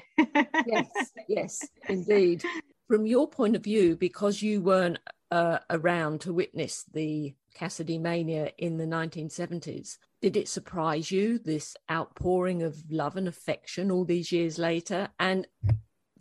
Yes 0.66 0.88
yes 1.28 1.68
indeed. 1.88 2.44
From 2.88 3.06
your 3.06 3.28
point 3.28 3.56
of 3.56 3.62
view 3.62 3.96
because 3.96 4.42
you 4.42 4.60
weren't 4.60 4.98
uh, 5.32 5.58
around 5.70 6.20
to 6.20 6.32
witness 6.32 6.84
the 6.92 7.34
Cassidy 7.54 7.96
mania 7.96 8.52
in 8.58 8.76
the 8.76 8.84
1970s. 8.84 9.96
Did 10.20 10.36
it 10.36 10.46
surprise 10.46 11.10
you, 11.10 11.38
this 11.38 11.74
outpouring 11.90 12.62
of 12.62 12.84
love 12.90 13.16
and 13.16 13.26
affection 13.26 13.90
all 13.90 14.04
these 14.04 14.30
years 14.30 14.58
later? 14.58 15.08
And 15.18 15.48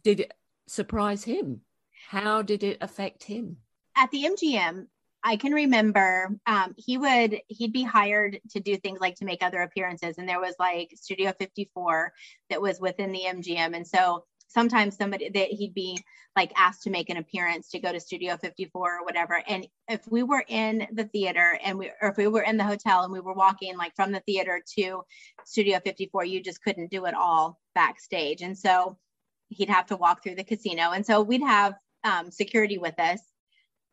did 0.02 0.22
it 0.22 0.34
surprise 0.66 1.26
him? 1.26 1.60
How 2.10 2.42
did 2.42 2.64
it 2.64 2.78
affect 2.80 3.26
him? 3.26 3.58
At 3.98 4.10
the 4.12 4.24
MGM, 4.24 4.88
I 5.24 5.36
can 5.36 5.52
remember 5.52 6.30
um, 6.46 6.74
he 6.78 6.98
would 6.98 7.38
he'd 7.48 7.74
be 7.74 7.84
hired 7.84 8.40
to 8.52 8.62
do 8.62 8.78
things 8.78 9.02
like 9.02 9.16
to 9.16 9.26
make 9.26 9.44
other 9.44 9.62
appearances, 9.62 10.18
and 10.18 10.28
there 10.28 10.40
was 10.40 10.56
like 10.58 10.94
Studio 10.96 11.34
54 11.38 12.14
that 12.50 12.62
was 12.62 12.80
within 12.80 13.12
the 13.12 13.24
MGM, 13.28 13.76
and 13.76 13.86
so 13.86 14.24
sometimes 14.52 14.98
somebody 14.98 15.30
that 15.30 15.48
he'd 15.50 15.74
be 15.74 15.98
like 16.36 16.52
asked 16.56 16.84
to 16.84 16.90
make 16.90 17.10
an 17.10 17.18
appearance 17.18 17.70
to 17.70 17.80
go 17.80 17.92
to 17.92 18.00
Studio 18.00 18.38
54 18.38 19.00
or 19.00 19.04
whatever. 19.04 19.44
And 19.48 19.68
if 19.90 20.02
we 20.10 20.24
were 20.24 20.44
in 20.48 20.88
the 20.94 21.04
theater 21.06 21.60
and 21.64 21.78
we, 21.78 21.92
or 22.02 22.10
if 22.10 22.18
we 22.18 22.28
were 22.28 22.42
in 22.42 22.58
the 22.58 22.64
hotel 22.64 23.04
and 23.04 23.12
we 23.12 23.20
were 23.20 23.34
walking 23.34 23.78
like 23.78 23.96
from 23.96 24.12
the 24.12 24.22
theater 24.22 24.62
to 24.78 25.02
Studio 25.46 25.80
54, 25.84 26.26
you 26.26 26.42
just 26.42 26.64
couldn't 26.64 26.92
do 26.92 27.06
it 27.06 27.14
all 27.14 27.60
backstage. 27.76 28.42
And 28.42 28.58
so 28.58 28.98
he'd 29.50 29.70
have 29.70 29.88
to 29.88 29.98
walk 29.98 30.24
through 30.24 30.36
the 30.36 30.44
casino. 30.44 30.92
And 30.92 31.06
so 31.06 31.22
we'd 31.22 31.44
have 31.44 31.74
um, 32.04 32.32
security 32.32 32.78
with 32.78 32.98
us. 33.00 33.20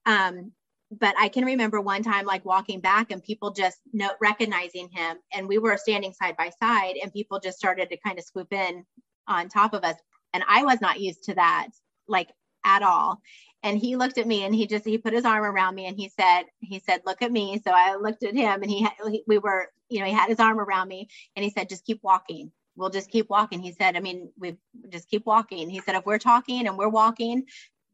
Um, 0.07 0.53
but 0.91 1.15
I 1.19 1.29
can 1.29 1.45
remember 1.45 1.81
one 1.81 2.03
time 2.03 2.25
like 2.25 2.45
walking 2.45 2.81
back 2.81 3.11
and 3.11 3.23
people 3.23 3.51
just 3.51 3.79
no 3.93 4.11
recognizing 4.21 4.89
him 4.89 5.19
and 5.35 5.47
we 5.47 5.59
were 5.59 5.77
standing 5.77 6.15
side 6.15 6.37
by 6.37 6.51
side 6.59 6.95
and 7.03 7.13
people 7.13 7.41
just 7.41 7.59
started 7.59 7.91
to 7.91 7.99
kind 7.99 8.19
of 8.19 8.25
swoop 8.25 8.53
in 8.53 8.87
on 9.27 9.49
top 9.49 9.75
of 9.75 9.85
us 9.85 9.97
and 10.33 10.45
I 10.49 10.65
was 10.65 10.81
not 10.81 11.01
used 11.01 11.25
to 11.25 11.35
that 11.35 11.69
like 12.07 12.29
at 12.65 12.83
all. 12.83 13.21
And 13.63 13.77
he 13.77 13.97
looked 13.97 14.19
at 14.19 14.27
me 14.27 14.45
and 14.45 14.55
he 14.55 14.67
just 14.67 14.85
he 14.85 14.99
put 14.99 15.13
his 15.13 15.25
arm 15.25 15.45
around 15.45 15.75
me 15.75 15.87
and 15.87 15.97
he 15.97 16.09
said 16.09 16.45
he 16.61 16.79
said 16.79 17.03
look 17.05 17.23
at 17.23 17.33
me. 17.33 17.61
So 17.65 17.73
I 17.75 17.97
looked 17.97 18.23
at 18.23 18.35
him 18.35 18.63
and 18.63 18.71
he, 18.71 18.83
had, 18.83 18.93
we 19.27 19.39
were 19.39 19.69
you 19.89 20.01
know 20.01 20.07
he 20.07 20.13
had 20.13 20.29
his 20.29 20.41
arm 20.41 20.61
around 20.61 20.89
me 20.89 21.09
and 21.35 21.45
he 21.45 21.51
said 21.51 21.69
just 21.69 21.85
keep 21.85 22.01
walking. 22.03 22.53
We'll 22.77 22.91
just 22.91 23.11
keep 23.11 23.29
walking. 23.29 23.61
He 23.61 23.73
said 23.73 23.97
I 23.97 24.01
mean 24.01 24.31
we 24.39 24.57
just 24.91 25.09
keep 25.09 25.27
walking. 25.27 25.69
He 25.69 25.81
said 25.81 25.97
if 25.97 26.07
we're 26.07 26.19
talking 26.19 26.67
and 26.67 26.79
we're 26.79 26.89
walking 26.89 27.47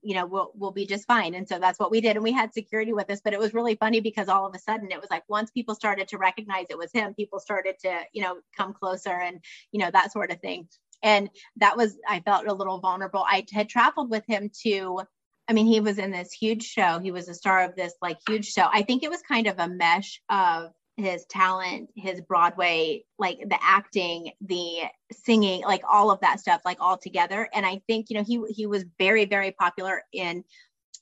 you 0.05 0.15
know 0.15 0.27
we'll 0.27 0.53
we'll 0.55 0.71
be 0.71 0.87
just 0.87 1.07
fine 1.07 1.35
and 1.35 1.49
so 1.49 1.59
that's 1.59 1.81
what 1.81 1.91
we 1.91 2.01
did 2.01 2.15
and 2.15 2.23
we 2.23 2.31
had 2.31 2.53
security 2.53 2.93
with 2.93 3.11
us 3.11 3.23
but 3.25 3.33
it 3.33 3.39
was 3.39 3.55
really 3.55 3.75
funny 3.75 4.01
because 4.01 4.29
all 4.29 4.47
of 4.47 4.55
a 4.55 4.59
sudden 4.59 4.93
it 4.93 5.01
was 5.01 5.11
like 5.11 5.23
once 5.29 5.51
people 5.51 5.75
started 5.75 6.07
to 6.07 6.19
recognize 6.19 6.67
it 6.69 6.77
was 6.77 6.93
him 6.93 7.15
people 7.15 7.41
started 7.41 7.75
to 7.79 8.01
you 8.13 8.23
know 8.23 8.37
come 8.55 8.75
closer 8.75 9.09
and 9.09 9.41
you 9.73 9.81
know 9.81 9.91
that 9.91 10.13
sort 10.13 10.31
of 10.31 10.39
thing 10.41 10.69
and 11.03 11.31
that 11.57 11.77
was 11.77 11.97
i 12.09 12.21
felt 12.21 12.47
a 12.47 12.53
little 12.53 12.79
vulnerable. 12.79 13.25
I 13.29 13.45
had 13.53 13.69
traveled 13.69 14.11
with 14.11 14.25
him 14.27 14.51
to 14.63 15.03
i 15.49 15.53
mean 15.53 15.67
he 15.67 15.81
was 15.81 15.99
in 15.99 16.11
this 16.11 16.33
huge 16.33 16.65
show. 16.65 16.99
He 16.99 17.11
was 17.11 17.29
a 17.29 17.35
star 17.35 17.65
of 17.65 17.77
this 17.77 17.95
like 18.03 18.19
huge 18.29 18.47
show. 18.47 18.69
I 18.73 18.83
think 18.83 19.03
it 19.03 19.11
was 19.11 19.23
kind 19.23 19.47
of 19.47 19.59
a 19.59 19.69
mesh 19.69 20.21
of 20.29 20.73
his 20.97 21.25
talent 21.27 21.91
his 21.97 22.21
broadway 22.21 23.05
like 23.19 23.39
the 23.41 23.59
acting 23.61 24.31
the 24.41 24.83
singing 25.11 25.63
like 25.63 25.83
all 25.91 26.11
of 26.13 26.21
that 26.21 26.39
stuff 26.39 26.61
like 26.65 26.79
all 26.81 26.97
together. 26.97 27.49
And 27.53 27.67
i 27.67 27.81
think 27.89 28.11
you 28.11 28.17
know 28.17 28.25
he 28.25 28.41
he 28.53 28.67
was 28.67 28.85
very 28.99 29.25
very 29.25 29.51
popular 29.51 30.03
in 30.13 30.45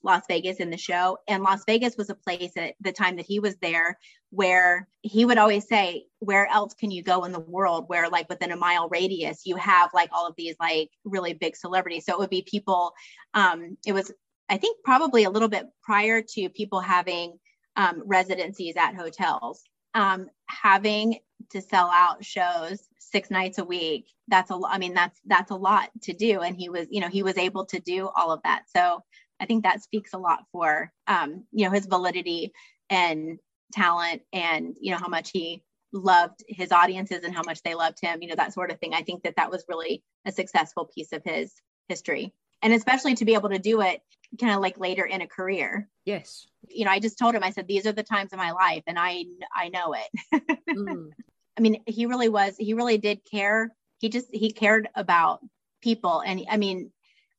Las 0.03 0.23
Vegas 0.29 0.59
in 0.59 0.71
the 0.71 0.77
show. 0.77 1.19
And 1.29 1.43
Las 1.43 1.65
Vegas 1.67 1.97
was 1.97 2.11
a 2.11 2.15
place 2.15 2.53
at 2.57 2.75
the 2.81 2.93
time 2.93 3.17
that 3.17 3.27
he 3.27 3.39
was 3.39 3.57
there 3.57 3.99
where 4.31 4.89
he 5.03 5.25
would 5.25 5.39
always 5.39 5.69
say, 5.69 6.07
Where 6.21 6.47
else 6.47 6.75
can 6.75 6.91
you 6.91 7.03
go 7.03 7.25
in 7.25 7.33
the 7.33 7.41
world 7.41 7.85
where, 7.89 8.09
like, 8.09 8.29
within 8.29 8.53
a 8.53 8.57
mile 8.57 8.89
radius, 8.89 9.43
you 9.45 9.57
have 9.57 9.91
like 9.95 10.11
all 10.13 10.27
of 10.27 10.35
these 10.37 10.57
like 10.61 10.91
really 11.05 11.35
big 11.35 11.57
celebrities? 11.57 12.05
So 12.07 12.15
it 12.15 12.19
would 12.19 12.31
be 12.31 12.43
people, 12.43 12.93
um, 13.35 13.77
it 13.87 13.93
was, 13.93 14.13
I 14.49 14.59
think, 14.59 14.79
probably 14.85 15.25
a 15.25 15.31
little 15.31 15.49
bit 15.49 15.67
prior 15.83 16.23
to 16.23 16.49
people 16.49 16.81
having 16.81 17.39
um, 17.77 18.03
residencies 18.05 18.77
at 18.77 18.95
hotels. 18.95 19.63
Um, 19.95 20.31
having 20.49 21.19
to 21.51 21.61
sell 21.61 21.91
out 21.93 22.25
shows 22.25 22.89
six 22.99 23.31
nights 23.31 23.59
a 23.59 23.65
week 23.65 24.07
that's 24.29 24.51
a 24.51 24.57
lot 24.57 24.73
i 24.73 24.79
mean 24.79 24.95
that's 24.95 25.21
that's 25.27 25.51
a 25.51 25.57
lot 25.57 25.91
to 26.01 26.13
do 26.13 26.41
and 26.41 26.57
he 26.57 26.69
was 26.69 26.87
you 26.91 27.01
know 27.01 27.09
he 27.09 27.23
was 27.23 27.37
able 27.37 27.65
to 27.67 27.79
do 27.81 28.09
all 28.17 28.33
of 28.33 28.41
that 28.43 28.63
so 28.75 29.03
I 29.43 29.47
think 29.47 29.65
that 29.65 29.83
speaks 29.83 30.13
a 30.15 30.19
lot 30.19 30.45
for 30.53 30.93
um, 31.09 31.45
you 31.53 31.65
know 31.65 31.73
his 31.73 31.87
validity 31.87 32.53
and 32.89 33.39
talent, 33.73 34.23
and 34.33 34.77
you 34.81 34.93
know 34.93 34.99
how 34.99 35.09
much 35.09 35.31
he 35.33 35.65
loved 35.93 36.45
his 36.49 36.73
audiences 36.73 37.25
and 37.25 37.35
how 37.35 37.43
much 37.43 37.61
they 37.63 37.75
loved 37.75 37.99
him. 38.01 38.23
You 38.23 38.29
know 38.29 38.37
that 38.37 38.55
sort 38.55 38.71
of 38.71 38.79
thing. 38.79 38.95
I 38.95 39.03
think 39.03 39.25
that 39.25 39.37
that 39.37 39.51
was 39.51 39.65
really 39.69 40.05
a 40.25 40.33
successful 40.33 40.89
piece 40.95 41.13
of 41.13 41.23
his 41.25 41.53
history, 41.89 42.33
and 42.63 42.73
especially 42.73 43.15
to 43.17 43.25
be 43.25 43.35
able 43.35 43.49
to 43.49 43.59
do 43.59 43.81
it 43.81 44.01
kind 44.41 44.55
of 44.55 44.61
like 44.61 44.79
later 44.79 45.05
in 45.05 45.21
a 45.21 45.27
career. 45.27 45.89
Yes. 46.05 46.47
You 46.69 46.85
know, 46.85 46.93
I 46.93 47.01
just 47.01 47.19
told 47.19 47.35
him 47.35 47.43
I 47.43 47.51
said 47.51 47.67
these 47.67 47.87
are 47.87 47.93
the 47.93 48.05
times 48.05 48.33
of 48.33 48.39
my 48.39 48.53
life, 48.53 48.85
and 48.87 48.97
I 48.99 49.25
I 49.55 49.71
know 49.71 49.95
it. 49.95 50.57
mm. 50.71 51.11
I 51.59 51.61
mean, 51.61 51.83
he 51.87 52.07
really 52.07 52.29
was. 52.29 52.55
He 52.57 52.75
really 52.75 52.99
did 52.99 53.21
care. 53.29 53.75
He 53.99 54.09
just 54.09 54.29
he 54.33 54.53
cared 54.53 54.89
about 54.95 55.41
people, 55.83 56.21
and 56.21 56.45
I 56.49 56.57
mean, 56.59 56.93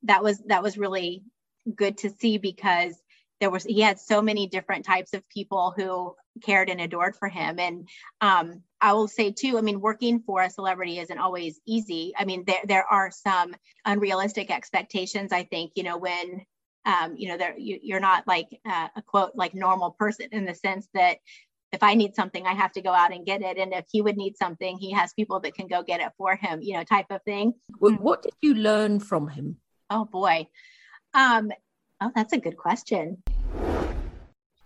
that 0.03 0.21
was 0.21 0.39
that 0.47 0.63
was 0.63 0.77
really 0.77 1.23
good 1.75 1.97
to 1.99 2.09
see 2.09 2.37
because 2.37 2.95
there 3.39 3.49
was 3.49 3.63
he 3.63 3.81
had 3.81 3.99
so 3.99 4.21
many 4.21 4.47
different 4.47 4.85
types 4.85 5.13
of 5.13 5.27
people 5.29 5.73
who 5.75 6.15
cared 6.41 6.69
and 6.69 6.81
adored 6.81 7.15
for 7.15 7.27
him 7.27 7.59
and 7.59 7.87
um, 8.21 8.61
i 8.81 8.93
will 8.93 9.07
say 9.07 9.31
too 9.31 9.57
i 9.57 9.61
mean 9.61 9.81
working 9.81 10.21
for 10.21 10.41
a 10.41 10.49
celebrity 10.49 10.99
isn't 10.99 11.19
always 11.19 11.59
easy 11.65 12.13
i 12.17 12.25
mean 12.25 12.43
there, 12.47 12.61
there 12.65 12.85
are 12.85 13.11
some 13.11 13.53
unrealistic 13.85 14.49
expectations 14.49 15.31
i 15.31 15.43
think 15.43 15.71
you 15.75 15.83
know 15.83 15.97
when 15.97 16.45
um, 16.85 17.15
you 17.17 17.27
know 17.29 17.37
there 17.37 17.57
you, 17.57 17.79
you're 17.81 17.99
not 17.99 18.27
like 18.27 18.47
uh, 18.65 18.87
a 18.95 19.01
quote 19.01 19.31
like 19.35 19.53
normal 19.53 19.91
person 19.91 20.27
in 20.31 20.45
the 20.45 20.55
sense 20.55 20.87
that 20.93 21.17
if 21.73 21.81
I 21.81 21.95
need 21.95 22.15
something, 22.15 22.45
I 22.45 22.53
have 22.53 22.71
to 22.73 22.81
go 22.81 22.93
out 22.93 23.11
and 23.11 23.25
get 23.25 23.41
it. 23.41 23.57
And 23.57 23.73
if 23.73 23.85
he 23.91 24.03
would 24.03 24.15
need 24.15 24.37
something, 24.37 24.77
he 24.77 24.91
has 24.91 25.11
people 25.13 25.39
that 25.39 25.55
can 25.55 25.67
go 25.67 25.81
get 25.81 26.01
it 26.01 26.11
for 26.19 26.35
him, 26.35 26.61
you 26.61 26.75
know, 26.75 26.83
type 26.83 27.07
of 27.09 27.23
thing. 27.23 27.55
What 27.79 28.21
did 28.21 28.33
you 28.41 28.53
learn 28.53 28.99
from 28.99 29.27
him? 29.27 29.57
Oh 29.89 30.05
boy. 30.05 30.47
Um, 31.13 31.51
oh, 32.01 32.11
that's 32.15 32.33
a 32.33 32.39
good 32.39 32.57
question. 32.57 33.23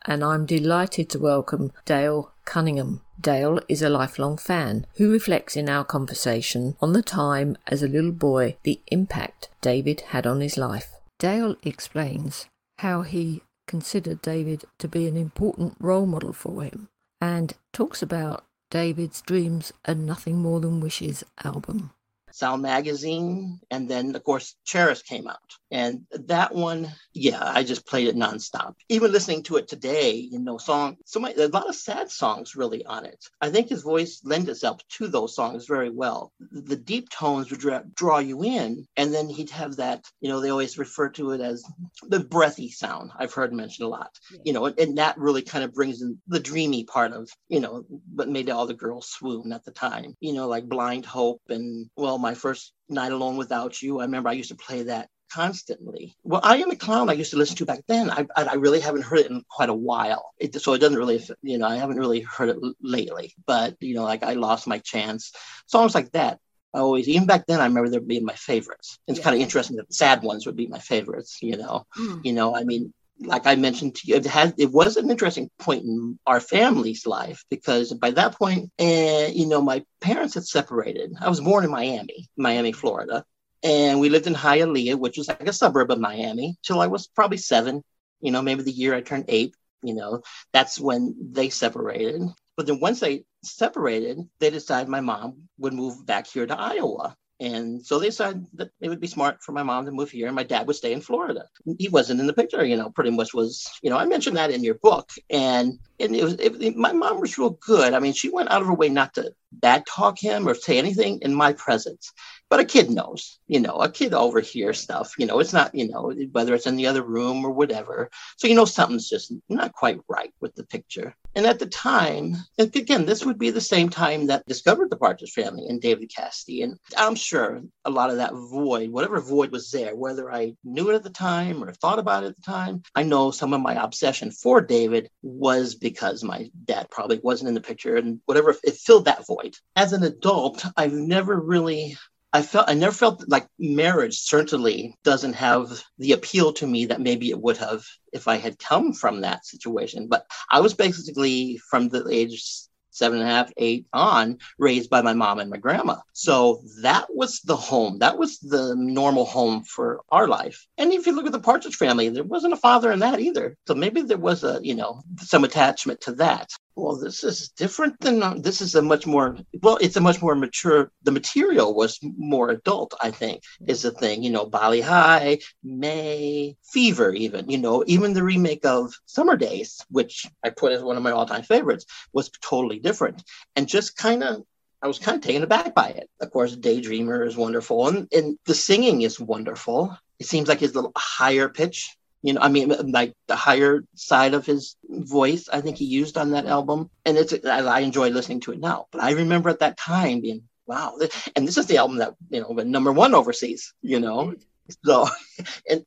And 0.06 0.24
I'm 0.24 0.46
delighted 0.46 1.10
to 1.10 1.20
welcome 1.20 1.74
Dale 1.84 2.32
Cunningham. 2.46 3.02
Dale 3.20 3.60
is 3.68 3.82
a 3.82 3.90
lifelong 3.90 4.38
fan 4.38 4.86
who 4.96 5.12
reflects 5.12 5.58
in 5.58 5.68
our 5.68 5.84
conversation 5.84 6.78
on 6.80 6.94
the 6.94 7.02
time 7.02 7.58
as 7.68 7.84
a 7.84 7.88
little 7.88 8.12
boy 8.12 8.56
the 8.64 8.80
impact 8.88 9.50
David 9.60 10.02
had 10.10 10.26
on 10.26 10.40
his 10.40 10.58
life. 10.58 10.92
Dale 11.20 11.56
explains 11.64 12.46
how 12.78 13.02
he 13.02 13.42
considered 13.68 14.22
David 14.22 14.64
to 14.80 14.88
be 14.88 15.08
an 15.08 15.18
important 15.18 15.76
role 15.80 16.06
model 16.06 16.32
for 16.32 16.64
him 16.64 16.88
and 17.20 17.54
talks 17.74 18.02
about 18.02 18.46
David's 18.70 19.22
Dreams 19.22 19.74
and 19.84 20.06
Nothing 20.06 20.38
More 20.38 20.60
Than 20.62 20.80
Wishes 20.80 21.24
album. 21.44 21.92
Sound 22.38 22.62
Magazine, 22.62 23.60
and 23.72 23.90
then 23.90 24.16
of 24.16 24.24
course 24.24 24.56
Cherish 24.66 25.02
came 25.02 25.28
out. 25.28 25.40
And 25.70 26.06
that 26.12 26.56
one, 26.56 26.88
yeah, 27.14 27.42
I 27.44 27.64
just 27.64 27.86
played 27.86 28.08
it 28.08 28.16
nonstop. 28.16 28.76
Even 28.88 29.12
listening 29.12 29.44
to 29.44 29.58
it 29.58 29.68
today, 29.68 30.12
you 30.12 30.40
know, 30.40 30.58
song, 30.58 30.98
so 31.06 31.20
many, 31.20 31.36
a 31.42 31.48
lot 31.48 31.68
of 31.68 31.76
sad 31.76 32.10
songs 32.10 32.56
really 32.56 32.86
on 32.86 33.06
it. 33.06 33.22
I 33.42 33.50
think 33.50 33.68
his 33.68 33.82
voice 33.82 34.22
lends 34.24 34.50
itself 34.50 34.80
to 34.98 35.08
those 35.08 35.36
songs 35.36 35.66
very 35.66 35.90
well. 35.90 36.32
The 36.52 36.78
deep 36.78 37.10
tones 37.10 37.50
would 37.50 37.60
dra- 37.60 37.84
draw 37.96 38.20
you 38.20 38.44
in, 38.44 38.88
and 38.96 39.14
then 39.14 39.28
he'd 39.28 39.50
have 39.50 39.78
that, 39.78 40.06
you 40.22 40.30
know, 40.30 40.40
they 40.40 40.52
always 40.52 40.78
refer 40.78 41.10
to 41.10 41.32
it 41.32 41.42
as 41.42 41.64
the 42.04 42.20
breathy 42.22 42.70
sound. 42.70 43.12
I've 43.18 43.34
heard 43.34 43.52
mentioned 43.52 43.88
a 43.88 43.90
lot, 43.90 44.12
yeah. 44.32 44.40
you 44.46 44.54
know, 44.54 44.66
and, 44.66 44.80
and 44.80 44.98
that 45.00 45.18
really 45.18 45.42
kind 45.42 45.66
of 45.66 45.74
brings 45.74 46.02
in 46.02 46.22
the 46.28 46.40
dreamy 46.40 46.86
part 46.86 47.12
of, 47.12 47.30
you 47.50 47.60
know, 47.60 47.84
what 48.14 48.30
made 48.30 48.50
all 48.50 48.68
the 48.68 48.74
girls 48.74 49.08
swoon 49.08 49.52
at 49.52 49.66
the 49.66 49.72
time, 49.72 50.16
you 50.22 50.34
know, 50.34 50.48
like 50.48 50.70
Blind 50.70 51.06
Hope 51.06 51.42
and, 51.50 51.90
well, 51.98 52.18
my 52.18 52.27
first 52.34 52.74
Night 52.90 53.12
Alone 53.12 53.38
Without 53.38 53.82
You. 53.82 54.00
I 54.00 54.04
remember 54.04 54.30
I 54.30 54.34
used 54.34 54.50
to 54.50 54.56
play 54.56 54.84
that 54.84 55.10
constantly. 55.32 56.16
Well, 56.24 56.42
I 56.44 56.58
Am 56.58 56.72
a 56.72 56.76
Clown 56.76 57.10
I 57.10 57.14
used 57.14 57.32
to 57.32 57.38
listen 57.38 57.58
to 57.58 57.66
back 57.66 57.82
then. 57.88 58.10
I, 58.10 58.26
I 58.36 58.56
really 58.56 58.80
haven't 58.80 59.04
heard 59.04 59.20
it 59.20 59.32
in 59.32 59.44
quite 59.50 59.70
a 59.70 59.74
while. 59.74 60.32
It, 60.38 60.60
so 60.62 60.74
it 60.74 60.80
doesn't 60.80 60.98
really, 60.98 61.24
you 61.42 61.58
know, 61.58 61.68
I 61.68 61.76
haven't 61.78 61.98
really 61.98 62.22
heard 62.22 62.50
it 62.50 62.58
lately. 62.82 63.34
But, 63.46 63.76
you 63.80 63.96
know, 63.96 64.04
like 64.04 64.24
I 64.24 64.34
Lost 64.34 64.68
My 64.68 64.80
Chance, 64.80 65.34
songs 65.66 65.96
like 65.96 66.12
that. 66.12 66.40
I 66.74 66.80
always, 66.80 67.08
even 67.08 67.28
back 67.28 67.46
then, 67.48 67.62
I 67.62 67.66
remember 67.66 67.90
them 67.90 68.06
being 68.06 68.26
my 68.26 68.36
favorites. 68.36 69.00
It's 69.08 69.20
yeah. 69.20 69.24
kind 69.24 69.36
of 69.36 69.42
interesting 69.42 69.78
that 69.78 69.88
the 69.88 69.94
sad 69.94 70.22
ones 70.22 70.46
would 70.46 70.56
be 70.56 70.68
my 70.68 70.80
favorites, 70.80 71.40
you 71.42 71.58
know. 71.58 71.86
Mm. 71.98 72.26
You 72.26 72.34
know, 72.34 72.56
I 72.56 72.64
mean, 72.64 72.94
like 73.20 73.48
I 73.48 73.56
mentioned 73.56 73.96
to 73.96 74.08
you, 74.08 74.16
it 74.16 74.26
had 74.26 74.54
it 74.58 74.72
was 74.72 74.98
an 74.98 75.10
interesting 75.10 75.50
point 75.60 75.84
in 75.84 76.20
our 76.26 76.40
family's 76.40 77.06
life 77.06 77.44
because 77.50 77.94
by 77.94 78.12
that 78.12 78.36
point, 78.38 78.72
uh, 78.80 79.28
you 79.32 79.48
know, 79.48 79.62
my 79.62 79.84
parents 80.02 80.36
had 80.36 80.46
separated. 80.46 81.14
I 81.20 81.30
was 81.30 81.42
born 81.42 81.64
in 81.64 81.72
Miami, 81.72 82.30
Miami, 82.38 82.72
Florida, 82.72 83.26
and 83.64 84.00
we 84.00 84.10
lived 84.10 84.28
in 84.28 84.36
Hialeah, 84.36 85.00
which 85.00 85.18
was 85.18 85.28
like 85.28 85.48
a 85.48 85.54
suburb 85.54 85.92
of 85.92 86.00
Miami, 86.00 86.58
till 86.64 86.80
I 86.80 86.88
was 86.88 87.08
probably 87.08 87.38
seven. 87.38 87.84
You 88.22 88.32
know, 88.32 88.42
maybe 88.42 88.64
the 88.64 88.72
year 88.72 88.96
I 88.96 89.02
turned 89.02 89.26
eight. 89.28 89.56
You 89.82 89.94
know, 89.96 90.22
that's 90.54 90.80
when 90.80 91.16
they 91.32 91.50
separated. 91.50 92.22
But 92.56 92.66
then 92.66 92.80
once 92.80 93.00
they 93.00 93.24
separated, 93.44 94.18
they 94.40 94.50
decided 94.50 94.90
my 94.90 95.02
mom 95.02 95.50
would 95.60 95.74
move 95.74 96.06
back 96.06 96.28
here 96.28 96.46
to 96.46 96.60
Iowa. 96.60 97.16
And 97.40 97.86
so 97.86 98.00
they 98.00 98.08
decided 98.08 98.48
that 98.54 98.72
it 98.82 98.90
would 98.90 99.00
be 99.00 99.08
smart 99.08 99.44
for 99.44 99.52
my 99.52 99.62
mom 99.62 99.86
to 99.86 99.92
move 99.92 100.10
here 100.10 100.26
and 100.26 100.36
my 100.36 100.44
dad 100.44 100.66
would 100.66 100.76
stay 100.76 100.92
in 100.92 101.02
Florida. 101.02 101.46
He 101.78 101.88
wasn't 101.88 102.20
in 102.20 102.26
the 102.26 102.34
picture, 102.34 102.66
you 102.66 102.76
know, 102.76 102.90
pretty 102.90 103.12
much 103.12 103.34
was, 103.34 103.70
you 103.84 103.92
know, 103.92 103.98
I 103.98 104.06
mentioned 104.06 104.38
that 104.38 104.50
in 104.50 104.64
your 104.64 104.76
book. 104.76 105.12
And, 105.30 105.78
and 106.00 106.16
it 106.16 106.24
was, 106.24 106.34
it, 106.34 106.76
my 106.76 106.94
mom 106.94 107.22
was 107.22 107.38
real 107.38 107.52
good. 107.52 107.94
I 107.94 108.00
mean, 108.00 108.14
she 108.14 108.30
went 108.30 108.50
out 108.50 108.62
of 108.62 108.68
her 108.68 108.74
way 108.74 108.90
not 108.90 109.14
to 109.16 109.34
bad 109.52 109.84
talk 109.88 110.20
him 110.20 110.48
or 110.48 110.56
say 110.56 110.80
anything 110.80 111.20
in 111.22 111.34
my 111.34 111.54
presence 111.54 112.12
but 112.50 112.60
a 112.60 112.66
kid 112.66 112.90
knows 112.90 113.40
you 113.48 113.60
know 113.60 113.76
a 113.76 113.90
kid 113.90 114.14
overhears 114.14 114.80
stuff 114.80 115.14
you 115.18 115.26
know 115.26 115.40
it's 115.40 115.54
not 115.54 115.74
you 115.74 115.88
know 115.88 116.14
whether 116.32 116.54
it's 116.54 116.68
in 116.68 116.76
the 116.76 116.88
other 116.88 117.04
room 117.04 117.46
or 117.46 117.52
whatever. 117.52 118.10
So 118.38 118.48
you 118.48 118.56
know 118.56 118.66
something's 118.66 119.10
just 119.10 119.34
not 119.50 119.74
quite 119.74 120.00
right 120.08 120.34
with 120.40 120.56
the 120.56 120.64
picture. 120.64 121.16
And 121.36 121.46
at 121.46 121.60
the 121.60 121.66
time 121.68 122.36
again 122.58 123.06
this 123.06 123.26
would 123.26 123.38
be 123.38 123.50
the 123.50 123.62
same 123.62 123.90
time 123.90 124.28
that 124.28 124.46
discovered 124.46 124.90
the 124.90 124.98
partridge 124.98 125.32
family 125.32 125.68
and 125.68 125.82
david 125.82 126.12
cassidy 126.14 126.62
and 126.64 126.78
i'm 126.98 127.16
sure 127.16 127.62
a 127.86 127.90
lot 127.90 128.10
of 128.10 128.18
that 128.18 128.34
void 128.34 128.90
whatever 128.90 129.20
void 129.20 129.52
was 129.52 129.70
there 129.72 129.96
whether 129.96 130.32
i 130.32 130.54
knew 130.64 130.90
it 130.90 130.96
at 130.96 131.04
the 131.04 131.10
time 131.10 131.64
or 131.64 131.72
thought 131.72 132.00
about 132.00 132.24
it 132.24 132.28
at 132.28 132.36
the 132.36 132.42
time 132.42 132.82
i 132.96 133.04
know 133.04 133.32
some 133.32 133.54
of 133.54 133.62
my 133.62 133.82
obsession 133.84 134.32
for 134.32 134.62
david 134.62 135.10
was 135.22 135.76
because 135.76 136.24
my 136.24 136.50
dad 136.66 136.88
probably 136.90 137.20
wasn't 137.24 137.48
in 137.48 137.54
the 137.54 137.62
picture 137.62 137.98
and 137.98 138.20
whatever 138.26 138.56
it 138.64 138.76
filled 138.76 139.06
that 139.06 139.26
void. 139.28 139.56
As 139.76 139.94
an 139.94 140.04
adult 140.04 140.66
i've 140.76 140.94
never 140.94 141.40
really 141.40 141.98
I 142.38 142.44
felt 142.44 142.70
I 142.70 142.76
never 142.76 142.94
felt 142.94 143.28
like 143.28 143.48
marriage 143.58 144.20
certainly 144.20 144.96
doesn't 145.04 145.34
have 145.34 145.84
the 145.98 146.12
appeal 146.12 146.54
to 146.54 146.68
me 146.68 146.86
that 146.86 147.02
maybe 147.02 147.32
it 147.32 147.42
would 147.42 147.58
have 147.58 147.84
if 148.14 148.28
I 148.28 148.38
had 148.38 148.60
come 148.60 148.94
from 148.94 149.22
that 149.22 149.44
situation. 149.44 150.08
But 150.08 150.28
I 150.52 150.60
was 150.60 150.76
basically 150.76 151.60
from 151.72 151.90
the 151.90 152.08
age 152.12 152.44
seven 152.92 153.22
and 153.22 153.28
a 153.28 153.32
half, 153.32 153.52
eight 153.58 153.88
on, 153.92 154.38
raised 154.60 154.92
by 154.92 155.02
my 155.02 155.14
mom 155.14 155.40
and 155.40 155.50
my 155.50 155.58
grandma. 155.58 155.96
So 156.14 156.62
that 156.84 157.08
was 157.10 157.42
the 157.42 157.56
home. 157.56 157.98
That 158.00 158.20
was 158.20 158.38
the 158.38 158.76
normal 158.78 159.26
home 159.26 159.64
for 159.64 160.02
our 160.10 160.28
life. 160.28 160.68
And 160.78 160.94
if 160.94 161.08
you 161.08 161.16
look 161.16 161.26
at 161.26 161.32
the 161.32 161.40
Partridge 161.40 161.76
family, 161.76 162.10
there 162.10 162.24
wasn't 162.24 162.54
a 162.54 162.58
father 162.68 162.92
in 162.92 163.00
that 163.00 163.20
either. 163.20 163.58
So 163.68 163.74
maybe 163.74 164.04
there 164.04 164.18
was 164.18 164.44
a, 164.44 164.60
you 164.62 164.76
know, 164.76 165.02
some 165.18 165.44
attachment 165.44 166.02
to 166.02 166.12
that 166.14 166.50
well, 166.78 166.96
this 166.96 167.24
is 167.24 167.50
different 167.50 168.00
than 168.00 168.22
uh, 168.22 168.36
this 168.38 168.62
is 168.62 168.76
a 168.76 168.82
much 168.82 169.08
more 169.08 169.38
well, 169.62 169.78
it's 169.82 169.98
a 169.98 170.02
much 170.02 170.22
more 170.22 170.36
mature. 170.36 170.92
The 171.04 171.12
material 171.12 171.74
was 171.74 172.00
more 172.02 172.50
adult, 172.50 172.94
I 173.02 173.12
think, 173.12 173.44
is 173.68 173.82
the 173.82 173.92
thing. 173.92 174.24
You 174.24 174.30
know, 174.30 174.46
Bali 174.46 174.82
Ha'i, 174.82 175.40
May, 175.64 176.56
Fever, 176.64 177.12
even 177.12 177.50
you 177.50 177.58
know, 177.58 177.84
even 177.88 178.14
the 178.14 178.24
remake 178.24 178.66
of 178.66 178.94
Summer 179.08 179.36
Days, 179.36 179.84
which 179.90 180.28
I 180.44 180.52
put 180.52 180.72
as 180.72 180.84
one 180.84 180.98
of 180.98 181.04
my 181.04 181.12
all-time 181.12 181.44
favorites, 181.44 181.86
was 182.14 182.30
totally 182.42 182.80
different 182.80 183.24
and 183.56 183.68
just 183.68 183.98
kind 183.98 184.24
of 184.24 184.44
I 184.82 184.88
was 184.88 185.00
kind 185.00 185.18
of 185.18 185.24
taken 185.24 185.42
aback 185.42 185.74
by 185.74 185.88
it. 185.88 186.08
Of 186.22 186.32
course, 186.32 186.56
Daydreamer 186.56 187.26
is 187.26 187.36
wonderful, 187.36 187.88
and, 187.88 188.08
and 188.14 188.38
the 188.46 188.54
singing 188.54 189.02
is 189.02 189.20
wonderful. 189.20 189.98
It 190.20 190.28
seems 190.28 190.48
like 190.48 190.60
his 190.60 190.76
little 190.76 190.92
higher 190.96 191.50
pitch 191.50 191.97
you 192.22 192.34
know 192.34 192.42
i 192.42 192.48
mean 192.48 192.70
like 192.92 193.14
the 193.28 193.36
higher 193.36 193.84
side 193.96 194.34
of 194.34 194.46
his 194.46 194.76
voice 194.90 195.50
i 195.52 195.62
think 195.62 195.78
he 195.78 195.86
used 195.86 196.18
on 196.18 196.32
that 196.32 196.46
album. 196.46 196.90
And 197.06 197.18
it's 197.18 197.34
i 197.46 197.80
enjoy 197.80 198.10
listening 198.10 198.42
to 198.42 198.52
it 198.52 198.60
now. 198.60 198.88
But 198.92 199.04
i 199.04 199.12
remember 199.12 199.50
at 199.50 199.60
that 199.60 199.78
time 199.78 200.22
being 200.22 200.44
wow 200.66 200.98
and 201.36 201.48
this 201.48 201.58
is 201.58 201.68
the 201.68 201.78
album 201.78 201.98
that 201.98 202.16
you 202.30 202.42
know 202.42 202.50
went 202.50 202.70
number 202.70 202.92
one 202.92 203.16
overseas 203.16 203.74
you 203.82 204.00
know? 204.00 204.36
So 204.84 205.08
and 205.70 205.86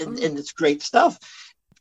and, 0.00 0.18
and 0.18 0.38
it's 0.38 0.52
great 0.52 0.82
stuff. 0.82 1.18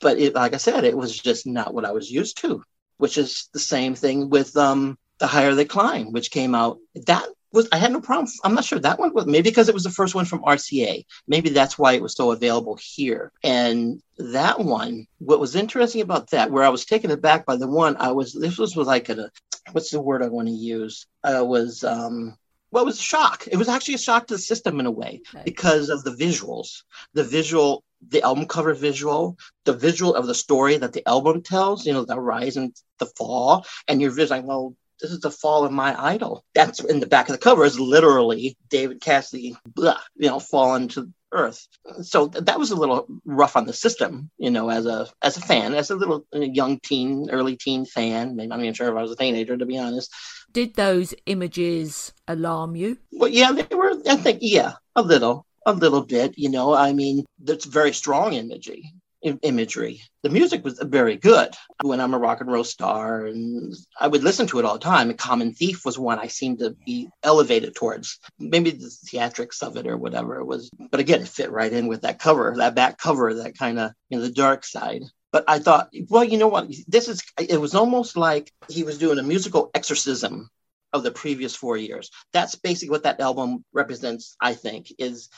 But 0.01 0.19
it, 0.19 0.35
like 0.35 0.53
i 0.53 0.57
said 0.57 0.83
it 0.83 0.97
was 0.97 1.17
just 1.17 1.47
not 1.47 1.73
what 1.73 1.85
i 1.85 1.91
was 1.91 2.11
used 2.11 2.37
to 2.41 2.63
which 2.97 3.17
is 3.17 3.49
the 3.53 3.59
same 3.59 3.95
thing 3.95 4.29
with 4.29 4.55
um 4.57 4.97
the 5.19 5.27
higher 5.27 5.55
they 5.55 5.65
climb 5.65 6.11
which 6.11 6.31
came 6.31 6.53
out 6.53 6.77
that 7.05 7.25
was 7.55 7.67
I 7.71 7.77
had 7.77 7.91
no 7.91 8.01
problem. 8.01 8.27
I'm 8.43 8.53
not 8.53 8.65
sure 8.65 8.79
that 8.79 8.99
one 8.99 9.13
was 9.13 9.25
maybe 9.25 9.49
because 9.49 9.69
it 9.69 9.73
was 9.73 9.83
the 9.83 9.89
first 9.89 10.13
one 10.13 10.25
from 10.25 10.43
RCA. 10.43 11.05
Maybe 11.27 11.49
that's 11.49 11.79
why 11.79 11.93
it 11.93 12.01
was 12.01 12.15
so 12.15 12.31
available 12.31 12.77
here. 12.79 13.31
And 13.43 14.01
that 14.17 14.59
one, 14.59 15.07
what 15.19 15.39
was 15.39 15.55
interesting 15.55 16.01
about 16.01 16.29
that, 16.31 16.51
where 16.51 16.63
I 16.63 16.69
was 16.69 16.85
taken 16.85 17.11
aback 17.11 17.45
by 17.45 17.55
the 17.55 17.67
one 17.67 17.95
I 17.97 18.11
was 18.11 18.33
this 18.33 18.57
was, 18.57 18.75
was 18.75 18.87
like 18.87 19.09
a 19.09 19.31
what's 19.71 19.89
the 19.89 20.01
word 20.01 20.21
I 20.21 20.27
want 20.27 20.47
to 20.49 20.53
use? 20.53 21.07
Uh, 21.23 21.43
was 21.43 21.83
um 21.83 22.37
well, 22.71 22.83
it 22.83 22.87
was 22.87 22.99
a 22.99 23.03
shock. 23.03 23.47
It 23.49 23.55
was 23.55 23.69
actually 23.69 23.93
a 23.93 23.99
shock 23.99 24.27
to 24.27 24.33
the 24.33 24.39
system 24.39 24.81
in 24.81 24.85
a 24.85 24.91
way 24.91 25.21
okay. 25.33 25.43
because 25.45 25.87
of 25.89 26.03
the 26.03 26.11
visuals, 26.11 26.83
the 27.13 27.23
visual, 27.23 27.85
the 28.05 28.21
album 28.21 28.47
cover 28.47 28.73
visual, 28.73 29.37
the 29.63 29.71
visual 29.71 30.13
of 30.13 30.27
the 30.27 30.35
story 30.35 30.75
that 30.77 30.91
the 30.91 31.07
album 31.07 31.41
tells. 31.41 31.85
You 31.85 31.93
know, 31.93 32.03
the 32.03 32.19
rise 32.19 32.57
and 32.57 32.75
the 32.99 33.05
fall, 33.05 33.65
and 33.87 34.01
you're 34.01 34.11
visualizing, 34.11 34.47
well, 34.47 34.75
this 35.01 35.11
is 35.11 35.19
the 35.19 35.31
fall 35.31 35.65
of 35.65 35.71
my 35.71 35.95
idol. 35.99 36.43
That's 36.53 36.83
in 36.83 36.99
the 36.99 37.07
back 37.07 37.29
of 37.29 37.33
the 37.33 37.39
cover 37.41 37.65
is 37.65 37.79
literally 37.79 38.57
David 38.69 39.01
Cassidy, 39.01 39.55
blah, 39.65 39.99
you 40.15 40.29
know, 40.29 40.39
falling 40.39 40.87
to 40.89 41.11
earth. 41.31 41.67
So 42.01 42.27
that 42.27 42.59
was 42.59 42.71
a 42.71 42.75
little 42.75 43.07
rough 43.25 43.55
on 43.55 43.65
the 43.65 43.73
system, 43.73 44.29
you 44.37 44.49
know, 44.49 44.69
as 44.69 44.85
a 44.85 45.07
as 45.21 45.37
a 45.37 45.41
fan, 45.41 45.73
as 45.73 45.91
a 45.91 45.95
little 45.95 46.25
uh, 46.33 46.39
young 46.39 46.79
teen, 46.79 47.29
early 47.29 47.57
teen 47.57 47.85
fan. 47.85 48.35
Maybe 48.35 48.51
I'm 48.51 48.59
not 48.59 48.61
even 48.61 48.73
sure 48.73 48.89
if 48.89 48.97
I 48.97 49.01
was 49.01 49.11
a 49.11 49.15
teenager, 49.15 49.57
to 49.57 49.65
be 49.65 49.77
honest. 49.77 50.11
Did 50.51 50.75
those 50.75 51.13
images 51.25 52.13
alarm 52.27 52.75
you? 52.75 52.97
Well, 53.11 53.29
yeah, 53.29 53.51
they 53.51 53.75
were. 53.75 53.93
I 54.09 54.15
think, 54.15 54.39
yeah, 54.41 54.73
a 54.95 55.01
little, 55.01 55.45
a 55.65 55.73
little 55.73 56.05
bit. 56.05 56.35
You 56.37 56.49
know, 56.49 56.73
I 56.73 56.93
mean, 56.93 57.25
that's 57.39 57.65
very 57.65 57.93
strong 57.93 58.33
imagery 58.33 58.93
imagery. 59.41 60.01
The 60.23 60.29
music 60.29 60.63
was 60.63 60.79
very 60.81 61.17
good. 61.17 61.55
When 61.81 61.99
I'm 61.99 62.13
a 62.13 62.19
rock 62.19 62.41
and 62.41 62.51
roll 62.51 62.63
star, 62.63 63.25
and 63.25 63.73
I 63.99 64.07
would 64.07 64.23
listen 64.23 64.47
to 64.47 64.59
it 64.59 64.65
all 64.65 64.73
the 64.73 64.79
time. 64.79 65.09
And 65.09 65.19
Common 65.19 65.53
Thief 65.53 65.85
was 65.85 65.99
one 65.99 66.19
I 66.19 66.27
seemed 66.27 66.59
to 66.59 66.75
be 66.85 67.09
elevated 67.23 67.75
towards. 67.75 68.19
Maybe 68.39 68.71
the 68.71 68.91
theatrics 69.07 69.61
of 69.61 69.77
it 69.77 69.87
or 69.87 69.97
whatever 69.97 70.39
it 70.39 70.45
was. 70.45 70.69
But 70.91 70.99
again, 70.99 71.21
it 71.21 71.27
fit 71.27 71.51
right 71.51 71.71
in 71.71 71.87
with 71.87 72.01
that 72.01 72.19
cover, 72.19 72.53
that 72.57 72.75
back 72.75 72.97
cover, 72.97 73.33
that 73.35 73.57
kind 73.57 73.79
of 73.79 73.91
you 74.09 74.17
know 74.17 74.23
the 74.23 74.31
dark 74.31 74.65
side. 74.65 75.03
But 75.31 75.43
I 75.47 75.59
thought, 75.59 75.89
well, 76.09 76.23
you 76.23 76.37
know 76.37 76.47
what? 76.47 76.71
This 76.87 77.09
is. 77.09 77.21
It 77.37 77.59
was 77.59 77.75
almost 77.75 78.15
like 78.15 78.51
he 78.69 78.83
was 78.83 78.97
doing 78.97 79.19
a 79.19 79.23
musical 79.23 79.69
exorcism 79.73 80.49
of 80.95 81.03
the 81.03 81.11
previous 81.11 81.55
four 81.55 81.77
years. 81.77 82.09
That's 82.33 82.55
basically 82.55 82.91
what 82.91 83.03
that 83.03 83.19
album 83.19 83.63
represents, 83.73 84.35
I 84.41 84.53
think, 84.53 84.93
is 84.97 85.29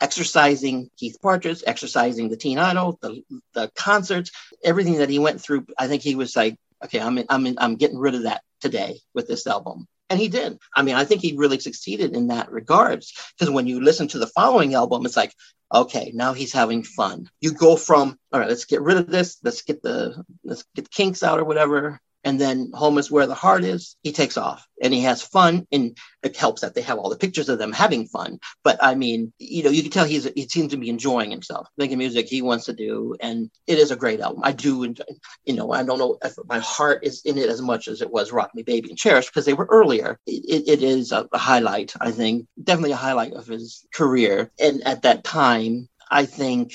exercising 0.00 0.90
Keith 0.96 1.18
Partridge, 1.20 1.62
exercising 1.66 2.28
the 2.28 2.36
Teen 2.36 2.58
Idol, 2.58 2.98
the, 3.02 3.22
the 3.52 3.70
concerts, 3.76 4.30
everything 4.64 4.98
that 4.98 5.10
he 5.10 5.18
went 5.18 5.40
through. 5.40 5.66
I 5.78 5.88
think 5.88 6.02
he 6.02 6.14
was 6.14 6.34
like, 6.34 6.56
okay, 6.84 7.00
I'm 7.00 7.18
in, 7.18 7.26
I'm 7.28 7.46
in, 7.46 7.56
I'm 7.58 7.76
getting 7.76 7.98
rid 7.98 8.14
of 8.14 8.22
that 8.22 8.42
today 8.60 9.00
with 9.14 9.28
this 9.28 9.46
album. 9.46 9.86
And 10.10 10.20
he 10.20 10.28
did. 10.28 10.58
I 10.74 10.82
mean, 10.82 10.94
I 10.94 11.04
think 11.04 11.22
he 11.22 11.36
really 11.36 11.58
succeeded 11.58 12.14
in 12.14 12.28
that 12.28 12.50
regards. 12.50 13.12
Because 13.38 13.52
when 13.52 13.66
you 13.66 13.80
listen 13.80 14.08
to 14.08 14.18
the 14.18 14.26
following 14.26 14.74
album, 14.74 15.06
it's 15.06 15.16
like, 15.16 15.34
okay, 15.74 16.12
now 16.14 16.34
he's 16.34 16.52
having 16.52 16.82
fun. 16.82 17.28
You 17.40 17.52
go 17.52 17.76
from, 17.76 18.18
all 18.32 18.40
right, 18.40 18.48
let's 18.48 18.66
get 18.66 18.82
rid 18.82 18.96
of 18.96 19.08
this, 19.08 19.38
let's 19.42 19.62
get 19.62 19.82
the 19.82 20.24
let's 20.44 20.64
get 20.74 20.84
the 20.84 20.90
kinks 20.90 21.22
out 21.22 21.40
or 21.40 21.44
whatever, 21.44 22.00
And 22.24 22.40
then 22.40 22.70
home 22.72 22.98
is 22.98 23.10
where 23.10 23.26
the 23.26 23.34
heart 23.34 23.64
is. 23.64 23.96
He 24.02 24.12
takes 24.12 24.36
off 24.36 24.66
and 24.82 24.92
he 24.92 25.02
has 25.02 25.22
fun. 25.22 25.66
And 25.70 25.96
it 26.22 26.36
helps 26.36 26.62
that 26.62 26.74
they 26.74 26.80
have 26.82 26.98
all 26.98 27.10
the 27.10 27.16
pictures 27.16 27.48
of 27.48 27.58
them 27.58 27.72
having 27.72 28.06
fun. 28.06 28.40
But 28.62 28.78
I 28.82 28.94
mean, 28.94 29.32
you 29.38 29.62
know, 29.62 29.70
you 29.70 29.82
can 29.82 29.90
tell 29.90 30.06
he's 30.06 30.24
he 30.34 30.48
seems 30.48 30.72
to 30.72 30.78
be 30.78 30.88
enjoying 30.88 31.30
himself, 31.30 31.68
making 31.76 31.98
music 31.98 32.26
he 32.26 32.42
wants 32.42 32.64
to 32.66 32.72
do. 32.72 33.14
And 33.20 33.50
it 33.66 33.78
is 33.78 33.90
a 33.90 33.96
great 33.96 34.20
album. 34.20 34.42
I 34.44 34.52
do, 34.52 34.84
enjoy, 34.84 35.04
you 35.44 35.54
know, 35.54 35.72
I 35.72 35.82
don't 35.82 35.98
know 35.98 36.18
if 36.24 36.34
my 36.46 36.60
heart 36.60 37.04
is 37.04 37.22
in 37.24 37.38
it 37.38 37.48
as 37.48 37.60
much 37.60 37.88
as 37.88 38.00
it 38.00 38.10
was 38.10 38.32
Rock 38.32 38.50
Me 38.54 38.62
Baby 38.62 38.90
and 38.90 38.98
Cherish 38.98 39.26
because 39.26 39.44
they 39.44 39.54
were 39.54 39.68
earlier. 39.70 40.18
It, 40.26 40.68
it 40.68 40.82
is 40.82 41.12
a, 41.12 41.28
a 41.32 41.38
highlight, 41.38 41.92
I 42.00 42.10
think, 42.10 42.46
definitely 42.62 42.92
a 42.92 42.96
highlight 42.96 43.34
of 43.34 43.46
his 43.46 43.86
career. 43.92 44.50
And 44.58 44.82
at 44.86 45.02
that 45.02 45.24
time, 45.24 45.88
I 46.10 46.26
think, 46.26 46.74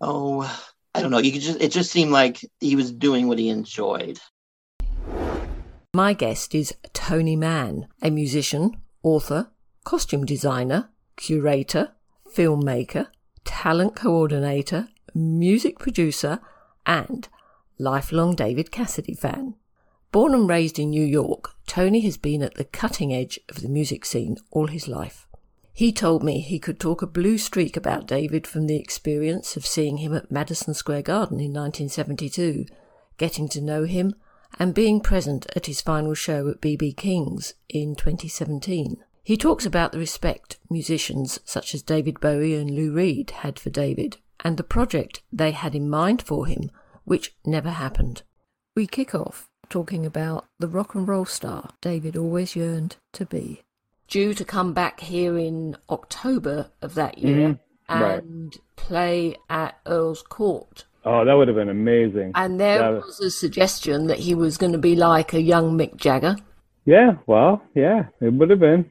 oh, 0.00 0.42
I 0.94 1.00
don't 1.00 1.10
know. 1.10 1.18
You 1.18 1.38
just 1.38 1.60
it 1.60 1.70
just 1.70 1.90
seemed 1.90 2.10
like 2.10 2.40
he 2.58 2.76
was 2.76 2.90
doing 2.90 3.28
what 3.28 3.38
he 3.38 3.48
enjoyed. 3.48 4.18
My 5.92 6.12
guest 6.12 6.54
is 6.54 6.72
Tony 6.92 7.34
Mann, 7.34 7.88
a 8.00 8.10
musician, 8.10 8.76
author, 9.02 9.50
costume 9.82 10.24
designer, 10.24 10.90
curator, 11.16 11.90
filmmaker, 12.32 13.08
talent 13.44 13.96
coordinator, 13.96 14.86
music 15.16 15.80
producer, 15.80 16.38
and 16.86 17.28
lifelong 17.76 18.36
David 18.36 18.70
Cassidy 18.70 19.14
fan. 19.14 19.56
Born 20.12 20.32
and 20.32 20.48
raised 20.48 20.78
in 20.78 20.90
New 20.90 21.04
York, 21.04 21.56
Tony 21.66 22.02
has 22.02 22.16
been 22.16 22.44
at 22.44 22.54
the 22.54 22.64
cutting 22.64 23.12
edge 23.12 23.40
of 23.48 23.60
the 23.60 23.68
music 23.68 24.04
scene 24.04 24.36
all 24.52 24.68
his 24.68 24.86
life. 24.86 25.26
He 25.72 25.90
told 25.90 26.22
me 26.22 26.38
he 26.38 26.60
could 26.60 26.78
talk 26.78 27.02
a 27.02 27.06
blue 27.08 27.36
streak 27.36 27.76
about 27.76 28.06
David 28.06 28.46
from 28.46 28.68
the 28.68 28.78
experience 28.78 29.56
of 29.56 29.66
seeing 29.66 29.96
him 29.96 30.14
at 30.14 30.30
Madison 30.30 30.72
Square 30.72 31.02
Garden 31.02 31.40
in 31.40 31.52
1972, 31.52 32.66
getting 33.18 33.48
to 33.48 33.60
know 33.60 33.82
him, 33.86 34.14
and 34.58 34.74
being 34.74 35.00
present 35.00 35.46
at 35.54 35.66
his 35.66 35.80
final 35.80 36.14
show 36.14 36.48
at 36.48 36.60
BB 36.60 36.96
King's 36.96 37.54
in 37.68 37.94
2017. 37.94 38.96
He 39.22 39.36
talks 39.36 39.64
about 39.64 39.92
the 39.92 39.98
respect 39.98 40.58
musicians 40.68 41.38
such 41.44 41.74
as 41.74 41.82
David 41.82 42.20
Bowie 42.20 42.54
and 42.54 42.70
Lou 42.70 42.92
Reed 42.92 43.30
had 43.30 43.58
for 43.58 43.70
David, 43.70 44.16
and 44.40 44.56
the 44.56 44.64
project 44.64 45.22
they 45.32 45.52
had 45.52 45.74
in 45.74 45.88
mind 45.88 46.22
for 46.22 46.46
him, 46.46 46.70
which 47.04 47.34
never 47.44 47.70
happened. 47.70 48.22
We 48.74 48.86
kick 48.86 49.14
off 49.14 49.48
talking 49.68 50.04
about 50.04 50.46
the 50.58 50.68
rock 50.68 50.94
and 50.94 51.06
roll 51.06 51.24
star 51.24 51.70
David 51.80 52.16
always 52.16 52.56
yearned 52.56 52.96
to 53.12 53.24
be 53.24 53.62
due 54.08 54.34
to 54.34 54.44
come 54.44 54.74
back 54.74 55.00
here 55.00 55.38
in 55.38 55.76
October 55.88 56.70
of 56.82 56.94
that 56.94 57.18
year. 57.18 57.48
Mm-hmm. 57.48 58.02
Right. 58.02 58.22
and 58.22 58.56
play 58.76 59.34
at 59.48 59.80
Earl's 59.84 60.22
Court. 60.22 60.84
Oh, 61.04 61.24
that 61.24 61.32
would 61.32 61.48
have 61.48 61.56
been 61.56 61.70
amazing. 61.70 62.32
And 62.34 62.60
there 62.60 62.78
That- 62.78 62.92
was 63.06 63.20
a 63.20 63.30
suggestion 63.30 64.06
that 64.08 64.18
he 64.18 64.34
was 64.34 64.56
going 64.58 64.72
to 64.72 64.78
be 64.78 64.96
like 64.96 65.32
a 65.32 65.40
young 65.40 65.76
Mick 65.78 65.96
Jagger. 65.96 66.36
Yeah, 66.84 67.16
well, 67.26 67.62
yeah, 67.74 68.06
it 68.20 68.32
would 68.32 68.50
have 68.50 68.60
been. 68.60 68.84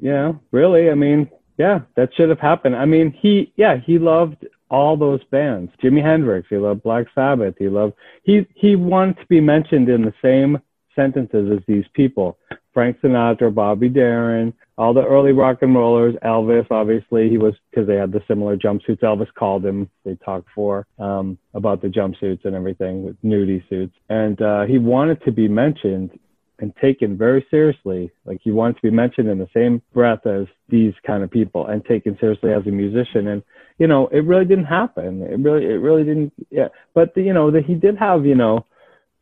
Yeah, 0.00 0.32
really. 0.50 0.90
I 0.90 0.94
mean, 0.94 1.28
yeah, 1.56 1.80
that 1.94 2.10
should 2.14 2.28
have 2.28 2.40
happened. 2.40 2.76
I 2.76 2.84
mean, 2.84 3.12
he, 3.12 3.52
yeah, 3.56 3.76
he 3.76 3.98
loved 3.98 4.46
all 4.70 4.96
those 4.96 5.22
bands. 5.30 5.70
Jimi 5.82 6.02
Hendrix, 6.02 6.48
he 6.50 6.56
loved 6.56 6.82
Black 6.82 7.06
Sabbath, 7.14 7.54
he 7.58 7.68
loved. 7.68 7.94
He 8.24 8.46
he 8.54 8.76
wanted 8.76 9.18
to 9.18 9.26
be 9.26 9.40
mentioned 9.40 9.88
in 9.88 10.02
the 10.02 10.14
same 10.20 10.58
sentences 10.96 11.50
as 11.52 11.62
these 11.66 11.84
people: 11.92 12.38
Frank 12.74 13.00
Sinatra, 13.00 13.54
Bobby 13.54 13.88
Darin, 13.88 14.52
all 14.76 14.92
the 14.92 15.04
early 15.04 15.32
rock 15.32 15.58
and 15.62 15.74
rollers. 15.74 16.14
Elvis, 16.24 16.66
obviously, 16.70 17.30
he 17.30 17.38
was 17.38 17.54
because 17.70 17.86
they 17.86 17.94
had 17.94 18.12
the 18.12 18.20
similar 18.26 18.56
jumpsuits. 18.56 19.00
Elvis 19.00 19.32
called 19.38 19.64
him. 19.64 19.88
They 20.04 20.16
talked 20.16 20.48
for 20.54 20.86
um, 20.98 21.38
about 21.54 21.80
the 21.80 21.88
jumpsuits 21.88 22.44
and 22.44 22.54
everything 22.54 23.04
with 23.04 23.16
nudie 23.22 23.66
suits, 23.68 23.94
and 24.10 24.40
uh, 24.42 24.64
he 24.64 24.78
wanted 24.78 25.22
to 25.24 25.32
be 25.32 25.48
mentioned 25.48 26.18
and 26.58 26.72
taken 26.76 27.16
very 27.16 27.46
seriously. 27.50 28.10
Like 28.24 28.40
he 28.42 28.50
wanted 28.50 28.76
to 28.76 28.82
be 28.82 28.90
mentioned 28.90 29.28
in 29.28 29.38
the 29.38 29.48
same 29.54 29.82
breath 29.92 30.26
as 30.26 30.46
these 30.68 30.94
kind 31.06 31.22
of 31.22 31.30
people 31.30 31.66
and 31.66 31.84
taken 31.84 32.16
seriously 32.20 32.52
as 32.52 32.66
a 32.66 32.70
musician. 32.70 33.28
And 33.28 33.42
you 33.78 33.86
know, 33.86 34.08
it 34.08 34.24
really 34.24 34.44
didn't 34.44 34.66
happen. 34.66 35.22
It 35.22 35.38
really, 35.38 35.64
it 35.64 35.78
really 35.78 36.04
didn't. 36.04 36.32
Yeah, 36.50 36.68
but 36.94 37.14
the, 37.14 37.22
you 37.22 37.32
know 37.32 37.50
that 37.50 37.64
he 37.64 37.74
did 37.74 37.96
have 37.98 38.26
you 38.26 38.34
know 38.34 38.66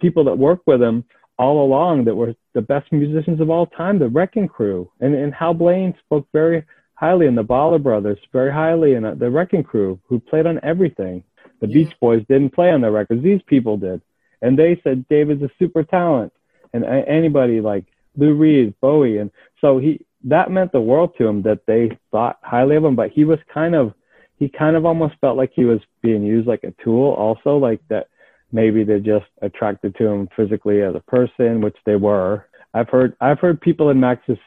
people 0.01 0.25
that 0.25 0.37
worked 0.37 0.67
with 0.67 0.83
him 0.83 1.05
all 1.39 1.65
along 1.65 2.05
that 2.05 2.15
were 2.15 2.35
the 2.55 2.63
best 2.63 2.93
musicians 2.93 3.41
of 3.41 3.51
all 3.51 3.67
time, 3.67 3.99
the 3.99 4.09
Wrecking 4.09 4.49
Crew, 4.49 4.91
and 5.01 5.15
and 5.15 5.35
Hal 5.35 5.55
Blaine 5.55 5.95
spoke 6.05 6.27
very 6.33 6.65
highly, 6.95 7.27
and 7.27 7.37
the 7.37 7.45
Bahler 7.45 7.83
Brothers 7.83 8.19
very 8.33 8.53
highly, 8.53 8.95
and 8.95 9.07
uh, 9.07 9.15
the 9.15 9.31
Wrecking 9.31 9.65
Crew 9.65 9.99
who 10.07 10.21
played 10.21 10.47
on 10.47 10.61
everything. 10.63 11.25
The 11.61 11.69
Beach 11.69 11.93
Boys 12.01 12.25
didn't 12.29 12.55
play 12.55 12.71
on 12.71 12.81
their 12.81 12.91
records; 12.91 13.23
these 13.23 13.43
people 13.47 13.77
did, 13.77 14.03
and 14.41 14.59
they 14.59 14.81
said 14.83 15.07
David's 15.09 15.43
a 15.43 15.51
super 15.59 15.83
talent. 15.85 16.33
And 16.75 16.85
a- 16.85 17.09
anybody 17.09 17.61
like 17.61 17.85
Lou 18.17 18.35
Reed, 18.35 18.75
Bowie, 18.81 19.19
and 19.19 19.31
so 19.61 19.79
he 19.79 20.05
that 20.25 20.51
meant 20.51 20.73
the 20.73 20.81
world 20.81 21.15
to 21.19 21.27
him 21.27 21.43
that 21.43 21.67
they 21.67 21.99
thought 22.11 22.39
highly 22.43 22.77
of 22.77 22.85
him. 22.85 22.97
But 22.97 23.11
he 23.11 23.25
was 23.25 23.39
kind 23.53 23.75
of 23.75 23.95
he 24.39 24.49
kind 24.49 24.77
of 24.77 24.85
almost 24.85 25.15
felt 25.21 25.37
like 25.37 25.53
he 25.55 25.65
was 25.65 25.81
being 26.03 26.23
used 26.23 26.49
like 26.49 26.65
a 26.65 26.75
tool, 26.83 27.13
also 27.13 27.57
like 27.57 27.81
that 27.89 28.09
maybe 28.53 28.85
they're 28.85 29.01
just 29.01 29.27
attracted 29.41 29.97
to 29.97 30.07
him 30.07 30.29
physically 30.37 30.83
as 30.83 30.95
a 30.95 31.01
person, 31.01 31.61
which 31.61 31.77
they 31.85 31.97
were. 31.97 32.47
I've 32.75 32.89
heard 32.89 33.17
I've 33.21 33.41
heard 33.41 33.61
people 33.61 33.91
in 33.91 34.01
Max's 34.01 34.39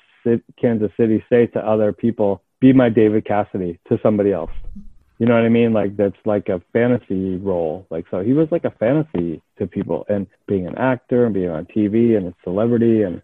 Kansas 0.60 0.92
City 0.98 1.24
say 1.30 1.48
to 1.48 1.60
other 1.60 1.92
people, 1.92 2.42
"Be 2.60 2.74
my 2.74 2.90
David 2.90 3.26
Cassidy" 3.26 3.80
to 3.90 4.00
somebody 4.02 4.32
else. 4.32 4.52
You 5.20 5.26
know 5.26 5.36
what 5.36 5.46
I 5.46 5.50
mean? 5.50 5.72
Like 5.74 5.96
that's 5.96 6.18
like 6.26 6.50
a 6.50 6.62
fantasy 6.74 7.38
role. 7.38 7.86
Like 7.90 8.06
so 8.12 8.22
he 8.22 8.34
was 8.34 8.48
like 8.52 8.66
a 8.66 8.72
fantasy 8.72 9.42
to 9.58 9.68
people 9.68 10.06
and 10.10 10.28
being 10.48 10.68
an 10.68 10.78
actor 10.78 11.26
and 11.26 11.34
being 11.34 11.50
on 11.50 11.66
TV 11.66 12.18
and 12.18 12.28
a 12.28 12.34
celebrity 12.44 13.04
and 13.04 13.22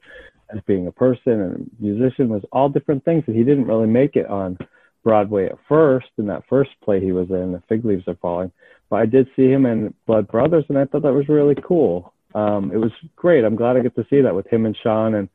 as 0.53 0.61
being 0.67 0.87
a 0.87 0.91
person 0.91 1.33
and 1.33 1.55
a 1.55 1.83
musician 1.83 2.29
was 2.29 2.43
all 2.51 2.69
different 2.69 3.03
things 3.03 3.23
and 3.27 3.35
he 3.35 3.43
didn't 3.43 3.65
really 3.65 3.87
make 3.87 4.15
it 4.15 4.27
on 4.27 4.57
Broadway 5.03 5.45
at 5.47 5.57
first 5.67 6.07
in 6.17 6.27
that 6.27 6.43
first 6.47 6.71
play 6.83 6.99
he 6.99 7.11
was 7.11 7.29
in, 7.29 7.51
The 7.53 7.63
Fig 7.67 7.83
Leaves 7.83 8.07
Are 8.07 8.15
Falling. 8.15 8.51
But 8.91 8.97
I 8.97 9.05
did 9.05 9.29
see 9.37 9.49
him 9.49 9.65
in 9.65 9.93
Blood 10.05 10.27
Brothers 10.27 10.65
and 10.67 10.77
I 10.77 10.83
thought 10.83 11.03
that 11.03 11.13
was 11.13 11.29
really 11.29 11.55
cool. 11.63 12.13
Um, 12.35 12.71
it 12.73 12.77
was 12.77 12.91
great. 13.15 13.45
I'm 13.45 13.55
glad 13.55 13.77
I 13.77 13.79
get 13.79 13.95
to 13.95 14.05
see 14.09 14.19
that 14.21 14.35
with 14.35 14.45
him 14.47 14.65
and 14.65 14.77
Shaun 14.83 15.15
and 15.15 15.29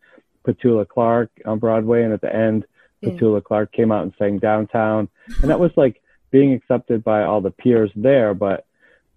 Petula 0.47 0.87
Clark 0.87 1.31
on 1.47 1.59
Broadway 1.59 2.05
and 2.05 2.13
at 2.13 2.21
the 2.21 2.33
end 2.33 2.67
Yeah. 3.01 3.11
Petula 3.11 3.43
Clark 3.43 3.73
came 3.73 3.91
out 3.91 4.03
and 4.03 4.13
sang 4.19 4.39
downtown. 4.39 5.09
And 5.41 5.51
that 5.51 5.59
was 5.59 5.71
like 5.75 6.03
being 6.31 6.53
accepted 6.53 7.03
by 7.03 7.25
all 7.25 7.41
the 7.41 7.51
peers 7.51 7.91
there. 7.97 8.35
But 8.35 8.67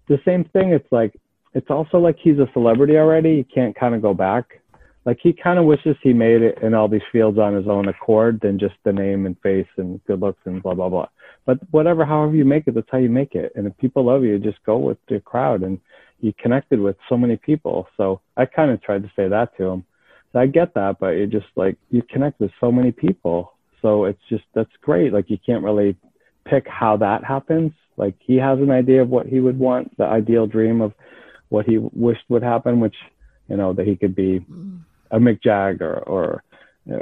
the 0.08 0.18
same 0.24 0.44
thing, 0.44 0.70
it's 0.70 0.90
like, 0.90 1.14
it's 1.52 1.70
also 1.70 1.98
like 1.98 2.16
he's 2.18 2.38
a 2.38 2.48
celebrity 2.54 2.96
already. 2.96 3.32
You 3.34 3.44
can't 3.44 3.76
kind 3.76 3.94
of 3.94 4.00
go 4.00 4.14
back. 4.14 4.62
Like 5.04 5.18
he 5.22 5.32
kind 5.32 5.58
of 5.58 5.66
wishes 5.66 5.96
he 6.02 6.12
made 6.14 6.42
it 6.42 6.58
in 6.62 6.72
all 6.72 6.88
these 6.88 7.00
fields 7.12 7.38
on 7.38 7.54
his 7.54 7.68
own 7.68 7.88
accord 7.88 8.40
than 8.40 8.58
just 8.58 8.74
the 8.84 8.92
name 8.92 9.26
and 9.26 9.38
face 9.40 9.68
and 9.76 10.02
good 10.06 10.20
looks 10.20 10.40
and 10.44 10.62
blah, 10.62 10.74
blah, 10.74 10.88
blah. 10.88 11.08
But 11.46 11.58
whatever, 11.70 12.04
however 12.04 12.34
you 12.34 12.44
make 12.44 12.66
it, 12.66 12.74
that's 12.74 12.90
how 12.90 12.98
you 12.98 13.08
make 13.08 13.34
it. 13.34 13.52
And 13.56 13.66
if 13.66 13.76
people 13.78 14.04
love 14.04 14.24
you, 14.24 14.38
just 14.38 14.62
go 14.64 14.78
with 14.78 14.98
the 15.08 15.20
crowd. 15.20 15.62
And 15.62 15.80
you 16.20 16.32
connected 16.38 16.80
with 16.80 16.96
so 17.08 17.16
many 17.16 17.36
people. 17.36 17.88
So 17.96 18.20
I 18.36 18.44
kind 18.44 18.70
of 18.70 18.82
tried 18.82 19.02
to 19.02 19.12
say 19.16 19.28
that 19.28 19.56
to 19.56 19.64
him. 19.64 19.84
So 20.32 20.38
I 20.38 20.46
get 20.46 20.74
that, 20.74 20.98
but 21.00 21.10
you 21.10 21.26
just 21.26 21.46
like, 21.56 21.76
you 21.90 22.02
connect 22.02 22.40
with 22.40 22.50
so 22.60 22.70
many 22.70 22.92
people. 22.92 23.52
So 23.82 24.04
it's 24.04 24.20
just, 24.28 24.44
that's 24.54 24.70
great. 24.82 25.12
Like 25.12 25.30
you 25.30 25.38
can't 25.44 25.64
really 25.64 25.96
pick 26.44 26.68
how 26.68 26.96
that 26.98 27.24
happens. 27.24 27.72
Like 27.96 28.14
he 28.20 28.36
has 28.36 28.58
an 28.58 28.70
idea 28.70 29.02
of 29.02 29.08
what 29.08 29.26
he 29.26 29.40
would 29.40 29.58
want, 29.58 29.96
the 29.96 30.04
ideal 30.04 30.46
dream 30.46 30.80
of 30.80 30.92
what 31.48 31.66
he 31.66 31.78
wished 31.78 32.24
would 32.28 32.42
happen, 32.42 32.80
which, 32.80 32.96
you 33.48 33.56
know, 33.56 33.72
that 33.72 33.86
he 33.86 33.96
could 33.96 34.14
be 34.14 34.40
mm. 34.40 34.80
a 35.10 35.18
Mick 35.18 35.42
Jagger 35.42 35.98
or, 36.06 36.44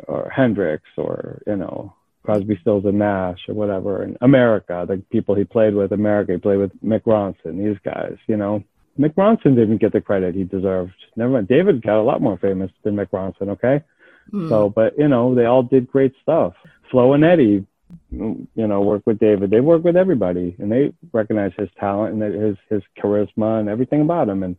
or 0.06 0.30
Hendrix 0.34 0.84
or, 0.96 1.42
you 1.46 1.56
know, 1.56 1.92
Crosby, 2.28 2.58
Stills 2.60 2.84
and 2.84 2.98
Nash 2.98 3.38
or 3.48 3.54
whatever. 3.54 4.02
And 4.02 4.18
America, 4.20 4.84
the 4.86 5.02
people 5.10 5.34
he 5.34 5.44
played 5.44 5.74
with, 5.74 5.92
America, 5.92 6.32
he 6.32 6.38
played 6.38 6.58
with 6.58 6.72
Mick 6.84 7.04
Ronson, 7.04 7.56
these 7.56 7.78
guys, 7.82 8.16
you 8.26 8.36
know. 8.36 8.62
Mick 8.98 9.14
Ronson 9.14 9.56
didn't 9.56 9.78
get 9.78 9.92
the 9.92 10.02
credit 10.02 10.34
he 10.34 10.44
deserved. 10.44 10.92
Never 11.16 11.32
mind. 11.32 11.48
David 11.48 11.80
got 11.80 11.98
a 11.98 12.02
lot 12.02 12.20
more 12.20 12.36
famous 12.36 12.70
than 12.82 12.96
Mick 12.96 13.08
Ronson, 13.12 13.48
okay? 13.48 13.82
Hmm. 14.30 14.50
So, 14.50 14.68
but 14.68 14.98
you 14.98 15.08
know, 15.08 15.34
they 15.34 15.46
all 15.46 15.62
did 15.62 15.90
great 15.90 16.12
stuff. 16.20 16.52
Flo 16.90 17.14
and 17.14 17.24
Eddie, 17.24 17.66
you 18.10 18.46
know, 18.54 18.82
work 18.82 19.06
with 19.06 19.18
David. 19.18 19.48
They 19.48 19.60
work 19.60 19.82
with 19.82 19.96
everybody, 19.96 20.54
and 20.58 20.70
they 20.70 20.92
recognize 21.12 21.52
his 21.56 21.70
talent 21.80 22.12
and 22.12 22.34
his 22.34 22.56
his 22.68 22.82
charisma 23.02 23.58
and 23.58 23.70
everything 23.70 24.02
about 24.02 24.28
him. 24.28 24.42
And 24.42 24.54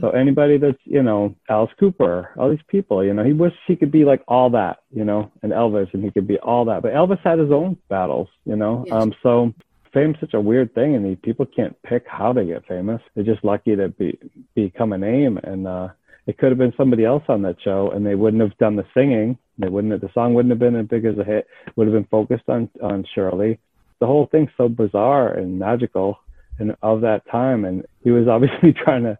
so 0.00 0.10
anybody 0.10 0.58
that's 0.58 0.78
you 0.84 1.02
know 1.02 1.34
Alice 1.48 1.72
Cooper, 1.78 2.30
all 2.36 2.50
these 2.50 2.58
people, 2.68 3.04
you 3.04 3.12
know, 3.12 3.24
he 3.24 3.32
wished 3.32 3.56
he 3.66 3.76
could 3.76 3.90
be 3.90 4.04
like 4.04 4.22
all 4.28 4.50
that, 4.50 4.78
you 4.90 5.04
know, 5.04 5.30
and 5.42 5.52
Elvis, 5.52 5.92
and 5.92 6.04
he 6.04 6.10
could 6.10 6.28
be 6.28 6.38
all 6.38 6.64
that. 6.66 6.82
But 6.82 6.92
Elvis 6.92 7.20
had 7.24 7.38
his 7.38 7.50
own 7.50 7.76
battles, 7.88 8.28
you 8.44 8.56
know. 8.56 8.84
Um, 8.90 9.12
so 9.22 9.52
fame's 9.92 10.16
such 10.20 10.34
a 10.34 10.40
weird 10.40 10.74
thing, 10.74 10.94
and 10.94 11.22
people 11.22 11.46
can't 11.46 11.80
pick 11.82 12.04
how 12.06 12.32
they 12.32 12.44
get 12.44 12.66
famous. 12.66 13.00
They're 13.14 13.24
just 13.24 13.44
lucky 13.44 13.76
to 13.76 13.88
be 13.88 14.18
become 14.54 14.92
a 14.92 14.98
name, 14.98 15.38
and 15.42 15.66
uh, 15.66 15.88
it 16.26 16.38
could 16.38 16.50
have 16.50 16.58
been 16.58 16.74
somebody 16.76 17.04
else 17.04 17.24
on 17.28 17.42
that 17.42 17.56
show, 17.62 17.90
and 17.94 18.06
they 18.06 18.14
wouldn't 18.14 18.42
have 18.42 18.56
done 18.58 18.76
the 18.76 18.86
singing. 18.94 19.38
They 19.58 19.68
wouldn't 19.68 19.92
have, 19.92 20.00
the 20.00 20.10
song 20.14 20.34
wouldn't 20.34 20.52
have 20.52 20.58
been 20.58 20.76
as 20.76 20.86
big 20.86 21.04
as 21.04 21.18
a 21.18 21.24
hit. 21.24 21.46
Would 21.76 21.86
have 21.86 21.94
been 21.94 22.08
focused 22.10 22.48
on 22.48 22.68
on 22.82 23.04
Shirley. 23.14 23.58
The 24.00 24.06
whole 24.06 24.26
thing's 24.26 24.50
so 24.56 24.68
bizarre 24.68 25.32
and 25.32 25.58
magical, 25.58 26.18
and 26.58 26.76
of 26.82 27.00
that 27.02 27.22
time. 27.30 27.64
And 27.64 27.84
he 28.02 28.10
was 28.10 28.28
obviously 28.28 28.72
trying 28.84 29.04
to 29.04 29.18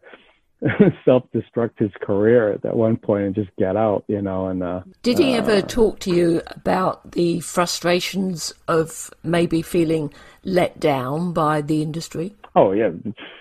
self-destruct 1.04 1.78
his 1.78 1.90
career 2.00 2.50
at 2.52 2.62
that 2.62 2.76
one 2.76 2.96
point 2.96 3.24
and 3.24 3.34
just 3.34 3.50
get 3.58 3.76
out, 3.76 4.04
you 4.08 4.22
know. 4.22 4.48
And 4.48 4.62
uh, 4.62 4.82
Did 5.02 5.18
he 5.18 5.34
uh, 5.34 5.38
ever 5.38 5.62
talk 5.62 5.98
to 6.00 6.10
you 6.10 6.42
about 6.46 7.12
the 7.12 7.40
frustrations 7.40 8.52
of 8.66 9.10
maybe 9.22 9.62
feeling 9.62 10.12
let 10.42 10.80
down 10.80 11.32
by 11.32 11.60
the 11.60 11.82
industry? 11.82 12.34
Oh 12.56 12.72
yeah, 12.72 12.90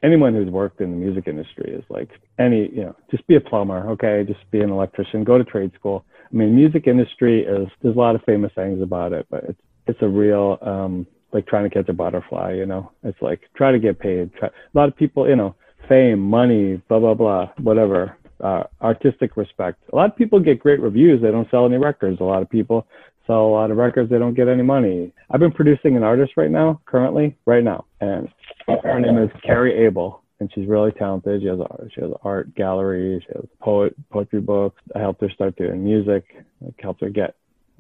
anyone 0.01 0.33
who's 0.33 0.49
worked 0.49 0.81
in 0.81 0.91
the 0.91 0.97
music 0.97 1.27
industry 1.27 1.71
is 1.71 1.83
like 1.89 2.09
any 2.39 2.69
you 2.73 2.83
know, 2.83 2.95
just 3.11 3.25
be 3.27 3.35
a 3.35 3.41
plumber, 3.41 3.89
okay, 3.91 4.23
just 4.27 4.39
be 4.51 4.59
an 4.59 4.71
electrician, 4.71 5.23
go 5.23 5.37
to 5.37 5.43
trade 5.43 5.71
school. 5.75 6.03
I 6.31 6.35
mean, 6.35 6.55
music 6.55 6.87
industry 6.87 7.43
is 7.43 7.67
there's 7.81 7.95
a 7.95 7.99
lot 7.99 8.15
of 8.15 8.23
famous 8.23 8.51
things 8.55 8.81
about 8.81 9.13
it, 9.13 9.27
but 9.29 9.43
it's 9.43 9.61
it's 9.87 10.01
a 10.01 10.07
real 10.07 10.57
um 10.61 11.05
like 11.31 11.47
trying 11.47 11.69
to 11.69 11.73
catch 11.73 11.89
a 11.89 11.93
butterfly, 11.93 12.53
you 12.53 12.65
know. 12.65 12.91
It's 13.03 13.21
like 13.21 13.41
try 13.55 13.71
to 13.71 13.79
get 13.79 13.99
paid. 13.99 14.33
Try, 14.33 14.49
a 14.49 14.77
lot 14.77 14.89
of 14.89 14.95
people, 14.95 15.29
you 15.29 15.35
know, 15.35 15.55
fame, 15.88 16.19
money, 16.19 16.81
blah 16.88 16.99
blah 16.99 17.14
blah, 17.14 17.49
whatever. 17.61 18.18
Uh, 18.39 18.64
artistic 18.81 19.38
respect. 19.38 19.81
A 19.93 19.95
lot 19.95 20.10
of 20.10 20.18
people 20.18 20.39
get 20.39 20.60
great 20.60 20.81
reviews. 20.81 21.22
They 21.22 21.31
don't 21.31 21.49
sell 21.49 21.65
any 21.65 21.77
records. 21.77 22.19
A 22.19 22.26
lot 22.26 22.41
of 22.41 22.49
people 22.49 22.85
sell 23.26 23.45
a 23.45 23.51
lot 23.51 23.72
of 23.72 23.77
records. 23.77 24.10
They 24.10 24.19
don't 24.19 24.34
get 24.34 24.49
any 24.49 24.64
money. 24.64 25.14
I've 25.31 25.39
been 25.39 25.51
producing 25.51 25.95
an 25.95 26.03
artist 26.03 26.34
right 26.35 26.51
now, 26.51 26.81
currently, 26.85 27.38
right 27.45 27.64
now, 27.64 27.85
and 28.01 28.27
her 28.68 28.99
name 28.99 29.18
is 29.18 29.30
Carrie 29.45 29.85
Abel, 29.85 30.22
and 30.39 30.51
she's 30.53 30.68
really 30.68 30.91
talented. 30.91 31.41
She 31.41 31.47
has 31.47 31.60
a, 31.60 31.88
she 31.95 32.01
has 32.01 32.11
art 32.23 32.53
gallery. 32.55 33.23
She 33.26 33.34
has 33.34 33.45
poet 33.61 33.95
poetry 34.11 34.41
books. 34.41 34.81
I 34.95 34.99
helped 34.99 35.22
her 35.22 35.30
start 35.30 35.55
doing 35.55 35.84
music. 35.84 36.26
I 36.65 36.73
helped 36.81 37.01
her 37.01 37.10
get 37.10 37.35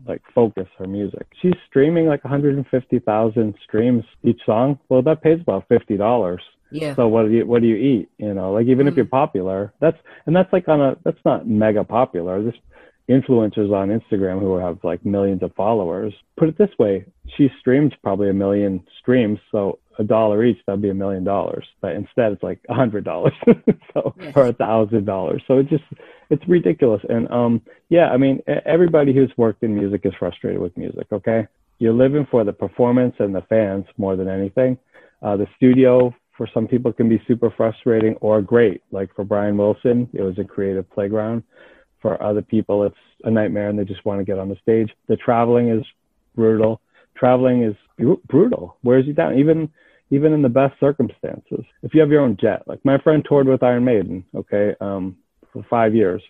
like 0.07 0.21
focus 0.33 0.67
her 0.77 0.87
music. 0.87 1.25
She's 1.41 1.53
streaming 1.67 2.07
like 2.07 2.23
150,000 2.23 3.55
streams 3.63 4.03
each 4.23 4.39
song. 4.45 4.79
Well, 4.89 5.01
that 5.03 5.21
pays 5.21 5.39
about 5.41 5.67
fifty 5.67 5.97
dollars. 5.97 6.41
Yeah. 6.73 6.95
So 6.95 7.07
what 7.07 7.27
do 7.27 7.31
you 7.31 7.45
what 7.45 7.61
do 7.61 7.67
you 7.67 7.75
eat? 7.75 8.09
You 8.17 8.33
know, 8.33 8.51
like 8.51 8.67
even 8.67 8.87
if 8.87 8.95
you're 8.95 9.05
popular, 9.05 9.73
that's 9.79 9.97
and 10.25 10.35
that's 10.35 10.51
like 10.51 10.67
on 10.67 10.81
a 10.81 10.97
that's 11.03 11.23
not 11.23 11.47
mega 11.47 11.83
popular. 11.83 12.41
This 12.43 12.55
influencers 13.09 13.71
on 13.73 13.89
Instagram 13.89 14.39
who 14.39 14.55
have 14.57 14.79
like 14.83 15.05
millions 15.05 15.43
of 15.43 15.53
followers. 15.55 16.13
Put 16.37 16.49
it 16.49 16.57
this 16.57 16.69
way, 16.79 17.05
she 17.37 17.49
streamed 17.59 17.95
probably 18.01 18.29
a 18.29 18.33
million 18.33 18.83
streams, 18.99 19.39
so 19.51 19.79
a 19.99 20.03
dollar 20.03 20.43
each, 20.43 20.57
that'd 20.65 20.81
be 20.81 20.89
a 20.89 20.93
million 20.93 21.23
dollars. 21.23 21.65
But 21.81 21.95
instead 21.95 22.31
it's 22.31 22.43
like 22.43 22.59
a 22.69 22.73
hundred 22.73 23.03
dollars. 23.03 23.33
so 23.93 24.15
or 24.35 24.47
a 24.47 24.53
thousand 24.53 25.05
dollars. 25.05 25.43
So 25.47 25.59
it 25.59 25.69
just 25.69 25.83
it's 26.29 26.47
ridiculous. 26.47 27.01
And 27.09 27.29
um 27.29 27.61
yeah, 27.89 28.09
I 28.09 28.17
mean 28.17 28.41
everybody 28.65 29.13
who's 29.13 29.31
worked 29.37 29.63
in 29.63 29.75
music 29.75 30.01
is 30.05 30.13
frustrated 30.17 30.61
with 30.61 30.75
music, 30.77 31.07
okay? 31.11 31.47
You're 31.79 31.93
living 31.93 32.25
for 32.31 32.43
the 32.43 32.53
performance 32.53 33.15
and 33.19 33.35
the 33.35 33.41
fans 33.41 33.85
more 33.97 34.15
than 34.15 34.29
anything. 34.29 34.77
Uh, 35.21 35.37
the 35.37 35.47
studio 35.55 36.13
for 36.37 36.47
some 36.53 36.67
people 36.67 36.91
it 36.91 36.97
can 36.97 37.09
be 37.09 37.21
super 37.27 37.51
frustrating 37.55 38.15
or 38.15 38.41
great. 38.41 38.81
Like 38.91 39.13
for 39.15 39.23
Brian 39.23 39.57
Wilson, 39.57 40.09
it 40.13 40.21
was 40.21 40.37
a 40.39 40.43
creative 40.43 40.89
playground. 40.89 41.43
For 42.01 42.21
other 42.21 42.41
people, 42.41 42.83
it's 42.83 42.95
a 43.23 43.31
nightmare 43.31 43.69
and 43.69 43.79
they 43.79 43.85
just 43.85 44.03
want 44.05 44.19
to 44.19 44.25
get 44.25 44.39
on 44.39 44.49
the 44.49 44.57
stage. 44.61 44.91
The 45.07 45.15
traveling 45.15 45.69
is 45.69 45.85
brutal. 46.35 46.81
Traveling 47.15 47.63
is 47.63 47.75
bru- 47.97 48.21
brutal. 48.27 48.77
Wears 48.83 49.05
you 49.05 49.13
down, 49.13 49.37
even 49.37 49.69
even 50.09 50.33
in 50.33 50.41
the 50.41 50.49
best 50.49 50.79
circumstances. 50.79 51.65
If 51.81 51.93
you 51.93 52.01
have 52.01 52.11
your 52.11 52.21
own 52.21 52.37
jet, 52.39 52.63
like 52.67 52.83
my 52.83 52.97
friend 52.99 53.25
toured 53.27 53.47
with 53.47 53.63
Iron 53.63 53.83
Maiden, 53.83 54.23
okay, 54.35 54.75
um, 54.79 55.17
for 55.51 55.63
five 55.69 55.95
years, 55.95 56.21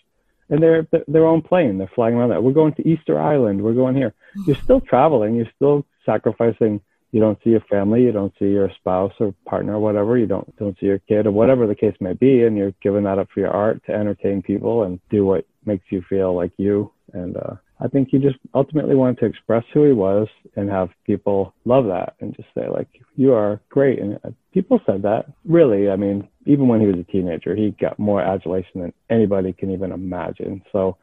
and 0.49 0.61
they're 0.61 0.87
their 1.07 1.25
own 1.25 1.41
plane. 1.41 1.77
They're 1.77 1.91
flying 1.95 2.15
around 2.15 2.29
that. 2.29 2.43
We're 2.43 2.51
going 2.51 2.73
to 2.75 2.87
Easter 2.87 3.19
Island. 3.19 3.61
We're 3.61 3.73
going 3.73 3.95
here. 3.95 4.13
You're 4.45 4.61
still 4.63 4.81
traveling. 4.81 5.35
You're 5.35 5.51
still 5.55 5.85
sacrificing 6.05 6.81
you 7.13 7.19
don't 7.19 7.37
see 7.43 7.51
your 7.51 7.61
family, 7.69 8.01
you 8.01 8.11
don't 8.11 8.33
see 8.39 8.45
your 8.45 8.71
spouse 8.79 9.13
or 9.19 9.35
partner 9.45 9.75
or 9.75 9.79
whatever, 9.79 10.17
you 10.17 10.25
don't 10.25 10.53
don't 10.57 10.77
see 10.79 10.87
your 10.87 10.97
kid 10.97 11.27
or 11.27 11.31
whatever 11.31 11.67
the 11.67 11.75
case 11.75 11.95
may 11.99 12.13
be, 12.13 12.43
and 12.43 12.57
you're 12.57 12.73
giving 12.81 13.03
that 13.03 13.19
up 13.19 13.27
for 13.31 13.39
your 13.39 13.51
art 13.51 13.81
to 13.85 13.93
entertain 13.93 14.41
people 14.41 14.83
and 14.83 14.99
do 15.11 15.23
what 15.23 15.45
makes 15.63 15.85
you 15.91 16.03
feel 16.09 16.35
like 16.35 16.51
you. 16.57 16.91
And 17.13 17.37
uh, 17.37 17.53
I 17.79 17.87
think 17.87 18.09
he 18.09 18.17
just 18.17 18.37
ultimately 18.55 18.95
wanted 18.95 19.19
to 19.19 19.25
express 19.25 19.63
who 19.73 19.85
he 19.85 19.93
was 19.93 20.27
and 20.55 20.67
have 20.71 20.89
people 21.05 21.53
love 21.65 21.85
that 21.85 22.15
and 22.19 22.35
just 22.35 22.47
say 22.55 22.67
like, 22.67 22.87
you 23.15 23.33
are 23.33 23.61
great. 23.69 23.99
And 23.99 24.15
uh, 24.23 24.29
people 24.51 24.79
said 24.83 25.03
that 25.03 25.25
really. 25.45 25.91
I 25.91 25.95
mean, 25.95 26.27
even 26.47 26.67
when 26.67 26.81
he 26.81 26.87
was 26.87 26.97
a 26.97 27.11
teenager, 27.11 27.55
he 27.55 27.75
got 27.79 27.99
more 27.99 28.21
adulation 28.21 28.81
than 28.81 28.93
anybody 29.11 29.53
can 29.53 29.69
even 29.69 29.91
imagine. 29.91 30.63
So 30.71 30.97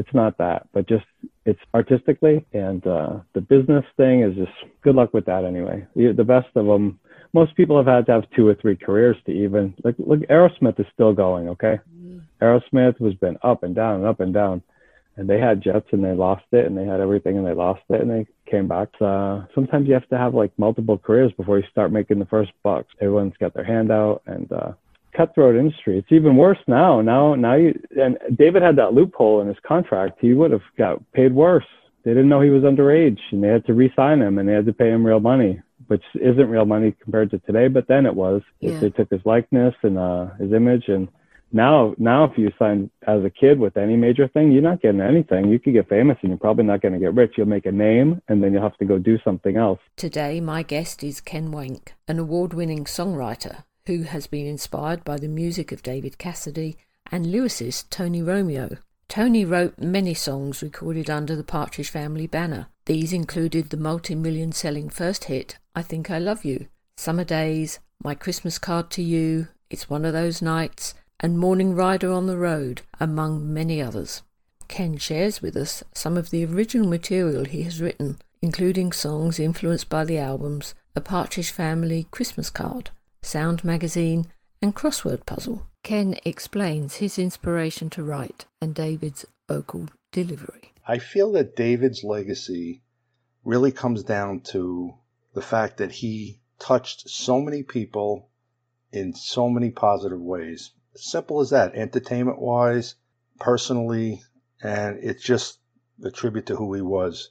it's 0.00 0.14
not 0.14 0.38
that, 0.38 0.66
but 0.72 0.88
just 0.88 1.04
it's 1.44 1.60
artistically 1.74 2.44
and 2.54 2.86
uh, 2.86 3.18
the 3.34 3.40
business 3.40 3.84
thing 3.98 4.22
is 4.22 4.34
just 4.34 4.52
good 4.82 4.94
luck 4.94 5.12
with 5.12 5.26
that 5.26 5.44
anyway. 5.44 5.86
The 5.94 6.24
best 6.24 6.48
of 6.56 6.64
them, 6.64 6.98
most 7.34 7.54
people 7.54 7.76
have 7.76 7.86
had 7.86 8.06
to 8.06 8.12
have 8.12 8.24
two 8.34 8.48
or 8.48 8.54
three 8.54 8.76
careers 8.76 9.16
to 9.26 9.32
even 9.32 9.74
like 9.84 9.96
look. 9.98 10.20
Aerosmith 10.20 10.80
is 10.80 10.86
still 10.94 11.12
going, 11.12 11.48
okay. 11.50 11.78
Aerosmith 12.40 12.98
was 12.98 13.14
been 13.14 13.36
up 13.42 13.62
and 13.62 13.74
down 13.74 13.96
and 13.96 14.06
up 14.06 14.20
and 14.20 14.32
down, 14.32 14.62
and 15.16 15.28
they 15.28 15.38
had 15.38 15.62
jets 15.62 15.88
and 15.92 16.02
they 16.02 16.14
lost 16.14 16.44
it, 16.52 16.64
and 16.64 16.76
they 16.76 16.86
had 16.86 17.00
everything 17.00 17.36
and 17.36 17.46
they 17.46 17.52
lost 17.52 17.82
it, 17.90 18.00
and 18.00 18.10
they 18.10 18.26
came 18.50 18.66
back. 18.66 18.88
Uh, 19.00 19.42
sometimes 19.54 19.86
you 19.86 19.92
have 19.92 20.08
to 20.08 20.16
have 20.16 20.34
like 20.34 20.52
multiple 20.58 20.96
careers 20.96 21.32
before 21.36 21.58
you 21.58 21.64
start 21.70 21.92
making 21.92 22.18
the 22.18 22.26
first 22.26 22.52
bucks. 22.62 22.88
Everyone's 23.02 23.36
got 23.38 23.52
their 23.52 23.64
hand 23.64 23.92
out, 23.92 24.22
and 24.26 24.50
uh, 24.50 24.72
cutthroat 25.16 25.56
industry. 25.56 25.98
It's 25.98 26.10
even 26.12 26.36
worse 26.36 26.58
now. 26.66 27.00
Now, 27.00 27.34
now 27.34 27.54
you 27.54 27.78
and 28.00 28.18
David 28.36 28.62
had 28.62 28.76
that 28.76 28.94
loophole 28.94 29.40
in 29.40 29.48
his 29.48 29.56
contract. 29.66 30.18
He 30.20 30.32
would 30.32 30.50
have 30.50 30.62
got 30.78 30.98
paid 31.12 31.34
worse. 31.34 31.64
They 32.04 32.12
didn't 32.12 32.28
know 32.30 32.40
he 32.40 32.50
was 32.50 32.62
underage, 32.62 33.18
and 33.30 33.42
they 33.44 33.48
had 33.48 33.66
to 33.66 33.74
re-sign 33.74 34.22
him, 34.22 34.38
and 34.38 34.48
they 34.48 34.54
had 34.54 34.66
to 34.66 34.72
pay 34.72 34.88
him 34.90 35.04
real 35.04 35.20
money, 35.20 35.60
which 35.88 36.02
isn't 36.14 36.48
real 36.48 36.64
money 36.64 36.94
compared 37.02 37.30
to 37.32 37.38
today. 37.40 37.68
But 37.68 37.88
then 37.88 38.06
it 38.06 38.14
was. 38.14 38.40
They- 38.62 38.68
Yeah. 38.68 38.78
They 38.78 38.90
took 38.90 39.10
his 39.10 39.20
likeness 39.26 39.74
and 39.82 39.98
uh, 39.98 40.28
his 40.38 40.52
image, 40.52 40.88
and 40.88 41.08
now, 41.52 41.94
now 41.98 42.24
if 42.24 42.38
you 42.38 42.52
sign 42.58 42.90
as 43.08 43.24
a 43.24 43.28
kid 43.28 43.58
with 43.58 43.76
any 43.76 43.96
major 43.96 44.28
thing, 44.28 44.52
you're 44.52 44.62
not 44.62 44.80
getting 44.80 45.00
anything. 45.00 45.48
You 45.48 45.58
could 45.58 45.72
get 45.74 45.88
famous, 45.88 46.16
and 46.22 46.30
you're 46.30 46.38
probably 46.38 46.64
not 46.64 46.80
going 46.80 46.94
to 46.94 47.00
get 47.00 47.12
rich. 47.12 47.32
You'll 47.36 47.48
make 47.48 47.66
a 47.66 47.72
name, 47.72 48.22
and 48.28 48.42
then 48.42 48.52
you'll 48.52 48.62
have 48.62 48.78
to 48.78 48.84
go 48.84 48.98
do 48.98 49.18
something 49.24 49.56
else. 49.56 49.80
Today, 49.96 50.40
my 50.40 50.62
guest 50.62 51.02
is 51.02 51.20
Ken 51.20 51.50
Wank, 51.50 51.92
an 52.08 52.18
award 52.20 52.54
winning 52.54 52.84
songwriter 52.84 53.64
who 53.86 54.02
has 54.02 54.26
been 54.26 54.46
inspired 54.46 55.04
by 55.04 55.16
the 55.16 55.28
music 55.28 55.72
of 55.72 55.82
David 55.82 56.18
Cassidy 56.18 56.76
and 57.10 57.26
lyricist 57.26 57.90
Tony 57.90 58.22
Romeo. 58.22 58.76
Tony 59.08 59.44
wrote 59.44 59.78
many 59.78 60.14
songs 60.14 60.62
recorded 60.62 61.10
under 61.10 61.34
the 61.34 61.42
Partridge 61.42 61.90
Family 61.90 62.26
banner. 62.26 62.68
These 62.86 63.12
included 63.12 63.70
the 63.70 63.76
multi 63.76 64.14
million 64.14 64.52
selling 64.52 64.88
first 64.88 65.24
hit, 65.24 65.58
I 65.74 65.82
Think 65.82 66.10
I 66.10 66.18
Love 66.18 66.44
You, 66.44 66.68
Summer 66.96 67.24
Days, 67.24 67.80
My 68.02 68.14
Christmas 68.14 68.58
Card 68.58 68.90
to 68.90 69.02
You, 69.02 69.48
It's 69.68 69.90
One 69.90 70.04
of 70.04 70.12
Those 70.12 70.40
Nights, 70.40 70.94
and 71.18 71.38
Morning 71.38 71.74
Rider 71.74 72.12
on 72.12 72.26
the 72.26 72.38
Road, 72.38 72.82
among 73.00 73.52
many 73.52 73.82
others. 73.82 74.22
Ken 74.68 74.96
shares 74.96 75.42
with 75.42 75.56
us 75.56 75.82
some 75.92 76.16
of 76.16 76.30
the 76.30 76.44
original 76.44 76.86
material 76.86 77.44
he 77.44 77.62
has 77.62 77.80
written, 77.80 78.18
including 78.40 78.92
songs 78.92 79.40
influenced 79.40 79.88
by 79.88 80.04
the 80.04 80.18
albums 80.18 80.74
A 80.94 81.00
Partridge 81.00 81.50
Family 81.50 82.06
Christmas 82.12 82.48
Card, 82.50 82.90
Sound 83.22 83.64
Magazine, 83.64 84.26
and 84.62 84.74
Crossword 84.74 85.26
Puzzle. 85.26 85.66
Ken 85.82 86.16
explains 86.24 86.96
his 86.96 87.18
inspiration 87.18 87.88
to 87.90 88.02
write 88.02 88.46
and 88.60 88.74
David's 88.74 89.24
vocal 89.48 89.88
delivery. 90.12 90.72
I 90.86 90.98
feel 90.98 91.32
that 91.32 91.56
David's 91.56 92.04
legacy 92.04 92.82
really 93.44 93.72
comes 93.72 94.02
down 94.02 94.40
to 94.40 94.94
the 95.34 95.42
fact 95.42 95.78
that 95.78 95.92
he 95.92 96.40
touched 96.58 97.08
so 97.08 97.40
many 97.40 97.62
people 97.62 98.28
in 98.92 99.14
so 99.14 99.48
many 99.48 99.70
positive 99.70 100.20
ways. 100.20 100.72
Simple 100.96 101.40
as 101.40 101.50
that, 101.50 101.74
entertainment 101.74 102.40
wise, 102.40 102.96
personally, 103.38 104.22
and 104.62 104.98
it's 105.02 105.22
just 105.22 105.58
a 106.04 106.10
tribute 106.10 106.46
to 106.46 106.56
who 106.56 106.74
he 106.74 106.82
was. 106.82 107.30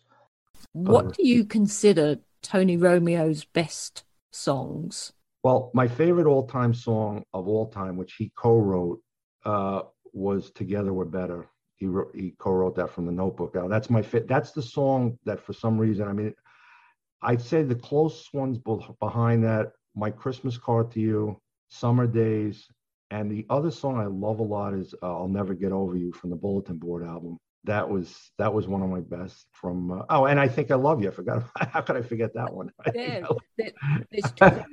What 0.73 1.05
uh, 1.05 1.11
do 1.11 1.27
you 1.27 1.45
consider 1.45 2.19
Tony 2.41 2.77
Romeo's 2.77 3.43
best 3.43 4.03
songs? 4.31 5.13
Well, 5.43 5.71
my 5.73 5.87
favorite 5.87 6.27
all-time 6.27 6.73
song 6.73 7.23
of 7.33 7.47
all 7.47 7.67
time, 7.69 7.95
which 7.97 8.15
he 8.15 8.31
co-wrote, 8.35 9.01
uh, 9.45 9.83
was 10.13 10.51
"Together 10.51 10.93
We're 10.93 11.05
Better." 11.05 11.47
He 11.75 11.85
wrote, 11.87 12.13
he 12.13 12.35
co-wrote 12.39 12.75
that 12.75 12.89
from 12.89 13.05
the 13.05 13.11
Notebook. 13.13 13.55
Now, 13.55 13.67
that's 13.69 13.89
my 13.89 14.01
fit. 14.01 14.27
That's 14.27 14.51
the 14.51 14.61
song 14.61 15.17
that, 15.23 15.39
for 15.39 15.53
some 15.53 15.77
reason, 15.77 16.07
I 16.09 16.13
mean, 16.13 16.33
I'd 17.21 17.41
say 17.41 17.63
the 17.63 17.75
close 17.75 18.27
ones 18.33 18.57
behind 18.99 19.43
that, 19.45 19.71
"My 19.95 20.11
Christmas 20.11 20.57
Card 20.57 20.91
to 20.91 20.99
You," 20.99 21.39
"Summer 21.69 22.05
Days," 22.07 22.67
and 23.11 23.31
the 23.31 23.45
other 23.49 23.71
song 23.71 23.97
I 23.97 24.05
love 24.07 24.39
a 24.39 24.43
lot 24.43 24.73
is 24.73 24.93
uh, 25.01 25.17
"I'll 25.19 25.29
Never 25.29 25.53
Get 25.53 25.71
Over 25.71 25.95
You" 25.95 26.11
from 26.11 26.31
the 26.31 26.35
Bulletin 26.35 26.77
Board 26.77 27.03
album. 27.05 27.37
That 27.65 27.89
was 27.89 28.31
that 28.37 28.53
was 28.53 28.67
one 28.67 28.81
of 28.81 28.89
my 28.89 29.01
best 29.01 29.47
from. 29.51 29.91
Uh, 29.91 30.03
oh, 30.09 30.25
and 30.25 30.39
I 30.39 30.47
think 30.49 30.69
I 30.71 30.75
love 30.75 31.01
you. 31.01 31.09
I 31.09 31.11
forgot. 31.11 31.43
How 31.57 31.81
could 31.81 31.95
I 31.97 32.01
forget 32.01 32.33
that 32.33 32.53
one? 32.53 32.71
There, 32.93 33.21
there- 33.57 33.71
there's, 34.11 34.31
two, 34.31 34.63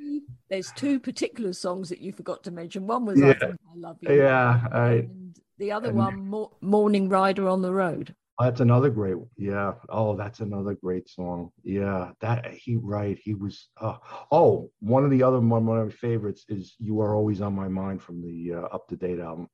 there's 0.49 0.71
two 0.73 0.99
particular 0.99 1.53
songs 1.53 1.89
that 1.89 1.99
you 2.01 2.11
forgot 2.11 2.43
to 2.45 2.51
mention. 2.51 2.87
One 2.87 3.05
was 3.05 3.21
I 3.21 3.33
Think 3.33 3.53
I 3.53 3.75
Love 3.75 3.97
You. 4.01 4.13
Yeah, 4.15 4.67
I, 4.71 5.07
The 5.57 5.71
other 5.71 5.89
and- 5.89 5.97
one, 5.97 6.27
Mo- 6.27 6.51
Morning 6.61 7.09
Rider 7.09 7.47
on 7.49 7.61
the 7.61 7.71
Road. 7.73 8.15
That's 8.39 8.59
another 8.61 8.91
great. 8.91 9.15
Yeah. 9.35 9.73
Oh, 9.89 10.15
that's 10.15 10.41
another 10.41 10.75
great 10.75 11.09
song. 11.09 11.49
Yeah. 11.63 12.11
That 12.21 12.53
he 12.53 12.75
right. 12.75 13.17
He 13.17 13.33
was. 13.33 13.67
Uh, 13.81 13.97
oh, 14.31 14.69
one 14.79 15.03
of 15.03 15.09
the 15.09 15.23
other 15.23 15.39
one, 15.39 15.65
one 15.65 15.79
of 15.79 15.87
my 15.87 15.91
favorites 15.91 16.45
is 16.47 16.75
"You 16.77 17.01
Are 17.01 17.15
Always 17.15 17.41
on 17.41 17.55
My 17.55 17.67
Mind" 17.67 17.99
from 17.99 18.21
the 18.21 18.53
uh, 18.53 18.61
Up 18.75 18.87
to 18.89 18.95
Date 18.95 19.19
album. 19.19 19.47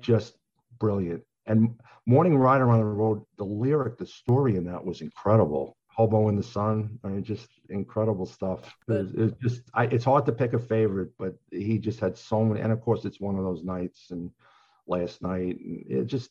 Just 0.00 0.36
brilliant. 0.80 1.22
And 1.46 1.76
"Morning 2.04 2.36
Rider 2.36 2.68
on 2.68 2.80
the 2.80 2.84
Road," 2.84 3.22
the 3.38 3.44
lyric, 3.44 3.96
the 3.96 4.06
story 4.06 4.56
in 4.56 4.64
that 4.64 4.84
was 4.84 5.02
incredible. 5.02 5.76
"Hobo 5.96 6.28
in 6.28 6.36
the 6.36 6.42
Sun," 6.42 6.98
I 7.04 7.08
mean, 7.08 7.24
just 7.24 7.48
incredible 7.70 8.26
stuff. 8.26 8.76
It's 8.88 9.12
it 9.12 9.40
just, 9.40 9.62
I, 9.72 9.84
it's 9.84 10.04
hard 10.04 10.26
to 10.26 10.32
pick 10.32 10.52
a 10.52 10.58
favorite, 10.58 11.10
but 11.18 11.34
he 11.50 11.78
just 11.78 12.00
had 12.00 12.16
so 12.16 12.44
many. 12.44 12.60
And 12.60 12.72
of 12.72 12.82
course, 12.82 13.04
it's 13.04 13.20
one 13.20 13.36
of 13.36 13.44
those 13.44 13.64
nights 13.64 14.10
and 14.10 14.30
last 14.86 15.22
night, 15.22 15.58
and 15.58 15.84
it 15.88 16.06
just, 16.06 16.30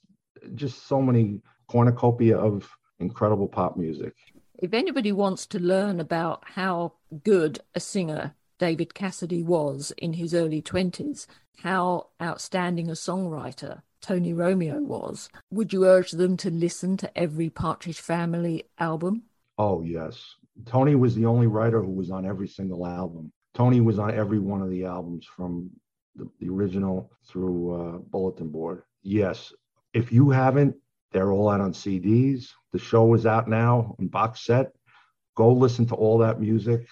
just 0.53 0.87
so 0.87 1.01
many 1.01 1.41
cornucopia 1.67 2.37
of 2.37 2.69
incredible 2.99 3.47
pop 3.47 3.75
music. 3.75 4.13
If 4.57 4.73
anybody 4.73 5.11
wants 5.11 5.45
to 5.47 5.59
learn 5.59 5.99
about 5.99 6.43
how 6.45 6.93
good 7.23 7.59
a 7.73 7.79
singer 7.79 8.35
David 8.59 8.93
Cassidy 8.93 9.43
was 9.43 9.91
in 9.97 10.13
his 10.13 10.33
early 10.33 10.61
20s, 10.61 11.25
how 11.63 12.07
outstanding 12.21 12.89
a 12.89 12.93
songwriter 12.93 13.81
Tony 13.99 14.31
Romeo 14.31 14.79
was, 14.79 15.29
would 15.49 15.73
you 15.73 15.85
urge 15.85 16.11
them 16.11 16.37
to 16.37 16.49
listen 16.51 16.95
to 16.97 17.17
every 17.17 17.49
Partridge 17.49 17.99
Family 17.99 18.65
album? 18.77 19.23
Oh, 19.57 19.81
yes. 19.81 20.35
Tony 20.65 20.95
was 20.95 21.15
the 21.15 21.25
only 21.25 21.47
writer 21.47 21.81
who 21.81 21.91
was 21.91 22.11
on 22.11 22.25
every 22.25 22.47
single 22.47 22.85
album. 22.85 23.31
Tony 23.53 23.81
was 23.81 23.99
on 23.99 24.13
every 24.13 24.39
one 24.39 24.61
of 24.61 24.69
the 24.69 24.85
albums 24.85 25.25
from 25.25 25.69
the, 26.15 26.29
the 26.39 26.49
original 26.49 27.11
through 27.27 27.73
uh, 27.73 27.97
Bulletin 27.97 28.49
Board. 28.49 28.83
Yes. 29.03 29.53
If 29.93 30.11
you 30.11 30.29
haven't, 30.29 30.75
they're 31.11 31.31
all 31.31 31.49
out 31.49 31.61
on 31.61 31.71
CDs. 31.71 32.49
The 32.73 32.79
show 32.79 33.13
is 33.13 33.25
out 33.25 33.47
now 33.47 33.95
in 33.99 34.07
box 34.07 34.45
set. 34.45 34.73
Go 35.35 35.53
listen 35.53 35.85
to 35.87 35.95
all 35.95 36.17
that 36.19 36.39
music. 36.39 36.87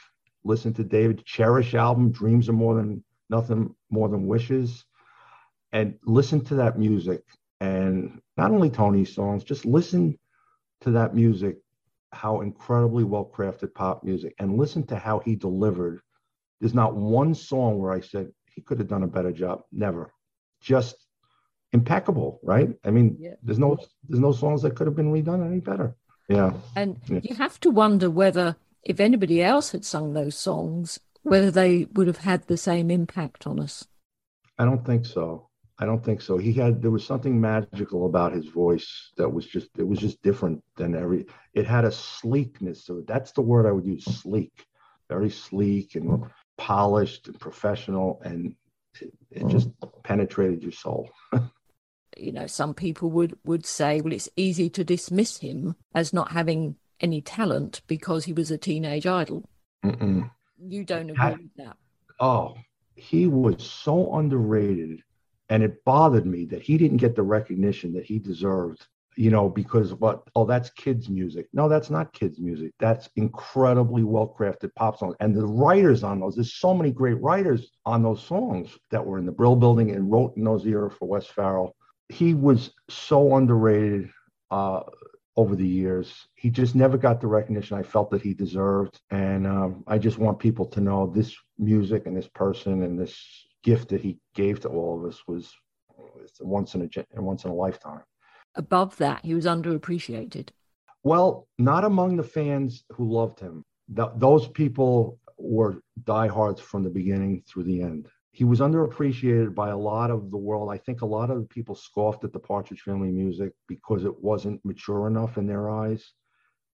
Listen 0.46 0.74
to 0.74 0.84
David 0.84 1.26
Cherish 1.26 1.74
album, 1.74 2.12
Dreams 2.12 2.50
are 2.50 2.54
more 2.54 2.76
than 2.76 3.04
nothing 3.30 3.74
more 3.90 4.10
than 4.10 4.28
wishes. 4.28 4.86
And 5.72 5.96
listen 6.06 6.44
to 6.46 6.56
that 6.56 6.78
music. 6.78 7.22
And 7.60 8.22
not 8.38 8.52
only 8.52 8.70
Tony's 8.70 9.14
songs, 9.14 9.44
just 9.44 9.66
listen 9.66 10.18
to 10.82 10.92
that 10.92 11.16
music, 11.16 11.58
how 12.14 12.42
incredibly 12.42 13.04
well 13.04 13.30
crafted 13.34 13.74
pop 13.74 14.04
music, 14.04 14.34
and 14.40 14.58
listen 14.58 14.86
to 14.88 14.96
how 14.98 15.20
he 15.20 15.36
delivered. 15.36 16.02
There's 16.60 16.74
not 16.74 16.96
one 16.96 17.34
song 17.36 17.80
where 17.80 17.92
I 17.92 18.00
said 18.00 18.30
he 18.54 18.62
could 18.62 18.80
have 18.80 18.88
done 18.88 19.04
a 19.04 19.08
better 19.08 19.32
job. 19.32 19.64
Never. 19.72 20.14
Just 20.62 20.96
impeccable, 21.74 22.40
right? 22.44 22.70
I 22.86 22.92
mean, 22.92 23.18
Yeah. 23.20 23.36
there's 23.44 23.60
no 23.60 23.78
there's 24.08 24.20
no 24.22 24.32
songs 24.32 24.62
that 24.62 24.76
could 24.76 24.88
have 24.88 24.96
been 24.96 25.12
redone 25.12 25.46
any 25.46 25.60
better. 25.60 25.96
Yeah. 26.30 26.54
And 26.76 27.00
Yeah. 27.08 27.20
you 27.24 27.36
have 27.36 27.60
to 27.62 27.70
wonder 27.70 28.10
whether, 28.10 28.56
if 28.84 29.00
anybody 29.00 29.42
else 29.42 29.72
had 29.72 29.84
sung 29.84 30.14
those 30.14 30.38
songs, 30.38 31.00
whether 31.24 31.52
they 31.52 31.86
would 31.94 32.08
have 32.08 32.18
had 32.18 32.48
the 32.48 32.58
same 32.58 32.92
impact 32.92 33.48
on 33.48 33.60
us. 33.60 33.88
I 34.58 34.66
don't 34.66 34.86
think 34.86 35.06
so. 35.06 35.50
I 35.84 35.86
don't 35.86 36.04
think 36.04 36.22
so. 36.22 36.38
He 36.38 36.54
had 36.54 36.82
there 36.82 36.92
was 36.92 37.04
something 37.04 37.42
magical 37.42 38.06
about 38.06 38.32
his 38.32 38.46
voice 38.46 39.12
that 39.18 39.28
was 39.28 39.46
just 39.46 39.68
it 39.78 39.86
was 39.86 40.00
just 40.00 40.22
different 40.22 40.64
than 40.78 40.96
every 40.96 41.26
it 41.54 41.66
had 41.66 41.84
a 41.84 41.92
sleekness 41.92 42.86
to 42.86 43.00
it. 43.00 43.08
That's 43.08 43.34
the 43.34 43.42
word 43.42 43.66
I 43.66 43.74
would 43.74 43.86
use, 43.86 44.06
sleek. 44.06 44.66
Very 45.10 45.30
sleek 45.30 45.96
and 45.96 46.24
polished 46.58 47.28
and 47.28 47.38
professional 47.38 48.22
and 48.24 48.56
it, 49.02 49.12
it 49.30 49.48
just 49.50 49.72
penetrated 50.06 50.64
your 50.64 50.72
soul. 50.72 51.10
You 52.16 52.32
know, 52.32 52.48
some 52.48 52.74
people 52.74 53.10
would, 53.10 53.38
would 53.44 53.66
say, 53.66 54.00
well, 54.00 54.14
it's 54.14 54.30
easy 54.38 54.70
to 54.70 54.84
dismiss 54.86 55.40
him 55.40 55.76
as 55.94 56.14
not 56.14 56.32
having 56.32 56.78
any 57.02 57.22
talent 57.22 57.82
because 57.88 58.24
he 58.24 58.32
was 58.32 58.52
a 58.52 58.58
teenage 58.58 59.06
idol. 59.06 59.50
Mm-mm. 59.84 60.32
You 60.66 60.86
don't 60.86 61.10
agree 61.10 61.18
Ha- 61.18 61.32
with 61.32 61.56
that. 61.58 61.76
Oh, 62.22 62.56
he 62.96 63.28
was 63.28 63.62
so 63.64 64.16
underrated. 64.16 65.02
And 65.54 65.62
it 65.62 65.86
bothered 65.86 66.26
me 66.26 66.46
that 66.46 66.64
he 66.64 66.80
didn't 66.80 66.98
get 66.98 67.16
the 67.16 67.22
recognition 67.22 67.94
that 67.94 68.06
he 68.06 68.18
deserved, 68.18 68.88
you 69.16 69.30
know, 69.30 69.50
because 69.50 69.94
what, 69.94 70.24
oh, 70.36 70.48
that's 70.48 70.72
kids' 70.72 71.10
music. 71.10 71.48
No, 71.54 71.70
that's 71.70 71.92
not 71.92 72.12
kids' 72.12 72.40
music. 72.40 72.72
That's 72.80 73.08
incredibly 73.18 74.04
well 74.04 74.36
crafted 74.36 74.74
pop 74.74 74.98
songs. 74.98 75.16
And 75.20 75.36
the 75.36 75.46
writers 75.46 76.04
on 76.04 76.20
those, 76.20 76.34
there's 76.34 76.56
so 76.56 76.74
many 76.74 76.90
great 76.90 77.22
writers 77.22 77.70
on 77.86 78.02
those 78.02 78.24
songs 78.24 78.76
that 78.90 79.06
were 79.06 79.20
in 79.20 79.28
the 79.28 79.32
Brill 79.32 79.56
building 79.56 79.92
and 79.92 80.12
wrote 80.12 80.36
in 80.38 80.44
those 80.44 80.66
era 80.66 80.90
for 80.90 81.08
Wes 81.08 81.28
Farrell. 81.28 81.76
He 82.10 82.34
was 82.34 82.72
so 82.90 83.36
underrated 83.36 84.10
uh, 84.50 84.82
over 85.38 85.56
the 85.56 85.68
years. 85.68 86.12
He 86.34 86.50
just 86.50 86.74
never 86.74 86.98
got 86.98 87.22
the 87.22 87.28
recognition 87.28 87.78
I 87.78 87.84
felt 87.84 88.10
that 88.10 88.24
he 88.24 88.34
deserved. 88.34 89.00
And 89.12 89.46
um, 89.46 89.84
I 89.86 90.00
just 90.00 90.18
want 90.18 90.40
people 90.40 90.66
to 90.70 90.82
know 90.82 91.14
this 91.14 91.36
music 91.60 92.08
and 92.08 92.18
this 92.18 92.28
person 92.28 92.82
and 92.82 93.00
this 93.00 93.43
gift 93.64 93.90
that 93.90 94.02
he 94.02 94.20
gave 94.36 94.60
to 94.62 94.70
all 94.70 95.00
of 95.00 95.10
us 95.10 95.22
was 95.28 95.54
once 96.40 96.76
in 96.76 96.82
a 96.82 97.22
once 97.22 97.46
in 97.46 97.52
a 97.52 97.54
lifetime. 97.54 98.02
Above 98.56 98.96
that, 98.98 99.26
he 99.26 99.34
was 99.34 99.46
underappreciated. 99.46 100.50
Well, 101.04 101.48
not 101.58 101.84
among 101.84 102.18
the 102.18 102.24
fans 102.24 102.84
who 102.92 103.12
loved 103.12 103.40
him. 103.40 103.66
Th- 103.96 104.10
those 104.16 104.48
people 104.48 105.20
were 105.38 105.82
diehards 106.04 106.62
from 106.62 106.84
the 106.84 106.90
beginning 106.90 107.44
through 107.48 107.64
the 107.64 107.82
end. 107.82 108.08
He 108.32 108.46
was 108.46 108.62
underappreciated 108.62 109.54
by 109.54 109.70
a 109.70 109.78
lot 109.78 110.10
of 110.10 110.32
the 110.32 110.38
world. 110.38 110.72
I 110.72 110.78
think 110.78 111.02
a 111.02 111.06
lot 111.06 111.30
of 111.30 111.40
the 111.40 111.48
people 111.48 111.76
scoffed 111.76 112.24
at 112.24 112.34
the 112.34 112.40
Partridge 112.40 112.82
Family 112.82 113.12
music 113.12 113.54
because 113.68 114.06
it 114.06 114.24
wasn't 114.24 114.64
mature 114.66 115.08
enough 115.08 115.38
in 115.38 115.46
their 115.46 115.70
eyes 115.70 116.14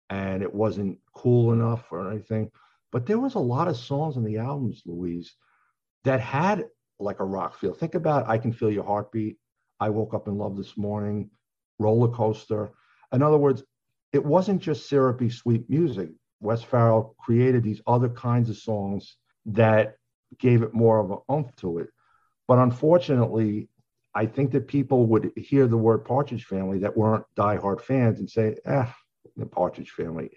and 0.10 0.42
it 0.42 0.54
wasn't 0.54 0.98
cool 1.14 1.52
enough 1.52 1.92
or 1.92 2.10
anything. 2.10 2.52
But 2.92 3.06
there 3.06 3.20
was 3.20 3.36
a 3.36 3.40
lot 3.40 3.68
of 3.68 3.78
songs 3.78 4.16
on 4.16 4.24
the 4.24 4.38
albums, 4.38 4.84
Louise, 4.86 5.36
that 6.06 6.22
had 6.22 6.66
like 7.00 7.20
a 7.20 7.26
rock 7.26 7.58
feel. 7.58 7.74
Think 7.74 7.96
about 7.96 8.30
I 8.30 8.38
Can 8.38 8.52
Feel 8.52 8.72
Your 8.72 8.84
Heartbeat, 8.84 9.38
I 9.80 9.90
Woke 9.90 10.14
Up 10.14 10.28
in 10.28 10.38
Love 10.38 10.58
This 10.58 10.78
Morning, 10.78 11.30
Roller 11.80 12.10
Coaster. 12.10 12.72
In 13.14 13.24
other 13.24 13.38
words, 13.38 13.64
it 14.12 14.24
wasn't 14.24 14.62
just 14.62 14.90
syrupy, 14.90 15.30
sweet 15.30 15.70
music. 15.70 16.10
Wes 16.42 16.64
Farrell 16.64 17.16
created 17.20 17.64
these 17.64 17.82
other 17.88 18.10
kinds 18.10 18.50
of 18.50 18.58
songs 18.58 19.18
that 19.46 19.96
gave 20.38 20.62
it 20.62 20.74
more 20.74 21.00
of 21.00 21.12
an 21.12 21.20
oomph 21.32 21.56
to 21.58 21.80
it. 21.80 21.90
But 22.48 22.60
unfortunately, 22.60 23.70
I 24.16 24.26
think 24.26 24.52
that 24.52 24.68
people 24.68 25.06
would 25.08 25.32
hear 25.36 25.68
the 25.68 25.78
word 25.78 26.06
Partridge 26.06 26.46
Family 26.46 26.80
that 26.80 26.98
weren't 26.98 27.26
diehard 27.36 27.82
fans 27.82 28.20
and 28.20 28.30
say, 28.30 28.58
ah, 28.66 28.94
the 29.38 29.46
Partridge 29.46 29.92
Family, 29.92 30.32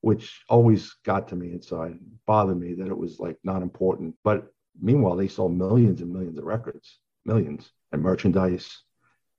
which 0.00 0.44
always 0.48 0.94
got 1.04 1.28
to 1.28 1.36
me 1.36 1.52
inside, 1.52 1.98
bothered 2.26 2.60
me 2.60 2.74
that 2.74 2.88
it 2.88 2.96
was 2.96 3.18
like 3.18 3.38
not 3.42 3.62
important. 3.62 4.14
But 4.22 4.52
meanwhile, 4.80 5.16
they 5.16 5.28
sold 5.28 5.56
millions 5.56 6.00
and 6.00 6.12
millions 6.12 6.38
of 6.38 6.44
records, 6.44 6.98
millions, 7.24 7.72
and 7.92 8.02
merchandise. 8.02 8.82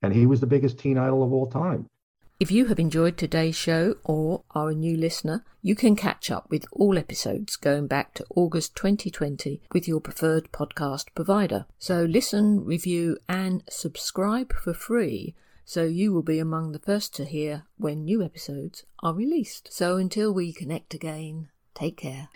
And 0.01 0.13
he 0.13 0.25
was 0.25 0.39
the 0.39 0.47
biggest 0.47 0.79
teen 0.79 0.97
idol 0.97 1.23
of 1.23 1.33
all 1.33 1.47
time. 1.49 1.89
If 2.37 2.51
you 2.51 2.65
have 2.65 2.79
enjoyed 2.79 3.17
today's 3.17 3.55
show 3.55 3.95
or 4.03 4.43
are 4.51 4.69
a 4.69 4.75
new 4.75 4.97
listener, 4.97 5.45
you 5.61 5.73
can 5.73 5.95
catch 5.95 6.29
up 6.29 6.49
with 6.49 6.65
all 6.73 6.97
episodes 6.97 7.55
going 7.55 7.87
back 7.87 8.13
to 8.15 8.25
August 8.35 8.75
2020 8.75 9.61
with 9.71 9.87
your 9.87 10.01
preferred 10.01 10.51
podcast 10.51 11.05
provider. 11.15 11.65
So 11.79 12.03
listen, 12.03 12.65
review, 12.65 13.17
and 13.29 13.63
subscribe 13.69 14.51
for 14.53 14.73
free 14.73 15.33
so 15.65 15.83
you 15.83 16.13
will 16.13 16.23
be 16.23 16.39
among 16.39 16.71
the 16.71 16.79
first 16.79 17.15
to 17.15 17.25
hear 17.25 17.63
when 17.77 18.03
new 18.03 18.21
episodes 18.21 18.83
are 19.01 19.13
released. 19.13 19.69
So 19.71 19.97
until 19.97 20.33
we 20.33 20.53
connect 20.53 20.93
again, 20.93 21.49
take 21.73 21.97
care. 21.97 22.29